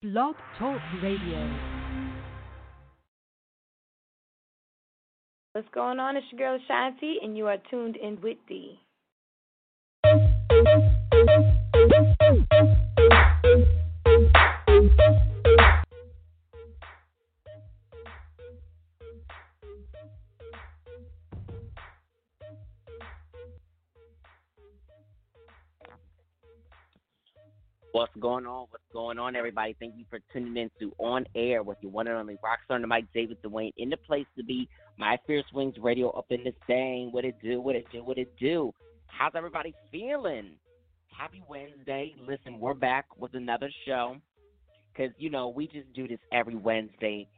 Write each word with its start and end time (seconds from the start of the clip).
Blog 0.00 0.36
Talk 0.60 0.80
Radio. 1.02 1.58
What's 5.54 5.66
going 5.74 5.98
on? 5.98 6.16
It's 6.16 6.24
your 6.30 6.38
girl 6.38 6.58
Shanti, 6.70 7.14
and 7.20 7.36
you 7.36 7.48
are 7.48 7.56
tuned 7.68 7.96
in 7.96 8.16
with 8.20 8.36
D. 8.46 8.78
What's 27.90 28.14
going 28.20 28.46
on? 28.46 28.67
On, 29.28 29.36
everybody? 29.36 29.76
Thank 29.78 29.92
you 29.98 30.06
for 30.08 30.20
tuning 30.32 30.56
in 30.56 30.70
to 30.80 30.90
On 30.96 31.26
Air 31.34 31.62
with 31.62 31.76
your 31.82 31.92
one 31.92 32.06
and 32.06 32.16
only 32.16 32.38
rock 32.42 32.60
rockstar, 32.70 32.82
Mike 32.88 33.04
David 33.12 33.36
Dwayne, 33.42 33.74
in 33.76 33.90
the 33.90 33.98
place 33.98 34.24
to 34.38 34.42
be. 34.42 34.66
My 34.96 35.18
Fierce 35.26 35.44
Wings 35.52 35.74
Radio 35.82 36.08
up 36.12 36.24
in 36.30 36.44
the 36.44 36.54
thing. 36.66 37.12
What 37.12 37.26
it 37.26 37.34
do? 37.42 37.60
What 37.60 37.76
it 37.76 37.84
do? 37.92 38.02
What 38.02 38.16
it 38.16 38.34
do? 38.40 38.72
How's 39.06 39.32
everybody 39.34 39.74
feeling? 39.92 40.52
Happy 41.08 41.42
Wednesday. 41.46 42.14
Listen, 42.26 42.58
we're 42.58 42.72
back 42.72 43.04
with 43.18 43.34
another 43.34 43.70
show 43.86 44.16
because, 44.90 45.12
you 45.18 45.28
know, 45.28 45.48
we 45.50 45.66
just 45.66 45.92
do 45.92 46.08
this 46.08 46.20
every 46.32 46.56
Wednesday, 46.56 47.28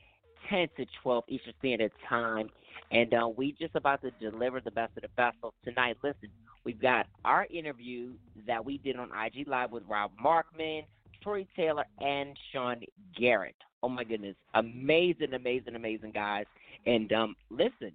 10 0.49 0.69
to 0.77 0.87
12 1.03 1.25
Eastern 1.27 1.55
Standard 1.59 1.91
Time. 2.09 2.51
And 2.93 3.13
uh, 3.15 3.29
we 3.37 3.57
just 3.61 3.75
about 3.75 4.01
to 4.03 4.13
deliver 4.21 4.61
the 4.61 4.71
best 4.71 4.93
of 4.97 5.03
the 5.03 5.09
best. 5.17 5.39
So 5.43 5.53
tonight, 5.65 5.97
listen, 6.05 6.29
we've 6.65 6.81
got 6.81 7.07
our 7.25 7.49
interview 7.53 8.13
that 8.47 8.65
we 8.65 8.79
did 8.79 8.95
on 8.95 9.09
IG 9.09 9.49
Live 9.49 9.73
with 9.73 9.83
Rob 9.89 10.13
Markman, 10.25 10.85
Troy 11.23 11.47
Taylor, 11.57 11.85
and 12.01 12.37
Sean 12.53 12.81
Garrett. 13.19 13.57
Oh 13.83 13.89
my 13.89 14.05
goodness, 14.05 14.37
amazing, 14.55 15.35
amazing, 15.35 15.75
amazing 15.75 16.13
guys. 16.13 16.45
And 16.87 17.13
um, 17.13 17.37
listen, 17.51 17.93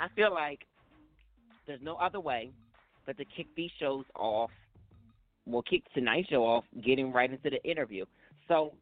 I 0.00 0.08
feel 0.16 0.32
like 0.32 0.60
there's 1.66 1.82
no 1.82 1.96
other 1.96 2.20
way 2.20 2.50
but 3.06 3.16
to 3.18 3.24
kick 3.24 3.46
these 3.56 3.70
shows 3.78 4.04
off. 4.14 4.50
We'll 5.46 5.62
kick 5.62 5.82
tonight's 5.94 6.28
show 6.28 6.44
off, 6.44 6.64
getting 6.84 7.12
right 7.12 7.30
into 7.30 7.50
the 7.50 7.62
interview. 7.68 8.06
So, 8.48 8.72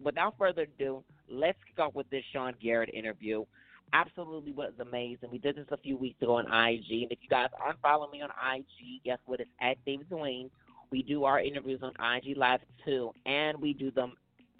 without 0.00 0.34
further 0.38 0.62
ado, 0.62 1.02
let's 1.28 1.58
kick 1.66 1.84
off 1.84 1.94
with 1.94 2.08
this 2.10 2.22
Sean 2.32 2.54
Garrett 2.62 2.90
interview 2.94 3.44
absolutely 3.92 4.52
was 4.52 4.72
amazing. 4.80 5.30
We 5.30 5.38
did 5.38 5.56
this 5.56 5.66
a 5.70 5.76
few 5.76 5.96
weeks 5.96 6.20
ago 6.20 6.36
on 6.36 6.46
IG. 6.46 7.02
And 7.02 7.12
if 7.12 7.18
you 7.22 7.28
guys 7.28 7.48
aren't 7.62 7.80
following 7.80 8.10
me 8.10 8.22
on 8.22 8.30
IG, 8.30 9.02
guess 9.04 9.18
what? 9.26 9.40
It's 9.40 9.50
at 9.60 9.76
David 9.84 10.08
Dwayne. 10.08 10.50
We 10.90 11.02
do 11.02 11.24
our 11.24 11.40
interviews 11.40 11.80
on 11.82 11.92
IG 12.00 12.36
Live 12.36 12.60
too. 12.84 13.12
And 13.24 13.60
we 13.60 13.72
do 13.72 13.90
them, 13.90 14.14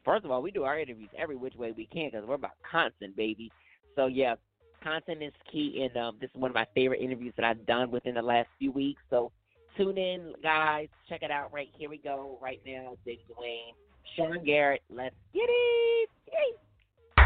first 0.05 0.25
of 0.25 0.31
all, 0.31 0.43
we 0.43 0.51
do 0.51 0.65
our 0.65 0.79
interviews 0.79 1.11
every 1.19 1.37
which 1.37 1.55
way 1.55 1.73
we 1.73 1.87
can 1.87 2.11
because 2.11 2.27
we're 2.27 2.35
about 2.35 2.53
content, 2.71 3.17
baby. 3.17 3.51
So, 3.95 4.07
yeah, 4.07 4.35
content 4.83 5.23
is 5.23 5.33
key. 5.51 5.87
And 5.87 5.97
um, 6.03 6.17
this 6.21 6.31
is 6.35 6.41
one 6.41 6.51
of 6.51 6.55
my 6.55 6.67
favorite 6.75 7.01
interviews 7.01 7.35
that 7.37 7.45
I've 7.45 7.65
done 7.67 7.91
within 7.91 8.15
the 8.15 8.23
last 8.23 8.49
few 8.59 8.73
weeks. 8.73 9.03
So, 9.11 9.33
tune 9.77 9.99
in, 9.99 10.33
guys. 10.43 10.89
Check 11.09 11.23
it 11.23 11.31
out 11.31 11.53
right 11.53 11.69
here 11.77 11.89
we 11.89 11.99
go, 11.99 12.39
right 12.43 12.61
now. 12.67 12.97
David 13.05 13.25
Dwayne, 13.31 13.73
Sean 14.17 14.45
Garrett. 14.45 14.83
Let's 14.91 15.15
get 15.33 15.49
it. 15.49 16.11
Yay. 16.29 17.25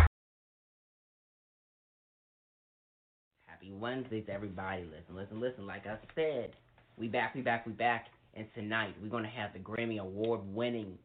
Happy 3.47 3.73
Wednesday 3.73 4.21
to 4.23 4.33
everybody. 4.33 4.85
Listen, 4.85 5.17
listen, 5.17 5.41
listen. 5.41 5.67
Like 5.67 5.87
I 5.87 5.97
said, 6.15 6.53
we 6.97 7.09
back, 7.09 7.35
we 7.35 7.43
back, 7.43 7.67
we 7.67 7.73
back. 7.73 8.07
And 8.35 8.47
tonight 8.55 8.95
we're 9.03 9.09
gonna 9.09 9.29
have 9.29 9.53
the 9.53 9.59
Grammy 9.59 9.99
Award 10.01 10.41
winning 10.55 10.99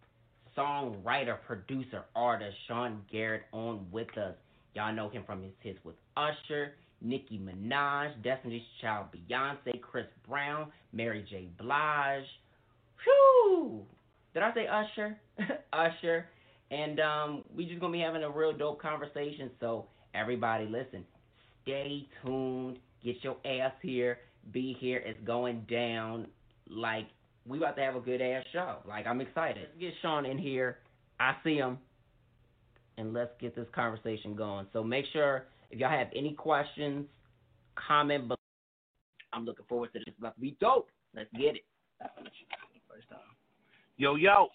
songwriter, 0.57 1.37
producer, 1.45 2.05
artist 2.15 2.55
Sean 2.67 3.01
Garrett 3.11 3.43
on 3.51 3.85
with 3.91 4.15
us. 4.17 4.35
Y'all 4.73 4.93
know 4.93 5.09
him 5.09 5.23
from 5.25 5.41
his 5.41 5.51
hits 5.61 5.79
with 5.83 5.95
Usher, 6.15 6.73
Nicki 7.01 7.39
Minaj, 7.39 8.21
Destiny's 8.23 8.61
Child, 8.81 9.07
Beyonce, 9.13 9.81
Chris 9.81 10.05
Brown, 10.27 10.71
Mary 10.93 11.25
J. 11.29 11.49
Blige. 11.57 12.23
Whew! 13.03 13.85
Did 14.33 14.43
I 14.43 14.53
say 14.53 14.67
Usher? 14.67 15.17
Usher. 15.73 16.27
And 16.71 16.99
um, 16.99 17.43
we 17.55 17.65
just 17.65 17.79
gonna 17.79 17.93
be 17.93 17.99
having 17.99 18.23
a 18.23 18.29
real 18.29 18.53
dope 18.53 18.81
conversation. 18.81 19.51
So 19.59 19.85
everybody, 20.13 20.65
listen 20.65 21.05
stay 21.65 22.07
tuned. 22.23 22.79
Get 23.03 23.17
your 23.23 23.37
ass 23.45 23.73
here. 23.81 24.19
Be 24.51 24.77
here. 24.79 25.01
It's 25.05 25.19
going 25.25 25.65
down. 25.69 26.27
Like 26.69 27.07
we 27.47 27.57
about 27.57 27.75
to 27.75 27.81
have 27.81 27.95
a 27.95 27.99
good 27.99 28.21
ass 28.21 28.43
show. 28.51 28.77
Like 28.87 29.05
I'm 29.07 29.21
excited. 29.21 29.67
Let's 29.69 29.79
get 29.79 29.93
Sean 30.01 30.25
in 30.25 30.37
here. 30.37 30.79
I 31.19 31.35
see 31.43 31.55
him, 31.55 31.77
and 32.97 33.13
let's 33.13 33.31
get 33.39 33.55
this 33.55 33.67
conversation 33.73 34.35
going. 34.35 34.67
So 34.73 34.83
make 34.83 35.05
sure 35.13 35.45
if 35.71 35.79
y'all 35.79 35.89
have 35.89 36.07
any 36.15 36.33
questions, 36.33 37.05
comment 37.75 38.27
below. 38.27 38.37
I'm 39.33 39.45
looking 39.45 39.65
forward 39.67 39.93
to 39.93 39.99
this. 39.99 40.05
It's 40.07 40.19
about 40.19 40.35
to 40.35 40.41
be 40.41 40.57
dope. 40.59 40.89
Let's 41.15 41.29
get 41.33 41.55
it. 41.55 41.65
First 41.99 43.09
time. 43.09 43.19
Yo, 43.97 44.15
yo. 44.15 44.47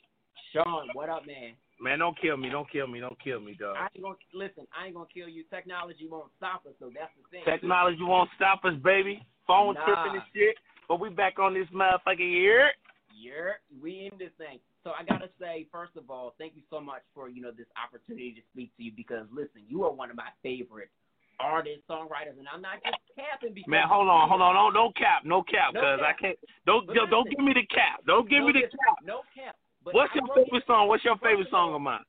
Sean, 0.52 0.88
what 0.94 1.08
up, 1.08 1.26
man? 1.26 1.54
Man, 1.80 1.98
don't 1.98 2.18
kill 2.20 2.36
me, 2.36 2.50
don't 2.50 2.70
kill 2.70 2.86
me, 2.86 3.00
don't 3.00 3.16
kill 3.22 3.40
me, 3.40 3.56
dog. 3.58 3.76
I 3.78 3.88
ain't 3.94 4.02
gonna 4.02 4.16
listen. 4.34 4.66
I 4.76 4.86
ain't 4.86 4.94
gonna 4.94 5.08
kill 5.12 5.28
you. 5.28 5.44
Technology 5.48 6.06
won't 6.10 6.28
stop 6.36 6.66
us, 6.66 6.74
so 6.78 6.90
that's 6.92 7.12
the 7.16 7.24
thing. 7.30 7.44
Technology 7.46 8.02
won't 8.02 8.28
stop 8.36 8.64
us, 8.64 8.74
baby. 8.84 9.24
Phone 9.46 9.74
nah. 9.74 9.84
tripping 9.86 10.20
and 10.20 10.28
shit. 10.34 10.56
But 10.88 11.00
we 11.00 11.08
back 11.08 11.38
on 11.38 11.54
this 11.54 11.68
motherfucking 11.72 12.18
year. 12.18 12.70
Yeah, 13.14 13.58
we 13.82 14.10
in 14.12 14.18
this 14.18 14.32
thing. 14.38 14.58
So 14.82 14.90
I 14.96 15.04
gotta 15.04 15.28
say, 15.38 15.66
first 15.70 15.96
of 15.96 16.10
all, 16.10 16.34
thank 16.38 16.56
you 16.56 16.62
so 16.70 16.80
much 16.80 17.02
for 17.14 17.28
you 17.28 17.42
know 17.42 17.50
this 17.50 17.68
opportunity 17.76 18.32
to 18.32 18.42
speak 18.52 18.74
to 18.76 18.82
you 18.82 18.92
because 18.94 19.26
listen, 19.32 19.62
you 19.68 19.84
are 19.84 19.92
one 19.92 20.10
of 20.10 20.16
my 20.16 20.30
favorite 20.42 20.90
artists, 21.40 21.84
songwriters, 21.88 22.36
and 22.38 22.48
I'm 22.48 22.62
not 22.62 22.80
just 22.84 23.00
capping 23.16 23.54
because 23.54 23.68
man, 23.68 23.88
hold 23.88 24.08
on, 24.08 24.28
hold 24.28 24.40
on, 24.40 24.54
don't 24.54 24.74
don't 24.74 24.94
cap, 24.96 25.24
no 25.24 25.42
cap, 25.42 25.74
cause 25.74 26.00
cap. 26.00 26.06
I 26.06 26.14
can't. 26.16 26.38
Don't 26.66 26.86
But 26.86 26.94
don't 26.94 27.28
listen, 27.28 27.36
give 27.36 27.44
me 27.44 27.52
the 27.56 27.66
cap. 27.68 28.04
Don't 28.06 28.28
give 28.28 28.40
no, 28.40 28.46
me 28.48 28.52
the 28.60 28.68
cap. 28.68 29.00
No 29.04 29.20
cap. 29.34 29.56
But 29.84 29.94
What's 29.94 30.14
your 30.14 30.28
favorite 30.36 30.64
song? 30.66 30.88
What's 30.88 31.04
your 31.04 31.16
favorite 31.18 31.48
First 31.48 31.56
of 31.56 31.60
all, 31.60 31.66
song 31.68 31.74
of 31.74 31.80
mine? 31.80 32.04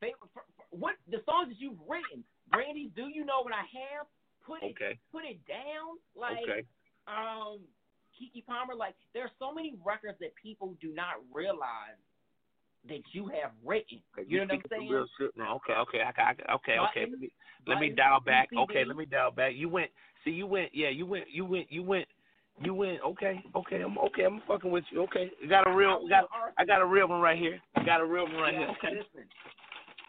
favorite, 0.00 0.30
for, 0.30 0.46
for, 0.54 0.64
what 0.70 0.94
the 1.10 1.18
songs 1.26 1.50
that 1.50 1.58
you've 1.58 1.78
written? 1.86 2.22
Brandy, 2.50 2.90
do 2.94 3.10
you 3.10 3.26
know 3.26 3.42
what 3.42 3.52
I 3.52 3.66
have? 3.74 4.06
Put 4.46 4.62
it, 4.62 4.72
Okay. 4.72 4.98
put 5.12 5.24
it 5.26 5.42
down. 5.44 5.98
Like, 6.16 6.46
Okay. 6.46 6.62
um, 7.10 7.60
Keke 8.18 8.44
Palmer. 8.44 8.74
Like, 8.74 8.94
there 9.14 9.24
are 9.24 9.30
so 9.38 9.52
many 9.52 9.74
records 9.84 10.18
that 10.20 10.34
people 10.34 10.74
do 10.80 10.92
not 10.94 11.14
realize 11.32 11.98
that 12.88 13.00
you 13.12 13.26
have 13.28 13.52
written. 13.64 14.00
You 14.26 14.38
know 14.38 14.44
what 14.44 14.54
I'm 14.54 14.62
saying? 14.70 14.90
Real 14.90 15.06
shit. 15.18 15.30
Okay, 15.38 15.72
okay, 15.72 16.00
I, 16.00 16.22
I, 16.22 16.54
okay, 16.54 16.76
okay. 16.90 17.10
Let 17.10 17.20
me, 17.20 17.30
let 17.66 17.80
me 17.80 17.90
dial 17.90 18.20
back. 18.20 18.48
Okay, 18.56 18.84
let 18.84 18.96
me 18.96 19.04
dial 19.04 19.30
back. 19.30 19.52
You 19.54 19.68
went. 19.68 19.90
See, 20.24 20.30
you 20.30 20.46
went. 20.46 20.70
Yeah, 20.74 20.88
you 20.88 21.06
went. 21.06 21.24
You 21.32 21.44
went. 21.44 21.70
You 21.70 21.82
went. 21.82 22.08
You 22.62 22.74
went. 22.74 23.00
Okay, 23.06 23.42
okay. 23.54 23.82
I'm 23.82 23.98
okay. 23.98 24.24
I'm 24.24 24.42
fucking 24.48 24.70
with 24.70 24.84
you. 24.90 25.02
Okay, 25.02 25.30
I 25.44 25.46
got 25.46 25.68
a 25.68 25.74
real. 25.74 26.08
Got. 26.08 26.28
I 26.56 26.64
got 26.64 26.80
a 26.80 26.86
real 26.86 27.08
one 27.08 27.20
right 27.20 27.38
here. 27.38 27.60
I 27.76 27.84
got 27.84 28.00
a 28.00 28.04
real 28.04 28.24
one 28.24 28.36
right 28.36 28.54
here. 28.54 28.68
Okay. 28.68 28.96
Listen, 28.96 29.28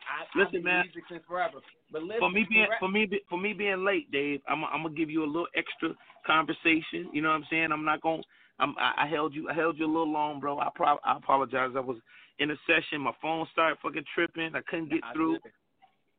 I, 0.09 0.39
Listen, 0.39 0.63
man. 0.63 0.85
music 0.85 1.03
since 1.09 1.23
forever. 1.27 1.59
But 1.91 2.03
listen, 2.03 2.19
For 2.19 2.31
me 2.31 2.45
being 2.49 2.67
for 2.79 2.87
me 2.87 3.07
for 3.29 3.37
me 3.37 3.53
being 3.53 3.85
late, 3.85 4.11
Dave, 4.11 4.41
I'm 4.47 4.63
I'm 4.65 4.83
gonna 4.83 4.95
give 4.95 5.09
you 5.09 5.23
a 5.23 5.27
little 5.27 5.47
extra 5.55 5.89
conversation. 6.25 7.09
You 7.13 7.22
know 7.22 7.30
what 7.30 7.35
I'm 7.35 7.47
saying? 7.50 7.72
I'm 7.72 7.85
not 7.85 8.02
gonna. 8.02 8.24
I'm, 8.59 8.75
I, 8.78 9.06
I 9.06 9.07
held 9.07 9.34
you. 9.34 9.50
I 9.50 9.53
held 9.53 9.78
you 9.78 9.85
a 9.85 9.88
little 9.88 10.12
long, 10.12 10.40
bro. 10.40 10.59
I 10.59 10.69
pro- 10.74 11.00
I 11.03 11.18
apologize. 11.18 11.72
I 11.75 11.80
was 11.80 11.97
in 12.40 12.52
a 12.52 12.56
session. 12.68 13.02
My 13.02 13.13
phone 13.22 13.47
started 13.52 13.78
fucking 13.81 14.06
tripping. 14.13 14.56
I 14.56 14.62
couldn't 14.69 14.90
get 14.90 15.02
through. 15.13 15.38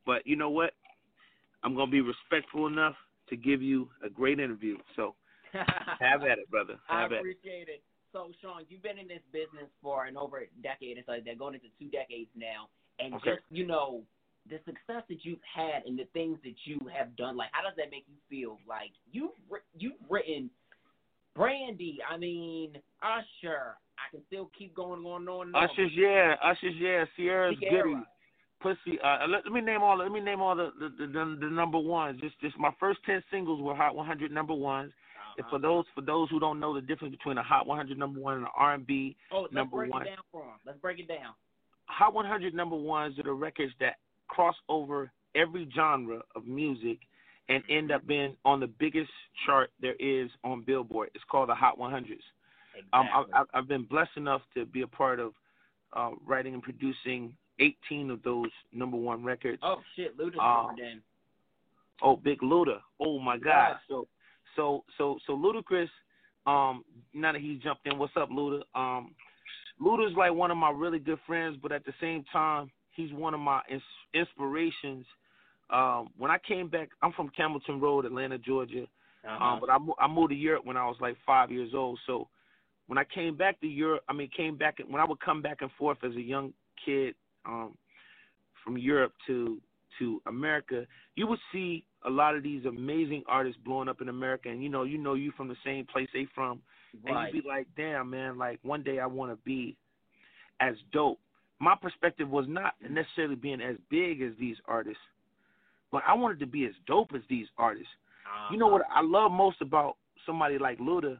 But 0.07 0.27
you 0.27 0.37
know 0.37 0.51
what? 0.51 0.73
I'm 1.63 1.75
gonna 1.75 1.91
be 1.91 2.01
respectful 2.01 2.67
enough 2.67 2.95
to 3.29 3.37
give 3.37 3.63
you 3.63 3.89
a 4.05 4.11
great 4.11 4.41
interview. 4.41 4.79
So 4.97 5.15
have 5.53 6.23
at 6.23 6.39
it, 6.39 6.51
brother. 6.51 6.77
I 6.89 7.01
Have 7.01 7.13
at 7.13 7.17
it. 7.17 7.19
appreciate 7.21 7.69
it. 7.69 7.83
So, 8.13 8.33
Sean, 8.43 8.65
you've 8.69 8.83
been 8.83 8.99
in 8.99 9.07
this 9.07 9.23
business 9.33 9.71
for 9.81 10.07
an 10.07 10.17
over 10.17 10.39
a 10.39 10.47
decade. 10.63 10.99
It's 10.99 11.07
like 11.07 11.25
they're 11.25 11.37
going 11.37 11.55
into 11.55 11.69
two 11.79 11.89
decades 11.91 12.31
now, 12.35 12.69
and 12.99 13.15
Okay. 13.15 13.33
just 13.33 13.43
you 13.51 13.67
know 13.67 14.03
the 14.51 14.59
success 14.67 15.05
that 15.09 15.25
you've 15.25 15.39
had 15.55 15.85
and 15.87 15.99
the 15.99 16.07
things 16.13 16.39
that 16.45 16.55
you 16.65 16.79
have 16.97 17.15
done. 17.17 17.37
Like, 17.37 17.51
how 17.53 17.63
does 17.63 17.77
that 17.77 17.91
make 17.91 18.05
you 18.09 18.17
feel? 18.29 18.59
Like 18.69 18.91
you've 19.13 19.31
you've 19.79 19.93
written 20.09 20.51
Brandy. 21.35 21.99
I 22.09 22.17
mean 22.17 22.73
Usher. 23.03 23.77
I 23.99 24.11
can 24.11 24.21
still 24.27 24.51
keep 24.59 24.75
going 24.75 25.05
on 25.05 25.23
and 25.23 25.55
on. 25.55 25.55
Usher's 25.55 25.93
yeah, 25.95 26.35
Usher's 26.43 26.75
yeah, 26.79 27.05
Ciara's 27.17 27.57
Ciara. 27.61 27.83
goody. 27.83 27.97
Pussy. 28.61 28.99
Uh, 29.03 29.27
let, 29.29 29.45
let 29.45 29.53
me 29.53 29.61
name 29.63 29.83
all. 29.83 29.97
Let 29.99 30.11
me 30.13 30.21
name 30.21 30.41
all 30.41 30.55
the 30.57 30.71
the, 30.79 30.89
the 30.99 31.07
the 31.07 31.37
the 31.43 31.51
number 31.51 31.79
ones. 31.79 32.21
Just 32.21 32.39
just 32.41 32.59
my 32.59 32.71
first 32.79 33.01
ten 33.07 33.23
singles 33.31 33.61
were 33.63 33.75
Hot 33.75 33.95
100 33.95 34.31
number 34.31 34.55
ones. 34.55 34.93
And 35.39 35.47
Uh-huh. 35.47 35.57
for 35.57 35.61
those 35.61 35.85
for 35.95 36.01
those 36.03 36.29
who 36.31 36.41
don't 36.41 36.59
know 36.61 36.75
the 36.75 36.81
difference 36.83 37.15
between 37.15 37.39
a 37.39 37.43
Hot 37.43 37.67
100 37.67 37.97
number 37.97 38.21
one 38.21 38.35
and 38.35 38.45
an 38.45 38.51
R&B, 38.57 39.17
oh, 39.33 39.43
let's 39.43 39.55
number 39.55 39.77
break 39.79 39.93
one. 39.93 40.03
it 40.03 40.07
down 40.07 40.25
for 40.33 40.43
'em. 40.43 40.59
Let's 40.67 40.79
break 40.81 40.99
it 40.99 41.09
down. 41.09 41.33
Hot 41.87 42.13
100 42.13 42.53
number 42.55 42.77
ones 42.77 43.19
are 43.19 43.23
the 43.23 43.33
records 43.33 43.73
that 43.81 43.97
cross 44.31 44.55
over 44.69 45.11
every 45.35 45.69
genre 45.75 46.21
of 46.35 46.47
music 46.47 46.99
and 47.49 47.63
end 47.69 47.91
up 47.91 48.07
being 48.07 48.37
on 48.45 48.61
the 48.61 48.67
biggest 48.67 49.11
chart 49.45 49.71
there 49.81 49.97
is 49.99 50.31
on 50.45 50.63
Billboard. 50.63 51.11
It's 51.15 51.25
called 51.31 51.49
the 51.49 51.55
Hot 51.55 51.79
100s. 51.79 52.03
Exactly. 52.03 52.21
Um, 52.93 53.09
I, 53.35 53.43
I've 53.53 53.69
been 53.69 53.85
blessed 53.85 54.17
enough 54.17 54.43
to 54.55 54.65
be 54.65 54.83
a 54.83 54.87
part 54.87 55.19
of 55.19 55.33
uh, 55.93 56.11
writing 56.25 56.55
and 56.55 56.63
producing 56.63 57.35
18 57.59 58.11
of 58.11 58.23
those 58.23 58.51
number 58.73 58.97
one 58.97 59.25
records. 59.25 59.59
Oh 59.63 59.81
shit, 59.97 60.17
Luda's 60.17 60.39
Um, 60.41 60.77
then. 60.79 61.03
Oh, 62.03 62.17
Big 62.17 62.41
Luda. 62.41 62.79
Oh 63.01 63.19
my 63.19 63.37
God. 63.37 63.51
Yeah. 63.51 63.75
So, 63.89 64.07
so, 64.57 64.85
so, 64.97 65.19
so 65.27 65.33
Ludacris. 65.37 65.89
Um, 66.47 66.85
now 67.13 67.33
that 67.33 67.41
he's 67.43 67.61
jumped 67.61 67.87
in, 67.87 67.99
what's 67.99 68.17
up, 68.17 68.31
Luda? 68.31 68.63
Um, 68.75 69.15
Luda's 69.81 70.17
like 70.17 70.33
one 70.33 70.51
of 70.51 70.57
my 70.57 70.71
really 70.71 70.99
good 70.99 71.19
friends, 71.27 71.59
but 71.61 71.73
at 71.73 71.85
the 71.85 71.93
same 72.01 72.25
time, 72.33 72.71
he's 73.01 73.13
one 73.13 73.35
of 73.35 73.41
my 73.41 73.61
ins- 73.71 73.83
inspirations. 74.15 75.07
Um, 75.71 76.11
when 76.19 76.31
I 76.31 76.39
came 76.39 76.69
back, 76.69 76.91
I'm 77.03 77.13
from 77.13 77.31
Campbellton 77.39 77.81
Road, 77.81 78.05
Atlanta, 78.05 78.39
Georgia. 78.39 78.87
Uh-huh. 79.25 79.45
Um, 79.45 79.61
but 79.61 79.71
I, 79.71 79.79
I 80.05 80.09
moved 80.09 80.31
to 80.31 80.37
Europe 80.37 80.65
when 80.65 80.77
I 80.77 80.87
was 80.87 80.97
like 81.01 81.17
five 81.27 81.51
years 81.51 81.73
old. 81.75 81.99
So 82.07 82.29
when 82.87 82.99
I 82.99 83.05
came 83.05 83.37
back 83.37 83.61
to 83.61 83.67
Europe, 83.67 84.03
I 84.09 84.13
mean, 84.13 84.31
came 84.37 84.57
back 84.57 84.79
when 84.89 85.01
I 85.01 85.05
would 85.05 85.21
come 85.21 85.43
back 85.43 85.59
and 85.61 85.71
forth 85.79 85.99
as 86.03 86.15
a 86.17 86.21
young 86.21 86.53
kid 86.85 87.15
um, 87.47 87.77
from 88.65 88.79
Europe 88.79 89.13
to 89.27 89.61
to 89.99 90.23
America, 90.27 90.87
you 91.15 91.27
would 91.27 91.39
see 91.53 91.85
a 92.07 92.11
lot 92.11 92.35
of 92.35 92.43
these 92.43 92.65
amazing 92.65 93.23
artists 93.29 93.61
blowing 93.65 93.89
up 93.89 94.01
in 94.01 94.09
America, 94.09 94.49
and 94.49 94.63
you 94.63 94.69
know, 94.69 94.85
you 94.85 94.99
know, 94.99 95.15
you 95.15 95.33
from 95.37 95.49
the 95.49 95.57
same 95.65 95.85
place 95.87 96.09
they 96.15 96.27
from, 96.35 96.61
and 97.05 97.35
you'd 97.35 97.43
be 97.43 97.49
like, 97.49 97.67
damn, 97.77 98.09
man, 98.09 98.39
like 98.39 98.59
one 98.63 98.83
day 98.83 98.99
I 98.99 99.07
want 99.07 99.31
to 99.31 99.37
be 99.45 99.77
as 100.61 100.75
dope. 100.93 101.21
My 101.61 101.75
perspective 101.81 102.29
was 102.29 102.47
not 102.49 102.75
necessarily 102.89 103.37
being 103.37 103.61
as 103.61 103.77
big 103.91 104.23
as 104.23 104.33
these 104.41 104.57
artists, 104.67 105.03
but 105.93 106.03
I 106.07 106.15
wanted 106.15 106.41
to 106.41 106.47
be 106.47 106.65
as 106.65 106.73
dope 106.87 107.11
as 107.15 107.21
these 107.29 107.47
artists. 107.59 107.93
You 108.51 108.59
know 108.59 108.69
what 108.69 108.83
I 108.93 109.03
love 109.03 109.33
most 109.33 109.61
about 109.61 109.97
somebody 110.25 110.57
like 110.59 110.79
Luda? 110.79 111.19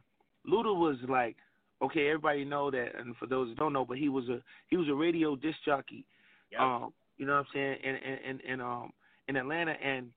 Luda 0.49 0.75
was 0.75 0.97
like, 1.07 1.35
okay, 1.81 2.07
everybody 2.07 2.45
know 2.45 2.71
that, 2.71 2.97
and 2.97 3.15
for 3.17 3.27
those 3.27 3.49
who 3.49 3.55
don't 3.55 3.73
know, 3.73 3.85
but 3.85 3.97
he 3.97 4.09
was 4.09 4.27
a 4.29 4.41
he 4.69 4.77
was 4.77 4.87
a 4.87 4.93
radio 4.93 5.35
disc 5.35 5.57
jockey. 5.65 6.05
Yep. 6.51 6.61
Um, 6.61 6.93
you 7.17 7.25
know 7.25 7.33
what 7.33 7.39
I'm 7.39 7.45
saying? 7.53 7.77
In 7.83 7.95
in 7.95 8.17
in, 8.29 8.51
in 8.53 8.61
um 8.61 8.91
in 9.27 9.35
Atlanta, 9.35 9.73
and 9.83 10.09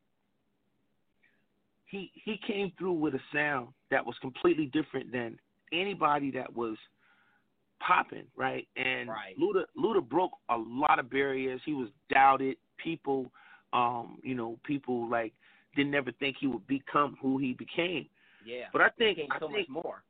he 1.86 2.10
he 2.14 2.38
came 2.46 2.72
through 2.78 2.92
with 2.92 3.14
a 3.14 3.20
sound 3.32 3.68
that 3.90 4.04
was 4.04 4.14
completely 4.20 4.66
different 4.66 5.12
than 5.12 5.38
anybody 5.72 6.30
that 6.30 6.54
was 6.54 6.76
popping, 7.80 8.26
right? 8.36 8.66
And 8.76 9.08
Right. 9.08 9.36
Luda 9.38 9.64
Luda 9.76 10.06
broke 10.06 10.32
a 10.48 10.56
lot 10.56 10.98
of 10.98 11.10
barriers. 11.10 11.60
He 11.64 11.74
was 11.74 11.88
doubted. 12.12 12.56
People, 12.76 13.30
um, 13.72 14.18
you 14.22 14.34
know, 14.34 14.58
people 14.64 15.08
like 15.08 15.32
didn't 15.76 15.94
ever 15.94 16.12
think 16.12 16.36
he 16.40 16.46
would 16.46 16.66
become 16.66 17.16
who 17.20 17.38
he 17.38 17.52
became. 17.54 18.06
yeah. 18.44 18.64
But 18.72 18.82
I 18.82 18.88
think 18.90 19.18
I 19.30 19.38
so 19.38 19.48
think 19.48 19.68
much 19.68 19.84
more. 19.84 20.02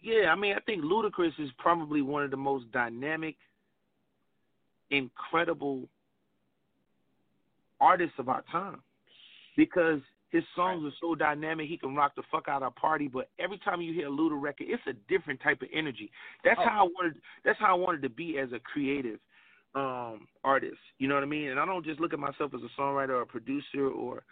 yeah, 0.00 0.30
I 0.30 0.34
mean, 0.34 0.54
I 0.56 0.60
think 0.60 0.82
Ludacris 0.84 1.38
is 1.38 1.50
probably 1.58 2.02
one 2.02 2.22
of 2.24 2.30
the 2.30 2.36
most 2.36 2.70
dynamic, 2.72 3.36
incredible 4.90 5.88
artists 7.80 8.14
of 8.18 8.28
our 8.28 8.42
time 8.50 8.82
because 9.56 10.00
his 10.30 10.42
songs 10.54 10.84
are 10.84 10.94
so 11.00 11.14
dynamic. 11.14 11.68
He 11.68 11.76
can 11.76 11.94
rock 11.94 12.14
the 12.16 12.22
fuck 12.30 12.48
out 12.48 12.62
of 12.62 12.72
a 12.76 12.80
party, 12.80 13.08
but 13.08 13.30
every 13.38 13.58
time 13.58 13.80
you 13.80 13.92
hear 13.92 14.08
a 14.08 14.10
Luda 14.10 14.40
record, 14.40 14.66
it's 14.68 14.82
a 14.86 14.92
different 15.08 15.40
type 15.40 15.62
of 15.62 15.68
energy. 15.72 16.10
That's 16.44 16.58
Oh. 16.60 16.68
how 16.68 16.86
I 16.86 16.88
wanted. 16.88 17.22
That's 17.44 17.58
how 17.58 17.70
I 17.70 17.78
wanted 17.78 18.02
to 18.02 18.08
be 18.08 18.38
as 18.38 18.52
a 18.52 18.60
creative 18.60 19.20
um 19.74 20.26
artist. 20.42 20.78
You 20.98 21.08
know 21.08 21.14
what 21.14 21.22
I 21.22 21.26
mean? 21.26 21.50
And 21.50 21.60
I 21.60 21.66
don't 21.66 21.84
just 21.84 22.00
look 22.00 22.12
at 22.12 22.18
myself 22.18 22.54
as 22.54 22.62
a 22.62 22.80
songwriter 22.80 23.10
or 23.10 23.22
a 23.22 23.26
producer 23.26 23.88
or 23.88 24.24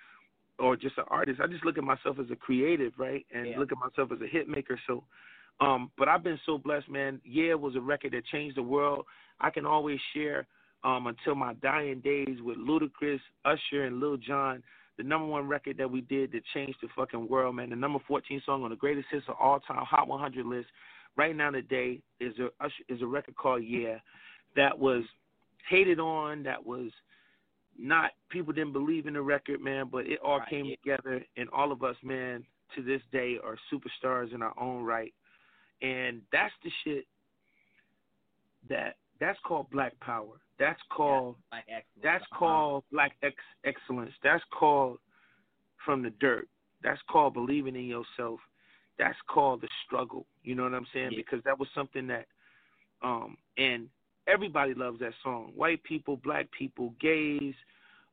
or 0.58 0.76
just 0.76 0.96
an 0.98 1.04
artist. 1.08 1.40
I 1.40 1.46
just 1.48 1.64
look 1.64 1.78
at 1.78 1.84
myself 1.84 2.18
as 2.18 2.30
a 2.30 2.36
creative, 2.36 2.92
right? 2.98 3.26
And 3.34 3.46
Yeah. 3.48 3.58
look 3.58 3.72
at 3.72 3.78
myself 3.78 4.12
as 4.12 4.20
a 4.20 4.26
hit 4.26 4.48
maker. 4.48 4.78
So 4.86 5.04
um, 5.60 5.90
but 5.96 6.08
I've 6.08 6.24
been 6.24 6.40
so 6.46 6.58
blessed, 6.58 6.88
man. 6.88 7.20
Yeah, 7.24 7.50
it 7.50 7.60
was 7.60 7.76
a 7.76 7.80
record 7.80 8.12
that 8.12 8.24
changed 8.26 8.56
the 8.56 8.62
world. 8.62 9.06
I 9.40 9.50
can 9.50 9.64
always 9.66 10.00
share 10.12 10.46
um, 10.82 11.06
until 11.06 11.34
my 11.34 11.54
dying 11.54 12.00
days 12.00 12.40
with 12.42 12.58
Ludacris, 12.58 13.20
Usher, 13.44 13.84
and 13.84 14.00
Lil 14.00 14.16
Jon, 14.16 14.62
the 14.96 15.02
number 15.02 15.26
one 15.26 15.48
record 15.48 15.76
that 15.78 15.90
we 15.90 16.02
did 16.02 16.32
that 16.32 16.42
changed 16.52 16.78
the 16.82 16.88
fucking 16.96 17.28
world, 17.28 17.56
man. 17.56 17.70
The 17.70 17.76
number 17.76 17.98
14 18.06 18.42
song 18.44 18.64
on 18.64 18.70
the 18.70 18.76
greatest 18.76 19.08
hits 19.10 19.24
of 19.28 19.36
all 19.40 19.60
time 19.60 19.84
Hot 19.84 20.08
100 20.08 20.46
list 20.46 20.68
right 21.16 21.34
now 21.34 21.50
today 21.50 22.00
is 22.20 22.34
a 22.38 22.66
is 22.92 23.02
a 23.02 23.06
record 23.06 23.36
called 23.36 23.64
Yeah, 23.64 23.98
that 24.56 24.78
was 24.78 25.02
hated 25.68 25.98
on, 25.98 26.42
that 26.44 26.64
was 26.64 26.90
not 27.78 28.10
people 28.30 28.52
didn't 28.52 28.72
believe 28.72 29.06
in 29.06 29.14
the 29.14 29.22
record, 29.22 29.60
man, 29.60 29.88
but 29.90 30.06
it 30.06 30.20
all 30.24 30.38
Right, 30.38 30.48
came 30.48 30.66
together, 30.66 31.24
and 31.36 31.48
all 31.50 31.72
of 31.72 31.82
us, 31.82 31.96
man, 32.04 32.44
to 32.76 32.82
this 32.82 33.02
day 33.10 33.36
are 33.42 33.56
superstars 33.72 34.32
in 34.32 34.42
our 34.42 34.54
own 34.60 34.84
right 34.84 35.12
and 35.82 36.22
that's 36.32 36.52
the 36.62 36.70
shit 36.82 37.06
that 38.68 38.96
that's 39.20 39.38
called 39.46 39.70
black 39.70 39.98
power. 40.00 40.40
That's 40.58 40.80
called 40.90 41.36
Like 41.52 41.64
that's 42.02 42.22
Uh-huh. 42.24 42.38
called 42.38 42.84
black 42.90 43.16
ex- 43.22 43.36
excellence. 43.64 44.12
That's 44.22 44.44
called 44.50 44.98
from 45.84 46.02
the 46.02 46.10
dirt. 46.10 46.48
That's 46.82 47.00
called 47.08 47.34
believing 47.34 47.76
in 47.76 47.86
yourself. 47.86 48.40
That's 48.98 49.18
called 49.26 49.60
the 49.62 49.68
struggle. 49.84 50.26
You 50.42 50.54
know 50.54 50.62
what 50.64 50.74
I'm 50.74 50.86
saying? 50.92 51.12
Yeah. 51.12 51.16
Because 51.18 51.42
that 51.44 51.58
was 51.58 51.68
something 51.74 52.06
that 52.08 52.26
um 53.02 53.36
and 53.58 53.88
everybody 54.26 54.74
loves 54.74 55.00
that 55.00 55.12
song. 55.22 55.52
White 55.54 55.82
people, 55.82 56.16
black 56.18 56.50
people, 56.52 56.94
gays, 57.00 57.54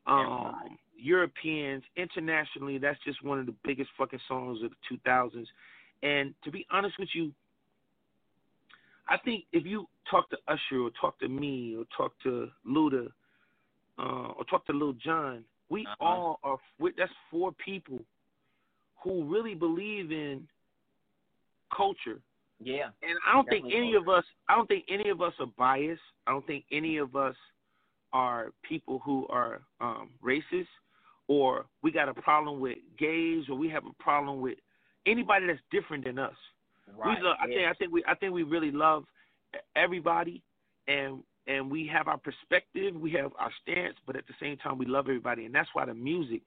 um 0.07 0.19
Everybody. 0.55 0.77
Europeans, 0.97 1.83
internationally, 1.95 2.77
that's 2.77 2.99
just 3.03 3.23
one 3.23 3.39
of 3.39 3.45
the 3.47 3.55
biggest 3.63 3.89
fucking 3.97 4.19
songs 4.27 4.61
of 4.63 4.69
the 4.71 4.97
2000s. 5.09 5.47
And 6.03 6.33
to 6.44 6.51
be 6.51 6.65
honest 6.71 6.97
with 6.99 7.09
you, 7.13 7.31
I 9.11 9.17
think 9.25 9.43
if 9.51 9.65
you 9.65 9.87
talk 10.09 10.29
to 10.29 10.37
Usher 10.47 10.79
or 10.85 10.91
talk 10.99 11.19
to 11.19 11.27
me 11.27 11.75
or 11.77 11.83
talk 11.97 12.13
to 12.23 12.49
Luda 12.65 13.07
uh, 13.99 14.29
or 14.37 14.43
talk 14.49 14.65
to 14.67 14.73
Lil 14.73 14.93
Jon, 14.93 15.43
we 15.69 15.85
Uh-huh. 15.85 16.05
all 16.05 16.39
are. 16.43 16.57
we 16.79 16.91
that's 16.97 17.11
four 17.29 17.51
people 17.53 17.99
who 19.03 19.13
really 19.25 19.55
believe 19.55 20.11
in 20.11 20.47
culture. 21.75 22.19
Yeah. 22.63 22.89
And 23.01 23.17
I 23.27 23.33
don't 23.33 23.49
think 23.49 23.65
any 23.73 23.95
of 23.95 24.07
us. 24.07 24.23
I 24.47 24.55
don't 24.55 24.67
think 24.67 24.85
any 24.87 25.09
of 25.09 25.21
us 25.21 25.33
are 25.39 25.51
biased. 25.57 26.01
I 26.27 26.31
don't 26.31 26.45
think 26.45 26.63
any 26.71 26.97
of 26.97 27.15
us 27.15 27.35
are 28.13 28.51
people 28.63 28.99
who 28.99 29.27
are 29.29 29.61
um, 29.79 30.09
racist, 30.23 30.67
or 31.27 31.65
we 31.81 31.91
got 31.91 32.07
a 32.09 32.13
problem 32.13 32.59
with 32.59 32.77
gays, 32.97 33.43
or 33.49 33.55
we 33.57 33.67
have 33.69 33.85
a 33.85 34.03
problem 34.03 34.41
with 34.41 34.57
anybody 35.05 35.47
that's 35.47 35.59
different 35.71 36.03
than 36.05 36.19
us. 36.19 36.35
Right. 36.98 37.18
We 37.18 37.25
love, 37.25 37.38
I 37.42 37.48
think 37.48 37.60
I 37.68 37.74
think 37.74 37.92
we 37.92 38.04
I 38.07 38.16
think 38.16 38.33
we 38.33 38.44
really 38.44 38.72
love 38.72 39.06
everybody, 39.75 40.42
and 40.88 41.24
and 41.48 41.72
we 41.72 41.88
have 41.88 42.07
our 42.07 42.18
perspective, 42.18 42.95
we 42.95 43.12
have 43.13 43.31
our 43.39 43.51
stance, 43.62 43.95
but 44.06 44.16
at 44.16 44.28
the 44.28 44.33
same 44.39 44.57
time 44.57 44.78
we 44.78 44.86
love 44.86 45.06
everybody, 45.06 45.45
and 45.45 45.56
that's 45.56 45.69
why 45.73 45.85
the 45.85 45.94
music, 45.94 46.42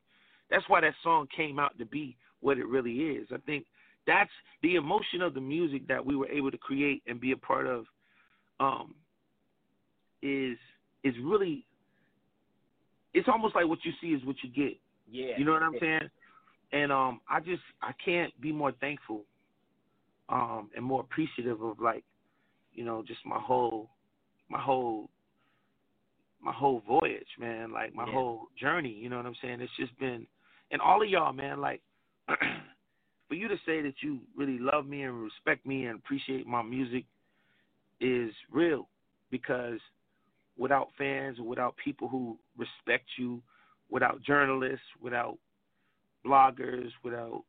that's 0.50 0.69
why 0.69 0.81
that 0.81 0.95
song 1.03 1.26
came 1.37 1.59
out 1.59 1.76
to 1.79 1.87
be 1.87 2.17
what 2.41 2.59
it 2.59 2.67
really 2.67 2.93
is. 2.93 3.29
I 3.33 3.38
think 3.47 3.64
that's 4.07 4.31
the 4.62 4.76
emotion 4.76 5.23
of 5.23 5.35
the 5.35 5.41
music 5.41 5.88
that 5.88 6.05
we 6.05 6.14
were 6.14 6.29
able 6.29 6.50
to 6.50 6.59
create 6.59 7.03
and 7.07 7.21
be 7.21 7.33
a 7.33 7.37
part 7.37 7.67
of. 7.67 7.87
Um, 8.61 8.95
is 10.23 10.57
is 11.03 11.14
really, 11.23 11.67
it's 13.12 13.29
almost 13.29 13.55
like 13.55 13.67
what 13.67 13.79
you 13.85 13.93
see 14.00 14.09
is 14.09 14.25
what 14.25 14.37
you 14.43 14.50
get. 14.50 14.79
yeah. 15.11 15.37
You 15.37 15.45
know 15.45 15.53
what 15.53 15.62
I'm 15.62 15.76
saying? 15.79 16.09
And 16.73 16.91
um, 16.91 17.21
I 17.29 17.41
just 17.41 17.62
I 17.83 17.93
can't 18.05 18.33
be 18.41 18.50
more 18.53 18.73
thankful, 18.81 19.23
um, 20.28 20.71
and 20.75 20.85
more 20.85 21.00
appreciative 21.00 21.62
of 21.62 21.81
like, 21.81 22.04
you 22.73 22.85
know, 22.85 23.02
just 23.07 23.21
my 23.25 23.38
whole, 23.38 23.90
my 24.49 24.61
whole, 24.61 25.11
my 26.40 26.52
whole 26.52 26.83
voyage, 26.87 27.28
man. 27.38 27.73
Like 27.73 27.95
my 27.95 28.07
Yeah. 28.07 28.12
whole 28.12 28.49
journey. 28.59 28.93
You 28.93 29.09
know 29.09 29.16
what 29.16 29.26
I'm 29.26 29.37
saying? 29.40 29.61
It's 29.61 29.76
just 29.78 29.97
been, 29.99 30.26
and 30.71 30.81
all 30.81 31.02
of 31.02 31.09
y'all, 31.09 31.33
man. 31.33 31.61
Like, 31.61 31.83
for 32.28 33.35
you 33.35 33.49
to 33.49 33.57
say 33.66 33.81
that 33.83 33.95
you 34.02 34.21
really 34.37 34.59
love 34.59 34.87
me 34.87 35.02
and 35.02 35.23
respect 35.23 35.64
me 35.66 35.87
and 35.87 35.99
appreciate 35.99 36.47
my 36.47 36.62
music 36.62 37.04
is 38.00 38.33
real, 38.50 38.88
because 39.31 39.78
without 40.57 40.88
fans 40.97 41.38
without 41.40 41.75
people 41.83 42.09
who 42.09 42.38
respect 42.57 43.07
you, 43.19 43.43
without 43.90 44.23
journalists, 44.23 44.87
without 45.00 45.38
bloggers, 46.25 46.90
without 47.02 47.43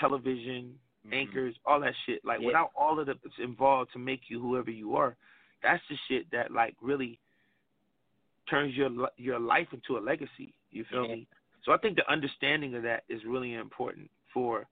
television, 0.00 0.78
Mhm. 1.06 1.12
anchors, 1.12 1.54
all 1.64 1.80
that 1.80 1.94
shit. 2.06 2.24
Like 2.24 2.40
Yeah. 2.40 2.46
without 2.46 2.72
all 2.74 2.98
of 2.98 3.06
the 3.06 3.14
that's 3.22 3.38
involved 3.38 3.92
to 3.92 3.98
make 3.98 4.28
you 4.30 4.40
whoever 4.40 4.70
you 4.70 4.96
are, 4.96 5.16
that's 5.62 5.86
the 5.88 5.96
shit 6.08 6.30
that 6.30 6.50
like 6.50 6.74
really 6.80 7.18
turns 8.48 8.74
your 8.76 8.90
your 9.16 9.38
life 9.38 9.68
into 9.72 9.98
a 9.98 10.00
legacy. 10.00 10.52
You 10.70 10.84
feel 10.84 11.06
Yeah. 11.06 11.14
me? 11.14 11.26
So 11.62 11.72
I 11.72 11.76
think 11.78 11.96
the 11.96 12.10
understanding 12.10 12.74
of 12.74 12.82
that 12.82 13.04
is 13.08 13.24
really 13.24 13.54
important 13.54 14.10
for 14.32 14.66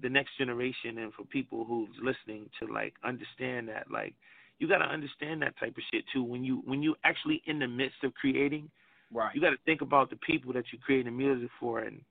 the 0.00 0.08
next 0.08 0.36
generation 0.36 0.98
and 0.98 1.12
for 1.14 1.24
people 1.24 1.64
who's 1.64 1.96
listening 2.02 2.50
to 2.58 2.66
like 2.66 2.94
understand 3.04 3.68
that 3.68 3.90
like 3.90 4.14
you 4.58 4.66
got 4.68 4.78
to 4.78 4.84
understand 4.84 5.40
that 5.42 5.56
type 5.56 5.76
of 5.76 5.82
shit 5.92 6.04
too 6.12 6.22
when 6.22 6.42
you 6.44 6.62
when 6.64 6.82
you 6.82 6.96
actually 7.04 7.42
in 7.46 7.58
the 7.58 7.68
midst 7.68 8.02
of 8.02 8.12
creating 8.14 8.70
Right. 9.12 9.32
you 9.34 9.40
got 9.40 9.50
to 9.50 9.56
think 9.64 9.80
about 9.82 10.10
the 10.10 10.16
people 10.16 10.52
that 10.52 10.64
you're 10.72 10.80
creating 10.80 11.16
music 11.16 11.48
for 11.60 11.80
and 11.80 12.04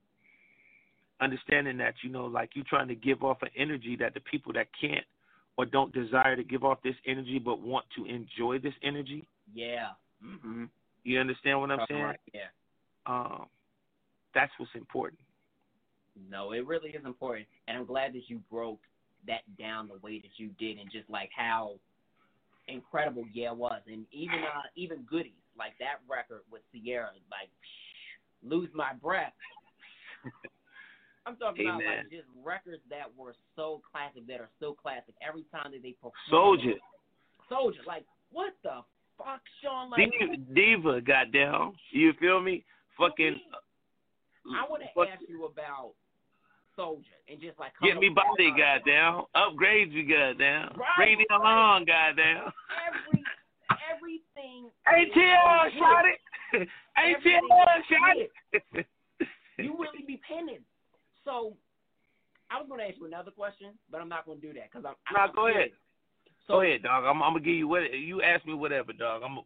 understanding 1.22 1.78
that 1.78 1.94
you 2.04 2.10
know 2.10 2.26
like 2.26 2.52
you're 2.54 2.66
trying 2.68 2.88
to 2.88 2.96
give 2.96 3.24
off 3.24 3.42
an 3.42 3.50
energy 3.58 3.96
that 4.00 4.14
the 4.14 4.20
people 4.22 4.54
that 4.54 4.68
can't 4.80 5.06
or 5.58 5.66
don't 5.66 5.94
desire 5.94 6.36
to 6.36 6.44
give 6.44 6.64
off 6.64 6.80
this 6.84 6.96
energy 7.06 7.40
but 7.40 7.62
want 7.62 7.86
to 7.96 8.06
enjoy 8.06 8.60
this 8.60 8.74
energy. 8.84 9.28
Yeah. 9.54 9.90
mm-hmm. 10.24 10.66
You 11.04 11.20
understand 11.20 11.60
what 11.60 11.72
I'm 11.72 11.86
saying? 11.88 12.02
right, 12.02 12.20
Yeah. 12.34 12.42
Um, 13.06 13.46
that's 14.34 14.52
what's 14.58 14.72
important. 14.76 15.20
No, 16.30 16.52
it 16.52 16.66
really 16.66 16.92
is 16.92 17.04
important, 17.06 17.48
and 17.68 17.78
I'm 17.78 17.86
glad 17.86 18.14
that 18.14 18.24
you 18.28 18.40
broke 18.52 18.80
that 19.28 19.42
down 19.58 19.88
the 19.88 19.98
way 20.06 20.20
that 20.20 20.32
you 20.38 20.50
did, 20.60 20.78
and 20.78 20.92
just 20.92 21.10
like 21.10 21.30
how 21.36 21.76
incredible 22.68 23.26
yeah 23.34 23.52
was, 23.52 23.82
and 23.88 24.06
even 24.12 24.36
uh 24.36 24.62
even 24.76 25.02
goodies 25.10 25.34
like 25.58 25.74
that 25.80 26.00
record 26.10 26.42
with 26.52 26.62
Ciara, 26.72 27.10
like 27.32 27.50
lose 28.44 28.70
my 28.74 28.94
breath. 28.94 29.34
I'm 31.26 31.36
talking 31.38 31.68
about 31.68 31.78
like 31.84 32.10
just 32.12 32.28
records 32.44 32.82
that 32.90 33.08
were 33.18 33.34
so 33.56 33.82
classic, 33.90 34.28
that 34.28 34.40
are 34.42 34.50
so 34.60 34.74
classic. 34.74 35.16
Every 35.26 35.46
time 35.52 35.72
that 35.72 35.82
they 35.82 35.92
perform, 35.94 36.14
Soldier, 36.30 36.76
Soldier, 37.48 37.80
like 37.88 38.04
what 38.32 38.54
the 38.64 38.84
fuck, 39.18 39.42
Sean? 39.62 39.90
Like 39.90 40.12
Diva, 40.12 40.38
Diva, 40.54 41.02
goddamn, 41.02 41.74
you 41.92 42.14
feel 42.20 42.42
me? 42.42 42.66
Fucking. 42.98 43.40
Uh, 43.54 44.58
I 44.58 44.70
want 44.70 44.84
to 44.84 44.90
fuck- 44.94 45.08
ask 45.08 45.24
you 45.30 45.46
about 45.46 45.94
Soldier 46.76 47.16
and 47.32 47.40
just 47.40 47.58
like 47.60 47.72
Get 47.82 47.98
me 47.98 48.10
body, 48.10 48.52
goddamn. 48.52 49.24
Upgrade 49.34 49.94
you, 49.94 50.04
goddamn. 50.04 50.76
Right, 50.76 50.98
Bring 50.98 51.18
me 51.20 51.26
along, 51.32 51.86
goddamn. 51.86 52.52
every 52.84 53.24
everything. 53.96 54.70
ATL, 54.88 55.72
shot 55.80 56.06
it. 56.06 56.20
ATL, 56.98 57.48
shot 57.88 58.18
it. 58.18 58.86
You 59.58 59.76
really 59.80 60.04
be 60.06 60.20
penning. 60.28 60.60
So 61.26 61.54
I 62.52 62.60
was 62.60 62.68
going 62.68 62.80
to 62.80 62.88
ask 62.88 62.98
you 62.98 63.06
another 63.06 63.32
question, 63.32 63.72
but 63.92 64.02
I'm 64.02 64.10
not 64.10 64.26
going 64.26 64.40
to 64.42 64.48
do 64.48 64.54
that 64.54 64.72
because 64.72 64.86
I'm. 64.86 64.96
Nah, 65.14 65.28
I'm 65.28 65.36
go 65.36 65.48
ahead. 65.48 65.70
So 66.48 66.56
Go 66.56 66.62
ahead, 66.62 66.84
dog. 66.84 67.06
I'm, 67.06 67.24
I'm 67.24 67.34
gonna 67.34 67.46
give 67.46 67.56
you 67.56 67.70
what 67.70 67.94
you 67.94 68.22
ask 68.22 68.46
me. 68.46 68.54
Whatever, 68.54 68.92
dog. 68.92 69.22
I'm. 69.24 69.40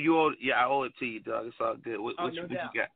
You 0.00 0.18
owe, 0.18 0.30
yeah, 0.40 0.54
I 0.54 0.66
owe 0.66 0.84
it 0.84 0.92
to 0.98 1.06
you, 1.06 1.20
dog. 1.20 1.46
It's 1.46 1.56
all 1.60 1.76
good. 1.76 2.00
What, 2.00 2.14
Oh, 2.18 2.24
what, 2.24 2.34
no 2.34 2.42
you, 2.42 2.48
what 2.48 2.50
doubt. 2.54 2.70
you 2.74 2.80
got? 2.80 2.88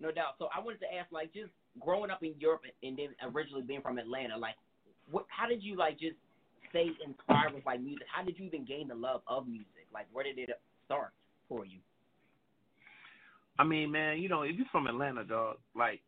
No 0.00 0.10
doubt. 0.10 0.34
So 0.38 0.48
I 0.54 0.60
wanted 0.60 0.80
to 0.80 0.94
ask, 0.94 1.10
like, 1.12 1.32
just 1.32 1.50
growing 1.80 2.10
up 2.10 2.22
in 2.22 2.34
Europe 2.38 2.62
and 2.82 2.96
then 2.98 3.08
originally 3.22 3.62
being 3.62 3.82
from 3.82 3.98
Atlanta, 3.98 4.36
like, 4.36 4.56
what? 5.10 5.26
How 5.28 5.46
did 5.48 5.62
you 5.62 5.76
like 5.76 5.98
just 5.98 6.16
stay 6.70 6.88
inspired 7.06 7.54
with 7.54 7.64
like 7.66 7.80
music? 7.80 8.06
How 8.12 8.24
did 8.24 8.38
you 8.38 8.46
even 8.46 8.64
gain 8.64 8.88
the 8.88 8.94
love 8.94 9.22
of 9.28 9.46
music? 9.46 9.86
Like, 9.94 10.06
where 10.12 10.24
did 10.24 10.38
it 10.38 10.50
start 10.86 11.12
for 11.48 11.64
you? 11.64 11.78
I 13.58 13.64
mean, 13.64 13.92
man, 13.92 14.18
you 14.18 14.28
know, 14.28 14.42
if 14.42 14.56
you're 14.56 14.66
from 14.72 14.86
Atlanta, 14.88 15.22
dog, 15.24 15.58
like, 15.76 16.00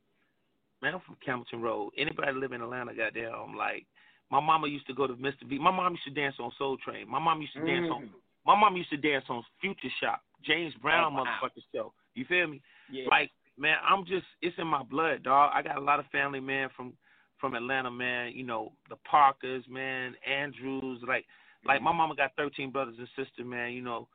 man, 0.85 0.95
I'm 0.95 1.01
from 1.01 1.17
Campbellton 1.27 1.63
Road. 1.63 1.93
Anybody 1.97 2.33
live 2.33 2.53
in 2.53 2.61
Atlanta, 2.61 2.93
goddamn, 2.95 3.57
like, 3.57 3.87
my 4.31 4.41
mama 4.41 4.69
used 4.69 4.87
to 4.87 4.95
go 4.95 5.07
to 5.07 5.15
Mr. 5.15 5.49
B. 5.49 5.59
My 5.59 5.71
mom 5.71 5.93
used 5.93 6.05
to 6.05 6.11
dance 6.11 6.37
on 6.39 6.51
Soul 6.59 6.77
Train. 6.85 7.09
My 7.09 7.19
mom 7.19 7.41
used 7.41 7.55
to 7.55 7.61
dance 7.65 7.91
on. 7.91 8.03
Mhm. 8.07 8.11
My 8.47 8.59
mom 8.59 8.77
used 8.77 8.91
to 8.91 8.97
dance 8.97 9.25
on 9.29 9.43
Future 9.61 9.89
Shock, 10.01 10.21
James 10.43 10.75
Brown, 10.77 11.13
Oh, 11.13 11.17
wow. 11.17 11.25
motherfucker 11.25 11.63
show. 11.73 11.93
You 12.15 12.25
feel 12.27 12.47
me? 12.49 12.61
Yeah. 12.91 13.09
Like, 13.11 13.31
man, 13.57 13.79
I'm 13.83 14.05
just 14.05 14.27
it's 14.43 14.59
in 14.59 14.67
my 14.67 14.83
blood, 14.83 15.23
dog. 15.23 15.53
I 15.55 15.63
got 15.63 15.77
a 15.77 15.81
lot 15.81 16.01
of 16.01 16.07
family, 16.09 16.41
man, 16.41 16.69
from 16.71 16.97
from 17.39 17.55
Atlanta, 17.55 17.91
man. 17.91 18.33
You 18.33 18.45
know, 18.45 18.73
the 18.89 18.97
Parkers, 18.97 19.67
man, 19.69 20.15
Andrews, 20.27 21.03
like 21.03 21.27
like 21.65 21.81
my 21.81 21.93
mama 21.93 22.15
got 22.15 22.35
thirteen 22.37 22.71
brothers 22.71 22.99
and 22.99 23.09
sisters, 23.17 23.47
man, 23.47 23.73
you 23.73 23.83
know. 23.83 24.09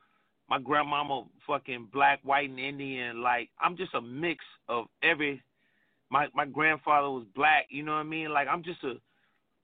My 0.48 0.58
grandmama 0.58 1.26
fucking 1.46 1.86
black, 1.92 2.20
white 2.24 2.50
and 2.50 2.58
Indian, 2.58 3.22
like 3.22 3.50
I'm 3.60 3.76
just 3.76 3.94
a 3.94 4.00
mix 4.00 4.44
of 4.68 4.88
every 5.02 5.42
my 6.10 6.26
my 6.34 6.44
grandfather 6.44 7.10
was 7.10 7.24
black, 7.34 7.66
you 7.70 7.82
know 7.82 7.92
what 7.92 7.98
I 7.98 8.04
mean? 8.04 8.30
Like 8.32 8.48
I'm 8.48 8.62
just 8.62 8.82
a 8.84 8.94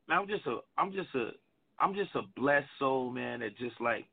man, 0.09 0.21
I'm 0.21 0.29
just 0.29 0.47
a 0.47 0.59
I'm 0.79 0.93
just 0.93 1.15
a 1.15 1.31
I'm 1.79 1.95
just 1.95 2.15
a 2.15 2.23
blessed 2.37 2.69
soul, 2.79 3.11
man, 3.11 3.41
that 3.41 3.57
just 3.59 3.81
like 3.81 4.07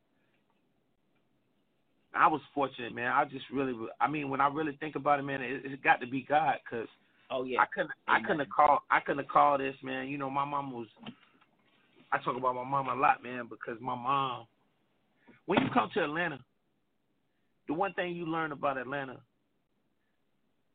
I 2.15 2.27
was 2.27 2.41
fortunate, 2.53 2.93
man. 2.93 3.11
I 3.11 3.25
just 3.25 3.45
really, 3.51 3.73
I 3.99 4.07
mean, 4.07 4.29
when 4.29 4.39
I 4.39 4.47
really 4.47 4.77
think 4.79 4.95
about 4.95 5.19
it, 5.19 5.23
man, 5.23 5.41
it, 5.41 5.65
it 5.65 5.83
got 5.83 5.99
to 6.01 6.07
be 6.07 6.25
God, 6.27 6.55
cause 6.69 6.87
oh 7.31 7.43
yeah. 7.43 7.59
I 7.59 7.65
couldn't, 7.73 7.91
I 8.07 8.19
couldn't 8.21 8.49
called, 8.51 8.79
I 8.91 8.99
couldn't 8.99 9.23
have 9.23 9.31
called 9.31 9.61
this, 9.61 9.75
man. 9.83 10.07
You 10.07 10.17
know, 10.17 10.29
my 10.29 10.45
mom 10.45 10.71
was. 10.71 10.87
I 12.11 12.19
talk 12.19 12.37
about 12.37 12.53
my 12.53 12.63
mom 12.63 12.89
a 12.89 12.95
lot, 12.95 13.23
man, 13.23 13.47
because 13.49 13.81
my 13.81 13.95
mom. 13.95 14.45
When 15.47 15.59
you 15.59 15.67
come 15.73 15.89
to 15.95 16.03
Atlanta, 16.03 16.39
the 17.67 17.73
one 17.73 17.93
thing 17.93 18.15
you 18.15 18.25
learn 18.25 18.51
about 18.51 18.77
Atlanta, 18.77 19.17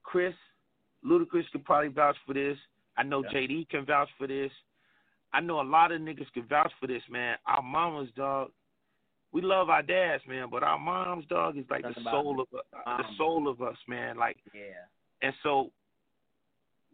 Chris, 0.03 0.35
Ludacris 1.05 1.51
could 1.53 1.65
probably 1.65 1.89
vouch 1.89 2.17
for 2.27 2.35
this. 2.35 2.59
I 2.97 3.03
know 3.03 3.23
Yeah. 3.25 3.31
JD 3.33 3.69
can 3.69 3.85
vouch 3.85 4.11
for 4.19 4.27
this. 4.27 4.53
I 5.33 5.41
know 5.41 5.61
a 5.61 5.63
lot 5.63 5.93
of 5.93 6.01
niggas 6.01 6.33
can 6.33 6.45
vouch 6.45 6.73
for 6.81 6.87
this, 6.87 7.03
man. 7.09 7.37
Our 7.47 7.63
mamas, 7.63 8.11
dog. 8.17 8.51
We 9.31 9.43
love 9.43 9.69
our 9.69 9.83
dads, 9.83 10.27
man, 10.27 10.49
but 10.51 10.63
our 10.63 10.79
moms, 10.79 11.27
dog, 11.27 11.59
is 11.59 11.65
like 11.71 11.83
Something 11.85 12.05
the 12.05 12.11
soul 12.11 12.41
of 12.41 12.49
uh, 12.87 12.97
the 12.97 13.05
soul 13.19 13.47
of 13.47 13.61
us, 13.61 13.77
man. 13.87 14.17
Like 14.17 14.39
yeah. 14.55 14.87
and 15.21 15.35
so, 15.43 15.71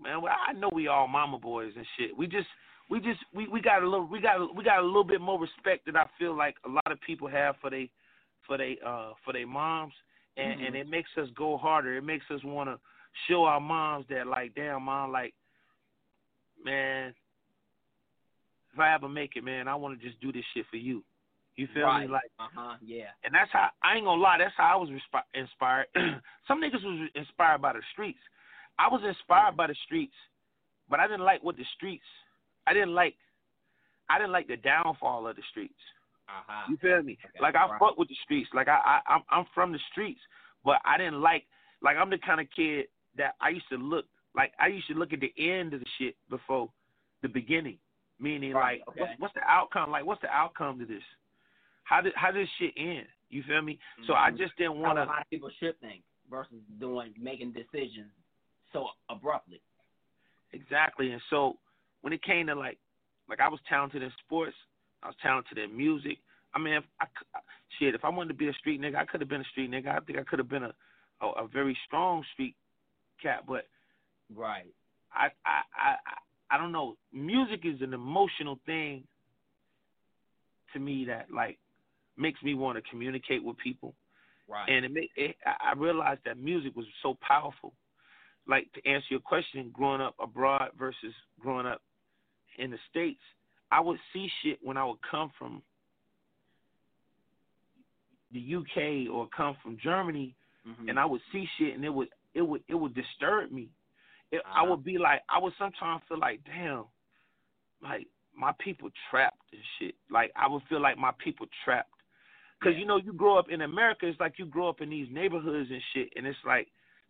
man, 0.03 0.21
well, 0.21 0.35
I 0.47 0.53
know 0.53 0.69
we 0.73 0.89
all 0.89 1.07
mama 1.07 1.39
boys 1.39 1.73
and 1.77 1.87
shit. 1.97 2.17
We 2.17 2.27
just, 2.27 2.49
we 2.91 2.99
just, 2.99 3.21
we, 3.33 3.47
we 3.47 3.61
got 3.61 3.83
a 3.85 3.89
little, 3.89 4.07
we 4.07 4.21
got, 4.21 4.55
we 4.55 4.65
got 4.65 4.81
a 4.81 4.85
little 4.85 5.05
bit 5.05 5.21
more 5.21 5.39
respect 5.41 5.87
that 5.87 5.97
I 5.97 6.07
feel 6.19 6.37
like 6.37 6.57
a 6.67 6.69
lot 6.69 6.91
of 6.91 7.01
people 7.03 7.29
have 7.29 7.55
for 7.61 7.71
they, 7.71 7.89
for 8.47 8.59
they, 8.59 8.79
uh, 8.85 9.13
for 9.25 9.33
their 9.33 9.47
moms, 9.47 9.95
and 10.37 10.61
Mhm. 10.61 10.67
and 10.67 10.77
it 10.77 10.89
makes 10.89 11.11
us 11.17 11.29
go 11.37 11.57
harder. 11.57 11.97
It 11.97 12.03
makes 12.03 12.29
us 12.33 12.43
want 12.43 12.69
to 12.69 12.81
show 13.29 13.45
our 13.45 13.61
moms 13.61 14.07
that, 14.11 14.27
like, 14.27 14.55
damn, 14.55 14.83
mom, 14.83 15.13
like, 15.13 15.35
man, 16.65 17.15
if 18.73 18.79
I 18.79 18.95
ever 18.95 19.09
make 19.09 19.37
it, 19.37 19.45
man, 19.45 19.69
I 19.69 19.75
want 19.75 19.99
to 19.99 20.07
just 20.07 20.21
do 20.21 20.33
this 20.33 20.45
shit 20.53 20.67
for 20.71 20.77
you. 20.77 21.03
You 21.57 21.69
feel 21.73 21.85
right. 21.85 22.07
me? 22.07 22.13
Like, 22.13 22.31
uh 22.41 22.49
huh. 22.55 22.77
Yeah. 22.85 23.15
and 23.23 23.33
that's 23.33 23.51
how 23.53 23.69
I 23.83 23.95
ain't 23.95 24.05
gonna 24.05 24.21
lie. 24.21 24.39
That's 24.39 24.55
how 24.57 24.75
I 24.75 24.77
was 24.77 24.89
respi- 24.91 25.41
inspired. 25.41 25.87
Some 26.49 26.61
niggas 26.61 26.83
was 26.83 27.09
inspired 27.15 27.63
by 27.63 27.75
the 27.75 27.83
streets. 27.93 28.19
I 28.79 28.89
was 28.89 29.03
inspired 29.07 29.57
by 29.57 29.69
the 29.69 29.77
streets, 29.87 30.15
but 30.91 30.99
I 30.99 31.07
didn't 31.07 31.25
like 31.25 31.45
what 31.45 31.57
the 31.57 31.65
streets. 31.77 32.05
I 32.67 32.73
didn't 32.73 32.95
like. 32.95 33.15
I 34.11 34.19
didn't 34.19 34.33
like 34.33 34.49
the 34.49 34.57
downfall 34.57 35.29
of 35.29 35.37
the 35.37 35.43
streets. 35.51 35.79
Uh 36.29 36.43
huh. 36.47 36.67
You 36.69 36.77
feel 36.79 37.03
me? 37.03 37.19
Okay, 37.25 37.39
like 37.41 37.55
I 37.55 37.69
right. 37.69 37.79
fuck 37.79 37.99
with 37.99 38.09
the 38.09 38.17
streets. 38.25 38.51
Like 38.53 38.67
I, 38.67 38.79
I, 38.85 39.15
I'm, 39.15 39.23
I'm 39.31 39.45
from 39.55 39.71
the 39.71 39.79
streets, 39.93 40.21
but 40.65 40.79
I 40.85 40.99
didn't 40.99 41.21
like. 41.21 41.45
Like 41.83 41.97
I'm 41.97 42.11
the 42.11 42.19
kind 42.19 42.41
of 42.41 42.49
kid 42.55 42.87
that 43.17 43.35
I 43.41 43.51
used 43.51 43.69
to 43.71 43.77
look. 43.77 44.07
Like 44.35 44.53
I 44.59 44.69
used 44.69 44.89
to 44.89 44.95
look 44.95 45.13
at 45.13 45.21
the 45.21 45.33
end 45.39 45.75
of 45.75 45.81
the 45.81 45.87
shit 45.99 46.17
before 46.31 46.71
the 47.23 47.29
beginning. 47.29 47.79
Meaning, 48.21 48.53
Right, 48.53 48.79
like, 48.87 48.89
okay. 48.89 49.01
what's, 49.01 49.21
what's 49.21 49.35
the 49.35 49.43
outcome? 49.43 49.91
Like, 49.91 50.07
what's 50.07 50.23
the 50.23 50.31
outcome 50.31 50.79
to 50.79 50.87
this? 50.87 51.03
How 51.83 52.01
did 52.01 52.13
how 52.15 52.31
did 52.31 52.43
this 52.47 52.51
shit 52.59 52.73
end? 52.77 53.07
You 53.29 53.43
feel 53.43 53.61
me? 53.61 53.79
So 54.07 54.15
I 54.15 54.31
Mhm. 54.31 54.39
just 54.39 54.57
didn't 54.57 54.79
want 54.79 54.99
a 54.99 55.05
lot 55.05 55.23
of 55.23 55.31
people 55.31 55.51
should 55.59 55.79
think 55.81 56.03
versus 56.31 56.63
doing 56.79 57.13
making 57.19 57.53
decisions 57.53 58.11
so 58.73 58.89
abruptly. 59.09 59.61
Exactly. 60.53 61.11
And 61.13 61.21
so 61.29 61.59
when 62.03 62.13
it 62.13 62.23
came 62.23 62.47
to 62.47 62.55
like, 62.55 62.79
like 63.29 63.41
I 63.41 63.49
was 63.49 63.61
talented 63.69 64.03
in 64.03 64.13
sports, 64.25 64.57
I 65.03 65.09
was 65.09 65.17
talented 65.21 65.59
in 65.59 65.77
music. 65.77 66.19
I 66.55 66.59
mean, 66.61 66.75
if 66.75 66.85
I, 67.01 67.07
shit, 67.79 67.95
if 67.95 68.05
I 68.05 68.09
wanted 68.09 68.29
to 68.29 68.35
be 68.35 68.49
a 68.49 68.53
street 68.55 68.81
nigga, 68.81 68.97
I 68.97 69.05
could 69.05 69.21
have 69.21 69.29
been 69.29 69.41
a 69.41 69.51
street 69.51 69.71
nigga. 69.71 69.89
I 69.89 70.01
think 70.01 70.19
I 70.19 70.23
could 70.23 70.39
have 70.39 70.49
been 70.49 70.63
a, 70.65 70.75
a 71.21 71.27
a 71.45 71.49
very 71.49 71.77
strong 71.87 72.25
street 72.33 72.55
cat. 73.23 73.45
But 73.47 73.67
Right. 74.35 74.73
I 75.13 75.31
I 75.45 75.63
I 75.75 75.97
I- 76.51 76.59
don't 76.59 76.73
know. 76.73 76.97
Music 77.13 77.65
is 77.65 77.81
an 77.83 77.95
emotional 77.95 78.61
thing 78.67 79.07
to 80.73 80.79
me 80.79 81.05
that 81.07 81.31
like 81.31 81.59
makes 82.17 82.43
me 82.43 82.55
want 82.55 82.77
to 82.83 82.91
communicate 82.91 83.43
with 83.43 83.57
people. 83.59 83.95
Right. 84.47 84.69
and 84.69 84.85
it, 84.85 84.93
make, 84.93 85.11
it 85.17 85.37
I 85.47 85.71
I 85.71 85.73
realized 85.73 86.21
that 86.27 86.37
music 86.39 86.77
was 86.77 86.87
so 87.03 87.15
powerful. 87.27 87.73
Like 88.47 88.71
to 88.75 88.87
answer 88.87 89.07
your 89.11 89.21
question, 89.21 89.71
growing 89.73 90.03
up 90.03 90.15
abroad 90.21 90.71
versus 90.79 91.15
growing 91.41 91.67
up 91.67 91.81
in 92.59 92.71
the 92.71 92.79
states, 92.91 93.23
I 93.73 93.81
would 93.81 93.99
see 94.13 94.29
shit 94.43 94.59
when 94.63 94.77
I 94.77 94.85
would 94.85 95.01
come 95.11 95.31
from 95.39 95.63
the 98.33 98.41
UK 98.57 99.09
or 99.13 99.29
come 99.29 99.57
from 99.63 99.79
Germany, 99.79 100.35
Mhm. 100.67 100.91
and 100.91 100.99
I 101.01 101.05
would 101.05 101.23
see 101.33 101.47
shit, 101.57 101.75
and 101.75 101.85
it 101.85 101.91
would 101.93 102.11
it 102.35 102.43
would 102.43 102.63
it 102.69 102.75
would 102.75 102.95
disturb 102.95 103.51
me. 103.53 103.71
It, 104.33 104.43
I 104.47 104.63
Uh-huh. 104.63 104.71
would 104.71 104.85
be 104.85 104.99
like, 104.99 105.23
I 105.29 105.39
would 105.39 105.53
sometimes 105.59 106.03
feel 106.09 106.19
like, 106.19 106.41
damn, 106.45 106.85
like 107.83 108.07
my 108.37 108.53
people 108.59 108.91
trapped 109.11 109.43
and 109.53 109.63
shit. 109.79 109.95
Like 110.11 110.33
I 110.37 110.49
would 110.49 110.63
feel 110.69 110.81
like 110.81 110.99
my 110.99 111.13
people 111.23 111.47
trapped. 111.65 111.91
Cause 112.63 112.73
Yeah. 112.73 112.81
you 112.81 112.87
know 112.87 112.97
you 112.97 113.13
grow 113.13 113.39
up 113.39 113.51
in 113.51 113.61
America, 113.63 114.07
it's 114.07 114.19
like 114.21 114.39
you 114.39 114.47
grow 114.47 114.69
up 114.69 114.81
in 114.81 114.91
these 114.91 115.09
neighborhoods 115.11 115.71
and 115.71 115.83
shit, 115.93 116.13
and 116.17 116.27
it's 116.27 116.39
like 116.45 116.69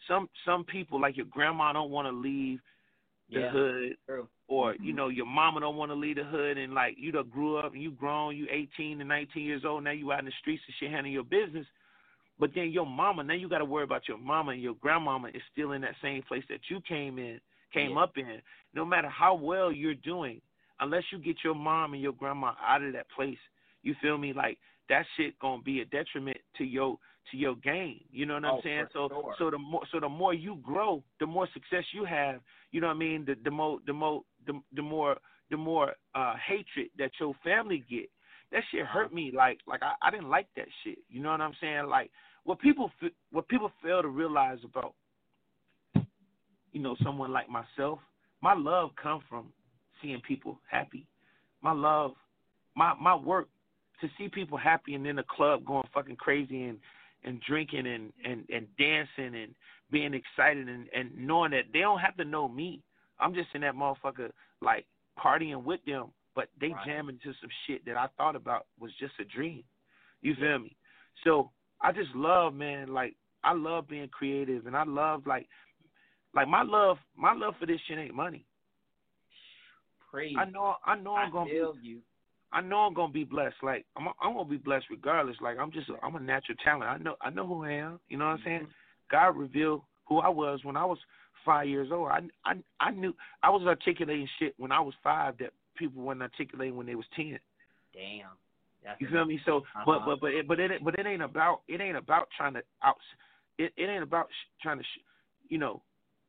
some 0.09 0.29
some 0.45 0.65
people 0.65 1.01
like 1.01 1.17
your 1.17 1.27
grandma 1.27 1.73
don't 1.73 1.91
want 1.91 2.07
to 2.09 2.13
leave 2.13 2.61
the 3.31 3.41
yeah. 3.41 3.51
hood, 3.51 3.97
True. 4.07 4.29
or 4.49 4.75
you 4.81 4.93
know 4.93 5.09
your 5.09 5.27
mama 5.27 5.61
don't 5.61 5.77
want 5.77 5.91
to 5.91 5.95
leave 5.95 6.17
the 6.17 6.25
hood, 6.25 6.59
and 6.59 6.75
like 6.75 6.97
you 6.99 7.13
done 7.13 7.29
grew 7.29 7.57
up 7.59 7.73
and 7.73 7.83
you 7.83 7.93
grown, 7.93 8.37
you 8.37 8.47
18 8.51 9.01
and 9.01 9.09
19 9.09 9.43
years 9.45 9.65
old, 9.65 9.85
now 9.85 9.93
you 9.93 10.13
out 10.13 10.19
in 10.19 10.27
the 10.27 10.33
streets 10.41 10.63
and 10.67 10.75
shit 10.79 10.91
handling 10.91 11.13
your 11.15 11.25
business, 11.25 11.67
but 12.39 12.51
then 12.55 12.71
your 12.71 12.87
mama, 12.87 13.23
now 13.23 13.35
you 13.35 13.49
got 13.49 13.59
to 13.59 13.65
worry 13.65 13.85
about 13.85 14.09
your 14.09 14.19
mama 14.19 14.53
and 14.53 14.63
your 14.63 14.75
grandmama 14.75 15.29
is 15.29 15.43
still 15.53 15.73
in 15.73 15.81
that 15.83 15.95
same 16.03 16.23
place 16.23 16.45
that 16.49 16.61
you 16.69 16.81
came 16.81 17.19
in, 17.19 17.41
came 17.73 17.93
Yeah. 17.93 18.03
up 18.03 18.17
in. 18.17 18.43
No 18.75 18.85
matter 18.85 19.09
how 19.09 19.35
well 19.35 19.71
you're 19.71 19.95
doing, 19.95 20.41
unless 20.81 21.05
you 21.13 21.19
get 21.19 21.37
your 21.45 21.55
mom 21.55 21.95
and 21.95 22.03
your 22.03 22.13
grandma 22.13 22.55
out 22.61 22.83
of 22.83 22.93
that 22.93 23.09
place, 23.11 23.39
you 23.83 23.95
feel 24.03 24.19
me? 24.19 24.33
Like 24.33 24.59
that 24.89 25.07
shit 25.17 25.39
gonna 25.39 25.63
be 25.63 25.81
a 25.81 25.85
detriment 25.85 26.39
to 26.59 26.65
your 26.65 26.99
to 27.31 27.37
your 27.37 27.55
game. 27.57 28.01
You 28.11 28.27
know 28.27 28.35
what 28.35 28.45
I'm 28.45 28.55
Oh, 28.55 28.61
saying? 28.63 28.87
So 28.93 29.09
sure. 29.09 29.35
so 29.39 29.51
the 29.51 29.59
more 29.59 29.83
so 29.93 30.01
the 30.01 30.09
more 30.09 30.35
you 30.35 30.57
grow, 30.57 31.03
the 31.21 31.27
more 31.27 31.47
success 31.55 31.85
you 31.93 32.05
have. 32.05 32.41
You 32.73 32.81
know 32.81 32.89
what 32.89 32.95
I 32.97 32.99
mean? 32.99 33.25
The 33.25 33.37
the 33.45 33.51
more 33.51 33.79
the 33.87 33.93
more 33.93 34.23
the, 34.47 34.61
the 34.75 34.83
more 34.83 35.17
the 35.51 35.57
more 35.57 35.95
uh 36.15 36.35
hatred 36.37 36.91
that 36.99 37.13
your 37.21 37.35
family 37.45 37.85
get. 37.89 38.11
That 38.55 38.63
shit 38.71 38.87
hurt 38.87 39.13
me. 39.13 39.33
Like 39.35 39.59
like 39.67 39.83
I, 39.83 39.95
I 40.01 40.11
didn't 40.13 40.31
like 40.31 40.47
that 40.57 40.69
shit. 40.85 40.99
You 41.11 41.21
know 41.21 41.33
what 41.33 41.41
I'm 41.41 41.55
saying? 41.61 41.87
Like 41.89 42.11
what 42.45 42.61
people 42.61 42.91
what 43.33 43.49
people 43.49 43.71
fail 43.83 44.01
to 44.01 44.09
realize 44.09 44.59
about 44.65 44.95
you 46.73 46.81
know 46.81 46.97
someone 47.03 47.33
like 47.33 47.49
myself. 47.51 47.99
My 48.41 48.55
love 48.55 48.91
come 49.03 49.21
from 49.29 49.49
seeing 50.01 50.21
people 50.21 50.61
happy. 50.71 51.05
My 51.63 51.73
love, 51.73 52.13
my 52.77 52.95
my 52.95 53.17
work 53.17 53.49
to 54.01 54.09
see 54.17 54.29
people 54.29 54.57
happy 54.57 54.95
and 54.95 55.05
in 55.05 55.17
the 55.17 55.25
club 55.25 55.65
going 55.65 55.89
fucking 55.93 56.17
crazy 56.17 56.63
and 56.63 56.79
and 57.25 57.41
drinking 57.41 57.89
and 57.89 58.13
and 58.25 58.45
and 58.55 58.69
dancing 58.79 59.35
and 59.35 59.53
being 59.91 60.15
excited 60.15 60.69
and 60.69 60.87
and 60.95 61.11
knowing 61.17 61.51
that 61.51 61.65
they 61.73 61.81
don't 61.81 61.99
have 61.99 62.17
to 62.19 62.25
know 62.25 62.47
me. 62.47 62.83
I'm 63.19 63.35
just 63.35 63.49
in 63.55 63.63
that 63.63 63.75
motherfucker 63.75 64.31
like 64.61 64.87
partying 65.19 65.65
with 65.65 65.81
them, 65.87 66.13
but 66.35 66.49
they 66.61 66.73
Right. 66.73 66.87
jamming 66.87 67.19
to 67.21 67.33
some 67.35 67.51
shit 67.67 67.85
that 67.87 67.97
I 67.97 68.09
thought 68.17 68.37
about 68.37 68.67
was 68.79 68.95
just 68.97 69.19
a 69.19 69.25
dream. 69.25 69.65
You 70.21 70.35
feel 70.35 70.59
me? 70.59 70.77
So 71.23 71.51
I 71.81 71.93
just 71.93 72.15
love, 72.15 72.55
man. 72.55 72.89
Like 72.89 73.15
I 73.43 73.53
love 73.53 73.89
being 73.89 74.09
creative, 74.09 74.67
and 74.67 74.77
I 74.77 74.85
love 74.85 75.27
like 75.27 75.49
like 76.35 76.49
my 76.49 76.63
love 76.63 76.99
my 77.17 77.33
love 77.33 77.55
for 77.59 77.67
this 77.67 77.81
shit 77.87 77.99
ain't 77.99 78.15
money. 78.15 78.45
Praise. 80.11 80.35
I 80.39 80.45
know 80.47 80.77
I 80.85 80.97
know 80.97 81.15
I'm 81.15 81.29
I 81.29 81.31
gonna 81.31 81.47
be 81.47 81.53
feel 81.53 81.77
you. 81.83 82.01
I 82.53 82.61
know 82.61 82.79
I'm 82.79 82.95
gonna 82.95 83.13
be 83.13 83.25
blessed. 83.25 83.57
Like 83.63 83.85
I'm, 83.97 84.09
I'm 84.23 84.35
gonna 84.35 84.49
be 84.49 84.57
blessed 84.57 84.87
regardless. 84.91 85.37
Like 85.41 85.59
I'm 85.59 85.73
just, 85.73 85.91
I'm 86.03 86.15
a 86.15 86.21
natural 86.21 86.57
talent. 86.65 86.85
I 86.85 86.99
know, 86.99 87.17
I 87.21 87.31
know 87.31 87.47
who 87.47 87.65
I 87.65 87.73
am. 87.73 87.99
You 88.09 88.17
know 88.17 88.27
what 88.27 88.31
I'm 88.33 88.39
mm-hmm. 88.39 88.49
saying? 88.49 88.67
God 89.11 89.37
revealed 89.37 89.83
who 90.07 90.19
I 90.19 90.29
was 90.29 90.61
when 90.63 90.77
I 90.77 90.85
was 90.85 90.99
five 91.45 91.69
years 91.69 91.89
old. 91.93 92.09
I, 92.09 92.21
I, 92.45 92.55
I 92.81 92.91
knew 92.93 93.13
I 93.43 93.51
was 93.51 93.63
articulating 93.67 94.29
shit 94.39 94.55
when 94.57 94.71
I 94.71 94.81
was 94.81 94.95
five 95.03 95.37
that 95.39 95.53
people 95.77 96.03
weren't 96.03 96.23
articulating 96.23 96.77
when 96.77 96.87
they 96.87 96.95
was 96.95 97.07
ten. 97.15 97.39
Damn. 97.93 98.31
That's 98.85 99.01
You 99.01 99.09
feel 99.09 99.25
me? 99.25 99.41
So, 99.47 99.63
but, 99.87 99.93
Uh-huh. 99.93 100.07
but, 100.07 100.21
but, 100.21 100.35
it, 100.35 100.49
but 100.49 100.61
it, 100.61 100.85
but 100.85 100.99
it 100.99 101.07
ain't 101.07 101.23
about, 101.23 101.63
it 101.69 101.81
ain't 101.81 101.97
about 101.97 102.29
trying 102.37 102.55
to 102.55 102.63
out, 102.83 102.97
it, 103.59 103.73
it 103.77 103.87
ain't 103.87 104.03
about 104.03 104.29
sh- 104.29 104.63
trying 104.63 104.79
to, 104.79 104.85
sh- 104.85 105.05
you 105.49 105.59
know, 105.59 105.81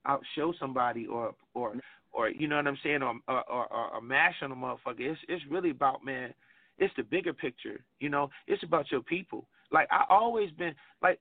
outshow 0.08 0.54
somebody 0.60 1.06
or, 1.06 1.36
or, 1.54 1.75
or 2.14 2.30
you 2.30 2.48
know 2.48 2.56
what 2.56 2.68
I'm 2.68 2.78
saying, 2.82 3.02
or, 3.02 3.16
or, 3.28 3.44
or, 3.52 3.68
or 3.96 4.02
mash 4.02 4.36
on 4.42 4.52
a 4.52 4.56
motherfucker. 4.56 5.00
It's, 5.00 5.20
it's 5.28 5.44
really 5.50 5.72
about 5.72 6.06
man. 6.06 6.34
It's 6.78 6.94
the 6.96 7.04
bigger 7.04 7.34
picture. 7.34 7.84
You 8.00 8.10
know, 8.10 8.30
it's 8.48 8.64
about 8.64 8.90
your 8.92 9.02
people. 9.02 9.48
Like 9.72 9.88
I 9.92 10.06
always 10.10 10.52
been 10.52 10.75
like, 11.02 11.20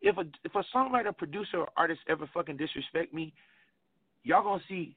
if 0.00 0.16
a 0.16 0.24
if 0.42 0.54
a 0.54 0.64
songwriter, 0.74 1.16
producer, 1.16 1.58
or 1.58 1.68
artist 1.76 2.00
ever 2.08 2.28
fucking 2.34 2.56
disrespect 2.56 3.14
me, 3.14 3.32
y'all 4.24 4.42
gonna 4.42 4.62
see. 4.68 4.96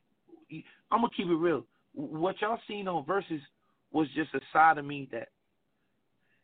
I'm 0.91 1.01
gonna 1.01 1.09
keep 1.15 1.27
it 1.27 1.33
real. 1.35 1.65
What 1.95 2.35
y'all 2.41 2.59
seen 2.67 2.87
on 2.87 3.05
Verzuz 3.05 3.41
was 3.91 4.07
just 4.15 4.33
a 4.33 4.39
side 4.51 4.77
of 4.77 4.85
me 4.85 5.07
that 5.11 5.29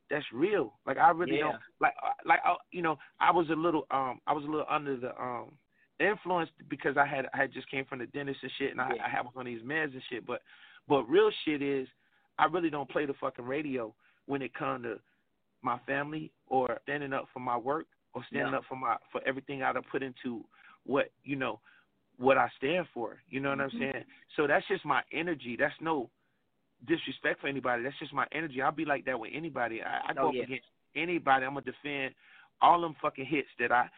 that's 0.09 0.25
real. 0.33 0.73
Like 0.85 0.97
I 0.97 1.11
really 1.11 1.37
Yeah. 1.37 1.41
don't 1.41 1.57
like 1.79 1.93
uh, 2.03 2.11
like 2.25 2.39
I, 2.45 2.55
you 2.71 2.81
know 2.81 2.97
I 3.19 3.31
was 3.31 3.49
a 3.49 3.55
little 3.55 3.85
um 3.91 4.19
I 4.27 4.33
was 4.33 4.43
a 4.43 4.47
little 4.47 4.65
under 4.69 4.97
the 4.97 5.19
um 5.21 5.51
influence 5.99 6.49
because 6.69 6.97
I 6.97 7.05
had 7.05 7.27
I 7.33 7.37
had 7.37 7.53
just 7.53 7.69
came 7.69 7.85
from 7.85 7.99
the 7.99 8.07
dentist 8.07 8.39
and 8.41 8.51
shit 8.57 8.71
and 8.71 8.81
I, 8.81 8.91
Yeah. 8.95 9.05
I 9.05 9.09
have 9.09 9.27
on 9.35 9.45
these 9.45 9.61
meds 9.61 9.93
and 9.93 10.03
shit. 10.09 10.25
But 10.25 10.41
but 10.87 11.03
real 11.03 11.31
shit 11.45 11.61
is 11.61 11.87
I 12.39 12.45
really 12.45 12.69
don't 12.69 12.89
play 12.89 13.05
the 13.05 13.13
fucking 13.13 13.45
radio 13.45 13.93
when 14.25 14.41
it 14.41 14.53
comes 14.53 14.83
to 14.85 14.99
my 15.61 15.79
family 15.85 16.31
or 16.47 16.79
standing 16.83 17.13
up 17.13 17.27
for 17.33 17.39
my 17.39 17.57
work 17.57 17.87
or 18.13 18.23
standing 18.29 18.53
up 18.53 18.63
for 18.67 18.75
my 18.75 18.97
for 19.11 19.21
everything 19.25 19.63
I've 19.63 19.75
put 19.91 20.03
into 20.03 20.43
what 20.85 21.11
you 21.23 21.35
know 21.35 21.59
what 22.21 22.37
I 22.37 22.49
stand 22.57 22.85
for. 22.93 23.17
You 23.29 23.39
know 23.39 23.49
what 23.49 23.59
Mm-hmm. 23.59 23.75
I'm 23.75 23.79
saying? 23.93 24.05
So 24.37 24.47
that's 24.47 24.67
just 24.67 24.85
my 24.85 25.01
energy. 25.11 25.57
That's 25.59 25.73
no 25.81 26.09
disrespect 26.87 27.41
for 27.41 27.47
anybody. 27.47 27.83
That's 27.83 27.99
just 27.99 28.13
my 28.13 28.27
energy. 28.31 28.61
I'll 28.61 28.71
be 28.71 28.85
like 28.85 29.05
that 29.05 29.19
with 29.19 29.31
anybody. 29.33 29.81
I, 29.81 30.11
I 30.11 30.13
go 30.13 30.27
Oh, 30.27 30.29
up 30.29 30.33
yeah. 30.35 30.43
against 30.43 30.65
anybody. 30.95 31.45
I'm 31.45 31.53
gonna 31.55 31.65
defend 31.65 32.13
all 32.61 32.81
them 32.81 32.95
fucking 33.01 33.25
hits 33.25 33.49
that 33.59 33.71
I 33.71 33.89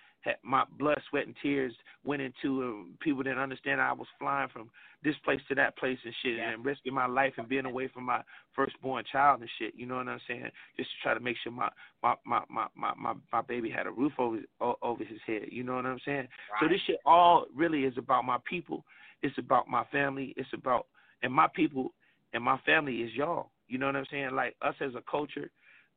my 0.44 0.64
blood, 0.80 1.02
sweat, 1.10 1.26
and 1.28 1.36
tears 1.42 1.74
went 2.04 2.22
into. 2.22 2.62
And 2.64 3.00
people 3.00 3.24
didn't 3.24 3.40
understand 3.40 3.82
I 3.82 3.94
was 3.94 4.08
flying 4.20 4.50
from 4.50 4.70
this 5.04 5.16
place 5.26 5.42
to 5.50 5.56
that 5.56 5.78
place 5.78 5.98
and 6.06 6.14
shit, 6.24 6.38
Yeah. 6.38 6.52
and 6.52 6.64
risking 6.64 6.94
my 6.94 7.06
life 7.08 7.34
and 7.38 7.50
being 7.50 7.66
away 7.66 7.90
from 7.90 8.06
my 8.06 8.22
firstborn 8.56 9.04
child 9.12 9.42
and 9.42 9.50
shit. 9.60 9.74
You 9.76 9.86
know 9.86 9.98
what 9.98 10.08
I'm 10.08 10.22
saying? 10.28 10.50
Just 10.78 10.90
to 10.92 10.96
try 11.04 11.14
to 11.14 11.20
make 11.20 11.36
sure 11.44 11.52
my 11.52 11.70
my 12.02 12.16
my 12.26 12.42
my 12.50 12.68
my, 12.76 12.94
my, 12.98 13.14
my 13.32 13.42
baby 13.42 13.70
had 13.70 13.88
a 13.88 13.92
roof 13.92 14.14
over 14.18 14.40
over 14.82 15.04
his 15.04 15.20
head. 15.28 15.44
You 15.52 15.64
know 15.64 15.76
what 15.76 15.86
I'm 15.86 16.00
saying? 16.06 16.28
So 16.62 16.68
this 16.68 16.80
shit 16.88 17.00
all 17.06 17.46
really 17.54 17.84
is 17.84 17.98
about 17.98 18.24
my 18.26 18.38
people. 18.50 18.86
It's 19.22 19.38
about 19.38 19.68
my 19.68 19.84
family. 19.92 20.34
It's 20.38 20.50
about 20.54 20.88
and 21.22 21.34
my 21.34 21.48
people 21.54 21.94
and 22.34 22.44
my 22.44 22.58
family 22.66 22.98
is 23.02 23.14
y'all. 23.14 23.50
You 23.68 23.78
know 23.78 23.88
what 23.88 23.96
I'm 23.96 24.06
saying? 24.12 24.32
Like 24.32 24.56
us 24.62 24.76
as 24.82 24.96
a 24.96 25.04
culture, 25.10 25.50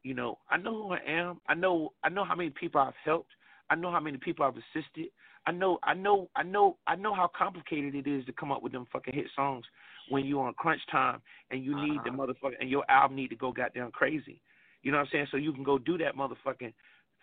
you 0.03 0.15
know, 0.15 0.39
I 0.51 0.57
know 0.57 0.83
who 0.83 0.93
I 0.93 1.01
am. 1.07 1.41
I 1.49 1.55
know 1.55 1.93
I 2.05 2.09
know 2.09 2.25
how 2.25 2.35
many 2.35 2.51
people 2.51 2.81
I've 2.81 2.95
helped. 3.05 3.31
I 3.71 3.75
know 3.75 3.91
how 3.91 4.01
many 4.01 4.19
people 4.19 4.45
I've 4.45 4.57
assisted. 4.57 5.11
I 5.47 5.53
know 5.53 5.79
I 5.83 5.95
know 5.95 6.29
I 6.35 6.43
know 6.43 6.77
I 6.87 6.97
know 6.97 7.15
how 7.15 7.31
complicated 7.37 7.95
it 7.95 8.07
is 8.07 8.25
to 8.27 8.33
come 8.33 8.51
up 8.53 8.63
with 8.63 8.73
them 8.73 8.87
fucking 8.93 9.15
hit 9.15 9.27
songs 9.35 9.65
when 10.09 10.25
you're 10.27 10.45
on 10.47 10.55
crunch 10.55 10.81
time 10.91 11.21
and 11.51 11.65
you 11.65 11.75
need 11.75 12.01
the 12.05 12.11
Uh-huh. 12.11 12.27
motherfucker 12.27 12.57
and 12.61 12.69
your 12.71 12.85
album 12.91 13.17
need 13.17 13.29
to 13.29 13.37
go 13.37 13.53
goddamn 13.53 13.91
crazy. 13.93 14.41
You 14.83 14.91
know 14.93 14.99
what 14.99 15.05
I'm 15.05 15.11
saying? 15.13 15.27
So 15.31 15.37
you 15.37 15.53
can 15.53 15.63
go 15.65 15.79
do 15.79 15.99
that 15.99 16.17
motherfucking 16.17 16.73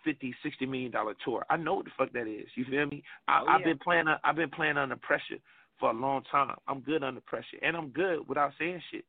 fifty, 0.04 0.34
sixty 0.42 0.66
million 0.66 0.90
dollar 0.90 1.14
tour. 1.24 1.44
I 1.50 1.56
know 1.56 1.74
what 1.74 1.84
the 1.86 1.90
fuck 1.96 2.12
that 2.12 2.26
is. 2.26 2.46
You 2.56 2.64
feel 2.66 2.86
me? 2.86 3.02
I, 3.28 3.40
Oh, 3.42 3.46
I've 3.48 3.64
been 3.64 3.78
playing. 3.78 4.06
I've 4.22 4.36
been 4.36 4.50
playing 4.50 4.76
under 4.76 4.96
pressure 4.96 5.38
for 5.80 5.90
a 5.90 5.94
long 5.94 6.22
time. 6.30 6.56
I'm 6.68 6.80
good 6.80 7.02
under 7.02 7.20
pressure, 7.22 7.58
and 7.62 7.76
I'm 7.76 7.88
good 7.88 8.26
without 8.28 8.52
saying 8.58 8.80
shit. 8.90 9.04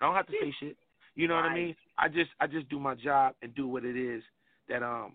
I 0.00 0.06
don't 0.06 0.14
have 0.14 0.26
to 0.26 0.32
say 0.40 0.52
shit. 0.60 0.76
You 1.14 1.26
know 1.28 1.34
what 1.36 1.44
I 1.44 1.54
mean? 1.54 1.76
I 1.98 2.08
just 2.08 2.30
I 2.40 2.46
just 2.46 2.68
do 2.68 2.78
my 2.78 2.94
job 2.94 3.34
and 3.42 3.54
do 3.54 3.66
what 3.66 3.84
it 3.84 3.96
is 3.96 4.22
that 4.68 4.82
um 4.82 5.14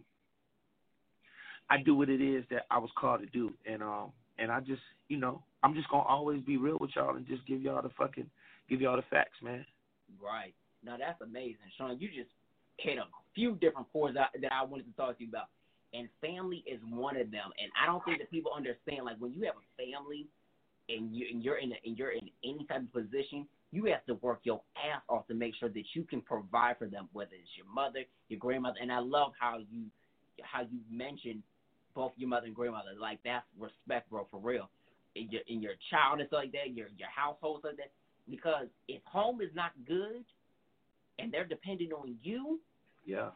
I 1.71 1.77
do 1.77 1.95
what 1.95 2.10
it 2.10 2.21
is 2.21 2.43
that 2.51 2.65
I 2.69 2.77
was 2.77 2.89
called 2.99 3.21
to 3.21 3.27
do, 3.27 3.53
and 3.65 3.81
um 3.81 4.12
and 4.38 4.51
I 4.51 4.60
just 4.60 4.81
you 5.07 5.17
know 5.17 5.41
I'm 5.63 5.73
just 5.73 5.89
gonna 5.89 6.03
always 6.03 6.41
be 6.43 6.57
real 6.57 6.77
with 6.81 6.91
y'all 6.95 7.15
and 7.15 7.25
just 7.25 7.47
give 7.47 7.62
y'all 7.62 7.81
the 7.81 7.89
fucking 7.97 8.29
give 8.69 8.81
y'all 8.81 8.97
the 8.97 9.03
facts, 9.10 9.41
man. 9.41 9.65
Right. 10.21 10.53
Now 10.84 10.97
that's 10.97 11.21
amazing, 11.21 11.71
Sean. 11.77 11.97
You 11.97 12.10
just 12.10 12.29
hit 12.77 12.97
a 12.97 13.05
few 13.34 13.55
different 13.55 13.88
chords 13.93 14.15
that, 14.15 14.31
that 14.41 14.51
I 14.51 14.65
wanted 14.65 14.88
to 14.88 14.95
talk 14.97 15.17
to 15.17 15.23
you 15.23 15.29
about, 15.29 15.47
and 15.93 16.10
family 16.19 16.62
is 16.67 16.81
one 16.89 17.15
of 17.15 17.31
them. 17.31 17.51
And 17.62 17.71
I 17.81 17.86
don't 17.86 18.03
think 18.03 18.17
that 18.19 18.29
people 18.29 18.51
understand. 18.55 19.05
Like 19.05 19.15
when 19.19 19.31
you 19.31 19.45
have 19.45 19.55
a 19.55 19.67
family, 19.81 20.27
and 20.89 21.15
you 21.15 21.25
and 21.31 21.41
you're 21.41 21.57
in 21.57 21.71
a, 21.71 21.75
and 21.86 21.97
you're 21.97 22.12
in 22.12 22.29
any 22.43 22.65
type 22.67 22.81
of 22.81 22.91
position, 22.91 23.47
you 23.71 23.86
have 23.86 24.05
to 24.07 24.15
work 24.15 24.41
your 24.43 24.62
ass 24.75 25.01
off 25.07 25.25
to 25.29 25.34
make 25.34 25.55
sure 25.55 25.69
that 25.69 25.84
you 25.93 26.03
can 26.03 26.19
provide 26.19 26.77
for 26.79 26.88
them, 26.88 27.07
whether 27.13 27.31
it's 27.31 27.55
your 27.55 27.71
mother, 27.73 28.03
your 28.27 28.39
grandmother. 28.39 28.79
And 28.81 28.91
I 28.91 28.99
love 28.99 29.31
how 29.39 29.60
you 29.60 29.86
how 30.43 30.62
you 30.62 30.79
mentioned 30.91 31.43
both 31.93 32.12
your 32.17 32.30
mother 32.30 32.47
and 32.47 32.56
grandmother. 32.56 32.91
Like 32.99 33.19
that's 33.23 33.45
respect, 33.60 34.10
bro, 34.10 34.27
for 34.32 34.39
real. 34.39 34.69
In 35.15 35.30
your 35.30 35.41
in 35.47 35.62
your 35.62 35.73
child 35.89 36.19
and 36.19 36.27
stuff 36.27 36.39
like 36.43 36.51
that, 36.54 36.73
your 36.73 36.88
your 36.97 37.10
household 37.10 37.60
stuff 37.60 37.71
like 37.71 37.77
that. 37.77 37.91
Because 38.30 38.67
if 38.88 39.01
home 39.04 39.41
is 39.41 39.49
not 39.54 39.71
good 39.88 40.23
and 41.19 41.32
they're 41.32 41.45
depending 41.45 41.91
on 41.91 42.15
you, 42.21 42.60
Yeah. 43.06 43.32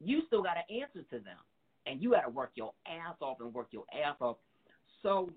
you 0.00 0.22
still 0.26 0.42
got 0.42 0.54
to 0.54 0.74
answer 0.74 1.02
to 1.10 1.18
them, 1.18 1.38
and 1.86 2.02
you 2.02 2.10
got 2.10 2.22
to 2.22 2.30
work 2.30 2.50
your 2.54 2.72
ass 2.86 3.16
off 3.20 3.40
and 3.40 3.52
work 3.54 3.68
your 3.70 3.84
ass 3.92 4.16
off. 4.20 4.36
So, 5.02 5.30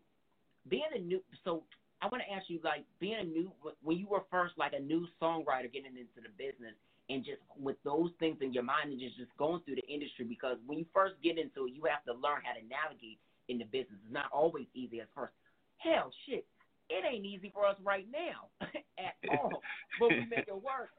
being 0.69 0.83
a 0.95 0.99
new, 0.99 1.21
so 1.43 1.63
I 2.01 2.07
want 2.07 2.23
to 2.27 2.33
ask 2.33 2.49
you, 2.49 2.59
like, 2.63 2.85
being 2.99 3.19
a 3.19 3.23
new, 3.23 3.51
when 3.83 3.97
you 3.97 4.07
were 4.07 4.23
first 4.31 4.57
like 4.57 4.73
a 4.73 4.79
new 4.79 5.05
songwriter 5.21 5.71
getting 5.71 5.95
into 5.97 6.21
the 6.23 6.29
business, 6.37 6.73
and 7.09 7.25
just 7.25 7.41
with 7.57 7.77
those 7.83 8.11
things 8.19 8.37
in 8.41 8.53
your 8.53 8.63
mind, 8.63 8.91
and 8.91 8.99
just 8.99 9.17
just 9.17 9.35
going 9.37 9.61
through 9.65 9.75
the 9.75 9.87
industry, 9.87 10.25
because 10.25 10.57
when 10.65 10.77
you 10.77 10.85
first 10.93 11.15
get 11.23 11.37
into 11.37 11.65
it, 11.65 11.73
you 11.73 11.83
have 11.89 12.03
to 12.05 12.13
learn 12.13 12.45
how 12.45 12.53
to 12.53 12.63
navigate 12.69 13.17
in 13.49 13.57
the 13.57 13.65
business. 13.65 13.97
It's 14.05 14.13
not 14.13 14.29
always 14.31 14.67
easy 14.73 15.01
at 15.01 15.09
first. 15.15 15.33
Hell, 15.77 16.11
shit, 16.27 16.45
it 16.89 17.03
ain't 17.05 17.25
easy 17.25 17.51
for 17.53 17.65
us 17.65 17.75
right 17.83 18.05
now 18.11 18.49
at 18.97 19.15
all, 19.29 19.61
but 19.99 20.09
we 20.09 20.25
make 20.29 20.47
it 20.47 20.55
work. 20.55 20.89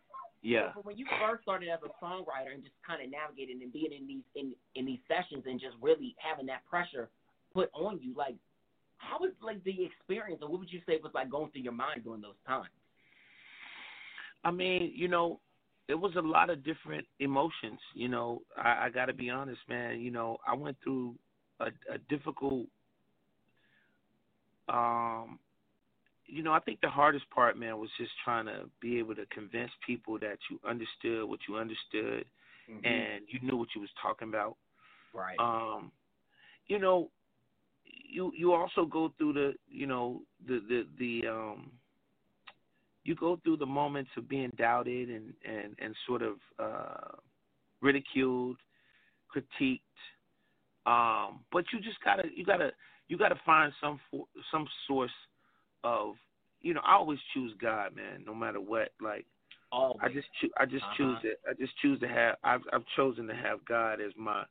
Yeah. 0.43 0.73
So 0.75 0.81
when 0.81 0.97
you 0.97 1.07
first 1.21 1.43
started 1.43 1.69
as 1.69 1.81
a 1.85 1.93
songwriter 2.03 2.55
and 2.55 2.63
just 2.63 2.75
kind 2.87 3.05
of 3.05 3.11
navigating 3.11 3.63
and 3.63 3.73
being 3.73 3.93
in 3.93 4.07
these 4.07 4.25
in 4.35 4.55
in 4.75 4.87
these 4.87 5.01
sessions 5.07 5.45
and 5.47 5.61
just 5.61 5.77
really 5.81 6.17
having 6.19 6.47
that 6.47 6.65
pressure 6.65 7.11
put 7.53 7.69
on 7.75 8.01
you, 8.01 8.15
like 8.17 8.37
how 8.97 9.19
was 9.21 9.33
like 9.43 9.63
the 9.65 9.85
experience, 9.85 10.41
or 10.43 10.49
what 10.49 10.61
would 10.61 10.73
you 10.73 10.81
say 10.87 10.99
was 11.03 11.13
like 11.15 11.31
going 11.31 11.51
through 11.51 11.63
your 11.63 11.73
mind 11.73 12.05
during 12.05 12.21
those 12.21 12.41
times? 12.47 12.69
I 14.45 14.51
mean, 14.51 14.93
you 14.95 15.09
know, 15.09 15.41
it 15.91 15.99
was 16.01 16.15
a 16.17 16.21
lot 16.23 16.51
of 16.51 16.65
different 16.65 17.07
emotions. 17.19 17.81
You 17.95 18.09
know, 18.09 18.43
I, 18.57 18.87
I 18.87 18.91
got 18.91 19.07
to 19.07 19.13
be 19.15 19.31
honest, 19.31 19.61
man. 19.69 20.01
You 20.01 20.11
know, 20.11 20.39
I 20.47 20.55
went 20.55 20.77
through 20.83 21.15
a, 21.61 21.67
a 21.93 21.99
difficult. 22.09 22.67
Um, 24.69 25.39
you 26.27 26.43
know, 26.43 26.53
I 26.53 26.61
think 26.61 26.81
the 26.81 26.89
hardest 26.89 27.29
part, 27.31 27.59
man, 27.59 27.79
was 27.79 27.91
just 27.99 28.13
trying 28.25 28.47
to 28.47 28.71
be 28.81 28.99
able 28.99 29.17
to 29.17 29.27
convince 29.27 29.71
people 29.85 30.19
that 30.21 30.39
you 30.51 30.61
understood 30.69 31.29
what 31.29 31.41
you 31.49 31.57
understood 31.57 32.25
Mhm. 32.69 32.85
and 32.85 33.23
you 33.29 33.41
knew 33.43 33.57
what 33.57 33.75
you 33.75 33.81
was 33.81 33.91
talking 34.01 34.29
about. 34.29 34.57
right. 35.13 35.37
Um, 35.39 35.91
you 36.69 36.79
know, 36.79 37.11
you 37.85 38.33
you 38.37 38.53
also 38.53 38.85
go 38.85 39.13
through 39.19 39.33
the 39.35 39.55
you 39.69 39.87
know 39.87 40.23
the 40.47 40.61
the 40.69 40.87
the 40.99 41.29
um 41.29 41.73
you 43.05 43.15
go 43.15 43.39
through 43.43 43.57
the 43.57 43.67
moments 43.67 44.11
of 44.17 44.29
being 44.29 44.53
doubted 44.57 45.09
and 45.09 45.33
and 45.45 45.75
and 45.79 45.95
sort 46.07 46.23
of 46.23 46.37
uh 46.59 47.17
ridiculed, 47.81 48.57
critiqued. 49.35 49.81
Um, 50.87 51.41
but 51.53 51.65
you 51.73 51.81
just 51.81 52.03
gotta 52.05 52.25
you 52.35 52.45
gotta 52.45 52.73
you 53.09 53.19
gotta 53.19 53.39
find 53.45 53.73
some 53.81 54.01
for, 54.11 54.27
some 54.51 54.67
source 54.87 55.11
of 55.85 56.15
you 56.61 56.75
know 56.75 56.81
I 56.85 56.95
always 56.95 57.19
choose 57.35 57.53
God, 57.61 57.95
man, 57.97 58.25
no 58.27 58.35
matter 58.35 58.61
what. 58.61 58.93
Like 59.01 59.27
Always. 59.73 60.01
I 60.03 60.09
just 60.09 60.27
choo- 60.41 60.51
I 60.59 60.67
just 60.67 60.85
Uh-huh. 60.85 60.95
choose 60.97 61.19
it. 61.23 61.41
I 61.49 61.55
just 61.55 61.77
choose 61.79 62.01
to 62.01 62.09
have. 62.09 62.37
I've 62.43 62.63
I've 62.73 62.85
chosen 62.97 63.27
to 63.29 63.35
have 63.35 63.65
God 63.65 64.01
as 64.01 64.13
my 64.17 64.45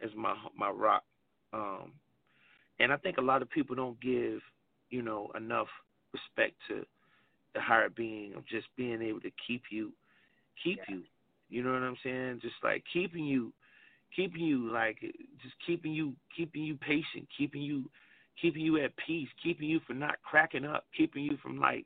as 0.00 0.10
my 0.16 0.34
my 0.56 0.70
rock. 0.70 1.04
Um, 1.52 1.92
and 2.80 2.92
I 2.92 2.96
think 2.96 3.18
a 3.18 3.22
lot 3.22 3.42
of 3.42 3.50
people 3.50 3.76
don't 3.76 4.00
give 4.00 4.40
you 4.90 5.02
know 5.02 5.30
enough 5.36 5.68
respect 6.12 6.54
to 6.68 6.86
the 7.54 7.60
higher 7.60 7.88
being 7.88 8.34
of 8.34 8.46
just 8.46 8.66
being 8.76 9.00
able 9.02 9.20
to 9.20 9.30
keep 9.46 9.62
you 9.70 9.92
keep 10.62 10.78
Yeah. 10.88 10.96
you. 10.96 11.02
You 11.48 11.62
know 11.62 11.72
what 11.72 11.82
I'm 11.82 11.96
saying? 12.02 12.40
Just 12.40 12.56
like 12.62 12.84
keeping 12.92 13.24
you 13.24 13.52
keeping 14.14 14.42
you 14.42 14.70
like 14.70 15.00
just 15.42 15.54
keeping 15.66 15.92
you 15.92 16.14
keeping 16.36 16.62
you 16.62 16.76
patient, 16.76 17.28
keeping 17.36 17.62
you 17.62 17.84
keeping 18.40 18.62
you 18.62 18.82
at 18.82 18.92
peace, 18.96 19.28
keeping 19.42 19.68
you 19.68 19.80
from 19.86 19.98
not 19.98 20.20
cracking 20.22 20.64
up, 20.64 20.84
keeping 20.96 21.24
you 21.24 21.36
from 21.42 21.58
like 21.60 21.84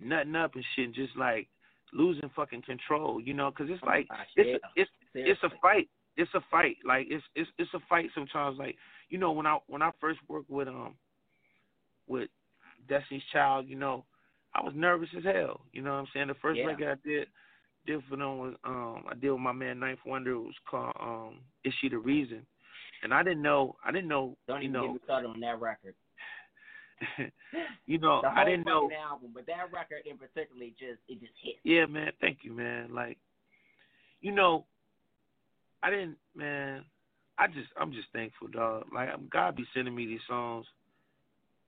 nutting 0.00 0.36
up 0.36 0.54
and 0.54 0.64
shit, 0.74 0.86
and 0.86 0.94
just 0.94 1.16
like 1.16 1.48
losing 1.92 2.30
fucking 2.34 2.62
control. 2.62 3.20
You 3.20 3.34
know, 3.34 3.50
because 3.50 3.70
it's 3.70 3.82
Oh 3.82 3.86
like 3.86 4.08
gosh, 4.08 4.26
it's 4.36 4.48
yeah. 4.62 4.82
it's 4.82 4.90
it's 5.14 5.42
a 5.42 5.50
fight. 5.60 5.88
It's 6.16 6.32
a 6.34 6.40
fight. 6.50 6.76
Like 6.84 7.06
it's 7.08 7.24
it's 7.34 7.50
it's 7.58 7.72
a 7.74 7.80
fight 7.88 8.10
sometimes. 8.14 8.58
Like 8.58 8.76
you 9.08 9.18
know 9.18 9.32
when 9.32 9.46
I 9.46 9.58
when 9.68 9.82
I 9.82 9.90
first 10.00 10.18
worked 10.28 10.50
with 10.50 10.68
um 10.68 10.94
with 12.06 12.28
Destiny's 12.88 13.22
Child, 13.32 13.68
you 13.68 13.76
know, 13.76 14.04
I 14.56 14.62
was 14.62 14.72
nervous 14.74 15.08
as 15.16 15.24
hell. 15.24 15.60
You 15.72 15.82
know 15.82 15.90
what 15.90 15.98
I'm 15.98 16.06
saying? 16.14 16.28
The 16.28 16.34
first 16.34 16.58
Yeah. 16.58 16.66
record 16.66 16.98
I 16.98 17.08
did 17.08 17.28
did 17.86 18.02
for 18.08 18.16
them 18.16 18.38
was 18.38 18.54
um 18.64 19.04
I 19.08 19.14
did 19.14 19.30
with 19.30 19.40
my 19.40 19.52
man 19.52 19.78
9th 19.78 20.04
Wonder. 20.04 20.32
It 20.32 20.38
was 20.38 20.58
called 20.68 20.96
um 20.98 21.40
Is 21.64 21.74
She 21.80 21.88
the 21.88 21.98
Reason? 21.98 22.44
And 23.02 23.12
I 23.12 23.22
didn't 23.22 23.42
know 23.42 23.76
I 23.84 23.92
didn't 23.92 24.08
know 24.08 24.36
Don't 24.48 24.62
you 24.62 24.70
even 24.70 24.80
get 24.80 24.86
know 24.86 24.92
me 24.94 25.00
started 25.04 25.28
on 25.28 25.40
that 25.40 25.60
record. 25.60 25.94
you 27.86 27.98
know 27.98 28.22
I 28.24 28.44
didn't 28.44 28.66
know 28.66 28.90
album, 29.10 29.32
but 29.34 29.46
that 29.46 29.70
record 29.72 30.06
in 30.06 30.16
particular 30.16 30.66
just 30.78 31.00
it 31.08 31.20
just 31.20 31.32
hit. 31.42 31.56
Yeah, 31.62 31.86
man. 31.86 32.12
Thank 32.20 32.38
you, 32.42 32.52
man. 32.52 32.94
Like, 32.94 33.18
you 34.20 34.32
know, 34.32 34.64
I 35.82 35.90
didn't, 35.90 36.16
man. 36.34 36.84
I 37.38 37.48
just, 37.48 37.68
I'm 37.78 37.92
just 37.92 38.08
thankful, 38.12 38.48
dog. 38.48 38.84
Like, 38.94 39.10
God 39.30 39.56
be 39.56 39.64
sending 39.74 39.94
me 39.94 40.06
these 40.06 40.20
songs. 40.26 40.66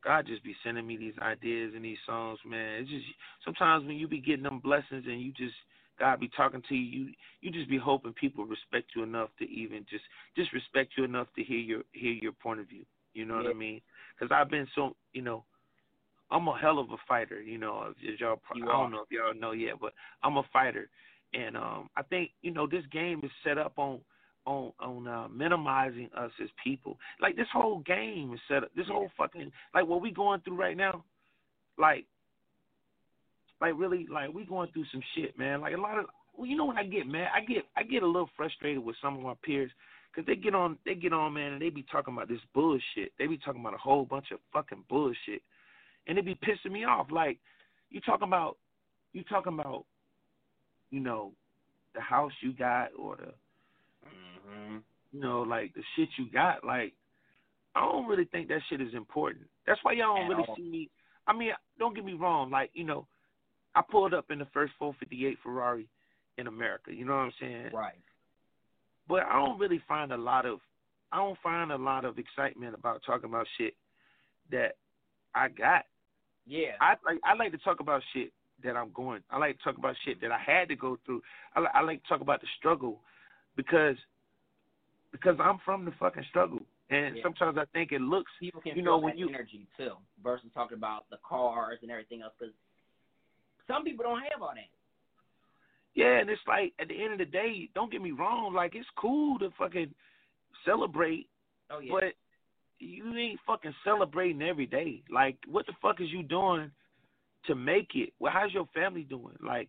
God 0.05 0.27
just 0.27 0.45
be 0.45 0.55
sending 0.65 0.87
me 0.87 0.97
these 0.97 1.19
ideas 1.21 1.73
and 1.75 1.85
these 1.85 1.99
songs, 2.07 2.39
man. 2.47 2.83
It's 2.83 2.91
just 2.91 3.05
sometimes 3.45 3.87
when 3.87 3.97
you 3.97 4.07
be 4.07 4.21
getting 4.21 4.45
them 4.45 4.61
blessings 4.61 5.05
and 5.07 5.21
you 5.21 5.33
just 5.33 5.55
God 5.99 6.21
be 6.21 6.31
talking 6.37 6.63
to 6.69 6.75
you, 6.75 7.07
you 7.07 7.13
you 7.41 7.51
just 7.51 7.69
be 7.69 7.79
hoping 7.79 8.13
people 8.13 8.45
respect 8.45 8.91
you 8.95 9.03
enough 9.03 9.31
to 9.39 9.45
even 9.51 9.85
just 9.91 10.05
just 10.37 10.53
respect 10.53 10.93
you 10.97 11.05
enough 11.05 11.27
to 11.37 11.43
hear 11.43 11.59
your 11.59 11.83
hear 11.93 12.13
your 12.13 12.33
point 12.33 12.61
of 12.61 12.69
view. 12.69 12.85
You 13.15 13.25
know 13.25 13.37
what 13.37 13.47
I 13.47 13.55
mean? 13.55 13.81
Because 14.17 14.33
I've 14.33 14.51
been 14.51 14.69
so, 14.75 14.95
you 15.13 15.23
know, 15.23 15.43
I'm 16.31 16.47
a 16.47 16.57
hell 16.57 16.79
of 16.79 16.91
a 16.91 16.97
fighter. 17.09 17.41
You 17.41 17.59
know, 17.59 17.93
If 18.01 18.21
y'all, 18.21 18.41
I 18.55 18.59
don't 18.59 18.93
know 18.93 19.03
if 19.03 19.11
y'all 19.11 19.35
know 19.35 19.53
yet, 19.53 19.75
but 19.81 19.93
I'm 20.23 20.37
a 20.37 20.45
fighter, 20.53 20.89
and 21.35 21.57
um, 21.57 21.89
I 21.97 22.03
think 22.03 22.31
you 22.43 22.53
know 22.53 22.67
this 22.67 22.85
game 22.93 23.21
is 23.25 23.31
set 23.45 23.59
up 23.59 23.73
on 23.77 24.01
on 24.49 24.73
on 24.81 25.07
uh, 25.07 25.29
minimizing 25.29 26.09
us 26.17 26.31
as 26.43 26.49
people. 26.65 26.97
Like 27.21 27.37
this 27.37 27.47
whole 27.53 27.81
game 27.81 28.33
is 28.33 28.41
set 28.49 28.65
up. 28.65 28.71
This 28.75 28.87
whole 28.89 29.11
fucking 29.17 29.53
like 29.75 29.87
what 29.87 30.01
we 30.01 30.11
going 30.11 30.41
through 30.41 30.57
right 30.57 30.77
now, 30.77 31.05
like 31.77 32.07
like 33.61 33.75
really 33.77 34.07
like 34.11 34.33
we 34.33 34.45
going 34.45 34.71
through 34.73 34.87
some 34.91 35.03
shit, 35.15 35.39
man. 35.39 35.61
Like 35.61 35.75
a 35.75 35.81
lot 35.81 35.99
of 35.99 36.07
well, 36.37 36.47
you 36.47 36.57
know 36.57 36.65
when 36.65 36.79
I 36.79 36.85
get 36.85 37.07
mad, 37.07 37.29
I 37.35 37.41
get 37.41 37.65
I 37.77 37.83
get 37.83 38.03
a 38.03 38.07
little 38.07 38.31
frustrated 38.37 38.83
with 38.83 38.97
some 39.03 39.17
of 39.17 39.23
my 39.23 39.35
peers 39.43 39.71
because 40.11 40.27
they 40.27 40.37
get 40.37 40.55
on 40.55 40.79
they 40.87 40.95
get 40.95 41.13
on 41.13 41.35
man 41.35 41.53
and 41.53 41.63
they 41.63 41.69
be 41.69 41.85
talking 41.93 42.15
about 42.15 42.29
this 42.29 42.41
bullshit. 42.55 43.13
They 43.19 43.27
be 43.27 43.39
talking 43.39 43.61
about 43.61 43.75
a 43.75 43.79
whole 43.79 44.07
bunch 44.07 44.31
of 44.33 44.39
fucking 44.53 44.85
bullshit, 44.89 45.43
and 46.07 46.17
it 46.17 46.25
be 46.25 46.37
pissing 46.37 46.73
me 46.73 46.85
off. 46.85 47.09
Like 47.11 47.39
you 47.91 48.01
talking 48.01 48.29
about 48.29 48.57
you 49.13 49.23
talking 49.25 49.53
about 49.53 49.85
you 50.91 51.01
know 51.01 51.33
the 51.95 52.01
house 52.01 52.33
you 52.41 52.53
got 52.55 52.89
or 52.99 53.17
the 53.17 53.35
Mm-hmm. 54.49 54.77
you 55.13 55.21
know, 55.21 55.43
like 55.43 55.75
the 55.75 55.83
shit 55.97 56.09
you 56.19 56.27
got, 56.33 56.65
like 56.65 56.93
I 57.75 57.81
don't 57.81 58.07
really 58.07 58.25
think 58.25 58.49
that 58.49 58.61
shit 58.69 58.81
is 58.81 58.95
important. 58.95 59.45
That's 59.67 59.81
why 59.83 59.93
y'all 59.93 60.17
don't 60.17 60.25
At 60.25 60.29
really 60.31 60.45
all. 60.49 60.57
see 60.57 60.63
me. 60.63 60.91
I 61.27 61.33
mean, 61.33 61.51
don't 61.79 61.95
get 61.95 62.05
me 62.05 62.15
wrong. 62.15 62.51
Like 62.51 62.71
you 62.73 62.85
know, 62.85 63.07
I 63.75 63.83
pulled 63.89 64.15
up 64.15 64.31
in 64.31 64.39
the 64.39 64.47
first 64.53 64.73
458 64.79 65.39
Ferrari 65.43 65.87
in 66.39 66.47
America. 66.47 66.93
You 66.93 67.05
know 67.05 67.13
what 67.13 67.23
I'm 67.23 67.33
saying? 67.41 67.71
Right. 67.73 67.99
But 69.09 69.23
I 69.25 69.35
don't 69.35 69.59
really 69.59 69.81
find 69.89 70.13
a 70.13 70.17
lot 70.17 70.45
of, 70.45 70.59
I 71.13 71.17
don't 71.17 71.39
find 71.43 71.73
a 71.73 71.77
lot 71.77 72.05
of 72.05 72.19
excitement 72.19 72.75
about 72.75 73.03
talking 73.07 73.29
about 73.29 73.47
shit 73.57 73.75
that 74.51 74.77
I 75.35 75.49
got. 75.49 75.85
Yeah. 76.47 76.73
I 76.81 76.95
like 77.05 77.19
I 77.25 77.35
like 77.35 77.53
to 77.53 77.59
talk 77.59 77.81
about 77.81 78.03
shit 78.15 78.33
that 78.65 78.77
I'm 78.77 78.91
going. 78.93 79.23
I 79.31 79.39
like 79.39 79.57
to 79.59 79.65
talk 79.65 79.79
about 79.79 79.95
shit 80.05 80.21
that 80.21 80.33
I 80.33 80.39
had 80.39 80.69
to 80.69 80.77
go 80.77 80.99
through. 81.07 81.23
I, 81.55 81.61
li- 81.61 81.67
I 81.75 81.83
like 81.83 82.03
to 82.03 82.09
talk 82.09 82.21
about 82.21 82.41
the 82.41 82.47
struggle 82.59 83.01
because 83.57 83.97
because 85.13 85.37
I'm 85.41 85.59
from 85.65 85.85
the 85.85 85.93
fucking 85.93 86.25
struggle. 86.31 86.61
And 86.91 87.17
Yeah. 87.17 87.23
sometimes 87.23 87.59
I 87.59 87.65
think 87.67 87.93
it 87.93 88.01
looks 88.01 88.33
People 88.41 88.61
can 88.63 88.77
you 88.77 88.83
know, 88.83 88.99
when 88.99 89.17
you- 89.19 89.29
energy 89.29 89.67
too, 89.77 89.97
versus 90.23 90.51
talking 90.53 90.77
about 90.77 91.09
the 91.11 91.19
cars 91.19 91.79
and 91.83 91.91
everything 91.91 92.23
else. 92.23 92.35
Because 92.39 92.55
some 93.67 93.85
people 93.85 94.05
don't 94.05 94.23
have 94.33 94.41
all 94.43 94.55
that. 94.55 94.69
yeah, 95.95 96.19
and 96.21 96.31
it's 96.31 96.47
like 96.47 96.73
at 96.79 96.89
the 96.89 97.03
end 97.03 97.13
of 97.13 97.19
the 97.19 97.27
day, 97.27 97.69
don't 97.75 97.91
get 97.91 98.01
me 98.01 98.13
wrong, 98.13 98.55
like 98.55 98.75
it's 98.75 98.89
cool 98.91 99.39
to 99.41 99.51
fucking 99.53 99.95
celebrate, 100.65 101.29
Oh 101.71 101.81
yeah. 101.81 101.93
but 101.93 102.15
you 102.79 103.15
ain't 103.17 103.41
fucking 103.41 103.75
celebrating 103.85 104.41
every 104.43 104.67
day. 104.67 105.03
Like 105.11 105.37
what 105.47 105.67
the 105.67 105.73
fuck 105.83 106.01
is 106.01 106.11
you 106.13 106.23
doing 106.23 106.71
to 107.45 107.55
make 107.55 107.95
it? 107.97 108.15
Well, 108.19 108.33
how's 108.33 108.53
your 108.55 108.67
family 108.67 109.03
doing? 109.05 109.37
Like 109.41 109.69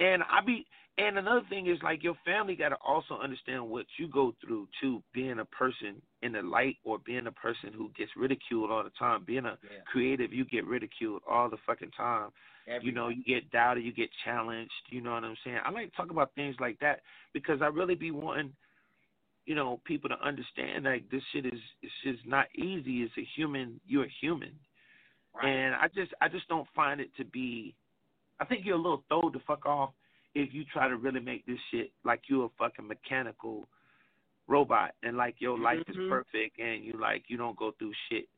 and 0.00 0.22
I 0.22 0.44
be 0.44 0.66
and 0.98 1.18
another 1.18 1.42
thing 1.50 1.66
is 1.66 1.76
like 1.82 2.02
your 2.02 2.16
family 2.24 2.56
got 2.56 2.70
to 2.70 2.76
also 2.76 3.18
understand 3.22 3.68
what 3.68 3.84
you 3.98 4.08
go 4.08 4.34
through 4.40 4.66
too, 4.80 5.02
being 5.12 5.40
a 5.40 5.44
person 5.44 6.00
in 6.22 6.32
the 6.32 6.40
light 6.40 6.76
or 6.84 6.98
being 7.04 7.26
a 7.26 7.32
person 7.32 7.70
who 7.76 7.90
gets 7.96 8.10
ridiculed 8.16 8.70
all 8.70 8.82
the 8.82 8.90
time. 8.98 9.22
Being 9.26 9.44
a 9.44 9.58
yeah. 9.62 9.80
creative, 9.84 10.32
you 10.32 10.46
get 10.46 10.66
ridiculed 10.66 11.20
all 11.28 11.50
the 11.50 11.58
fucking 11.66 11.90
time. 11.94 12.30
You 12.82 12.92
know, 12.92 13.08
you 13.10 13.22
get 13.22 13.50
doubted, 13.50 13.84
you 13.84 13.92
get 13.92 14.08
challenged. 14.24 14.72
You 14.88 15.02
know 15.02 15.12
what 15.12 15.22
I'm 15.22 15.36
saying? 15.44 15.58
I 15.64 15.70
like 15.70 15.90
to 15.90 15.96
talk 15.96 16.10
about 16.10 16.34
things 16.34 16.56
like 16.60 16.78
that 16.80 17.00
because 17.34 17.60
I 17.60 17.66
really 17.66 17.94
be 17.94 18.10
wanting, 18.10 18.52
you 19.44 19.54
know, 19.54 19.80
people 19.84 20.08
to 20.08 20.26
understand 20.26 20.84
like 20.84 21.10
this 21.10 21.22
shit 21.32 21.44
is 21.44 21.60
it's 21.82 21.92
just 22.02 22.26
not 22.26 22.46
easy. 22.56 23.02
It's 23.02 23.12
a 23.18 23.28
human. 23.36 23.80
You're 23.86 24.04
a 24.04 24.12
human, 24.20 24.52
right. 25.34 25.46
and 25.46 25.74
I 25.74 25.88
just 25.94 26.12
I 26.22 26.28
just 26.28 26.48
don't 26.48 26.66
find 26.74 27.02
it 27.02 27.10
to 27.18 27.24
be. 27.24 27.74
I 28.40 28.44
think 28.44 28.64
you're 28.64 28.76
a 28.76 28.80
little 28.80 29.02
throwed 29.08 29.32
the 29.32 29.40
fuck 29.46 29.66
off 29.66 29.90
if 30.34 30.52
you 30.52 30.64
try 30.64 30.88
to 30.88 30.96
really 30.96 31.20
make 31.20 31.46
this 31.46 31.58
shit 31.70 31.90
like 32.04 32.22
you're 32.28 32.46
a 32.46 32.48
fucking 32.58 32.86
mechanical 32.86 33.68
robot 34.48 34.94
and 35.02 35.16
like 35.16 35.36
your 35.40 35.58
life 35.58 35.82
is 35.88 35.96
Mhm. 35.96 36.08
perfect 36.08 36.58
and 36.58 36.84
you 36.84 36.92
like 36.92 37.28
you 37.28 37.36
don't 37.36 37.56
go 37.56 37.72
through 37.72 37.92
shit, 38.08 38.28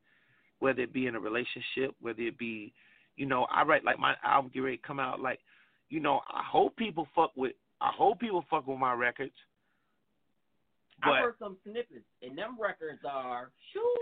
whether 0.61 0.83
it 0.83 0.93
be 0.93 1.07
in 1.07 1.15
a 1.17 1.21
relationship, 1.21 1.95
whether 2.01 2.23
it 2.23 2.39
be, 2.39 2.73
you 3.17 3.27
know, 3.27 3.45
I 3.45 3.63
write 3.65 3.85
like 3.85 3.99
my 3.99 4.17
album 4.23 4.51
get 4.55 4.61
ready 4.61 4.77
to 4.77 4.83
come 4.83 5.01
out 5.01 5.21
like, 5.21 5.41
you 5.89 6.01
know, 6.01 6.23
I 6.29 6.43
hope 6.45 6.77
people 6.77 7.07
fuck 7.15 7.37
with 7.37 7.55
I 7.81 7.91
hope 7.91 8.21
people 8.21 8.43
fuck 8.51 8.67
with 8.67 8.79
my 8.79 8.93
records. 8.93 9.35
I 11.03 11.21
heard 11.21 11.39
some 11.39 11.57
snippets, 11.63 12.05
and 12.23 12.37
them 12.37 12.59
records 12.61 13.05
are 13.05 13.53
shoo 13.73 13.95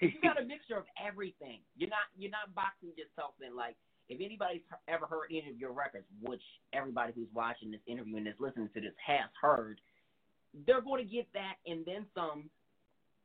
You 0.00 0.12
got 0.22 0.40
a 0.40 0.44
mixture 0.46 0.76
of 0.76 0.86
everything. 1.04 1.60
You're 1.76 1.90
not 1.90 2.06
you're 2.16 2.30
not 2.30 2.54
boxing 2.54 2.92
yourself 2.96 3.34
in. 3.44 3.56
Like 3.56 3.76
if 4.08 4.20
anybody's 4.20 4.62
ever 4.88 5.06
heard 5.06 5.26
any 5.30 5.48
of 5.50 5.58
your 5.58 5.72
records, 5.72 6.06
which 6.22 6.42
everybody 6.72 7.12
who's 7.14 7.28
watching 7.34 7.70
this 7.70 7.80
interview 7.86 8.16
and 8.16 8.26
is 8.26 8.34
listening 8.40 8.68
to 8.74 8.80
this 8.80 8.92
has 9.06 9.28
heard, 9.40 9.80
they're 10.66 10.80
going 10.80 11.04
to 11.06 11.10
get 11.10 11.26
that 11.34 11.54
and 11.66 11.84
then 11.84 12.06
some 12.14 12.48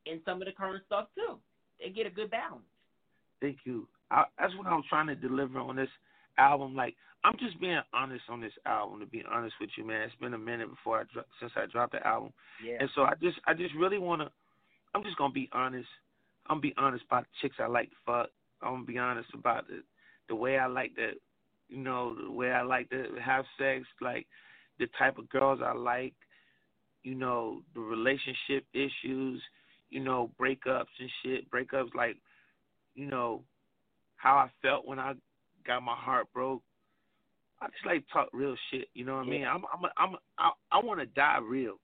in 0.06 0.20
some 0.26 0.42
of 0.42 0.48
the 0.48 0.52
current 0.52 0.84
stuff 0.86 1.08
too. 1.16 1.38
They 1.80 1.90
get 1.90 2.06
a 2.06 2.10
good 2.10 2.30
balance. 2.30 2.66
Thank 3.42 3.60
you. 3.66 3.88
I, 4.12 4.26
that's 4.38 4.56
what 4.58 4.68
I'm 4.68 4.84
trying 4.90 5.08
to 5.08 5.16
deliver 5.16 5.60
on 5.60 5.76
this 5.76 5.90
album. 6.38 6.76
Like 6.76 6.96
I'm 7.24 7.38
just 7.40 7.60
being 7.62 7.80
honest 7.94 8.24
on 8.30 8.42
this 8.42 8.52
album. 8.66 9.00
To 9.00 9.06
be 9.06 9.24
honest 9.32 9.56
with 9.62 9.70
you, 9.78 9.86
man, 9.88 10.02
it's 10.02 10.16
been 10.20 10.34
a 10.34 10.38
minute 10.38 10.70
before 10.70 11.00
I 11.00 11.04
dro- 11.14 11.24
since 11.40 11.54
I 11.56 11.66
dropped 11.72 11.94
the 11.94 12.06
album, 12.06 12.34
Yeah. 12.64 12.78
and 12.82 12.90
so 12.96 13.04
I 13.04 13.14
just 13.22 13.40
I 13.48 13.54
just 13.54 13.74
really 13.76 13.98
want 13.98 14.22
to. 14.22 14.30
I'm 14.94 15.04
just 15.04 15.18
gonna 15.18 15.34
be 15.34 15.50
honest. 15.54 15.88
I'm 16.48 16.56
gonna 16.58 16.62
be 16.62 16.74
honest 16.78 17.06
about 17.08 17.24
the 17.24 17.30
chicks 17.42 17.56
I 17.60 17.68
like 17.68 17.90
to 17.90 17.96
fuck. 18.06 18.30
I'm 18.62 18.74
gonna 18.74 18.86
be 18.86 18.98
honest 18.98 19.30
about 19.34 19.66
it. 19.70 19.84
The 20.30 20.36
way 20.36 20.58
I 20.58 20.68
like 20.68 20.96
to, 20.96 21.12
you 21.70 21.78
know, 21.78 22.16
the 22.16 22.32
way 22.32 22.52
I 22.52 22.62
like 22.62 22.90
to 22.90 23.08
have 23.24 23.46
sex, 23.58 23.86
like 24.02 24.26
the 24.80 24.88
type 24.98 25.18
of 25.18 25.30
girls 25.30 25.60
I 25.64 25.74
like, 25.74 26.14
you 27.04 27.16
know, 27.16 27.62
the 27.74 27.82
relationship 27.82 28.66
issues, 28.74 29.42
you 29.90 30.00
know, 30.00 30.32
breakups 30.40 30.86
and 31.00 31.10
shit. 31.22 31.52
Breakups 31.52 31.94
like, 31.94 32.18
you 32.96 33.08
know, 33.08 33.44
how 34.16 34.36
I 34.36 34.50
felt 34.62 34.88
when 34.88 35.00
I 35.00 35.14
got 35.66 35.84
my 35.84 35.96
heart 35.96 36.28
broke. 36.34 36.62
I 37.62 37.68
just 37.68 37.86
like 37.86 38.06
to 38.08 38.14
talk 38.14 38.30
real 38.34 38.56
shit. 38.72 38.88
You 38.94 39.06
know 39.06 39.18
what 39.18 39.28
Yeah. 39.28 39.34
I 39.34 39.38
mean? 39.38 39.48
I'm 39.48 39.64
I'm 39.74 39.92
I'm 39.98 40.16
I, 40.38 40.52
I 40.72 40.84
want 40.84 41.00
to 41.00 41.06
die 41.06 41.40
real. 41.42 41.80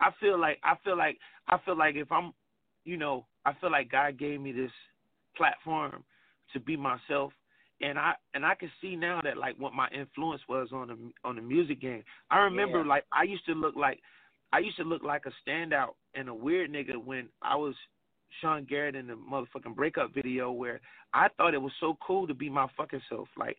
I 0.00 0.10
feel 0.20 0.38
like 0.38 0.58
I 0.62 0.74
feel 0.84 0.96
like 0.96 1.18
I 1.48 1.58
feel 1.64 1.76
like 1.76 1.94
if 1.96 2.10
I'm, 2.10 2.32
you 2.84 2.96
know, 2.96 3.26
I 3.44 3.52
feel 3.60 3.70
like 3.70 3.90
God 3.90 4.18
gave 4.18 4.40
me 4.40 4.52
this 4.52 4.70
platform 5.36 6.04
to 6.52 6.60
be 6.60 6.76
myself, 6.76 7.32
and 7.82 7.98
I 7.98 8.14
and 8.34 8.46
I 8.46 8.54
can 8.54 8.70
see 8.80 8.96
now 8.96 9.20
that 9.22 9.36
like 9.36 9.56
what 9.58 9.74
my 9.74 9.88
influence 9.90 10.42
was 10.48 10.68
on 10.72 10.88
the 10.88 10.96
on 11.28 11.36
the 11.36 11.42
music 11.42 11.80
game. 11.80 12.04
I 12.30 12.38
remember 12.38 12.78
Yeah. 12.80 12.86
like 12.88 13.04
I 13.12 13.24
used 13.24 13.44
to 13.46 13.52
look 13.54 13.76
like 13.76 14.00
I 14.52 14.58
used 14.60 14.76
to 14.76 14.84
look 14.84 15.02
like 15.02 15.24
a 15.26 15.32
standout 15.50 15.94
and 16.14 16.28
a 16.28 16.34
weird 16.34 16.70
nigga 16.70 16.96
when 16.96 17.28
I 17.42 17.56
was 17.56 17.74
Sean 18.40 18.64
Garrett 18.64 18.94
in 18.96 19.06
the 19.06 19.14
motherfucking 19.14 19.74
breakup 19.74 20.14
video 20.14 20.52
where 20.52 20.80
I 21.12 21.28
thought 21.36 21.54
it 21.54 21.60
was 21.62 21.72
so 21.80 21.96
cool 22.06 22.26
to 22.26 22.34
be 22.34 22.48
my 22.48 22.66
fucking 22.76 23.02
self. 23.08 23.28
Like 23.36 23.58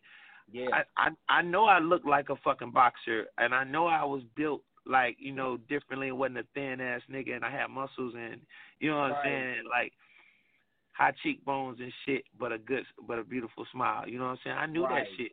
Yeah. 0.50 0.68
I, 0.72 1.08
I 1.08 1.38
I 1.38 1.42
know 1.42 1.66
I 1.66 1.78
look 1.78 2.04
like 2.04 2.28
a 2.30 2.36
fucking 2.36 2.72
boxer, 2.72 3.26
and 3.38 3.54
I 3.54 3.64
know 3.64 3.86
I 3.86 4.04
was 4.04 4.22
built 4.36 4.62
like 4.86 5.16
you 5.18 5.32
know 5.32 5.56
differently. 5.68 6.08
and 6.08 6.18
wasn't 6.18 6.38
a 6.38 6.46
thin 6.54 6.80
ass 6.80 7.02
nigga, 7.10 7.34
and 7.36 7.44
I 7.44 7.50
had 7.50 7.68
muscles, 7.68 8.14
and 8.16 8.40
you 8.80 8.90
know 8.90 9.00
what 9.00 9.10
Right. 9.12 9.18
I'm 9.18 9.24
saying, 9.24 9.64
like 9.70 9.92
high 10.94 11.12
cheekbones 11.22 11.78
and 11.80 11.92
shit, 12.06 12.24
but 12.38 12.52
a 12.52 12.58
good, 12.58 12.84
but 13.06 13.18
a 13.18 13.24
beautiful 13.24 13.66
smile. 13.72 14.08
You 14.08 14.18
know 14.18 14.24
what 14.24 14.30
I'm 14.30 14.38
saying? 14.44 14.56
I 14.56 14.66
knew 14.66 14.84
Right. 14.84 15.04
that 15.04 15.16
shit, 15.16 15.32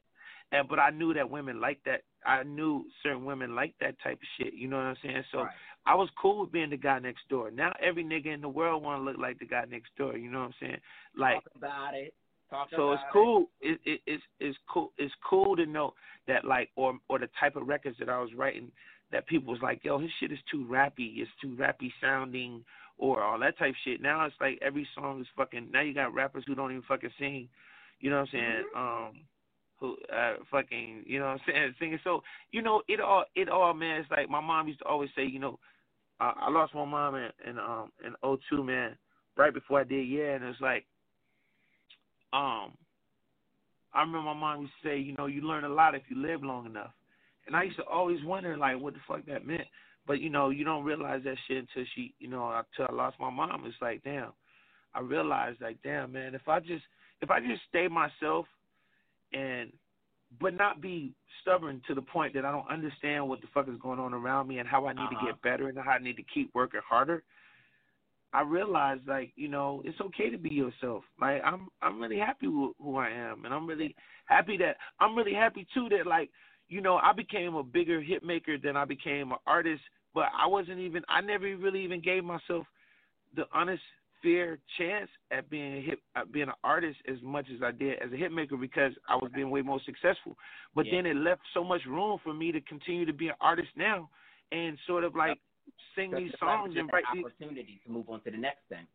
and 0.51 0.67
but 0.67 0.79
I 0.79 0.89
knew 0.89 1.13
that 1.13 1.29
women 1.29 1.61
like 1.61 1.81
that. 1.85 2.03
I 2.25 2.43
knew 2.43 2.85
certain 3.01 3.25
women 3.25 3.55
like 3.55 3.73
that 3.79 3.99
type 4.01 4.19
of 4.21 4.27
shit. 4.37 4.53
You 4.53 4.67
know 4.67 4.77
what 4.77 4.85
I'm 4.85 4.97
saying? 5.03 5.23
So 5.31 5.43
right. 5.43 5.55
I 5.85 5.95
was 5.95 6.09
cool 6.21 6.41
with 6.41 6.51
being 6.51 6.69
the 6.69 6.77
guy 6.77 6.99
next 6.99 7.27
door. 7.29 7.51
Now 7.51 7.73
every 7.81 8.03
nigga 8.03 8.27
in 8.27 8.41
the 8.41 8.49
world 8.49 8.83
want 8.83 8.99
to 8.99 9.03
look 9.03 9.17
like 9.17 9.39
the 9.39 9.45
guy 9.45 9.63
next 9.69 9.95
door. 9.97 10.17
You 10.17 10.29
know 10.29 10.39
what 10.39 10.45
I'm 10.45 10.53
saying? 10.59 10.77
Like 11.15 11.43
Talk 11.43 11.55
about 11.55 11.93
it. 11.93 12.13
Talk 12.49 12.69
so 12.71 12.89
about 12.89 12.93
it's 12.93 13.03
cool. 13.13 13.49
It, 13.61 13.79
it 13.85 14.01
it's 14.05 14.23
it's 14.39 14.57
cool. 14.71 14.91
It's 14.97 15.13
cool 15.27 15.55
to 15.55 15.65
know 15.65 15.93
that 16.27 16.43
like 16.45 16.69
or 16.75 16.97
or 17.07 17.17
the 17.17 17.29
type 17.39 17.55
of 17.55 17.67
records 17.67 17.97
that 17.99 18.09
I 18.09 18.19
was 18.19 18.33
writing 18.35 18.71
that 19.11 19.27
people 19.27 19.51
was 19.51 19.61
like, 19.61 19.83
yo, 19.83 19.99
his 19.99 20.09
shit 20.19 20.31
is 20.31 20.39
too 20.49 20.65
rappy. 20.69 21.19
It's 21.19 21.31
too 21.41 21.55
rappy 21.59 21.91
sounding 22.01 22.63
or 23.01 23.21
all 23.21 23.39
that 23.39 23.57
type 23.57 23.73
shit. 23.83 24.01
Now 24.01 24.25
it's 24.25 24.35
like 24.39 24.59
every 24.61 24.87
song 24.95 25.19
is 25.19 25.27
fucking. 25.35 25.69
Now 25.73 25.81
you 25.81 25.93
got 25.93 26.13
rappers 26.13 26.45
who 26.47 26.55
don't 26.55 26.71
even 26.71 26.83
fucking 26.87 27.09
sing. 27.19 27.49
You 27.99 28.09
know 28.09 28.19
what 28.19 28.29
I'm 28.29 28.31
saying? 28.31 28.63
Um, 28.75 29.11
who 29.79 29.97
uh 30.15 30.35
fucking 30.49 31.03
you 31.05 31.19
know 31.19 31.25
what 31.25 31.31
I'm 31.31 31.39
saying 31.47 31.75
singing. 31.79 31.99
So 32.03 32.21
you 32.51 32.61
know 32.61 32.83
it 32.87 33.01
all 33.01 33.25
it 33.35 33.49
all 33.49 33.73
man. 33.73 33.99
It's 33.99 34.11
like 34.11 34.29
my 34.29 34.39
mom 34.39 34.67
used 34.67 34.79
to 34.79 34.85
always 34.85 35.09
say, 35.15 35.25
you 35.25 35.39
know, 35.39 35.59
uh, 36.21 36.33
I 36.39 36.49
lost 36.49 36.73
my 36.73 36.85
mom 36.85 37.15
in 37.15 37.29
in 37.45 37.59
um 37.59 37.91
in 38.05 38.13
'02 38.49 38.63
man, 38.63 38.95
right 39.35 39.53
before 39.53 39.81
I 39.81 39.83
did 39.83 40.07
yeah, 40.07 40.35
and 40.35 40.45
it's 40.45 40.61
like 40.61 40.85
um, 42.33 42.71
I 43.93 44.01
remember 44.01 44.21
my 44.21 44.33
mom 44.33 44.61
used 44.61 44.73
to 44.81 44.89
say, 44.89 44.97
you 44.97 45.15
know, 45.17 45.25
you 45.25 45.41
learn 45.41 45.65
a 45.65 45.69
lot 45.69 45.95
if 45.95 46.03
you 46.09 46.15
live 46.17 46.43
long 46.43 46.65
enough. 46.65 46.91
And 47.45 47.55
I 47.55 47.63
used 47.63 47.77
to 47.77 47.83
always 47.83 48.23
wonder, 48.23 48.55
like, 48.55 48.79
what 48.79 48.93
the 48.93 48.99
fuck 49.07 49.25
that 49.25 49.45
meant. 49.45 49.67
But, 50.07 50.19
you 50.19 50.29
know, 50.29 50.49
you 50.49 50.63
don't 50.63 50.83
realize 50.83 51.21
that 51.23 51.37
shit 51.47 51.57
until 51.57 51.85
she, 51.95 52.13
you 52.19 52.27
know, 52.27 52.49
until 52.49 52.93
I 52.93 52.95
lost 52.95 53.19
my 53.19 53.29
mom. 53.29 53.63
It's 53.65 53.75
like, 53.81 54.03
damn. 54.03 54.31
I 54.93 54.99
realized, 54.99 55.61
like, 55.61 55.77
damn, 55.83 56.11
man, 56.11 56.35
if 56.35 56.47
I 56.47 56.59
just, 56.59 56.83
if 57.21 57.29
I 57.29 57.39
just 57.39 57.61
stay 57.69 57.87
myself 57.87 58.45
and, 59.31 59.71
but 60.39 60.53
not 60.53 60.81
be 60.81 61.13
stubborn 61.41 61.81
to 61.87 61.93
the 61.93 62.01
point 62.01 62.33
that 62.33 62.45
I 62.45 62.51
don't 62.51 62.69
understand 62.69 63.27
what 63.27 63.41
the 63.41 63.47
fuck 63.53 63.67
is 63.67 63.79
going 63.81 63.99
on 63.99 64.13
around 64.13 64.47
me 64.47 64.59
and 64.59 64.67
how 64.67 64.85
I 64.87 64.93
need 64.93 64.99
Uh-huh. 64.99 65.19
to 65.19 65.25
get 65.25 65.41
better 65.41 65.67
and 65.67 65.77
how 65.77 65.91
I 65.91 65.99
need 65.99 66.15
to 66.17 66.23
keep 66.33 66.53
working 66.53 66.79
harder, 66.87 67.23
I 68.33 68.41
realized 68.43 69.07
like 69.07 69.33
you 69.35 69.49
know 69.49 69.81
it's 69.83 69.99
okay 69.99 70.29
to 70.29 70.37
be 70.37 70.49
yourself. 70.49 71.03
Like 71.19 71.41
I'm 71.43 71.67
I'm 71.81 71.99
really 71.99 72.17
happy 72.17 72.47
with 72.47 72.71
who 72.81 72.95
I 72.95 73.09
am, 73.09 73.43
and 73.43 73.53
I'm 73.53 73.67
really 73.67 73.93
happy 74.25 74.57
that 74.57 74.77
I'm 74.99 75.15
really 75.17 75.33
happy 75.33 75.67
too 75.73 75.89
that 75.89 76.07
like 76.07 76.29
you 76.71 76.81
know 76.81 76.95
I 76.95 77.11
became 77.13 77.55
a 77.55 77.63
bigger 77.63 78.01
hit 78.01 78.23
maker 78.23 78.57
than 78.57 78.75
I 78.75 78.85
became 78.85 79.31
an 79.31 79.37
artist. 79.45 79.81
But 80.13 80.25
I 80.37 80.47
wasn't 80.47 80.79
even 80.79 81.03
I 81.07 81.21
never 81.21 81.45
really 81.55 81.83
even 81.83 82.01
gave 82.01 82.23
myself 82.23 82.65
the 83.35 83.43
honest 83.53 83.83
fair 84.23 84.57
chance 84.77 85.09
at 85.31 85.49
being 85.49 85.77
a 85.77 85.81
hit 85.81 85.99
at 86.15 86.31
being 86.31 86.47
an 86.47 86.55
artist 86.63 86.97
as 87.09 87.17
much 87.21 87.47
as 87.53 87.61
I 87.61 87.71
did 87.71 88.01
as 88.01 88.11
a 88.13 88.15
hit 88.15 88.31
maker 88.31 88.55
because 88.57 88.93
I 89.09 89.15
was 89.15 89.31
being 89.35 89.49
way 89.49 89.61
more 89.61 89.81
successful. 89.85 90.37
But 90.73 90.85
Yeah. 90.85 90.97
then 90.97 91.05
it 91.05 91.17
left 91.17 91.41
so 91.53 91.63
much 91.63 91.85
room 91.85 92.19
for 92.23 92.33
me 92.33 92.51
to 92.51 92.61
continue 92.61 93.05
to 93.05 93.13
be 93.13 93.27
an 93.27 93.35
artist 93.41 93.69
now 93.75 94.09
and 94.51 94.77
sort 94.87 95.03
of 95.03 95.15
like 95.15 95.39
sing 95.95 96.11
Because 96.11 96.23
these 96.23 96.39
songs 96.39 96.75
and 96.77 96.85
an 96.85 96.89
write 96.93 97.03
these 97.13 97.25
opportunity 97.25 97.81
to 97.85 97.91
move 97.91 98.09
on 98.09 98.21
to 98.21 98.31
the 98.31 98.37
next 98.37 98.61
thing. 98.69 98.87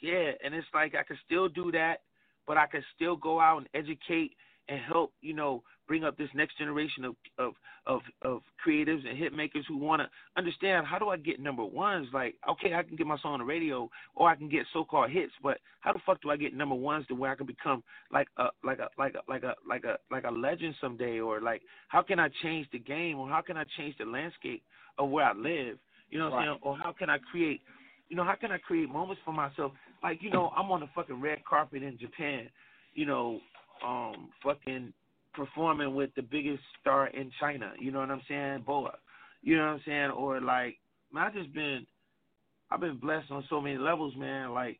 yeah, 0.00 0.32
and 0.44 0.54
it's 0.54 0.66
like 0.74 0.94
I 0.94 1.02
could 1.02 1.18
still 1.24 1.48
do 1.48 1.72
that, 1.72 2.02
but 2.46 2.56
I 2.56 2.66
could 2.66 2.84
still 2.94 3.16
go 3.16 3.40
out 3.40 3.58
and 3.58 3.68
educate 3.74 4.36
and 4.68 4.80
help, 4.80 5.12
you 5.20 5.34
know, 5.34 5.62
bring 5.92 6.04
up 6.04 6.16
this 6.16 6.30
next 6.34 6.56
generation 6.56 7.04
of 7.04 7.14
of 7.36 7.52
of, 7.86 8.00
of 8.22 8.40
creatives 8.66 9.06
and 9.06 9.18
hit 9.18 9.34
makers 9.34 9.62
who 9.68 9.76
want 9.76 10.00
to 10.00 10.08
understand 10.38 10.86
how 10.86 10.98
do 10.98 11.10
I 11.10 11.18
get 11.18 11.38
number 11.38 11.62
ones? 11.62 12.08
Like, 12.14 12.34
okay, 12.48 12.72
I 12.72 12.82
can 12.82 12.96
get 12.96 13.06
my 13.06 13.18
song 13.18 13.34
on 13.34 13.40
the 13.40 13.44
radio, 13.44 13.90
or 14.16 14.30
I 14.30 14.34
can 14.34 14.48
get 14.48 14.62
so-called 14.72 15.10
hits, 15.10 15.32
but 15.42 15.58
how 15.80 15.92
the 15.92 15.98
fuck 16.06 16.22
do 16.22 16.30
I 16.30 16.38
get 16.38 16.54
number 16.54 16.74
ones 16.74 17.06
to 17.08 17.14
where 17.14 17.30
I 17.30 17.34
can 17.34 17.44
become 17.44 17.82
like 18.10 18.26
a 18.38 18.46
like 18.64 18.78
a 18.78 18.88
like 18.96 19.14
a 19.16 19.30
like 19.30 19.42
a 19.42 19.54
like 19.68 19.84
a 19.84 19.98
like 20.10 20.24
a 20.24 20.30
legend 20.30 20.74
someday, 20.80 21.20
or 21.20 21.42
like 21.42 21.60
how 21.88 22.00
can 22.00 22.18
I 22.18 22.30
change 22.42 22.68
the 22.72 22.78
game, 22.78 23.18
or 23.18 23.28
how 23.28 23.42
can 23.42 23.58
I 23.58 23.64
change 23.76 23.94
the 23.98 24.06
landscape 24.06 24.62
of 24.96 25.10
where 25.10 25.26
I 25.26 25.34
live? 25.34 25.76
You 26.08 26.18
know 26.18 26.30
what 26.30 26.38
I'm 26.38 26.46
saying? 26.46 26.58
Or 26.62 26.78
how 26.78 26.92
can 26.92 27.10
I 27.10 27.18
create 27.30 27.60
you 28.08 28.16
know, 28.16 28.24
how 28.24 28.34
can 28.34 28.50
I 28.50 28.58
create 28.58 28.88
moments 28.88 29.20
for 29.26 29.32
myself? 29.32 29.72
Like, 30.02 30.22
you 30.22 30.30
know, 30.30 30.52
I'm 30.56 30.70
on 30.70 30.80
the 30.80 30.88
fucking 30.94 31.20
red 31.20 31.38
carpet 31.48 31.82
in 31.82 31.98
Japan, 31.98 32.50
you 32.94 33.06
know, 33.06 33.40
um, 33.86 34.28
fucking 34.44 34.92
performing 35.34 35.94
with 35.94 36.10
the 36.14 36.22
biggest 36.22 36.62
star 36.80 37.08
in 37.08 37.30
China. 37.40 37.72
You 37.78 37.90
know 37.90 38.00
what 38.00 38.10
I'm 38.10 38.22
saying? 38.28 38.64
BoA. 38.66 38.92
You 39.42 39.56
know 39.56 39.66
what 39.66 39.72
I'm 39.72 39.82
saying? 39.86 40.10
Or 40.10 40.40
like, 40.40 40.78
man, 41.12 41.26
I 41.26 41.30
just 41.30 41.52
been, 41.52 41.86
I've 42.70 42.80
been 42.80 42.96
blessed 42.96 43.30
on 43.30 43.44
so 43.50 43.60
many 43.60 43.78
levels, 43.78 44.14
man. 44.16 44.52
Like, 44.52 44.78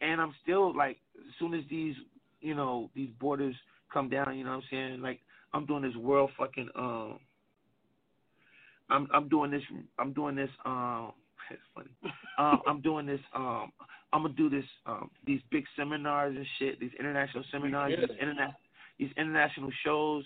and 0.00 0.20
I'm 0.20 0.34
still 0.42 0.74
like, 0.76 0.98
as 1.18 1.34
soon 1.38 1.54
as 1.54 1.64
these, 1.70 1.94
you 2.40 2.54
know, 2.54 2.90
these 2.94 3.10
borders 3.20 3.54
come 3.92 4.08
down, 4.08 4.36
you 4.36 4.44
know 4.44 4.50
what 4.50 4.56
I'm 4.56 4.62
saying? 4.70 5.02
Like, 5.02 5.20
I'm 5.52 5.66
doing 5.66 5.82
this 5.82 5.96
world 5.96 6.30
fucking, 6.38 6.68
um, 6.74 7.18
I'm 8.90 9.08
I'm 9.12 9.28
doing 9.28 9.50
this. 9.50 9.62
I'm 9.98 10.12
doing 10.12 10.34
this. 10.36 10.50
Um, 10.64 11.12
it's 11.50 11.60
funny. 11.74 11.90
Um, 12.38 12.60
I'm 12.66 12.80
doing 12.80 13.06
this. 13.06 13.20
Um, 13.34 13.72
I'm 14.12 14.22
gonna 14.22 14.34
do 14.34 14.50
this. 14.50 14.64
Um, 14.86 15.10
these 15.26 15.40
big 15.50 15.64
seminars 15.76 16.36
and 16.36 16.46
shit. 16.58 16.80
These 16.80 16.90
international 16.98 17.44
seminars. 17.52 17.94
These 17.96 18.18
interna- 18.22 18.54
These 19.00 19.10
international 19.16 19.70
shows, 19.82 20.24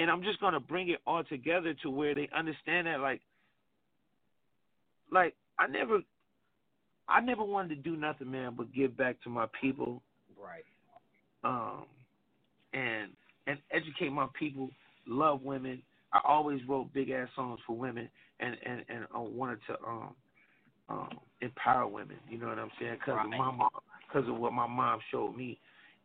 and 0.00 0.10
I'm 0.10 0.22
just 0.24 0.40
gonna 0.40 0.58
bring 0.60 0.88
it 0.90 0.98
all 1.06 1.22
together 1.22 1.72
to 1.82 1.88
where 1.90 2.14
they 2.14 2.28
understand 2.36 2.88
that, 2.88 3.00
like, 3.00 3.22
like 5.10 5.36
I 5.58 5.68
never, 5.68 6.00
I 7.08 7.20
never 7.20 7.44
wanted 7.44 7.68
to 7.70 7.76
do 7.76 7.96
nothing, 7.96 8.30
man, 8.30 8.54
but 8.56 8.72
give 8.74 8.96
back 8.96 9.22
to 9.22 9.30
my 9.30 9.46
people 9.60 10.02
Right. 10.36 10.64
um, 11.44 11.84
and 12.72 13.10
and 13.46 13.58
educate 13.70 14.10
my 14.10 14.26
people. 14.38 14.68
Love 15.06 15.42
women. 15.42 15.80
I 16.12 16.20
always 16.26 16.60
wrote 16.68 16.92
big 16.92 17.10
ass 17.10 17.28
songs 17.36 17.60
for 17.66 17.76
women, 17.76 18.08
and 18.40 18.56
and 18.66 18.84
and 18.88 19.06
I 19.14 19.18
wanted 19.18 19.60
to 19.68 19.74
um 19.86 20.14
um 20.88 21.18
empower 21.40 21.86
women. 21.86 22.16
You 22.28 22.38
know 22.38 22.48
what 22.48 22.58
I'm 22.58 22.70
saying? 22.80 22.96
Because 22.98 23.20
of 23.24 23.30
Right. 23.30 23.38
my 23.38 23.50
mom, 23.52 23.70
because 24.06 24.28
of 24.28 24.36
what 24.36 24.52
my 24.52 24.66
mom 24.66 24.98
showed 25.12 25.36
me, 25.36 25.58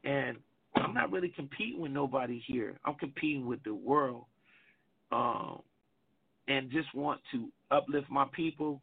and 0.03 0.37
I'm 0.75 0.93
not 0.93 1.11
really 1.11 1.29
competing 1.29 1.81
with 1.81 1.91
nobody 1.91 2.43
here. 2.45 2.77
I'm 2.85 2.95
competing 2.95 3.45
with 3.45 3.63
the 3.63 3.73
world, 3.73 4.25
um, 5.11 5.61
and 6.47 6.71
just 6.71 6.93
want 6.93 7.21
to 7.31 7.49
uplift 7.71 8.09
my 8.09 8.25
people, 8.33 8.81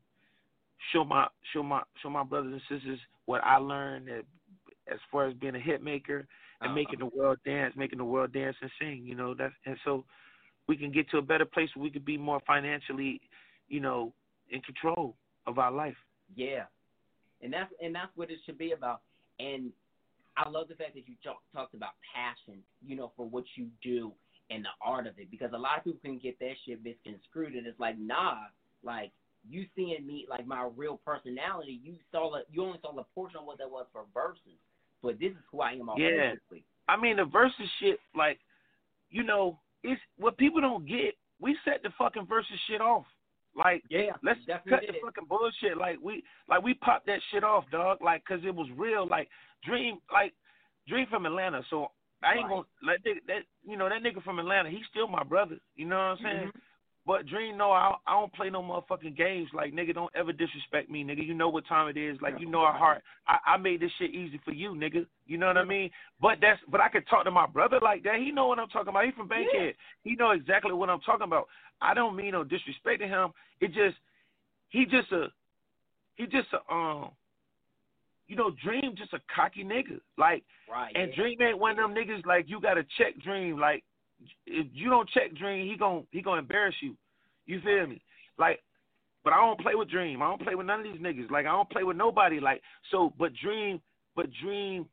show 0.93 1.05
my 1.05 1.27
show 1.53 1.63
my 1.63 1.83
show 2.03 2.11
my 2.11 2.25
brothers 2.25 2.53
and 2.53 2.81
sisters 2.81 2.99
what 3.27 3.43
I 3.45 3.57
learned 3.57 4.09
that 4.09 4.25
as 4.93 4.99
far 5.11 5.27
as 5.29 5.35
being 5.35 5.55
a 5.55 5.61
hit 5.61 5.83
maker 5.83 6.27
and 6.61 6.71
Uh-huh. 6.71 6.75
making 6.75 6.99
the 6.99 7.07
world 7.07 7.39
dance, 7.45 7.75
making 7.77 7.99
the 7.99 8.05
world 8.05 8.33
dance 8.33 8.57
and 8.61 8.71
sing. 8.79 9.03
You 9.05 9.15
know 9.15 9.35
that, 9.35 9.53
and 9.67 9.77
so 9.85 10.05
we 10.67 10.77
can 10.77 10.93
get 10.93 11.09
to 11.11 11.19
a 11.19 11.23
better 11.23 11.45
place 11.45 11.69
where 11.75 11.83
we 11.83 11.91
could 11.91 12.05
be 12.05 12.17
more 12.17 12.41
financially, 12.47 13.21
you 13.69 13.81
know, 13.81 14.13
in 14.51 14.61
control 14.63 15.17
of 15.47 15.59
our 15.59 15.73
life. 15.73 15.97
Yeah, 16.37 16.65
and 17.41 17.53
that's 17.53 17.73
and 17.83 17.95
that's 17.95 18.15
what 18.15 18.31
it 18.31 18.39
should 18.47 18.59
be 18.59 18.73
about. 18.73 19.01
And 19.39 19.73
I 20.45 20.49
love 20.49 20.69
the 20.69 20.75
fact 20.75 20.95
that 20.95 21.07
you 21.07 21.15
talk, 21.23 21.43
talked 21.53 21.75
about 21.75 21.91
passion, 22.15 22.63
you 22.85 22.97
know, 22.97 23.13
for 23.17 23.27
what 23.29 23.45
you 23.57 23.67
do 23.83 24.13
and 24.51 24.65
the 24.65 24.71
art 24.81 25.07
of 25.07 25.19
it, 25.19 25.31
because 25.31 25.51
a 25.55 25.59
lot 25.59 25.79
of 25.79 25.85
people 25.85 26.01
can 26.03 26.19
get 26.19 26.39
that 26.41 26.55
shit 26.65 26.83
misconstrued, 26.83 27.55
and 27.55 27.67
it's 27.67 27.79
like, 27.79 27.99
nah, 27.99 28.37
like 28.83 29.13
you 29.49 29.67
seeing 29.77 30.07
me 30.07 30.27
like 30.29 30.47
my 30.47 30.69
real 30.77 30.99
personality, 31.05 31.81
you 31.83 31.95
saw 32.11 32.31
the, 32.31 32.41
you 32.51 32.63
only 32.63 32.79
saw 32.83 32.93
the 32.95 33.05
portion 33.15 33.41
of 33.41 33.47
what 33.47 33.59
that 33.59 33.71
was 33.71 33.87
for 33.93 34.05
Verzuz. 34.17 34.59
but 35.03 35.19
this 35.19 35.33
is 35.33 35.45
who 35.53 35.61
I 35.61 35.73
am 35.73 35.91
Yeah. 35.97 36.07
authentically. 36.09 36.65
I 36.89 36.97
mean, 36.97 37.17
the 37.17 37.25
Verzuz 37.25 37.51
shit, 37.79 37.99
like, 38.17 38.39
you 39.11 39.23
know, 39.23 39.59
it's 39.83 40.01
what 40.17 40.37
people 40.37 40.61
don't 40.61 40.87
get. 40.87 41.15
We 41.41 41.57
set 41.65 41.83
the 41.83 41.91
fucking 41.97 42.27
Verzuz 42.27 42.59
shit 42.69 42.81
off. 42.81 43.05
Like, 43.57 43.83
Yeah, 43.91 44.13
let's 44.23 44.41
cut 44.47 44.63
the 44.87 44.95
it. 44.95 45.03
fucking 45.05 45.25
bullshit. 45.29 45.77
Like 45.77 45.99
we, 46.03 46.23
like 46.49 46.63
we 46.63 46.75
popped 46.75 47.07
that 47.07 47.21
shit 47.33 47.45
off, 47.45 47.65
dog. 47.71 47.99
Like, 48.01 48.25
cause 48.25 48.41
it 48.45 48.55
was 48.55 48.69
real. 48.77 49.07
Like 49.09 49.29
Dream, 49.65 49.99
like 50.13 50.33
Dream 50.89 51.07
from 51.11 51.27
Atlanta. 51.27 51.63
So 51.71 51.91
I 52.23 52.35
ain't 52.35 52.45
Right. 52.45 52.49
gonna 52.51 52.65
let 52.83 53.03
that, 53.05 53.15
that, 53.27 53.43
you 53.67 53.77
know, 53.77 53.89
that 53.89 54.03
nigga 54.03 54.23
from 54.23 54.39
Atlanta. 54.39 54.71
He's 54.71 54.87
still 54.91 55.09
my 55.09 55.25
brother. 55.25 55.57
You 55.75 55.87
know 55.87 55.97
what 55.97 56.03
I'm 56.03 56.19
saying? 56.19 56.47
Mhm. 56.49 56.61
But 57.07 57.27
Dream, 57.27 57.57
no, 57.57 57.73
I, 57.73 57.95
I 58.07 58.13
don't 58.13 58.33
play 58.35 58.51
no 58.51 58.63
motherfucking 58.63 59.17
games. 59.17 59.49
Like, 59.55 59.73
nigga, 59.73 59.95
don't 59.95 60.15
ever 60.15 60.33
disrespect 60.33 60.91
me, 60.91 61.03
nigga. 61.03 61.27
You 61.27 61.33
know 61.33 61.49
what 61.49 61.67
time 61.67 61.89
it 61.89 61.97
is. 61.97 62.21
Like, 62.21 62.39
you 62.39 62.47
know 62.47 62.61
our 62.61 62.75
heart. 62.77 63.03
I, 63.27 63.39
I 63.55 63.57
made 63.57 63.81
this 63.81 63.91
shit 63.99 64.11
easy 64.15 64.39
for 64.45 64.53
you, 64.53 64.73
nigga. 64.73 65.07
You 65.27 65.39
know 65.39 65.47
what 65.47 65.57
I 65.57 65.65
mean? 65.65 65.91
But 66.21 66.39
that's, 66.43 66.61
but 66.69 66.81
I 66.83 66.91
could 66.91 67.09
talk 67.09 67.25
to 67.25 67.31
my 67.31 67.47
brother 67.47 67.79
like 67.81 68.03
that. 68.05 68.17
He 68.19 68.31
know 68.31 68.47
what 68.49 68.59
I'm 68.59 68.69
talking 68.69 68.91
about. 68.91 69.07
He 69.07 69.13
from 69.13 69.29
Bankhead. 69.29 69.75
He 70.05 70.15
know 70.15 70.33
exactly 70.33 70.73
what 70.75 70.91
I'm 70.91 71.01
talking 71.01 71.25
about. 71.25 71.49
I 71.81 71.95
don't 71.95 72.17
mean 72.17 72.33
no 72.33 72.45
disrespect 72.45 73.01
to 73.01 73.09
him. 73.09 73.31
It 73.61 73.69
just, 73.69 73.97
he 74.69 74.85
just 74.85 75.11
a, 75.13 75.27
he 76.17 76.27
just 76.27 76.49
a, 76.53 76.73
um, 76.73 77.11
you 78.27 78.37
know, 78.37 78.53
Dream 78.63 78.95
just 78.97 79.13
a 79.13 79.21
cocky 79.35 79.65
nigga. 79.65 80.01
Like, 80.17 80.45
Right. 80.71 80.95
and 80.95 81.11
yeah. 81.11 81.17
Dream 81.17 81.43
ain't 81.43 81.59
one 81.59 81.73
of 81.73 81.77
them 81.79 81.95
niggas 81.95 82.25
like 82.27 82.45
you 82.49 82.61
gotta 82.61 82.85
check 82.97 83.21
Dream. 83.25 83.59
Like 83.59 83.83
if 84.47 84.67
you 84.73 84.89
don't 84.89 85.09
check 85.11 85.35
Dream, 85.35 85.69
he 85.69 85.77
gon' 85.77 86.07
he 86.13 86.23
gonna 86.23 86.41
embarrass 86.41 86.77
you. 86.81 86.95
You 87.47 87.61
feel 87.63 87.87
me? 87.89 88.01
Like, 88.39 88.61
but 89.25 89.33
I 89.33 89.37
don't 89.37 89.59
play 89.61 89.75
with 89.75 89.91
Dream. 89.91 90.23
I 90.23 90.29
don't 90.29 90.41
play 90.41 90.55
with 90.55 90.67
none 90.67 90.79
of 90.81 90.85
these 90.85 91.01
niggas. 91.03 91.31
Like 91.31 91.47
I 91.47 91.51
don't 91.51 91.69
play 91.71 91.83
with 91.83 91.97
nobody. 91.97 92.39
Like 92.39 92.63
so, 92.93 93.13
but 93.19 93.33
Dream, 93.43 93.81
but 94.15 94.27
Dream, 94.43 94.87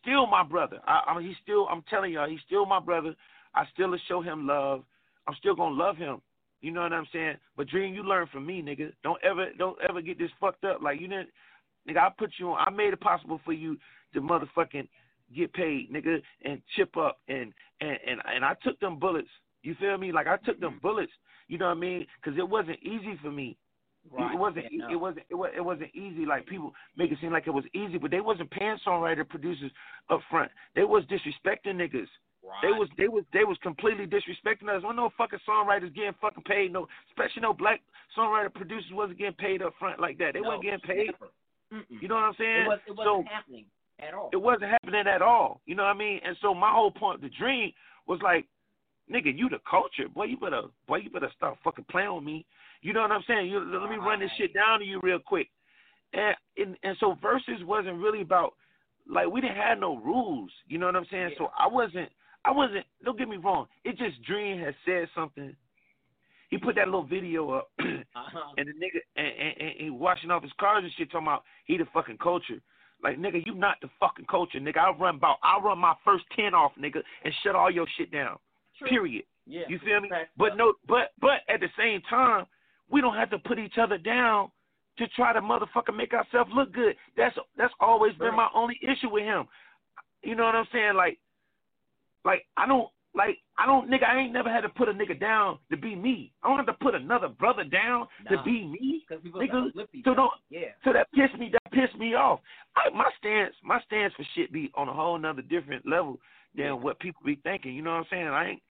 still 0.00 0.26
my 0.28 0.44
brother. 0.44 0.78
I, 0.86 1.02
I 1.08 1.18
mean, 1.18 1.26
he's 1.26 1.36
still. 1.42 1.66
I'm 1.68 1.82
telling 1.90 2.12
y'all, 2.12 2.28
he's 2.28 2.40
still 2.46 2.64
my 2.64 2.78
brother. 2.78 3.14
I 3.56 3.64
still 3.72 3.94
show 4.06 4.22
him 4.22 4.46
love. 4.46 4.84
I'm 5.26 5.34
still 5.40 5.56
gonna 5.56 5.74
love 5.74 5.96
him. 5.96 6.20
You 6.64 6.70
know 6.70 6.80
what 6.80 6.94
I'm 6.94 7.06
saying? 7.12 7.36
But 7.58 7.68
Dream, 7.68 7.92
you 7.92 8.02
learn 8.02 8.26
from 8.32 8.46
me, 8.46 8.62
nigga. 8.62 8.90
Don't 9.02 9.22
ever, 9.22 9.48
don't 9.58 9.76
ever 9.86 10.00
get 10.00 10.18
this 10.18 10.30
fucked 10.40 10.64
up. 10.64 10.80
Like 10.80 10.98
you 10.98 11.08
didn't, 11.08 11.28
nigga. 11.86 11.98
I 11.98 12.08
put 12.16 12.30
you 12.38 12.52
on. 12.52 12.58
I 12.66 12.70
made 12.70 12.94
it 12.94 13.00
possible 13.02 13.38
for 13.44 13.52
you 13.52 13.76
to 14.14 14.22
motherfucking 14.22 14.88
get 15.36 15.52
paid, 15.52 15.92
nigga, 15.92 16.22
and 16.42 16.62
chip 16.74 16.96
up 16.96 17.18
and 17.28 17.52
and 17.82 17.98
and 18.08 18.18
and 18.34 18.44
I 18.46 18.54
took 18.62 18.80
them 18.80 18.98
bullets. 18.98 19.28
You 19.62 19.74
feel 19.78 19.98
me? 19.98 20.10
Like 20.10 20.26
I 20.26 20.38
took 20.38 20.58
them 20.58 20.70
mm-hmm. 20.72 20.86
bullets. 20.86 21.12
You 21.48 21.58
know 21.58 21.66
what 21.66 21.76
I 21.76 21.80
mean? 21.80 22.06
Because 22.16 22.38
it 22.38 22.48
wasn't 22.48 22.78
easy 22.82 23.18
for 23.20 23.30
me. 23.30 23.58
right. 24.10 24.34
It 24.34 24.38
wasn't. 24.38 24.64
yeah, 24.70 24.86
no. 24.86 24.90
It 24.90 24.96
wasn't. 24.96 25.26
It, 25.28 25.34
was, 25.34 25.50
it 25.54 25.60
wasn't 25.60 25.94
easy. 25.94 26.24
Like 26.24 26.46
people 26.46 26.72
make 26.96 27.12
it 27.12 27.18
seem 27.20 27.30
like 27.30 27.46
it 27.46 27.50
was 27.50 27.64
easy, 27.74 27.98
but 27.98 28.10
they 28.10 28.22
wasn't 28.22 28.50
paying 28.52 28.78
songwriter 28.86 29.28
producers 29.28 29.70
up 30.08 30.20
front. 30.30 30.50
They 30.74 30.84
was 30.84 31.04
disrespecting 31.12 31.74
niggas. 31.74 32.08
Right. 32.46 32.60
They 32.62 32.72
was 32.78 32.88
they 32.98 33.08
was 33.08 33.24
they 33.32 33.44
was 33.44 33.56
completely 33.62 34.06
disrespecting 34.06 34.68
us. 34.68 34.82
When 34.84 34.96
no 34.96 35.10
fucking 35.16 35.38
songwriters 35.48 35.94
getting 35.94 36.12
fucking 36.20 36.44
paid, 36.44 36.72
no, 36.72 36.86
especially 37.10 37.40
no 37.40 37.54
black 37.54 37.80
songwriter 38.16 38.52
producers 38.52 38.92
wasn't 38.92 39.18
getting 39.18 39.34
paid 39.34 39.62
up 39.62 39.72
front 39.78 39.98
like 39.98 40.18
that. 40.18 40.34
They 40.34 40.40
No, 40.40 40.48
wasn't 40.48 40.64
getting 40.64 40.80
paid. 40.80 41.10
You 41.88 42.06
know 42.08 42.16
what 42.16 42.24
I'm 42.24 42.34
saying? 42.38 42.62
It, 42.62 42.68
was, 42.68 42.78
it 42.86 42.96
wasn't 42.96 43.28
happening 43.28 43.64
at 43.98 44.14
all. 44.14 44.30
it 44.32 44.36
wasn't 44.36 44.70
happening 44.70 45.06
at 45.06 45.22
all. 45.22 45.60
You 45.66 45.74
know 45.74 45.84
what 45.84 45.96
I 45.96 45.98
mean? 45.98 46.20
And 46.24 46.36
so 46.42 46.54
my 46.54 46.70
whole 46.70 46.90
point, 46.90 47.20
the 47.22 47.30
dream, 47.30 47.72
was 48.06 48.20
like, 48.22 48.46
nigga, 49.10 49.36
you 49.36 49.48
the 49.48 49.58
culture, 49.68 50.08
boy. 50.14 50.24
You 50.24 50.36
better, 50.36 50.62
boy, 50.86 50.96
you 50.98 51.10
better 51.10 51.30
stop 51.36 51.56
fucking 51.64 51.86
playing 51.90 52.14
with 52.14 52.24
me. 52.24 52.44
You 52.82 52.92
know 52.92 53.00
what 53.00 53.10
I'm 53.12 53.24
saying? 53.26 53.48
You, 53.48 53.60
let 53.60 53.90
me 53.90 53.96
run 53.96 54.20
this 54.20 54.30
shit 54.36 54.52
down 54.52 54.80
to 54.80 54.84
you 54.84 55.00
real 55.02 55.18
quick. 55.18 55.48
And, 56.12 56.36
and 56.58 56.76
and 56.84 56.96
so 57.00 57.16
Verzuz 57.24 57.64
wasn't 57.64 57.98
really 57.98 58.20
about 58.20 58.52
like 59.10 59.26
we 59.26 59.40
didn't 59.40 59.56
have 59.56 59.78
no 59.78 59.96
rules. 59.96 60.50
You 60.68 60.78
know 60.78 60.86
what 60.86 60.96
I'm 60.96 61.06
saying? 61.10 61.30
So 61.38 61.48
I 61.58 61.66
wasn't, 61.66 62.10
I 62.44 62.50
wasn't. 62.50 62.84
Don't 63.04 63.18
get 63.18 63.28
me 63.28 63.36
wrong. 63.36 63.66
It 63.84 63.96
just 63.96 64.22
Dream 64.24 64.58
had 64.58 64.74
said 64.84 65.08
something. 65.14 65.54
He 66.50 66.58
put 66.58 66.76
that 66.76 66.86
little 66.86 67.06
video 67.06 67.50
up. 67.50 67.70
uh-huh. 67.80 68.52
and 68.56 68.68
the 68.68 68.72
nigga 68.72 69.00
and, 69.16 69.26
and, 69.26 69.54
and 69.60 69.70
he 69.78 69.90
washing 69.90 70.30
off 70.30 70.42
his 70.42 70.52
cars 70.60 70.84
and 70.84 70.92
shit, 70.96 71.10
talking 71.10 71.26
about 71.26 71.44
he 71.66 71.76
the 71.76 71.86
fucking 71.92 72.18
culture. 72.18 72.60
Like 73.02 73.18
nigga, 73.18 73.42
you 73.44 73.54
not 73.54 73.76
the 73.82 73.88
fucking 73.98 74.26
culture, 74.30 74.60
nigga. 74.60 74.78
I 74.78 74.96
run 74.96 75.16
about 75.16 75.36
I 75.42 75.58
run 75.62 75.78
my 75.78 75.94
first 76.04 76.24
ten 76.36 76.54
off, 76.54 76.72
nigga, 76.78 77.02
and 77.24 77.34
shut 77.42 77.54
all 77.54 77.70
your 77.70 77.86
shit 77.96 78.12
down. 78.12 78.38
True. 78.78 78.88
Period. 78.88 79.24
Yeah. 79.46 79.62
You 79.68 79.78
feel 79.78 80.00
me? 80.00 80.10
But 80.36 80.56
no, 80.56 80.74
but 80.88 81.12
but 81.20 81.40
at 81.48 81.60
the 81.60 81.68
same 81.78 82.00
time, 82.08 82.46
we 82.90 83.00
don't 83.00 83.16
have 83.16 83.30
to 83.30 83.38
put 83.38 83.58
each 83.58 83.78
other 83.80 83.98
down 83.98 84.50
to 84.98 85.08
try 85.08 85.32
to 85.32 85.40
motherfucker 85.40 85.94
make 85.94 86.14
ourselves 86.14 86.50
look 86.54 86.72
good. 86.72 86.96
That's 87.16 87.36
that's 87.56 87.74
always 87.80 88.14
been 88.16 88.34
my 88.34 88.48
only 88.54 88.78
issue 88.82 89.10
with 89.10 89.24
him. 89.24 89.46
You 90.22 90.34
know 90.34 90.44
what 90.44 90.54
I'm 90.54 90.66
saying? 90.72 90.94
Like, 90.96 91.18
like 92.24 92.46
I 92.56 92.66
don't 92.66 92.88
like 93.14 93.38
I 93.58 93.66
don't 93.66 93.88
nigga. 93.90 94.08
I 94.08 94.18
ain't 94.18 94.32
never 94.32 94.50
had 94.50 94.62
to 94.62 94.68
put 94.68 94.88
a 94.88 94.92
nigga 94.92 95.18
down 95.18 95.58
to 95.70 95.76
be 95.76 95.94
me. 95.94 96.32
I 96.42 96.48
don't 96.48 96.56
have 96.56 96.66
to 96.66 96.72
put 96.84 96.94
another 96.94 97.28
brother 97.28 97.62
down 97.64 98.06
to 98.30 98.42
be 98.44 98.64
me. 98.66 99.04
Nigga, 99.10 99.70
so 100.04 100.14
don't- 100.14 100.32
Yeah. 100.50 100.68
So 100.84 100.92
that 100.92 101.06
pissed 101.12 101.38
me. 101.38 101.50
That 101.52 101.72
pissed 101.72 101.96
me 101.98 102.14
off. 102.14 102.40
I, 102.76 102.90
my 102.90 103.08
stance, 103.18 103.54
my 103.62 103.80
stance 103.86 104.12
for 104.16 104.24
shit 104.34 104.52
be 104.52 104.70
on 104.74 104.88
a 104.88 104.92
whole 104.92 105.16
nother 105.18 105.42
different 105.42 105.86
level 105.86 106.18
than 106.56 106.66
Yeah. 106.66 106.72
what 106.72 106.98
people 106.98 107.22
be 107.24 107.36
thinking. 107.36 107.74
You 107.74 107.82
know 107.82 107.90
what 107.92 107.98
I'm 107.98 108.06
saying? 108.10 108.26
I 108.28 108.48
ain't. 108.50 108.62